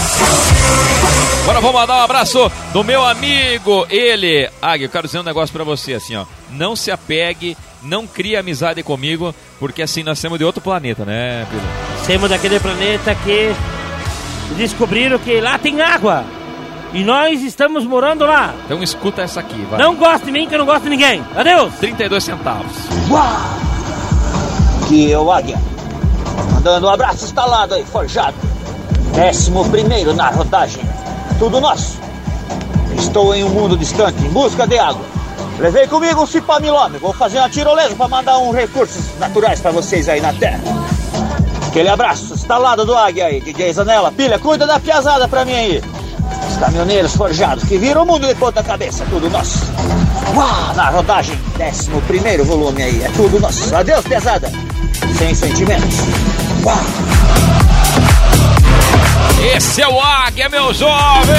Agora 1.40 1.58
vou 1.62 1.72
mandar 1.72 2.00
um 2.00 2.02
abraço 2.02 2.52
do 2.74 2.84
meu 2.84 3.02
amigo, 3.02 3.86
ele. 3.88 4.46
Águia, 4.60 4.84
eu 4.84 4.90
quero 4.90 5.06
dizer 5.06 5.20
um 5.20 5.24
negócio 5.24 5.54
pra 5.54 5.64
você, 5.64 5.94
assim, 5.94 6.16
ó. 6.16 6.26
Não 6.50 6.76
se 6.76 6.90
apegue, 6.90 7.56
não 7.82 8.06
crie 8.06 8.36
amizade 8.36 8.82
comigo, 8.82 9.34
porque 9.58 9.80
assim 9.80 10.02
nós 10.02 10.18
somos 10.18 10.38
de 10.38 10.44
outro 10.44 10.60
planeta, 10.60 11.02
né, 11.06 11.46
Pedro? 11.50 11.66
Temos 12.06 12.28
daquele 12.28 12.60
planeta 12.60 13.14
que 13.14 13.54
descobriram 14.58 15.18
que 15.18 15.40
lá 15.40 15.56
tem 15.56 15.80
água. 15.80 16.26
E 16.94 17.02
nós 17.02 17.42
estamos 17.42 17.84
morando 17.84 18.24
lá. 18.24 18.54
Então 18.64 18.80
escuta 18.80 19.20
essa 19.22 19.40
aqui, 19.40 19.60
vai. 19.68 19.80
Não 19.80 19.96
gosta 19.96 20.24
de 20.24 20.30
mim 20.30 20.46
que 20.46 20.54
eu 20.54 20.60
não 20.60 20.64
gosto 20.64 20.84
de 20.84 20.90
ninguém. 20.90 21.24
Adeus! 21.34 21.74
32 21.74 22.22
centavos. 22.22 22.72
Que 24.86 25.12
é 25.12 25.18
o 25.18 25.32
Águia. 25.32 25.58
Mandando 26.52 26.86
um 26.86 26.90
abraço 26.90 27.24
instalado 27.24 27.74
aí, 27.74 27.84
forjado. 27.84 28.36
Décimo 29.12 29.68
primeiro 29.70 30.14
na 30.14 30.28
rodagem. 30.28 30.84
Tudo 31.40 31.60
nosso. 31.60 31.98
Estou 32.96 33.34
em 33.34 33.42
um 33.42 33.48
mundo 33.48 33.76
distante, 33.76 34.24
em 34.24 34.30
busca 34.30 34.64
de 34.64 34.78
água. 34.78 35.04
Levei 35.58 35.88
comigo 35.88 36.22
um 36.22 36.26
cipamilome. 36.26 36.98
Vou 36.98 37.12
fazer 37.12 37.38
uma 37.38 37.50
tirolesa 37.50 37.96
para 37.96 38.06
mandar 38.06 38.38
uns 38.38 38.54
recursos 38.54 39.18
naturais 39.18 39.60
para 39.60 39.72
vocês 39.72 40.08
aí 40.08 40.20
na 40.20 40.32
terra. 40.32 40.60
Aquele 41.66 41.88
abraço 41.88 42.34
instalado 42.34 42.84
do 42.84 42.94
Águia 42.94 43.26
aí, 43.26 43.40
DJ 43.40 43.72
Zanella. 43.72 44.12
Pilha, 44.12 44.38
cuida 44.38 44.64
da 44.64 44.78
piazada 44.78 45.26
pra 45.26 45.44
mim 45.44 45.54
aí. 45.54 45.82
Os 46.48 46.56
caminhoneiros 46.56 47.14
forjados 47.14 47.64
que 47.64 47.78
viram 47.78 48.02
o 48.02 48.06
mundo 48.06 48.26
de 48.26 48.34
ponta 48.34 48.62
cabeça, 48.62 49.04
tudo 49.10 49.28
nosso. 49.30 49.58
Uau, 50.34 50.74
na 50.74 50.90
rodagem, 50.90 51.38
décimo 51.56 52.00
primeiro 52.02 52.44
volume 52.44 52.82
aí, 52.82 53.02
é 53.02 53.08
tudo 53.16 53.40
nosso. 53.40 53.74
Adeus, 53.74 54.04
pesada. 54.06 54.50
Sem 55.18 55.34
sentimentos. 55.34 55.98
Uau. 56.64 56.78
Esse 59.54 59.82
é 59.82 59.88
o 59.88 60.00
Águia, 60.00 60.48
meu 60.48 60.72
jovem! 60.72 61.34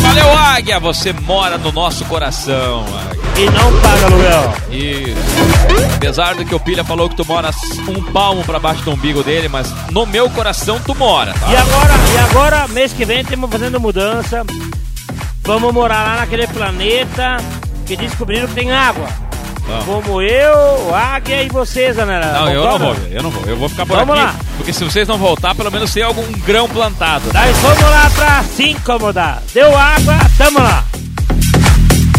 Valeu, 0.00 0.38
Águia! 0.38 0.80
Você 0.80 1.12
mora 1.12 1.58
no 1.58 1.70
nosso 1.70 2.04
coração, 2.06 2.84
Águia. 3.10 3.23
E 3.36 3.50
não 3.50 3.80
paga 3.80 4.06
aluguel. 4.06 4.54
Isso. 4.70 5.94
Apesar 5.96 6.34
do 6.34 6.44
que 6.44 6.54
o 6.54 6.60
Pilha 6.60 6.84
falou 6.84 7.08
que 7.08 7.16
tu 7.16 7.24
mora 7.26 7.50
um 7.88 8.02
palmo 8.12 8.44
pra 8.44 8.58
baixo 8.60 8.82
do 8.82 8.92
umbigo 8.92 9.22
dele, 9.22 9.48
mas 9.48 9.72
no 9.90 10.06
meu 10.06 10.30
coração 10.30 10.78
tu 10.84 10.94
mora, 10.94 11.34
tá? 11.34 11.50
E 11.50 11.56
agora, 11.56 11.92
e 12.14 12.18
agora, 12.18 12.68
mês 12.68 12.92
que 12.92 13.04
vem, 13.04 13.20
estamos 13.22 13.50
fazendo 13.50 13.80
mudança. 13.80 14.44
Vamos 15.42 15.72
morar 15.74 16.04
lá 16.04 16.16
naquele 16.20 16.46
planeta 16.46 17.36
que 17.86 17.96
descobriram 17.96 18.46
que 18.48 18.54
tem 18.54 18.72
água. 18.72 19.08
Vamos. 19.66 19.84
Como 19.86 20.20
eu, 20.22 20.54
o 20.88 20.94
Águia 20.94 21.42
e 21.42 21.48
vocês, 21.48 21.98
Anela. 21.98 22.26
Não, 22.32 22.50
eu 22.50 22.64
não 22.64 22.78
vou, 22.78 22.96
eu 23.10 23.22
não 23.22 23.30
vou. 23.30 23.44
Eu 23.46 23.56
vou 23.56 23.68
ficar 23.68 23.86
por 23.86 23.96
Vamos 23.96 24.14
aqui. 24.14 24.24
lá. 24.26 24.34
Porque 24.58 24.72
se 24.74 24.84
vocês 24.84 25.08
não 25.08 25.16
voltar, 25.16 25.54
pelo 25.54 25.70
menos 25.72 25.90
tem 25.92 26.02
algum 26.02 26.30
grão 26.40 26.68
plantado. 26.68 27.24
Nós 27.32 27.56
vamos 27.58 27.82
lá 27.82 28.10
pra 28.14 28.42
se 28.44 28.70
incomodar. 28.70 29.42
Deu 29.54 29.74
água, 29.76 30.18
tamo 30.36 30.58
lá. 30.58 30.84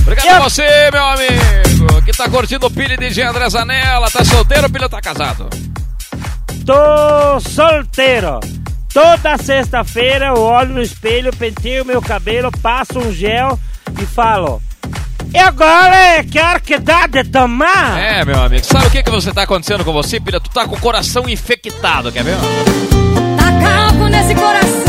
Obrigado 0.05 0.27
a 0.29 0.39
você, 0.39 0.91
meu 0.91 1.03
amigo, 1.03 2.01
que 2.05 2.11
tá 2.11 2.29
curtindo 2.29 2.67
o 2.67 2.71
Pilha 2.71 2.95
de 2.95 3.21
André 3.23 3.49
Zanella. 3.49 4.09
Tá 4.11 4.23
solteiro 4.23 4.65
ou 4.65 4.69
Pilha 4.69 4.87
tá 4.87 5.01
casado? 5.01 5.49
Tô 6.63 7.39
solteiro. 7.39 8.39
Toda 8.93 9.37
sexta-feira 9.37 10.27
eu 10.27 10.39
olho 10.39 10.75
no 10.75 10.81
espelho, 10.81 11.35
penteio 11.35 11.83
meu 11.83 12.01
cabelo, 12.01 12.51
passo 12.61 12.99
um 12.99 13.11
gel 13.11 13.59
e 13.99 14.05
falo. 14.05 14.61
E 15.33 15.39
agora, 15.39 16.23
que 16.23 16.39
hora 16.39 16.59
que 16.59 16.77
dá 16.77 17.07
de 17.07 17.23
tomar? 17.23 17.99
É, 17.99 18.23
meu 18.23 18.41
amigo. 18.41 18.63
Sabe 18.63 18.85
o 18.85 18.91
que, 18.91 19.01
que 19.01 19.09
você 19.09 19.33
tá 19.33 19.41
acontecendo 19.41 19.83
com 19.83 19.91
você, 19.91 20.19
Pilha? 20.19 20.39
Tu 20.39 20.51
tá 20.51 20.67
com 20.67 20.75
o 20.75 20.79
coração 20.79 21.27
infectado, 21.27 22.11
quer 22.11 22.23
ver? 22.23 22.37
Tacaco 23.35 24.07
nesse 24.07 24.35
coração, 24.35 24.85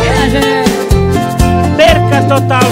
minha 0.00 0.30
gente. 0.30 1.76
Perca 1.76 2.22
total, 2.28 2.62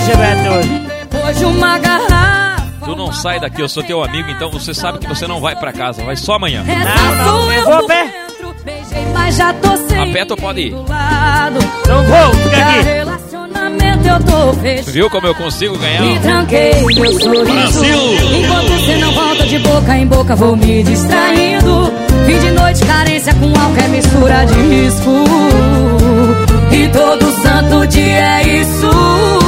hoje. 0.57 0.82
Hoje 1.27 1.45
uma 1.45 1.79
garrafa. 1.79 2.63
Tu 2.85 2.97
não 2.97 3.13
sai 3.13 3.39
daqui, 3.39 3.61
eu 3.63 3.69
sou 3.69 3.83
teu 3.83 4.03
amigo, 4.03 4.29
então 4.31 4.51
você 4.51 4.75
sabe 4.75 4.99
que 4.99 5.07
você 5.07 5.27
não 5.27 5.41
vai 5.41 5.55
pra 5.55 5.73
casa, 5.73 6.03
vai 6.05 6.17
só 6.17 6.35
amanhã. 6.35 6.65
Eu 6.67 7.65
vou 7.65 7.75
a 7.75 7.79
por 7.79 7.87
pé. 7.87 8.13
beijei, 8.65 9.05
mas 9.15 9.37
já 9.37 9.53
tô 9.55 9.77
sem 9.89 9.99
A 9.99 10.07
pé 10.13 10.25
tu 10.25 10.37
pode 10.37 10.61
ir. 10.63 10.71
do 10.71 10.89
lado. 10.89 11.59
Não 11.87 12.03
vou, 12.05 12.35
fica 12.43 12.57
aqui. 12.57 12.83
relacionamento 12.83 14.09
eu 14.09 14.21
tô 14.25 14.53
fechado. 14.61 14.93
Viu 14.93 15.11
como 15.11 15.27
eu 15.29 15.35
consigo 15.35 15.79
ganhar? 15.79 16.05
E 16.05 16.19
tranquei 16.19 16.73
meu 16.83 17.21
sorriso 17.21 17.85
Enquanto 17.85 18.69
você 18.69 18.97
não 18.97 19.13
volta 19.13 19.47
de 19.47 19.59
boca 19.61 19.97
em 19.97 20.07
boca 20.07 20.37
Vou 20.37 20.57
me 20.57 20.83
distraindo 20.83 21.93
Fim 22.27 22.39
de 22.39 22.51
noite, 22.51 22.85
carência 22.85 23.33
com 23.35 23.53
É 23.81 23.89
mistura 23.89 24.45
de 24.45 24.55
risco 24.55 25.11
E 26.73 26.89
todo 26.89 27.31
santo 27.43 27.87
dia 27.87 28.41
é 28.41 28.61
isso 28.61 29.42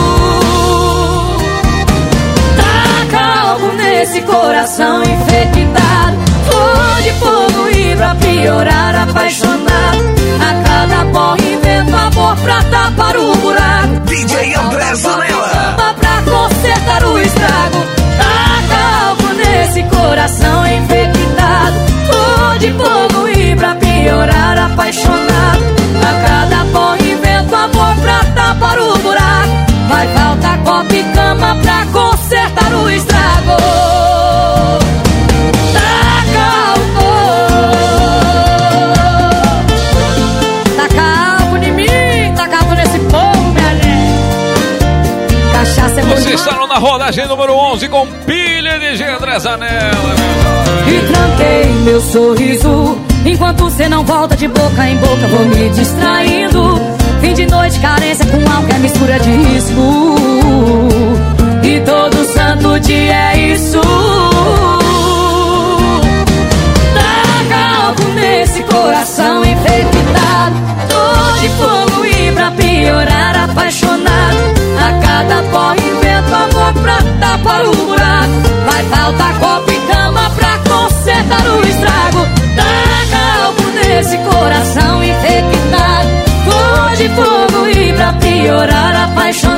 Nesse 4.05 4.21
coração 4.21 5.03
infectado. 5.03 6.19
Flor 6.47 7.03
de 7.03 7.11
fogo 7.13 7.69
e 7.71 7.97
pra 7.97 8.15
piorar 8.17 8.95
apaixonado. 8.97 10.05
A 10.39 10.69
cada 10.69 11.07
porra 11.07 11.39
invento 11.41 11.97
amor 11.97 12.37
pra 12.37 12.63
tapar 12.65 13.17
o 13.17 13.35
buraco. 13.37 14.01
DJ 14.05 14.57
André 14.57 14.95
Zanella 14.95 15.95
Pra 15.99 16.23
consertar 16.31 17.03
o 17.03 17.19
estrago. 17.19 17.79
Acabo 18.21 19.09
algo 19.09 19.35
nesse 19.39 19.83
coração 19.85 20.67
infectado. 20.67 21.77
Flor 22.07 22.59
de 22.59 22.73
fogo 22.73 23.29
e 23.29 23.57
pra 23.57 23.75
piorar 23.77 24.59
apaixonado. 24.59 25.65
A 26.03 26.29
cada 26.29 26.65
porra 26.67 26.99
invento 26.99 27.57
amor 27.57 27.97
pra 28.03 28.23
tapar 28.35 28.79
o 28.79 28.99
buraco. 28.99 29.65
Vai 29.89 30.07
faltar 30.09 30.59
copo 30.59 30.95
e 30.95 31.03
cama 31.15 31.57
pra 31.63 31.87
consertar 31.87 32.14
consertar 32.55 32.75
o 32.75 32.91
estrago. 32.91 33.57
Taca 35.73 36.75
o 36.75 36.81
fogo. 36.95 37.35
Taca 40.77 41.05
algo 41.41 41.57
mim, 41.59 42.35
taca 42.37 42.59
algo 42.59 42.75
nesse 42.75 42.99
povo, 43.01 43.53
minha 43.53 43.73
nega. 43.75 45.53
Cachaça 45.53 46.01
é 46.01 46.03
Vocês 46.05 46.41
estavam 46.41 46.67
na 46.67 46.77
rodagem 46.77 47.27
número 47.27 47.55
11 47.55 47.89
com 47.89 48.07
pilha 48.27 48.79
de 48.79 48.97
Gendres 48.97 49.47
Anela. 49.47 50.15
E 50.87 51.01
tranquei 51.13 51.73
meu 51.85 52.01
sorriso. 52.01 52.99
Enquanto 53.27 53.65
você 53.65 53.89
não 53.89 54.05
volta 54.05 54.37
de 54.37 54.47
boca 54.47 54.87
em 54.87 54.97
boca, 54.99 55.27
vou 55.29 55.47
me 55.47 55.71
distraindo. 55.71 56.79
Fim 57.21 57.33
de 57.33 57.47
noite, 57.47 57.81
carência 57.81 58.27
com 58.27 58.37
álcool, 58.37 58.75
é 58.75 58.79
mistura 58.81 59.19
de 59.19 59.31
risco. 59.31 60.15
E 61.63 61.81
todo 61.81 62.14
santo 62.45 62.79
dia 62.81 63.33
é 63.33 63.53
isso. 63.55 63.81
Taca 66.95 67.87
álcool 67.87 68.13
nesse 68.15 68.63
coração 68.65 69.43
infectado. 69.45 70.57
Tô 70.89 71.41
de 71.41 71.49
fogo 71.49 72.05
e 72.05 72.33
pra 72.33 72.51
piorar 72.51 73.45
apaixonado. 73.49 74.39
A 74.79 74.93
cada 75.07 75.43
porra 75.51 75.77
invento 75.77 76.35
amor 76.35 76.73
pra 76.83 76.99
tapar 77.21 77.65
o 77.65 77.75
buraco. 77.75 78.37
Vai 78.67 78.85
faltar 78.85 79.39
copo 79.39 79.71
e 79.71 79.79
cama 79.93 80.31
pra 80.37 80.59
consertar 80.71 81.47
o 81.49 81.67
estrago. 81.67 82.29
Taca 82.57 83.45
álcool 83.45 83.71
nesse 83.73 84.19
coração 84.19 85.03
infectado. 85.03 86.09
Tô 86.45 86.97
de 86.97 87.09
fogo 87.09 87.69
e 87.69 87.93
pra 87.95 88.13
piorar 88.15 88.95
apaixonado 89.05 89.54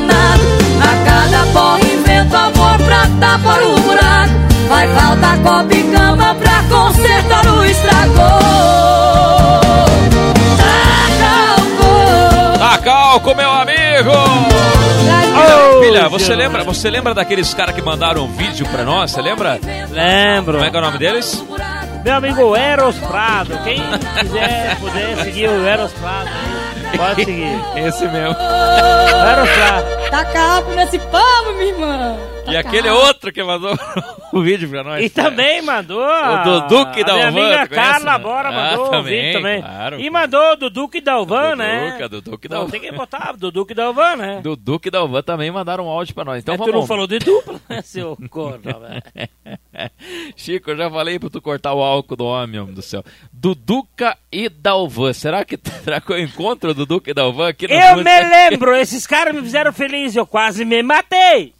o 3.17 3.79
buraco 3.81 4.33
Vai 4.69 4.87
faltar 4.89 5.37
copo 5.39 5.73
e 5.73 5.83
cama 5.91 6.35
pra 6.35 6.63
consertar 6.69 7.47
o 7.47 7.65
estrago 7.65 8.17
Taca 12.59 12.91
álcool, 12.91 13.35
meu 13.35 13.51
amigo! 13.51 14.11
Oh, 15.39 15.83
Filha, 15.83 16.09
você 16.09 16.27
Deus. 16.29 16.37
lembra, 16.37 16.63
você 16.63 16.89
lembra 16.89 17.13
daqueles 17.13 17.53
caras 17.53 17.75
que 17.75 17.81
mandaram 17.81 18.25
um 18.25 18.27
vídeo 18.27 18.65
pra 18.67 18.83
nós? 18.83 19.11
Você 19.11 19.21
lembra? 19.21 19.59
Lembro. 19.91 20.53
Como 20.53 20.65
é 20.65 20.71
que 20.71 20.75
é 20.75 20.79
o 20.79 20.83
nome 20.83 20.97
deles? 20.97 21.43
Meu 22.03 22.15
amigo 22.15 22.55
Eros 22.55 22.95
Prado. 22.97 23.57
Quem 23.63 23.81
quiser 24.19 24.77
puder 24.79 25.23
seguir 25.23 25.49
o 25.49 25.67
Eros 25.67 25.91
Prado, 25.93 26.16
pode 26.97 27.25
seguir. 27.25 27.59
Esse 27.87 28.07
mesmo. 28.07 28.35
Eros 28.35 29.49
Prado. 29.49 30.09
Taca 30.09 30.41
álcool 30.55 30.75
nesse 30.75 30.99
povo, 30.99 31.51
minha 31.57 31.65
irmã 31.65 32.17
E 32.47 32.55
aquele 32.55 32.89
outro 32.89 33.31
que 33.31 33.43
mandou 33.43 33.77
o 34.31 34.41
vídeo 34.41 34.69
pra 34.69 34.83
nós. 34.83 35.03
E 35.03 35.09
também 35.09 35.61
mandou 35.61 35.99
O 35.99 36.03
a, 36.03 36.43
Duduque 36.43 37.01
a 37.01 37.03
minha 37.03 37.05
Dalvan, 37.05 37.27
amiga 37.27 37.67
tu 37.67 37.75
Carla 37.75 38.11
né? 38.17 38.23
Bora 38.23 38.49
Ah, 38.49 38.51
mandou 38.51 38.87
um 38.87 38.89
também, 38.91 39.21
vídeo 39.25 39.33
também. 39.41 39.61
claro. 39.61 39.99
E 39.99 40.09
mandou 40.09 40.51
o 40.51 40.55
Duduque 40.55 41.01
Dalvan, 41.01 41.55
né? 41.57 41.85
Duduca, 41.87 42.09
Duduque 42.09 42.47
Não, 42.49 42.57
Dalvan. 42.57 42.71
tem 42.71 42.79
que 42.81 42.91
botar 42.93 43.33
Duduque 43.37 43.73
Dalvan, 43.73 44.15
né? 44.15 44.39
Do 44.41 44.55
Duque 44.55 44.89
da 44.89 44.99
Alvan 44.99 45.21
também 45.21 45.51
mandaram 45.51 45.85
um 45.85 45.89
áudio 45.89 46.15
pra 46.15 46.23
nós. 46.23 46.39
Então 46.41 46.55
É, 46.55 46.57
tu 46.57 46.61
vamos. 46.65 46.75
não 46.75 46.87
falou 46.87 47.05
de 47.05 47.19
dupla, 47.19 47.59
né, 47.69 47.81
seu 47.81 48.17
corno, 48.29 48.61
velho? 48.63 49.59
Chico, 50.35 50.71
eu 50.71 50.77
já 50.77 50.89
falei 50.89 51.19
pra 51.19 51.29
tu 51.29 51.41
cortar 51.41 51.73
o 51.73 51.81
álcool 51.81 52.15
do 52.15 52.25
homem, 52.25 52.59
homem 52.59 52.73
do 52.73 52.81
céu. 52.81 53.03
Duduca 53.31 54.17
e 54.31 54.49
Dalvan. 54.49 55.13
Será 55.13 55.45
que, 55.45 55.59
será 55.83 56.01
que 56.01 56.11
eu 56.11 56.19
encontro 56.19 56.71
o 56.71 56.73
Duduca 56.73 57.11
e 57.11 57.13
Dalvan 57.13 57.49
aqui 57.49 57.67
na 57.67 57.91
Eu 57.91 57.97
me 57.97 58.03
lembro, 58.03 58.75
esses 58.75 59.05
caras 59.05 59.35
me 59.35 59.41
fizeram 59.41 59.71
feliz, 59.71 60.15
eu 60.15 60.25
quase 60.25 60.65
me 60.65 60.81
matei. 60.81 61.53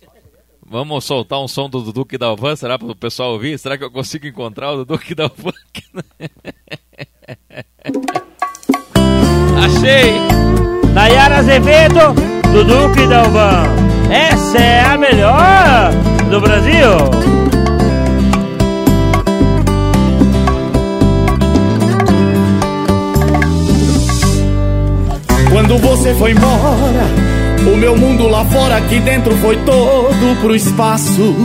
Vamos 0.70 1.06
soltar 1.06 1.40
um 1.40 1.48
som 1.48 1.70
do 1.70 1.82
Duduca 1.82 2.16
e 2.16 2.18
Dalvan? 2.18 2.56
Será 2.56 2.78
para 2.78 2.90
o 2.90 2.96
pessoal 2.96 3.32
ouvir? 3.32 3.58
Será 3.58 3.78
que 3.78 3.86
eu 3.86 3.92
consigo 3.92 4.28
encontrar 4.28 4.72
o 4.74 4.78
Duduca 4.84 5.06
e 5.10 5.16
Dalvan? 5.16 5.54
Achei! 9.64 10.14
Nayara 10.94 11.38
Azevedo, 11.38 12.14
Duduque 12.52 13.08
Dalvan. 13.08 13.64
Essa 14.12 14.58
é 14.58 14.82
a 14.82 14.98
melhor 14.98 15.92
do 16.30 16.42
Brasil. 16.42 17.57
Quando 25.58 25.76
você 25.80 26.14
foi 26.14 26.34
embora, 26.34 26.54
o 27.66 27.76
meu 27.76 27.98
mundo 27.98 28.28
lá 28.28 28.46
fora, 28.46 28.78
aqui 28.78 29.00
dentro 29.00 29.36
foi 29.38 29.58
todo 29.66 30.40
pro 30.40 30.56
espaço. 30.56 31.36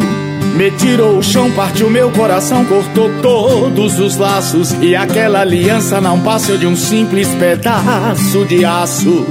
Me 0.55 0.71
tirou 0.73 1.17
o 1.17 1.23
chão, 1.23 1.51
partiu 1.53 1.89
meu 1.89 2.11
coração, 2.11 2.63
cortou 2.67 3.09
todos 3.23 3.99
os 3.99 4.19
laços. 4.19 4.73
E 4.83 4.95
aquela 4.95 5.41
aliança 5.41 5.99
não 5.99 6.21
passou 6.21 6.59
de 6.59 6.67
um 6.67 6.77
simples 6.77 7.27
pedaço 7.37 8.45
de 8.45 8.63
aço. 8.67 9.25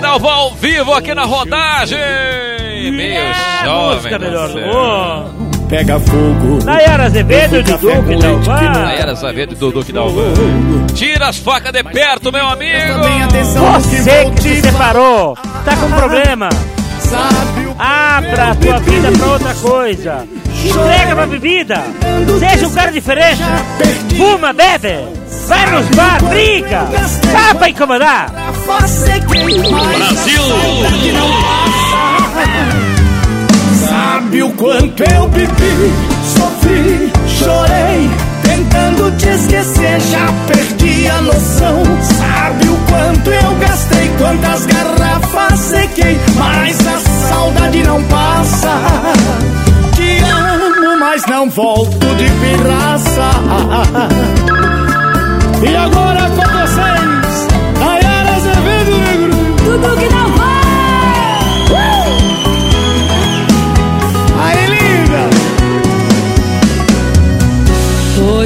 Dalvan 0.00 0.32
ao 0.32 0.54
vivo 0.54 0.94
aqui 0.94 1.14
na 1.14 1.26
rodagem! 1.26 1.98
Meu 2.90 3.34
jovem! 3.64 3.96
música 3.96 4.18
do 4.18 4.24
melhor 4.24 4.48
do 4.48 4.54
céu. 4.54 4.66
mundo. 4.66 5.33
Pega 5.68 5.98
fogo. 5.98 6.64
Nayara 6.64 7.04
Azevedo, 7.06 7.62
Café 7.64 7.76
com 7.76 8.02
Duduque 8.02 8.08
leite 8.14 8.22
Dalvan. 8.46 8.58
que 8.58 8.64
não- 8.64 8.84
Nayara 8.84 9.12
Azevedo 9.12 9.52
e 9.52 9.56
Duduca 9.56 9.90
e 9.90 9.92
Dalvan. 9.92 10.32
Tira 10.94 11.28
as 11.28 11.36
facas 11.38 11.72
de 11.72 11.82
perto, 11.82 12.30
meu 12.32 12.46
amigo! 12.46 12.94
Você 13.74 14.30
que 14.36 14.42
se 14.42 14.60
separou, 14.62 15.36
tá 15.64 15.76
com 15.76 15.90
problema. 15.90 16.48
Abra 17.78 18.50
a 18.50 18.54
tua 18.54 18.78
vida 18.78 19.10
pra 19.18 19.26
outra 19.26 19.54
coisa. 19.54 20.26
Entrega 20.64 21.14
pra 21.14 21.26
bebida. 21.26 21.82
Seja 22.38 22.66
um 22.68 22.70
cara 22.72 22.90
diferente. 22.92 23.42
Fuma, 24.16 24.52
bebe. 24.52 25.04
Vai 25.48 25.70
nos 25.70 25.86
bar, 25.88 26.22
briga. 26.24 26.86
Dá 27.32 27.54
pra 27.54 27.68
incomodar. 27.68 28.30
Brasil! 29.96 30.42
Sabe 34.24 34.42
o 34.42 34.50
quanto 34.52 35.02
eu 35.02 35.28
bebi, 35.28 35.92
sofri, 36.34 37.12
chorei, 37.28 38.10
tentando 38.42 39.14
te 39.18 39.28
esquecer, 39.28 40.00
já 40.00 40.32
perdi 40.46 41.08
a 41.10 41.20
noção. 41.20 41.82
Sabe 42.00 42.66
o 42.66 42.76
quanto 42.88 43.30
eu 43.30 43.54
gastei, 43.58 44.10
quantas 44.16 44.64
garrafas 44.64 45.60
sequei, 45.60 46.18
mas 46.38 46.86
a 46.86 47.00
saudade 47.28 47.82
não 47.82 48.02
passa. 48.04 48.80
Te 49.94 50.18
amo, 50.20 50.98
mas 50.98 51.26
não 51.26 51.50
volto 51.50 52.06
de 52.16 52.30
pirraça. 52.30 53.30
E 55.62 55.76
agora 55.76 56.30
com 56.30 56.63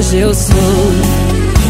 Hoje 0.08 0.20
eu 0.20 0.32
sou 0.32 0.56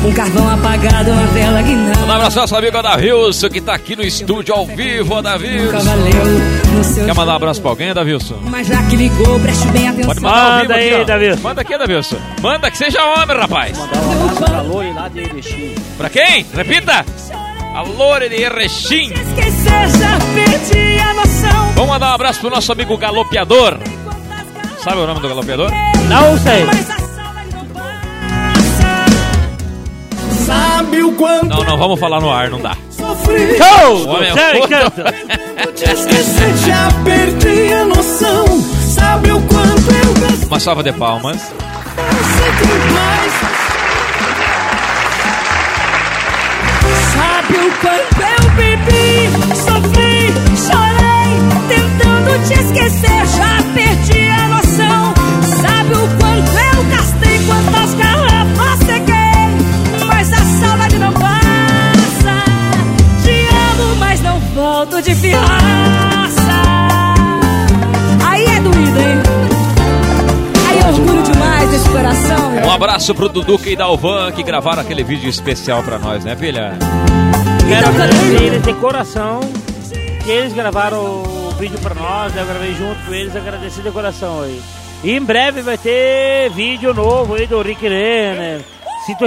um 0.07 0.13
carvão 0.13 0.49
apagado, 0.49 1.11
uma 1.11 1.27
vela 1.27 1.61
que 1.61 1.73
não 1.73 2.07
Um 2.07 2.13
abraço 2.13 2.39
ao 2.39 2.43
nosso 2.45 2.55
amigo 2.55 2.79
Adavilson, 2.79 3.49
que 3.49 3.61
tá 3.61 3.75
aqui 3.75 3.97
no 3.97 4.05
estúdio 4.05 4.55
ao 4.55 4.65
vivo, 4.65 5.17
Adavilson. 5.17 5.77
valeu 5.77 6.39
no 6.73 6.85
seu 6.85 7.05
Quer 7.05 7.15
mandar 7.17 7.33
um 7.33 7.35
abraço 7.35 7.61
pra 7.61 7.71
alguém, 7.71 7.91
Adavilson? 7.91 8.37
Mas 8.45 8.69
já 8.69 8.81
que 8.85 8.95
ligou, 8.95 9.41
preste 9.41 9.67
bem 9.73 9.89
atenção. 9.89 10.07
Pode 10.07 10.21
mandar 10.21 10.61
Manda 10.61 10.75
aí, 10.77 11.01
ó. 11.01 11.05
Davilson. 11.05 11.43
Manda 11.43 11.61
aqui, 11.63 11.79
Davilson. 11.79 12.17
Manda 12.41 12.71
que 12.71 12.79
seja 12.79 13.05
homem, 13.07 13.37
rapaz. 13.37 13.77
Pra 13.77 14.61
Lore 14.61 14.93
lá 14.93 15.09
de 15.09 15.19
Erechim. 15.19 15.75
Pra 15.97 16.09
quem? 16.09 16.47
Repita. 16.55 17.05
A 17.75 17.83
Lore 17.83 18.29
de 18.29 18.41
Erechim. 18.41 19.13
Vamos 21.75 21.91
mandar 21.91 22.11
um 22.11 22.15
abraço 22.15 22.39
pro 22.39 22.51
nosso 22.51 22.71
amigo 22.71 22.97
galopeador. 22.97 23.79
Sabe 24.85 24.99
o 24.99 25.07
nome 25.09 25.19
do 25.19 25.29
galopeador? 25.29 25.73
Não 26.09 26.39
sei. 26.39 26.98
Sabe 30.49 31.03
o 31.03 31.13
quanto 31.13 31.47
Não, 31.47 31.63
não, 31.63 31.77
vamos 31.77 32.01
falar 32.01 32.21
no 32.23 32.31
ar, 32.31 32.49
não 32.49 32.59
dá. 32.59 32.75
sofri? 32.91 33.59
Show! 33.59 34.09
Homem. 34.09 34.33
Te 35.75 35.85
esquecer, 35.85 36.57
já 36.67 36.89
perdi 37.05 37.73
a 37.75 37.85
noção. 37.85 38.47
Sabe 38.81 39.31
o 39.31 39.43
quanto 39.43 39.91
eu 39.95 40.15
gastei 40.23 40.49
Uma 40.49 40.59
salva 40.59 40.83
de 40.83 40.93
palmas. 40.93 41.53
Sabe 47.13 47.55
o 47.59 47.71
quanto 47.81 48.21
eu 48.23 48.51
bebi, 48.57 49.29
sofri, 49.55 50.33
chorei, 50.67 51.33
tentando 51.69 52.47
te 52.47 52.55
esquecer, 52.55 53.27
já 53.37 53.63
perdi 53.75 54.29
a 54.29 54.48
Um 72.69 72.71
abraço 72.71 73.15
pro 73.15 73.31
Duduca 73.31 73.71
e 73.71 73.75
Dalvan 73.75 74.31
que 74.31 74.43
gravaram 74.43 74.83
aquele 74.83 75.03
vídeo 75.03 75.31
especial 75.31 75.83
pra 75.83 75.99
nós, 75.99 76.23
né, 76.23 76.37
filha? 76.37 76.73
Quero 77.67 77.89
agradecer 77.89 78.61
de 78.61 78.75
coração 78.75 79.41
que 80.23 80.31
eles 80.31 80.53
gravaram 80.53 81.23
o 81.23 81.51
vídeo 81.53 81.79
pra 81.79 81.95
nós, 81.95 82.37
eu 82.37 82.45
gravei 82.45 82.75
junto 82.75 83.03
com 83.07 83.15
eles, 83.15 83.35
agradeci 83.35 83.81
de 83.81 83.91
coração 83.91 84.43
aí. 84.43 84.61
E 85.03 85.13
em 85.13 85.25
breve 85.25 85.63
vai 85.63 85.79
ter 85.79 86.51
vídeo 86.51 86.93
novo 86.93 87.37
aí 87.37 87.47
do 87.47 87.63
Rick 87.63 87.89
Renner, 87.89 88.61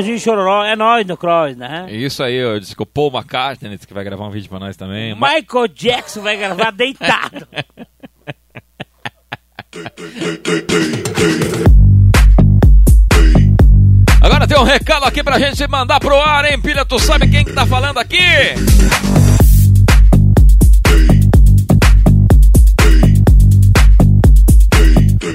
de 0.03 0.19
Chororó, 0.19 0.63
é 0.63 0.75
nós 0.75 1.07
no 1.07 1.17
Cross, 1.17 1.57
né? 1.57 1.87
Isso 1.89 2.21
aí, 2.21 2.35
eu 2.35 2.59
disse 2.59 2.75
que 2.75 2.83
o 2.83 2.85
Paul 2.85 3.11
McCartney 3.11 3.71
disse 3.71 3.87
que 3.87 3.93
vai 3.95 4.03
gravar 4.03 4.27
um 4.27 4.31
vídeo 4.31 4.49
pra 4.49 4.59
nós 4.59 4.77
também. 4.77 5.15
Michael 5.15 5.67
Jackson 5.73 6.21
vai 6.21 6.37
gravar 6.37 6.69
deitado. 6.69 7.47
Tem 14.51 14.59
um 14.59 14.63
recado 14.63 15.05
aqui 15.05 15.23
pra 15.23 15.39
gente 15.39 15.65
mandar 15.65 15.97
pro 15.97 16.19
ar, 16.19 16.43
hein, 16.43 16.59
pilha? 16.59 16.83
Tu 16.83 16.99
sabe 16.99 17.25
quem 17.29 17.45
que 17.45 17.53
tá 17.53 17.65
falando 17.65 17.97
aqui? 17.99 18.19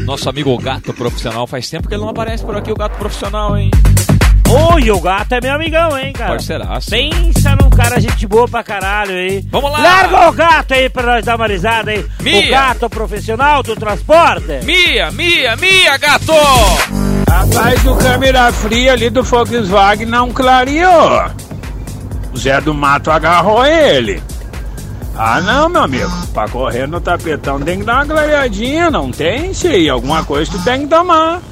Nosso 0.04 0.28
amigo 0.28 0.54
gato 0.58 0.92
profissional, 0.92 1.46
faz 1.46 1.70
tempo 1.70 1.88
que 1.88 1.94
ele 1.94 2.02
não 2.02 2.10
aparece 2.10 2.44
por 2.44 2.54
aqui, 2.58 2.70
o 2.70 2.74
gato 2.74 2.98
profissional, 2.98 3.56
hein? 3.56 3.70
Oi, 4.74 4.90
o 4.90 5.00
gato 5.00 5.32
é 5.32 5.40
meu 5.40 5.54
amigão, 5.54 5.98
hein, 5.98 6.12
cara? 6.12 6.32
Parceiraço. 6.32 6.90
Pensa 6.90 7.56
num 7.56 7.70
cara 7.70 7.98
gente 7.98 8.26
boa 8.26 8.46
pra 8.46 8.62
caralho 8.62 9.12
aí. 9.12 9.42
Vamos 9.50 9.72
lá! 9.72 9.78
Larga 9.78 10.28
o 10.28 10.32
gato 10.32 10.74
aí 10.74 10.90
pra 10.90 11.14
nós 11.14 11.24
dar 11.24 11.36
uma 11.36 11.46
risada 11.46 11.90
aí. 11.90 12.04
Mia. 12.20 12.48
O 12.48 12.50
gato 12.50 12.90
profissional 12.90 13.62
do 13.62 13.74
transporte. 13.76 14.62
Mia, 14.62 15.10
Mia, 15.10 15.56
Mia, 15.56 15.96
gato! 15.96 17.15
Rapaz, 17.36 17.84
o 17.84 17.94
câmera 17.96 18.50
fria 18.50 18.94
ali 18.94 19.10
do 19.10 19.22
Volkswagen 19.22 20.06
não 20.06 20.32
clareou. 20.32 21.30
O 22.32 22.38
Zé 22.38 22.62
do 22.62 22.72
Mato 22.72 23.10
agarrou 23.10 23.62
ele. 23.62 24.22
Ah 25.14 25.38
não, 25.42 25.68
meu 25.68 25.82
amigo. 25.82 26.10
Pra 26.32 26.48
correr 26.48 26.88
no 26.88 26.98
tapetão 26.98 27.60
tem 27.60 27.80
que 27.80 27.84
dar 27.84 27.96
uma 27.96 28.06
clareadinha, 28.06 28.90
não 28.90 29.10
tem? 29.10 29.52
Se 29.52 29.86
alguma 29.86 30.24
coisa 30.24 30.50
tu 30.50 30.64
tem 30.64 30.80
que 30.80 30.86
tomar. 30.86 31.42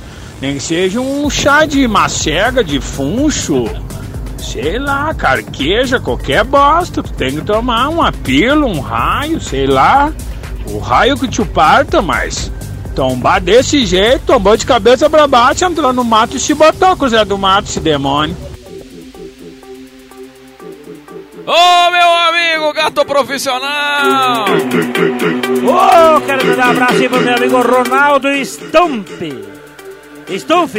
Nem 0.40 0.55
que 0.55 0.61
seja 0.61 0.98
um 0.98 1.28
chá 1.28 1.66
de 1.66 1.86
macega, 1.86 2.65
de 2.65 2.81
funcho. 2.81 3.66
Sei 4.39 4.78
lá, 4.78 5.12
carqueja, 5.12 6.01
qualquer 6.01 6.44
bosta. 6.44 7.02
Tu 7.02 7.12
tem 7.12 7.35
que 7.35 7.43
tomar 7.43 7.90
uma 7.90 8.11
pílula, 8.11 8.66
um 8.66 8.81
raio, 8.81 9.39
sei 9.39 9.66
lá. 9.66 10.11
O 10.65 10.78
raio 10.78 11.19
que 11.19 11.28
te 11.28 11.44
parta, 11.44 12.01
mas 12.01 12.51
tombar 12.95 13.41
desse 13.41 13.85
jeito, 13.85 14.27
tombou 14.27 14.57
de 14.57 14.65
cabeça 14.65 15.11
pra 15.11 15.27
baixo, 15.27 15.65
entrou 15.65 15.93
no 15.93 16.05
mato 16.05 16.37
e 16.37 16.41
se 16.41 16.55
botou 16.55 16.97
com 16.97 17.05
o 17.05 17.09
Zé 17.09 17.25
do 17.25 17.37
Mato, 17.37 17.69
esse 17.69 17.81
demônio. 17.81 18.37
Ô, 21.47 21.91
meu 21.91 22.09
amigo 22.29 22.73
gato 22.73 23.05
profissional! 23.05 24.47
Ô, 25.66 26.21
quero 26.23 26.47
mandar 26.47 26.69
um 26.69 26.71
abraço 26.71 26.95
aí 26.95 27.09
pro 27.09 27.21
meu 27.21 27.35
amigo 27.35 27.61
Ronaldo 27.61 28.29
Stump. 28.45 29.09
Stump, 30.39 30.75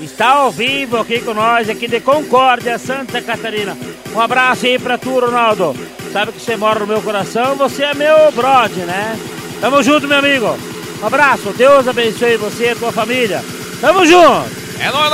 está 0.00 0.28
ao 0.28 0.52
vivo 0.52 0.98
aqui 0.98 1.18
com 1.20 1.34
nós, 1.34 1.68
aqui 1.68 1.88
de 1.88 1.98
Concórdia, 2.00 2.78
Santa 2.78 3.20
Catarina. 3.20 3.76
Um 4.14 4.20
abraço 4.20 4.66
aí 4.66 4.78
pra 4.78 4.96
tu, 4.96 5.18
Ronaldo. 5.18 5.74
Sabe 6.12 6.30
que 6.32 6.40
você 6.40 6.56
mora 6.56 6.80
no 6.80 6.86
meu 6.86 7.02
coração, 7.02 7.56
você 7.56 7.82
é 7.82 7.94
meu 7.94 8.30
brother, 8.30 8.86
né? 8.86 9.18
Tamo 9.60 9.82
junto, 9.82 10.06
meu 10.06 10.18
amigo. 10.18 10.56
Um 11.02 11.06
abraço, 11.06 11.52
Deus 11.56 11.88
abençoe 11.88 12.36
você 12.36 12.64
e 12.64 12.68
a 12.70 12.76
tua 12.76 12.92
família. 12.92 13.42
Tamo 13.80 14.04
junto! 14.04 14.50
É 14.78 14.90
nóis! 14.92 15.10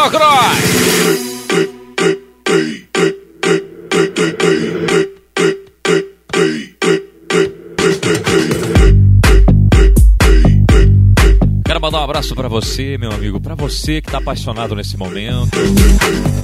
Quero 11.64 11.80
mandar 11.80 12.00
um 12.00 12.04
abraço 12.04 12.34
pra 12.34 12.48
você, 12.48 12.96
meu 12.98 13.12
amigo, 13.12 13.40
pra 13.40 13.54
você 13.54 14.00
que 14.00 14.10
tá 14.10 14.18
apaixonado 14.18 14.74
nesse 14.74 14.96
momento. 14.96 15.50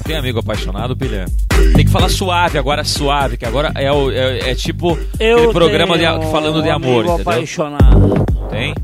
Tem 0.05 0.17
amigo 0.17 0.39
apaixonado, 0.41 0.97
Pilha? 0.97 1.27
Tem 1.75 1.85
que 1.85 1.91
falar 1.91 2.09
suave 2.09 2.59
agora, 2.59 2.85
suave, 2.85 3.37
que 3.37 3.45
agora 3.47 3.73
é, 3.75 3.91
o, 3.91 4.11
é, 4.11 4.51
é 4.51 4.55
tipo 4.55 4.99
Eu 5.19 5.39
aquele 5.39 5.53
programa 5.53 5.97
de, 5.97 6.05
falando 6.31 6.63
de 6.63 6.69
um 6.69 6.75
amor, 6.75 7.05
amigo 7.05 7.15
entendeu? 7.15 7.33
apaixonado. 7.33 8.25
Tem? 8.51 8.75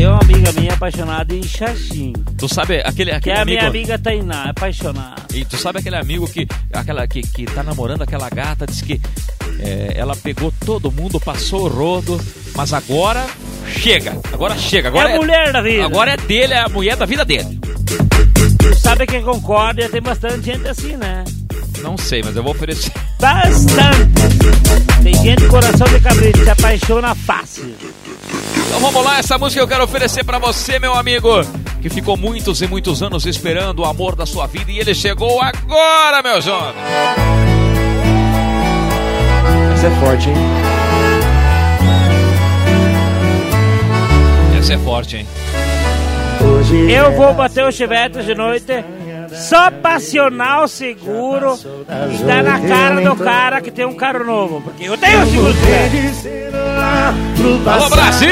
Tem 0.00 0.08
uma 0.08 0.18
amiga 0.18 0.52
minha 0.52 0.72
apaixonada 0.72 1.34
em 1.34 1.42
Xaxim. 1.42 2.14
Tu 2.38 2.48
sabe 2.48 2.80
aquele, 2.82 3.10
Que 3.10 3.16
aquele 3.30 3.36
é 3.36 3.40
a 3.42 3.44
minha 3.44 3.66
amiga 3.66 3.98
Tainá, 3.98 4.44
apaixonada. 4.44 5.26
E 5.34 5.44
tu 5.44 5.58
sabe 5.58 5.80
aquele 5.80 5.96
amigo 5.96 6.26
que 6.26 6.48
aquela 6.72 7.06
que, 7.06 7.20
que 7.20 7.44
tá 7.44 7.62
namorando 7.62 8.00
aquela 8.00 8.30
gata, 8.30 8.66
diz 8.66 8.80
que 8.80 8.98
é, 9.58 9.92
ela 9.94 10.16
pegou 10.16 10.50
todo 10.64 10.90
mundo, 10.90 11.20
passou 11.20 11.64
o 11.64 11.68
rodo, 11.68 12.18
mas 12.56 12.72
agora 12.72 13.26
chega, 13.66 14.18
agora 14.32 14.56
chega, 14.56 14.88
agora 14.88 15.10
é 15.10 15.16
a 15.16 15.16
mulher 15.18 15.52
da 15.52 15.60
vida. 15.60 15.84
Agora 15.84 16.12
é 16.12 16.16
dele, 16.16 16.54
é 16.54 16.60
a 16.60 16.68
mulher 16.70 16.96
da 16.96 17.04
vida 17.04 17.22
dele. 17.22 17.60
Sabe 18.78 19.06
quem 19.06 19.22
concorda? 19.22 19.86
Tem 19.86 20.00
bastante 20.00 20.46
gente 20.46 20.66
assim, 20.66 20.96
né? 20.96 21.24
Não 21.82 21.98
sei, 21.98 22.22
mas 22.24 22.34
eu 22.34 22.42
vou 22.42 22.52
oferecer. 22.52 22.90
Bastante. 23.20 24.89
Tem 25.02 25.14
gente 25.14 25.42
de 25.42 25.48
coração 25.48 25.86
de 25.86 26.00
cabrito, 26.00 26.44
se 26.44 26.50
apaixona 26.50 27.14
fácil. 27.14 27.74
Então 28.66 28.80
vamos 28.80 29.04
lá, 29.04 29.18
essa 29.18 29.38
música 29.38 29.62
eu 29.62 29.68
quero 29.68 29.84
oferecer 29.84 30.24
pra 30.24 30.38
você, 30.38 30.78
meu 30.78 30.94
amigo, 30.94 31.28
que 31.80 31.88
ficou 31.88 32.16
muitos 32.16 32.60
e 32.60 32.66
muitos 32.66 33.02
anos 33.02 33.26
esperando 33.26 33.80
o 33.80 33.84
amor 33.84 34.14
da 34.14 34.26
sua 34.26 34.46
vida 34.46 34.70
e 34.70 34.78
ele 34.78 34.94
chegou 34.94 35.40
agora, 35.40 36.22
meu 36.22 36.40
jovem. 36.40 36.82
Essa 39.74 39.86
é 39.86 40.00
forte, 40.00 40.28
hein? 40.28 40.36
Essa 44.58 44.74
é 44.74 44.78
forte, 44.78 45.16
hein? 45.16 45.26
Eu 46.88 47.12
vou 47.12 47.34
bater 47.34 47.64
o 47.64 47.72
chivete 47.72 48.22
de 48.22 48.34
noite 48.34 48.84
só 49.34 49.70
passional 49.70 50.66
seguro 50.68 51.58
e 52.12 52.24
dar 52.24 52.42
na 52.42 52.60
cara 52.60 53.00
do 53.00 53.16
cara 53.16 53.60
que 53.60 53.70
tem 53.70 53.84
um 53.84 53.94
carro 53.94 54.24
novo. 54.24 54.60
Porque 54.62 54.84
eu 54.84 54.96
tenho 54.96 55.26
seguro 55.26 55.54
chivete. 55.54 56.50
Alô, 57.66 57.88
Brasil! 57.90 58.28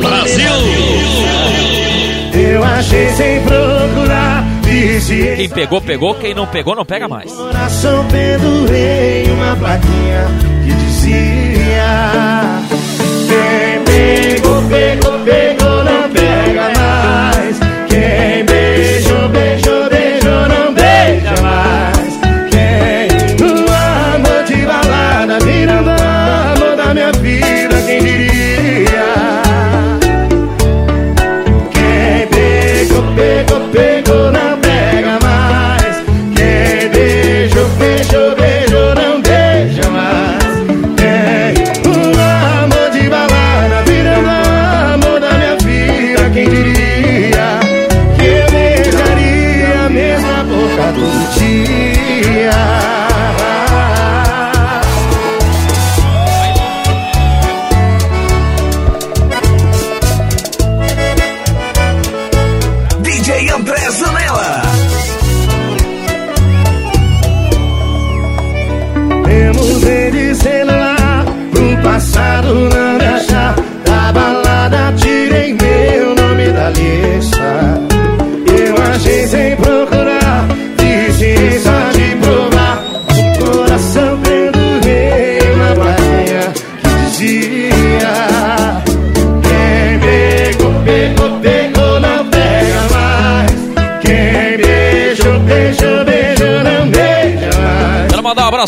Brasil! 0.00 0.44
Eu 2.36 2.64
achei 2.64 3.10
sem 3.10 3.40
procurar 3.42 4.44
Disse 4.74 5.34
Quem 5.36 5.48
pegou, 5.48 5.80
pegou, 5.80 6.14
quem 6.14 6.34
não 6.34 6.46
pegou, 6.46 6.74
não 6.74 6.84
pega 6.84 7.06
mais. 7.06 7.30
coração 7.32 8.04
pendurei 8.08 9.30
uma 9.30 9.54
plaquinha 9.54 10.26
que 10.64 10.72
dizia 10.72 11.14
Quem 13.28 13.84
pegou, 13.84 14.62
pegou, 14.62 15.18
pegou, 15.20 15.84
não 15.84 16.10
pega 16.10 16.73
Quem 18.04 19.13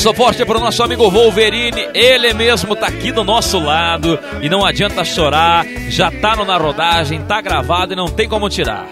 abraço 0.07 0.15
forte 0.15 0.45
pro 0.45 0.61
nosso 0.61 0.83
amigo 0.83 1.11
Wolverine. 1.11 1.89
Ele 1.93 2.33
mesmo 2.33 2.77
tá 2.77 2.87
aqui 2.87 3.11
do 3.11 3.25
nosso 3.25 3.59
lado. 3.59 4.19
E 4.41 4.49
não 4.49 4.65
adianta 4.65 5.05
chorar. 5.05 5.67
Já 5.89 6.11
tá 6.11 6.37
no 6.37 6.45
na 6.45 6.57
rodagem, 6.57 7.23
tá 7.23 7.41
gravado 7.41 7.93
e 7.93 7.97
não 7.97 8.07
tem 8.07 8.29
como 8.29 8.49
tirar. 8.49 8.87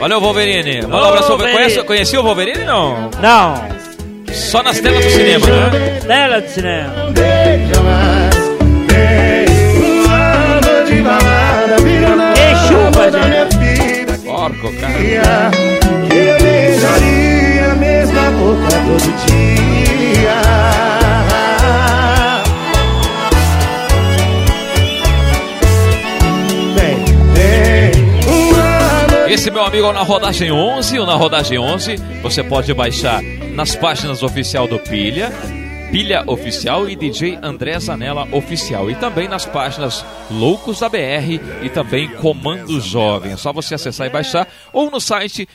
Valeu, 0.00 0.20
Wolverine. 0.20 0.82
Manda 0.82 1.04
um 1.04 1.08
abraço. 1.08 1.28
Wolverine. 1.28 1.56
Conhece, 1.56 1.82
conhecia 1.84 2.20
o 2.20 2.24
Wolverine 2.24 2.64
não? 2.64 3.10
Não. 3.20 3.54
Só 4.32 4.62
nas 4.62 4.80
telas 4.80 5.04
do 5.04 5.10
cinema, 5.10 5.46
né? 5.46 6.00
Tela 6.06 6.40
de 6.40 6.50
cinema. 6.50 6.94
Que 12.34 12.68
chuva, 12.68 13.10
gente. 13.10 14.24
Porco, 14.24 14.72
cara. 14.80 15.79
Boca 18.40 18.70
todo 18.70 19.26
dia. 19.26 20.40
Esse 29.28 29.48
meu 29.48 29.62
amigo 29.62 29.86
é 29.86 29.90
o 29.90 29.92
na 29.92 30.02
rodagem 30.02 30.50
11, 30.50 30.98
o 30.98 31.06
na 31.06 31.14
rodagem 31.14 31.56
11, 31.56 31.96
você 32.20 32.42
pode 32.42 32.74
baixar 32.74 33.22
nas 33.54 33.76
páginas 33.76 34.24
oficial 34.24 34.66
do 34.66 34.78
Pilha, 34.78 35.32
Pilha 35.90 36.22
Oficial 36.26 36.88
e 36.88 36.94
DJ 36.94 37.38
André 37.42 37.78
Zanella 37.80 38.28
Oficial 38.32 38.88
e 38.90 38.94
também 38.94 39.28
nas 39.28 39.44
páginas 39.44 40.04
Loucos 40.30 40.78
da 40.78 40.88
BR 40.88 41.40
e 41.62 41.68
também 41.68 42.08
Comando 42.08 42.80
Jovem. 42.80 43.32
É 43.32 43.36
só 43.36 43.52
você 43.52 43.74
acessar 43.74 44.06
e 44.06 44.10
baixar 44.10 44.46
ou 44.72 44.88
no 44.88 45.00
site 45.00 45.48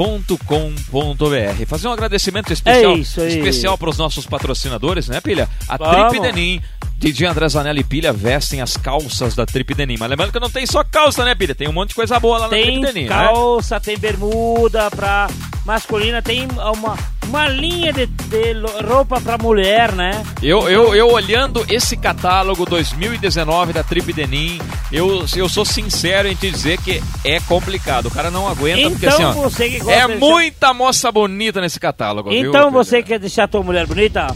djandrezanella.com.br. 0.00 1.66
Fazer 1.66 1.88
um 1.88 1.92
agradecimento 1.92 2.52
especial, 2.52 2.92
É 2.92 2.98
especial 3.28 3.78
para 3.78 3.90
os 3.90 3.98
nossos 3.98 4.26
patrocinadores, 4.26 5.08
né, 5.08 5.20
Pilha? 5.20 5.48
A 5.68 5.76
Vamos. 5.76 6.08
Trip 6.10 6.20
Denim. 6.22 6.60
DJ 6.96 7.28
André 7.28 7.48
Zanella 7.48 7.80
e 7.80 7.84
Pilha 7.84 8.12
vestem 8.12 8.60
as 8.60 8.76
calças 8.76 9.34
da 9.34 9.46
Trip 9.46 9.72
Denim. 9.74 9.96
Mas 9.98 10.10
lembrando 10.10 10.32
que 10.32 10.40
não 10.40 10.50
tem 10.50 10.66
só 10.66 10.84
calça, 10.84 11.24
né, 11.24 11.34
Pilha? 11.34 11.54
Tem 11.54 11.68
um 11.68 11.72
monte 11.72 11.90
de 11.90 11.94
coisa 11.94 12.20
boa 12.20 12.38
lá 12.38 12.44
na 12.44 12.50
Trip 12.50 12.66
Tem 12.66 12.80
Denim, 12.80 13.02
né? 13.04 13.08
calça, 13.08 13.80
tem 13.80 13.96
bermuda 13.98 14.90
pra 14.90 15.28
masculina, 15.64 16.20
tem 16.20 16.46
uma, 16.46 16.98
uma 17.30 17.46
linha 17.46 17.92
de, 17.92 18.06
de 18.06 18.52
roupa 18.86 19.20
pra 19.20 19.38
mulher, 19.38 19.92
né? 19.92 20.10
Eu, 20.42 20.68
eu, 20.68 20.94
eu 20.94 21.08
olhando 21.12 21.64
esse 21.68 21.96
catálogo 21.96 22.66
2019 22.66 23.72
da 23.72 23.84
Trip 23.84 24.12
Denim, 24.12 24.60
eu, 24.90 25.24
eu 25.36 25.48
sou 25.48 25.64
sincero 25.64 26.26
em 26.26 26.34
te 26.34 26.50
dizer 26.50 26.78
que 26.80 27.00
é 27.24 27.38
complicado. 27.40 28.06
O 28.06 28.10
cara 28.10 28.30
não 28.32 28.48
aguenta, 28.48 28.90
porque 28.90 29.06
Então 29.06 29.30
assim, 29.30 29.38
ó, 29.38 29.42
você 29.42 29.68
que 29.70 29.78
gosta 29.78 29.92
é 29.92 30.08
de- 30.08 30.14
muita 30.16 30.74
moça 30.74 31.12
bonita 31.12 31.60
nesse 31.60 31.78
catálogo, 31.78 32.30
viu? 32.30 32.48
Então 32.48 32.70
você 32.72 33.00
quer 33.00 33.20
deixar 33.20 33.46
tua 33.46 33.62
mulher 33.62 33.86
bonita? 33.86 34.26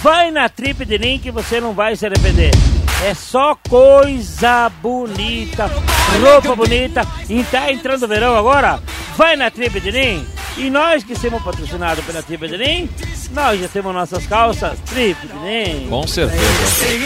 Vai 0.00 0.30
na 0.30 0.48
Trip 0.48 0.84
de 0.84 0.96
Link 0.96 1.22
que 1.22 1.30
você 1.32 1.60
não 1.60 1.72
vai 1.72 1.96
se 1.96 2.06
arrepender. 2.06 2.52
É 3.02 3.12
só 3.12 3.54
coisa 3.68 4.70
bonita, 4.80 5.70
roupa 6.20 6.54
bonita. 6.56 7.06
E 7.28 7.42
tá 7.44 7.70
entrando 7.70 8.04
o 8.04 8.08
verão 8.08 8.36
agora? 8.36 8.80
Vai 9.16 9.36
na 9.36 9.50
Trip 9.50 9.78
de 9.80 9.90
Link. 9.90 10.26
E 10.56 10.70
nós 10.70 11.02
que 11.02 11.16
somos 11.16 11.42
patrocinados 11.42 12.04
pela 12.04 12.22
Trip 12.22 12.46
de 12.46 12.56
Link, 12.56 12.90
nós 13.32 13.60
já 13.60 13.68
temos 13.68 13.92
nossas 13.92 14.26
calças 14.26 14.78
Trip 14.86 15.18
de 15.26 15.32
Link. 15.34 15.88
Com 15.88 16.06
certeza. 16.06 16.42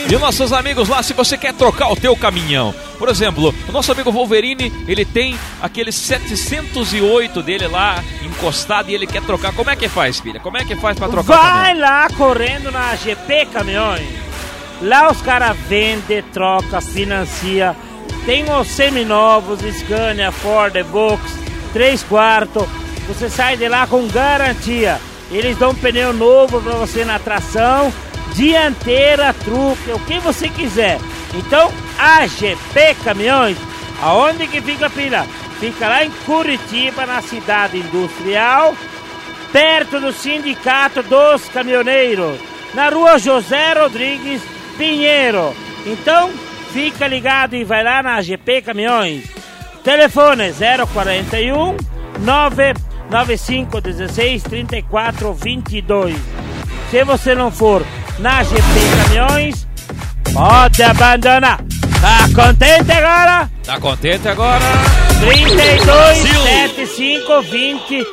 E 0.09 0.15
os 0.15 0.21
nossos 0.21 0.53
amigos 0.53 0.89
lá, 0.89 1.03
se 1.03 1.15
você 1.15 1.37
quer 1.37 1.53
trocar 1.55 1.91
o 1.91 1.97
teu 1.97 2.15
caminhão. 2.15 2.75
Por 2.99 3.09
exemplo, 3.09 3.55
o 3.69 3.73
nosso 3.73 3.91
amigo 3.91 4.13
Wolverine, 4.13 4.73
ele 4.87 5.05
tem 5.05 5.39
aquele 5.61 5.91
708 5.91 7.43
dele 7.43 7.67
lá 7.67 8.05
encostado 8.23 8.91
e 8.91 8.95
ele 8.95 9.07
quer 9.07 9.23
trocar. 9.23 9.53
Como 9.53 9.71
é 9.71 9.75
que 9.75 9.89
faz, 9.89 10.21
filha? 10.21 10.39
Como 10.39 10.57
é 10.57 10.65
que 10.65 10.77
faz 10.77 10.99
pra 10.99 11.09
trocar 11.09 11.35
o 11.35 11.37
caminhão? 11.37 11.63
Vai 11.63 11.75
lá 11.75 12.09
correndo 12.17 12.71
na 12.71 12.95
GP 12.95 13.47
Caminhões. 13.47 14.28
Lá 14.81 15.11
os 15.11 15.21
caras 15.23 15.57
vendem, 15.69 16.23
troca, 16.23 16.81
financia. 16.81 17.75
Tem 18.25 18.45
os 18.51 18.69
seminovos, 18.69 19.61
Scania, 19.61 20.31
Ford, 20.31 20.75
Vox, 20.85 21.23
3 21.73 22.03
quartos. 22.05 22.67
Você 23.09 23.29
sai 23.29 23.57
de 23.57 23.69
lá 23.69 23.87
com 23.87 24.07
garantia. 24.09 25.01
Eles 25.31 25.57
dão 25.57 25.71
um 25.71 25.75
pneu 25.75 26.13
novo 26.13 26.61
para 26.61 26.73
você 26.75 27.05
na 27.05 27.19
tração, 27.19 27.93
dianteira, 28.35 29.35
truque, 29.35 29.91
o 29.93 29.99
que 30.01 30.19
você 30.21 30.49
quiser. 30.49 30.99
Então, 31.35 31.71
a 31.99 32.27
GP 32.27 32.97
Caminhões, 33.05 33.57
aonde 34.03 34.47
que 34.47 34.61
fica 34.61 34.87
a 34.87 34.91
pilha? 34.91 35.27
Fica 35.61 35.89
lá 35.89 36.05
em 36.05 36.11
Curitiba, 36.25 37.05
na 37.05 37.21
cidade 37.21 37.79
industrial, 37.79 38.75
perto 39.53 40.01
do 40.01 40.13
Sindicato 40.13 41.03
dos 41.03 41.49
Caminhoneiros, 41.49 42.39
na 42.75 42.89
rua 42.89 43.19
José 43.19 43.73
Rodrigues 43.73 44.41
Pinheiro. 44.79 45.55
Então, 45.85 46.31
fica 46.73 47.07
ligado 47.09 47.55
e 47.55 47.65
vai 47.65 47.83
lá 47.83 48.03
na 48.03 48.23
GP 48.23 48.63
Caminhões. 48.63 49.25
Telefone 49.83 50.53
041 50.53 51.77
995 52.21 53.81
16 53.81 54.43
34 54.45 55.35
22. 55.35 56.17
Se 56.91 57.05
você 57.05 57.35
não 57.35 57.51
for 57.51 57.85
na 58.19 58.43
GP 58.45 58.63
Caminhões, 59.03 59.67
pode 60.33 60.83
abandonar. 60.83 61.59
Tá 62.01 62.29
contente 62.35 62.93
agora? 62.93 63.51
Tá 63.65 63.81
contente 63.81 64.29
agora? 64.29 64.65
32 65.21 66.19
75 66.19 67.43
20 67.43 68.07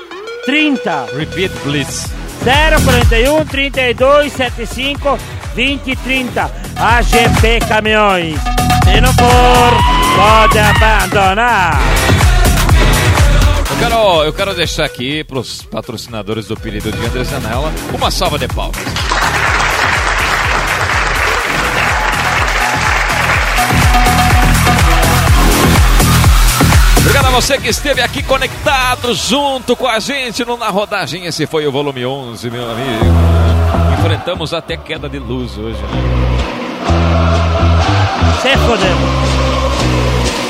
30. 0.46 1.06
Repeat, 1.18 1.54
please. 1.64 2.10
041 2.44 3.46
32 3.46 4.34
75 4.34 5.18
20 5.56 5.96
30. 5.96 6.52
AGP 6.76 7.60
Caminhões. 7.66 8.38
Se 8.84 9.00
não 9.00 9.14
for, 9.14 9.74
pode 10.18 10.60
abandonar. 10.60 11.80
Eu 13.72 13.78
quero, 13.80 14.24
eu 14.24 14.34
quero 14.34 14.54
deixar 14.54 14.84
aqui 14.84 15.24
pros 15.24 15.62
patrocinadores 15.64 16.48
do 16.48 16.58
Pirido 16.58 16.92
de 16.92 17.06
André 17.06 17.24
Zanella 17.24 17.72
uma 17.94 18.12
salva 18.12 18.38
de 18.38 18.48
palmas. 18.50 19.15
Você 27.36 27.58
que 27.58 27.68
esteve 27.70 28.02
aqui 28.02 28.24
conectado 28.24 29.14
junto 29.14 29.76
com 29.76 29.88
a 29.88 30.00
gente 30.00 30.46
no 30.46 30.56
Na 30.58 30.70
Rodagem. 30.70 31.26
Esse 31.26 31.46
foi 31.46 31.68
o 31.68 31.72
volume 31.72 32.06
11, 32.06 32.50
meu 32.50 32.64
amigo. 32.72 33.06
Enfrentamos 34.00 34.54
até 34.54 34.78
queda 34.78 35.10
de 35.10 35.20
luz 35.20 35.58
hoje? 35.58 35.78
Se 38.42 38.58
fodemos. 38.58 39.10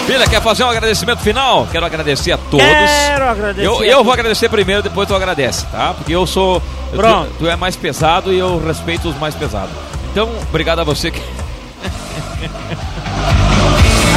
Filha, 0.06 0.28
quer 0.28 0.42
fazer 0.42 0.64
um 0.64 0.70
agradecimento 0.70 1.20
final? 1.22 1.68
Quero 1.72 1.86
agradecer 1.88 2.34
a 2.34 2.38
todos. 2.38 2.64
Quero 2.66 3.26
agradecer 3.30 3.66
Eu, 3.68 3.84
eu 3.84 4.04
vou 4.04 4.14
agradecer 4.14 4.48
primeiro, 4.50 4.84
depois 4.84 5.08
tu 5.08 5.16
agradece, 5.16 5.66
tá? 5.72 5.96
Porque 5.98 6.14
eu 6.14 6.28
sou. 6.28 6.60
tu- 6.92 6.98
Pronto. 6.98 7.32
Tu, 7.40 7.48
é 7.48 7.56
mais 7.56 7.76
pesado 7.76 8.32
e 8.32 8.38
eu 8.38 8.64
respeito 8.64 9.10
os 9.10 9.18
mais 9.18 9.34
pesados. 9.34 9.72
Então, 10.12 10.30
obrigado 10.50 10.80
a 10.80 10.84
você 10.84 11.10
que. 11.10 11.20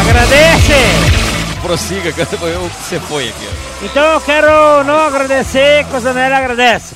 Agradece! 0.01 0.48
Prossiga, 1.63 2.13
que 2.13 2.21
eu, 2.21 2.49
eu- 2.49 2.69
você 2.69 2.99
foi 3.01 3.29
aqui. 3.29 3.49
Então 3.83 4.03
eu 4.15 4.21
quero 4.21 4.47
não 4.85 4.99
agradecer, 5.07 5.85
que 5.87 5.97
o 5.97 6.01
Zanella 6.01 6.37
agradece. 6.39 6.95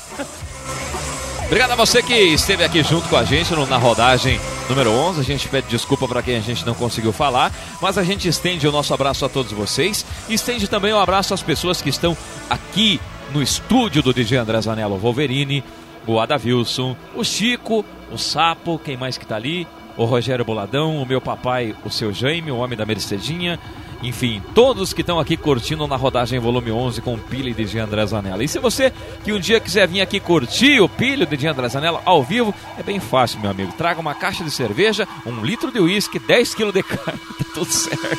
Obrigado 1.47 1.73
a 1.73 1.75
você 1.77 2.03
que 2.03 2.15
esteve 2.15 2.65
aqui 2.65 2.83
junto 2.83 3.09
com 3.09 3.17
a 3.17 3.25
gente 3.25 3.53
na 3.69 3.77
rodagem 3.77 4.41
número 4.71 4.91
11. 4.91 5.21
A 5.21 5.25
gente 5.25 5.49
pede 5.49 5.67
desculpa 5.69 6.09
para 6.09 6.23
quem 6.23 6.37
a 6.37 6.41
gente 6.41 6.65
não 6.65 6.73
conseguiu 6.75 7.13
falar, 7.13 7.53
mas 7.81 7.99
a 7.99 8.03
gente 8.05 8.27
estende 8.27 8.67
o 8.67 8.73
nosso 8.73 8.95
abraço 8.95 9.25
a 9.25 9.29
todos 9.29 9.53
vocês 9.53 10.05
estende 10.31 10.67
também 10.67 10.95
um 10.95 10.99
abraço 10.99 11.35
às 11.35 11.43
pessoas 11.43 11.83
que 11.83 11.91
estão 11.91 12.17
aqui 12.49 12.99
no 13.35 13.43
estúdio 13.43 14.03
do 14.03 14.15
DJ 14.15 14.39
André 14.39 14.61
Zanello 14.63 14.97
Wolverine, 14.97 15.63
o 16.07 16.19
Adavilson, 16.19 16.97
o 17.15 17.23
Chico, 17.23 17.85
o 18.11 18.17
Sapo, 18.17 18.79
quem 18.83 18.97
mais 18.97 19.19
que 19.19 19.27
tá 19.27 19.37
ali? 19.37 19.67
O 19.97 20.05
Rogério 20.07 20.45
Boladão, 20.45 21.03
o 21.03 21.07
meu 21.07 21.21
papai, 21.21 21.75
o 21.85 21.91
seu 21.91 22.15
Jaime, 22.15 22.51
o 22.51 22.57
homem 22.57 22.79
da 22.79 22.87
Mercedinha, 22.87 23.59
enfim, 24.03 24.43
todos 24.55 24.93
que 24.93 25.01
estão 25.01 25.21
aqui 25.21 25.37
curtindo 25.37 25.87
na 25.87 25.95
rodagem 25.95 26.39
volume 26.41 26.73
11 26.73 27.01
com 27.01 27.15
o 27.15 27.21
e 27.33 27.55
DJ 27.55 27.81
André 27.81 28.05
Zanella. 28.05 28.43
E 28.43 28.49
se 28.49 28.59
você 28.59 28.93
que 29.25 29.33
um 29.33 29.39
dia 29.39 29.61
quiser 29.61 29.87
vir 29.87 30.01
aqui 30.01 30.19
curtir 30.19 30.81
o 30.81 30.89
Pilha 30.89 31.23
e 31.23 31.27
DJ 31.27 31.51
André 31.51 31.69
Zanella 31.69 32.03
ao 32.05 32.23
vivo, 32.23 32.53
é 32.77 32.83
bem 32.83 32.99
fácil, 32.99 33.41
meu 33.41 33.51
amigo. 33.51 33.73
Traga 33.73 34.01
uma 34.01 34.15
caixa 34.15 34.43
de 34.43 34.51
cerveja, 34.51 35.07
um 35.25 35.45
litro 35.45 35.71
de 35.71 35.79
uísque, 35.79 36.19
10 36.19 36.55
quilos 36.55 36.75
de 36.75 36.83
carne, 36.85 37.21
tá 37.39 37.45
tudo 37.55 37.71
certo. 37.71 38.19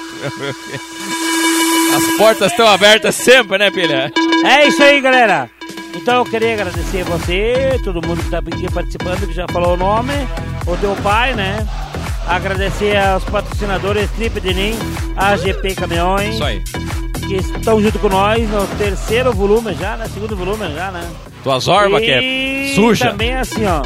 As 1.95 2.17
portas 2.17 2.51
estão 2.51 2.67
abertas 2.67 3.15
sempre, 3.15 3.57
né, 3.57 3.69
Pilha? 3.69 4.11
É 4.45 4.67
isso 4.67 4.81
aí, 4.81 5.01
galera. 5.01 5.49
Então 5.95 6.15
eu 6.15 6.25
queria 6.25 6.53
agradecer 6.53 7.03
você, 7.03 7.79
todo 7.83 8.05
mundo 8.05 8.19
que 8.19 8.25
está 8.25 8.39
aqui 8.39 8.71
participando, 8.71 9.27
que 9.27 9.33
já 9.33 9.45
falou 9.51 9.73
o 9.73 9.77
nome, 9.77 10.13
o 10.65 10.75
teu 10.77 10.95
pai, 11.03 11.33
né? 11.35 11.57
Agradecer 12.27 12.97
aos 12.97 13.23
patrocinadores 13.25 14.09
Trip 14.11 14.39
Denim, 14.39 14.73
AGP 15.15 15.75
Caminhões. 15.75 16.35
Isso 16.35 16.43
aí. 16.43 16.63
Que 17.27 17.35
estão 17.35 17.81
junto 17.81 17.99
com 17.99 18.09
nós 18.09 18.49
no 18.49 18.65
terceiro 18.77 19.31
volume 19.33 19.73
já, 19.75 19.95
né? 19.97 20.07
Segundo 20.13 20.35
volume 20.35 20.73
já, 20.73 20.91
né? 20.91 21.09
Tua 21.43 21.59
zorba, 21.59 22.01
E 22.01 22.05
que 22.05 22.11
é 22.71 22.75
suja. 22.75 23.09
também 23.11 23.33
assim, 23.35 23.65
ó. 23.65 23.81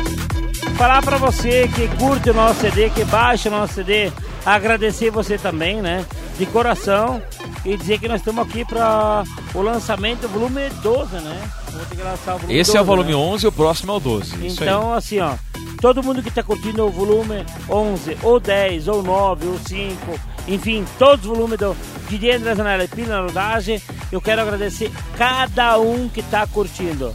Falar 0.75 1.01
pra 1.01 1.17
você 1.17 1.67
que 1.75 1.87
curte 1.97 2.29
o 2.29 2.33
nosso 2.33 2.61
CD, 2.61 2.89
que 2.89 3.03
baixa 3.05 3.49
o 3.49 3.51
nosso 3.51 3.73
CD, 3.73 4.11
agradecer 4.45 5.09
você 5.11 5.37
também, 5.37 5.81
né? 5.81 6.05
De 6.37 6.45
coração. 6.47 7.21
E 7.65 7.75
dizer 7.75 7.99
que 7.99 8.07
nós 8.07 8.21
estamos 8.21 8.47
aqui 8.47 8.63
para 8.63 9.23
o 9.53 9.61
lançamento 9.61 10.21
do 10.21 10.29
volume 10.29 10.69
12, 10.81 11.15
né? 11.17 11.41
O 11.77 12.37
volume 12.39 12.59
Esse 12.59 12.71
12, 12.71 12.77
é 12.77 12.81
o 12.81 12.85
volume 12.85 13.11
né? 13.11 13.15
11 13.15 13.45
e 13.45 13.47
o 13.47 13.51
próximo 13.51 13.91
é 13.91 13.95
o 13.95 13.99
12. 13.99 14.45
Isso 14.47 14.63
aí. 14.63 14.69
Então, 14.69 14.93
assim, 14.93 15.19
ó, 15.19 15.35
todo 15.79 16.03
mundo 16.03 16.21
que 16.23 16.31
tá 16.31 16.43
curtindo 16.43 16.85
o 16.85 16.89
volume 16.89 17.45
11, 17.69 18.17
ou 18.23 18.39
10, 18.39 18.87
ou 18.87 19.03
9, 19.03 19.47
ou 19.47 19.59
5, 19.59 20.19
enfim, 20.47 20.85
todos 20.97 21.25
os 21.25 21.37
volumes 21.37 21.57
do 21.57 21.75
DJ 22.09 22.35
André 22.35 22.55
Zanella 22.55 22.83
e 22.83 22.87
Pina 22.87 23.21
Rodagem, 23.21 23.81
eu 24.11 24.21
quero 24.21 24.41
agradecer 24.41 24.91
cada 25.17 25.79
um 25.79 26.07
que 26.09 26.21
tá 26.23 26.47
curtindo. 26.47 27.13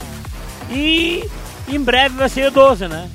E 0.70 1.28
em 1.68 1.80
breve 1.80 2.16
vai 2.16 2.28
ser 2.28 2.48
o 2.48 2.51
12, 2.51 2.89
né? 2.89 3.09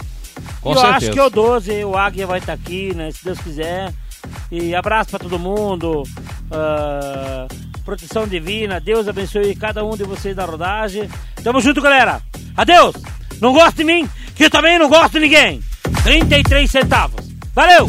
Com 0.61 0.71
eu 0.71 0.75
certeza. 0.79 0.95
acho 0.97 1.11
que 1.11 1.19
o 1.19 1.29
12, 1.29 1.85
o 1.85 1.95
Águia 1.95 2.27
vai 2.27 2.39
estar 2.39 2.53
aqui, 2.53 2.93
né? 2.93 3.11
Se 3.11 3.23
Deus 3.23 3.39
quiser. 3.39 3.93
E 4.51 4.75
abraço 4.75 5.09
pra 5.11 5.19
todo 5.19 5.39
mundo. 5.39 6.03
ah, 6.51 7.47
proteção 7.87 8.27
divina. 8.27 8.81
Deus 8.81 9.07
abençoe 9.07 9.55
cada 9.55 9.85
um 9.85 9.95
de 9.95 10.03
vocês 10.03 10.35
da 10.35 10.43
rodagem. 10.43 11.09
Tamo 11.41 11.61
junto, 11.61 11.81
galera. 11.81 12.21
Adeus. 12.57 12.95
Não 13.39 13.53
gosta 13.53 13.77
de 13.77 13.85
mim, 13.85 14.09
que 14.35 14.43
eu 14.43 14.49
também 14.49 14.77
não 14.77 14.89
gosto 14.89 15.13
de 15.13 15.19
ninguém. 15.21 15.61
33 16.03 16.69
centavos. 16.69 17.25
Valeu! 17.55 17.87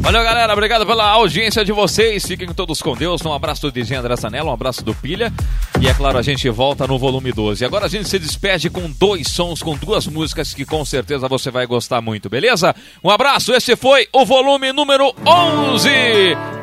Valeu, 0.00 0.24
galera. 0.24 0.52
Obrigado 0.52 0.84
pela 0.84 1.08
audiência 1.08 1.64
de 1.64 1.70
vocês. 1.70 2.26
Fiquem 2.26 2.48
todos 2.48 2.82
com 2.82 2.96
Deus. 2.96 3.24
Um 3.24 3.32
abraço 3.32 3.62
do 3.62 3.72
DJ 3.72 3.96
André 3.96 4.16
Sanella, 4.16 4.50
um 4.50 4.54
abraço 4.54 4.84
do 4.84 4.92
Pilha. 4.92 5.32
E 5.80 5.88
é 5.88 5.94
claro, 5.94 6.18
a 6.18 6.22
gente 6.22 6.48
volta 6.48 6.84
no 6.86 6.98
volume 6.98 7.32
12. 7.32 7.64
Agora 7.64 7.86
a 7.86 7.88
gente 7.88 8.08
se 8.08 8.18
despede 8.18 8.68
com 8.68 8.90
dois 8.90 9.28
sons, 9.28 9.62
com 9.62 9.76
duas 9.76 10.06
músicas 10.08 10.52
que 10.52 10.64
com 10.64 10.84
certeza 10.84 11.28
você 11.28 11.50
vai 11.50 11.66
gostar 11.66 12.00
muito, 12.00 12.28
beleza? 12.28 12.74
Um 13.04 13.10
abraço. 13.10 13.52
Esse 13.52 13.76
foi 13.76 14.08
o 14.12 14.24
volume 14.24 14.72
número 14.72 15.14
11 15.24 15.90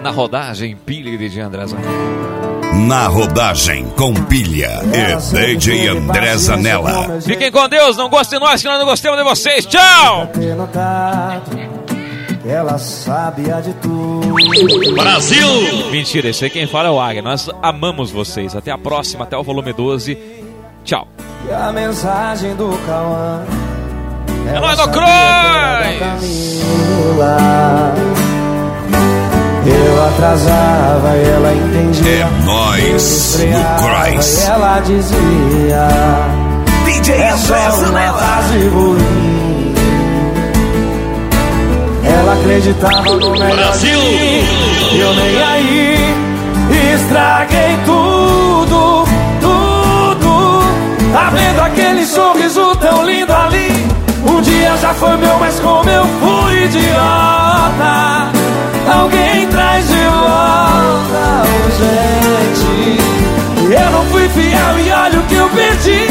na 0.01 0.09
rodagem 0.09 0.75
Pilha 0.75 1.09
e 1.09 1.17
DJ 1.17 1.43
André 1.43 1.67
Sanella. 1.67 2.32
Na 2.73 3.07
rodagem 3.07 3.85
com 3.95 4.13
pilha 4.13 4.81
e 4.91 5.55
DJ 5.55 5.87
André 5.89 6.35
Zanella. 6.37 7.21
Fiquem 7.21 7.51
com 7.51 7.69
Deus. 7.69 7.95
Não 7.95 8.09
gostem 8.09 8.39
de 8.39 8.45
nós, 8.45 8.61
que 8.61 8.67
nós 8.67 8.79
não 8.79 8.85
gostamos 8.85 9.17
de 9.17 9.23
vocês. 9.23 9.65
Tchau! 9.65 10.29
ela 12.45 12.77
sabia 12.77 13.61
de 13.61 13.73
tudo. 13.75 14.33
Mentira, 15.91 16.29
esse 16.29 16.43
aí 16.43 16.49
quem 16.49 16.67
fala 16.67 16.89
é 16.89 16.91
o 16.91 16.99
Águia. 16.99 17.21
Nós 17.21 17.49
amamos 17.61 18.11
vocês. 18.11 18.55
Até 18.55 18.71
a 18.71 18.77
próxima, 18.77 19.23
até 19.23 19.37
o 19.37 19.43
volume 19.43 19.71
12. 19.71 20.17
Tchau. 20.83 21.07
E 21.47 21.53
a 21.53 21.71
mensagem 21.71 22.55
do 22.55 22.69
Cauã. 22.85 23.45
É 24.45 24.55
ela 24.55 24.75
nóis, 24.75 24.79
ô 24.79 24.87
Eu 29.65 30.05
atrasava 30.05 31.15
e 31.15 31.29
ela 31.29 31.53
entendia. 31.53 32.11
É 32.11 32.45
nós 32.45 33.39
no 33.39 34.11
Christ. 34.11 34.41
E 34.41 34.49
ela 34.49 34.79
dizia: 34.81 35.87
DJ 36.85 37.15
É 37.15 37.37
só 37.37 37.55
uma 37.89 38.13
fase 38.13 38.67
ruim. 38.67 39.73
Ela 42.03 42.33
acreditava 42.33 43.15
no 43.15 43.31
melhor 43.31 43.55
Brasil! 43.55 43.99
E 43.99 44.99
eu 44.99 45.13
nem 45.15 45.41
aí. 45.41 46.13
Estraguei 46.95 47.77
tudo, 47.85 49.05
tudo. 49.41 50.63
Tá 51.13 51.29
vendo 51.29 51.61
aquele 51.61 52.05
sorriso 52.05 52.75
tão 52.77 53.05
lindo 53.05 53.33
ali? 53.33 53.71
Um 54.25 54.41
dia 54.41 54.75
já 54.77 54.93
foi 54.93 55.15
meu, 55.17 55.37
mas 55.39 55.59
como 55.59 55.89
eu 55.89 56.05
fui 56.05 56.63
idiota. 56.65 58.42
Alguém 58.87 59.47
traz 59.47 59.87
de 59.87 59.93
volta 59.93 61.43
urgente. 61.65 62.99
Eu 63.71 63.91
não 63.91 64.05
fui 64.05 64.27
fiel 64.29 64.79
e 64.79 64.91
olha 64.91 65.19
o 65.19 65.23
que 65.23 65.35
eu 65.35 65.49
perdi. 65.49 66.07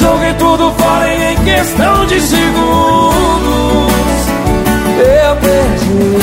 Joguei 0.00 0.32
tudo 0.34 0.72
fora 0.78 1.12
em 1.12 1.36
questão 1.44 2.06
de 2.06 2.20
segundos. 2.20 3.52
Eu 4.98 5.36
perdi 5.36 6.18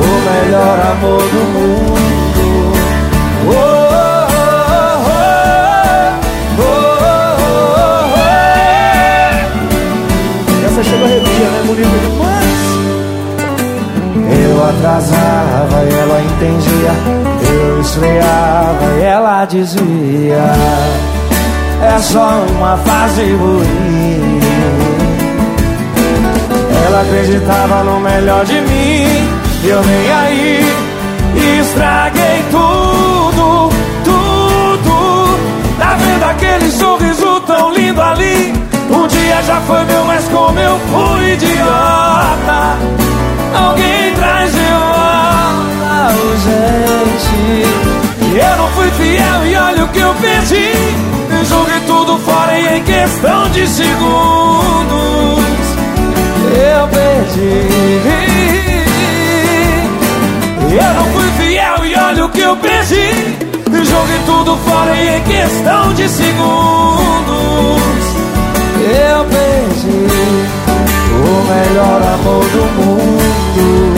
o 0.00 0.06
melhor 0.30 0.80
amor 0.92 1.22
do 1.22 1.44
mundo. 1.52 1.94
Oh, 3.46 3.84
chegou 10.84 11.06
a 11.06 11.08
arrepia, 11.08 11.50
né? 11.50 11.62
Bonito. 11.66 12.23
Eu 14.64 14.70
atrasava 14.70 15.84
e 15.84 15.94
ela 15.94 16.22
entendia. 16.22 16.92
Eu 17.52 17.80
esfriava 17.82 18.98
e 18.98 19.02
ela 19.02 19.44
dizia: 19.44 20.42
É 21.82 21.98
só 21.98 22.42
uma 22.56 22.78
fase 22.78 23.30
ruim. 23.34 24.40
Ela 26.86 27.02
acreditava 27.02 27.84
no 27.84 28.00
melhor 28.00 28.42
de 28.46 28.54
mim. 28.62 29.28
Eu 29.64 29.82
nem 29.82 30.12
aí. 30.12 31.60
Estraguei 31.60 32.42
tudo, 32.50 33.68
tudo. 34.02 35.38
Tá 35.78 35.94
vendo 35.94 36.24
aquele 36.24 36.70
sorriso 36.70 37.40
tão 37.40 37.70
lindo 37.70 38.00
ali? 38.00 38.54
Um 38.90 39.06
dia 39.08 39.42
já 39.42 39.60
foi 39.60 39.84
meu, 39.84 40.04
mas 40.06 40.24
como 40.28 40.58
eu 40.58 40.78
fui 40.90 41.32
idiota. 41.34 43.03
Alguém 43.54 44.14
traz 44.14 44.52
de 44.52 44.58
volta 44.58 46.14
urgente. 46.26 47.34
E 48.32 48.38
eu 48.38 48.56
não 48.56 48.68
fui 48.70 48.90
fiel 48.90 49.46
e 49.46 49.56
olha 49.56 49.84
o 49.84 49.88
que 49.88 50.00
eu 50.00 50.14
perdi. 50.14 50.72
Joguei 51.48 51.80
tudo 51.86 52.18
fora 52.18 52.58
e 52.58 52.78
em 52.78 52.82
questão 52.82 53.48
de 53.50 53.66
segundos 53.68 54.94
eu 56.56 56.88
perdi. 56.88 57.66
Eu 60.72 60.94
não 60.94 61.04
fui 61.12 61.30
fiel 61.38 61.84
e 61.86 61.94
olha 61.94 62.24
o 62.24 62.28
que 62.30 62.40
eu 62.40 62.56
perdi. 62.56 63.36
Joguei 63.84 64.18
tudo 64.26 64.56
fora 64.58 64.96
e 64.96 65.16
em 65.16 65.22
questão 65.22 65.92
de 65.94 66.08
segundos 66.08 66.34
eu 68.80 69.24
perdi 69.26 70.06
o 71.12 71.44
melhor 71.48 72.02
amor 72.14 72.44
do 72.44 72.64
mundo. 72.82 73.33
Oh, 73.56 73.93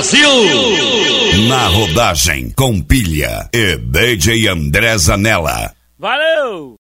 Brasil! 0.00 1.46
Na 1.46 1.66
rodagem 1.68 2.48
com 2.56 2.80
pilha 2.80 3.50
e 3.52 3.76
DJ 3.76 4.48
André 4.48 4.96
Zanella. 4.96 5.74
Valeu! 5.98 6.78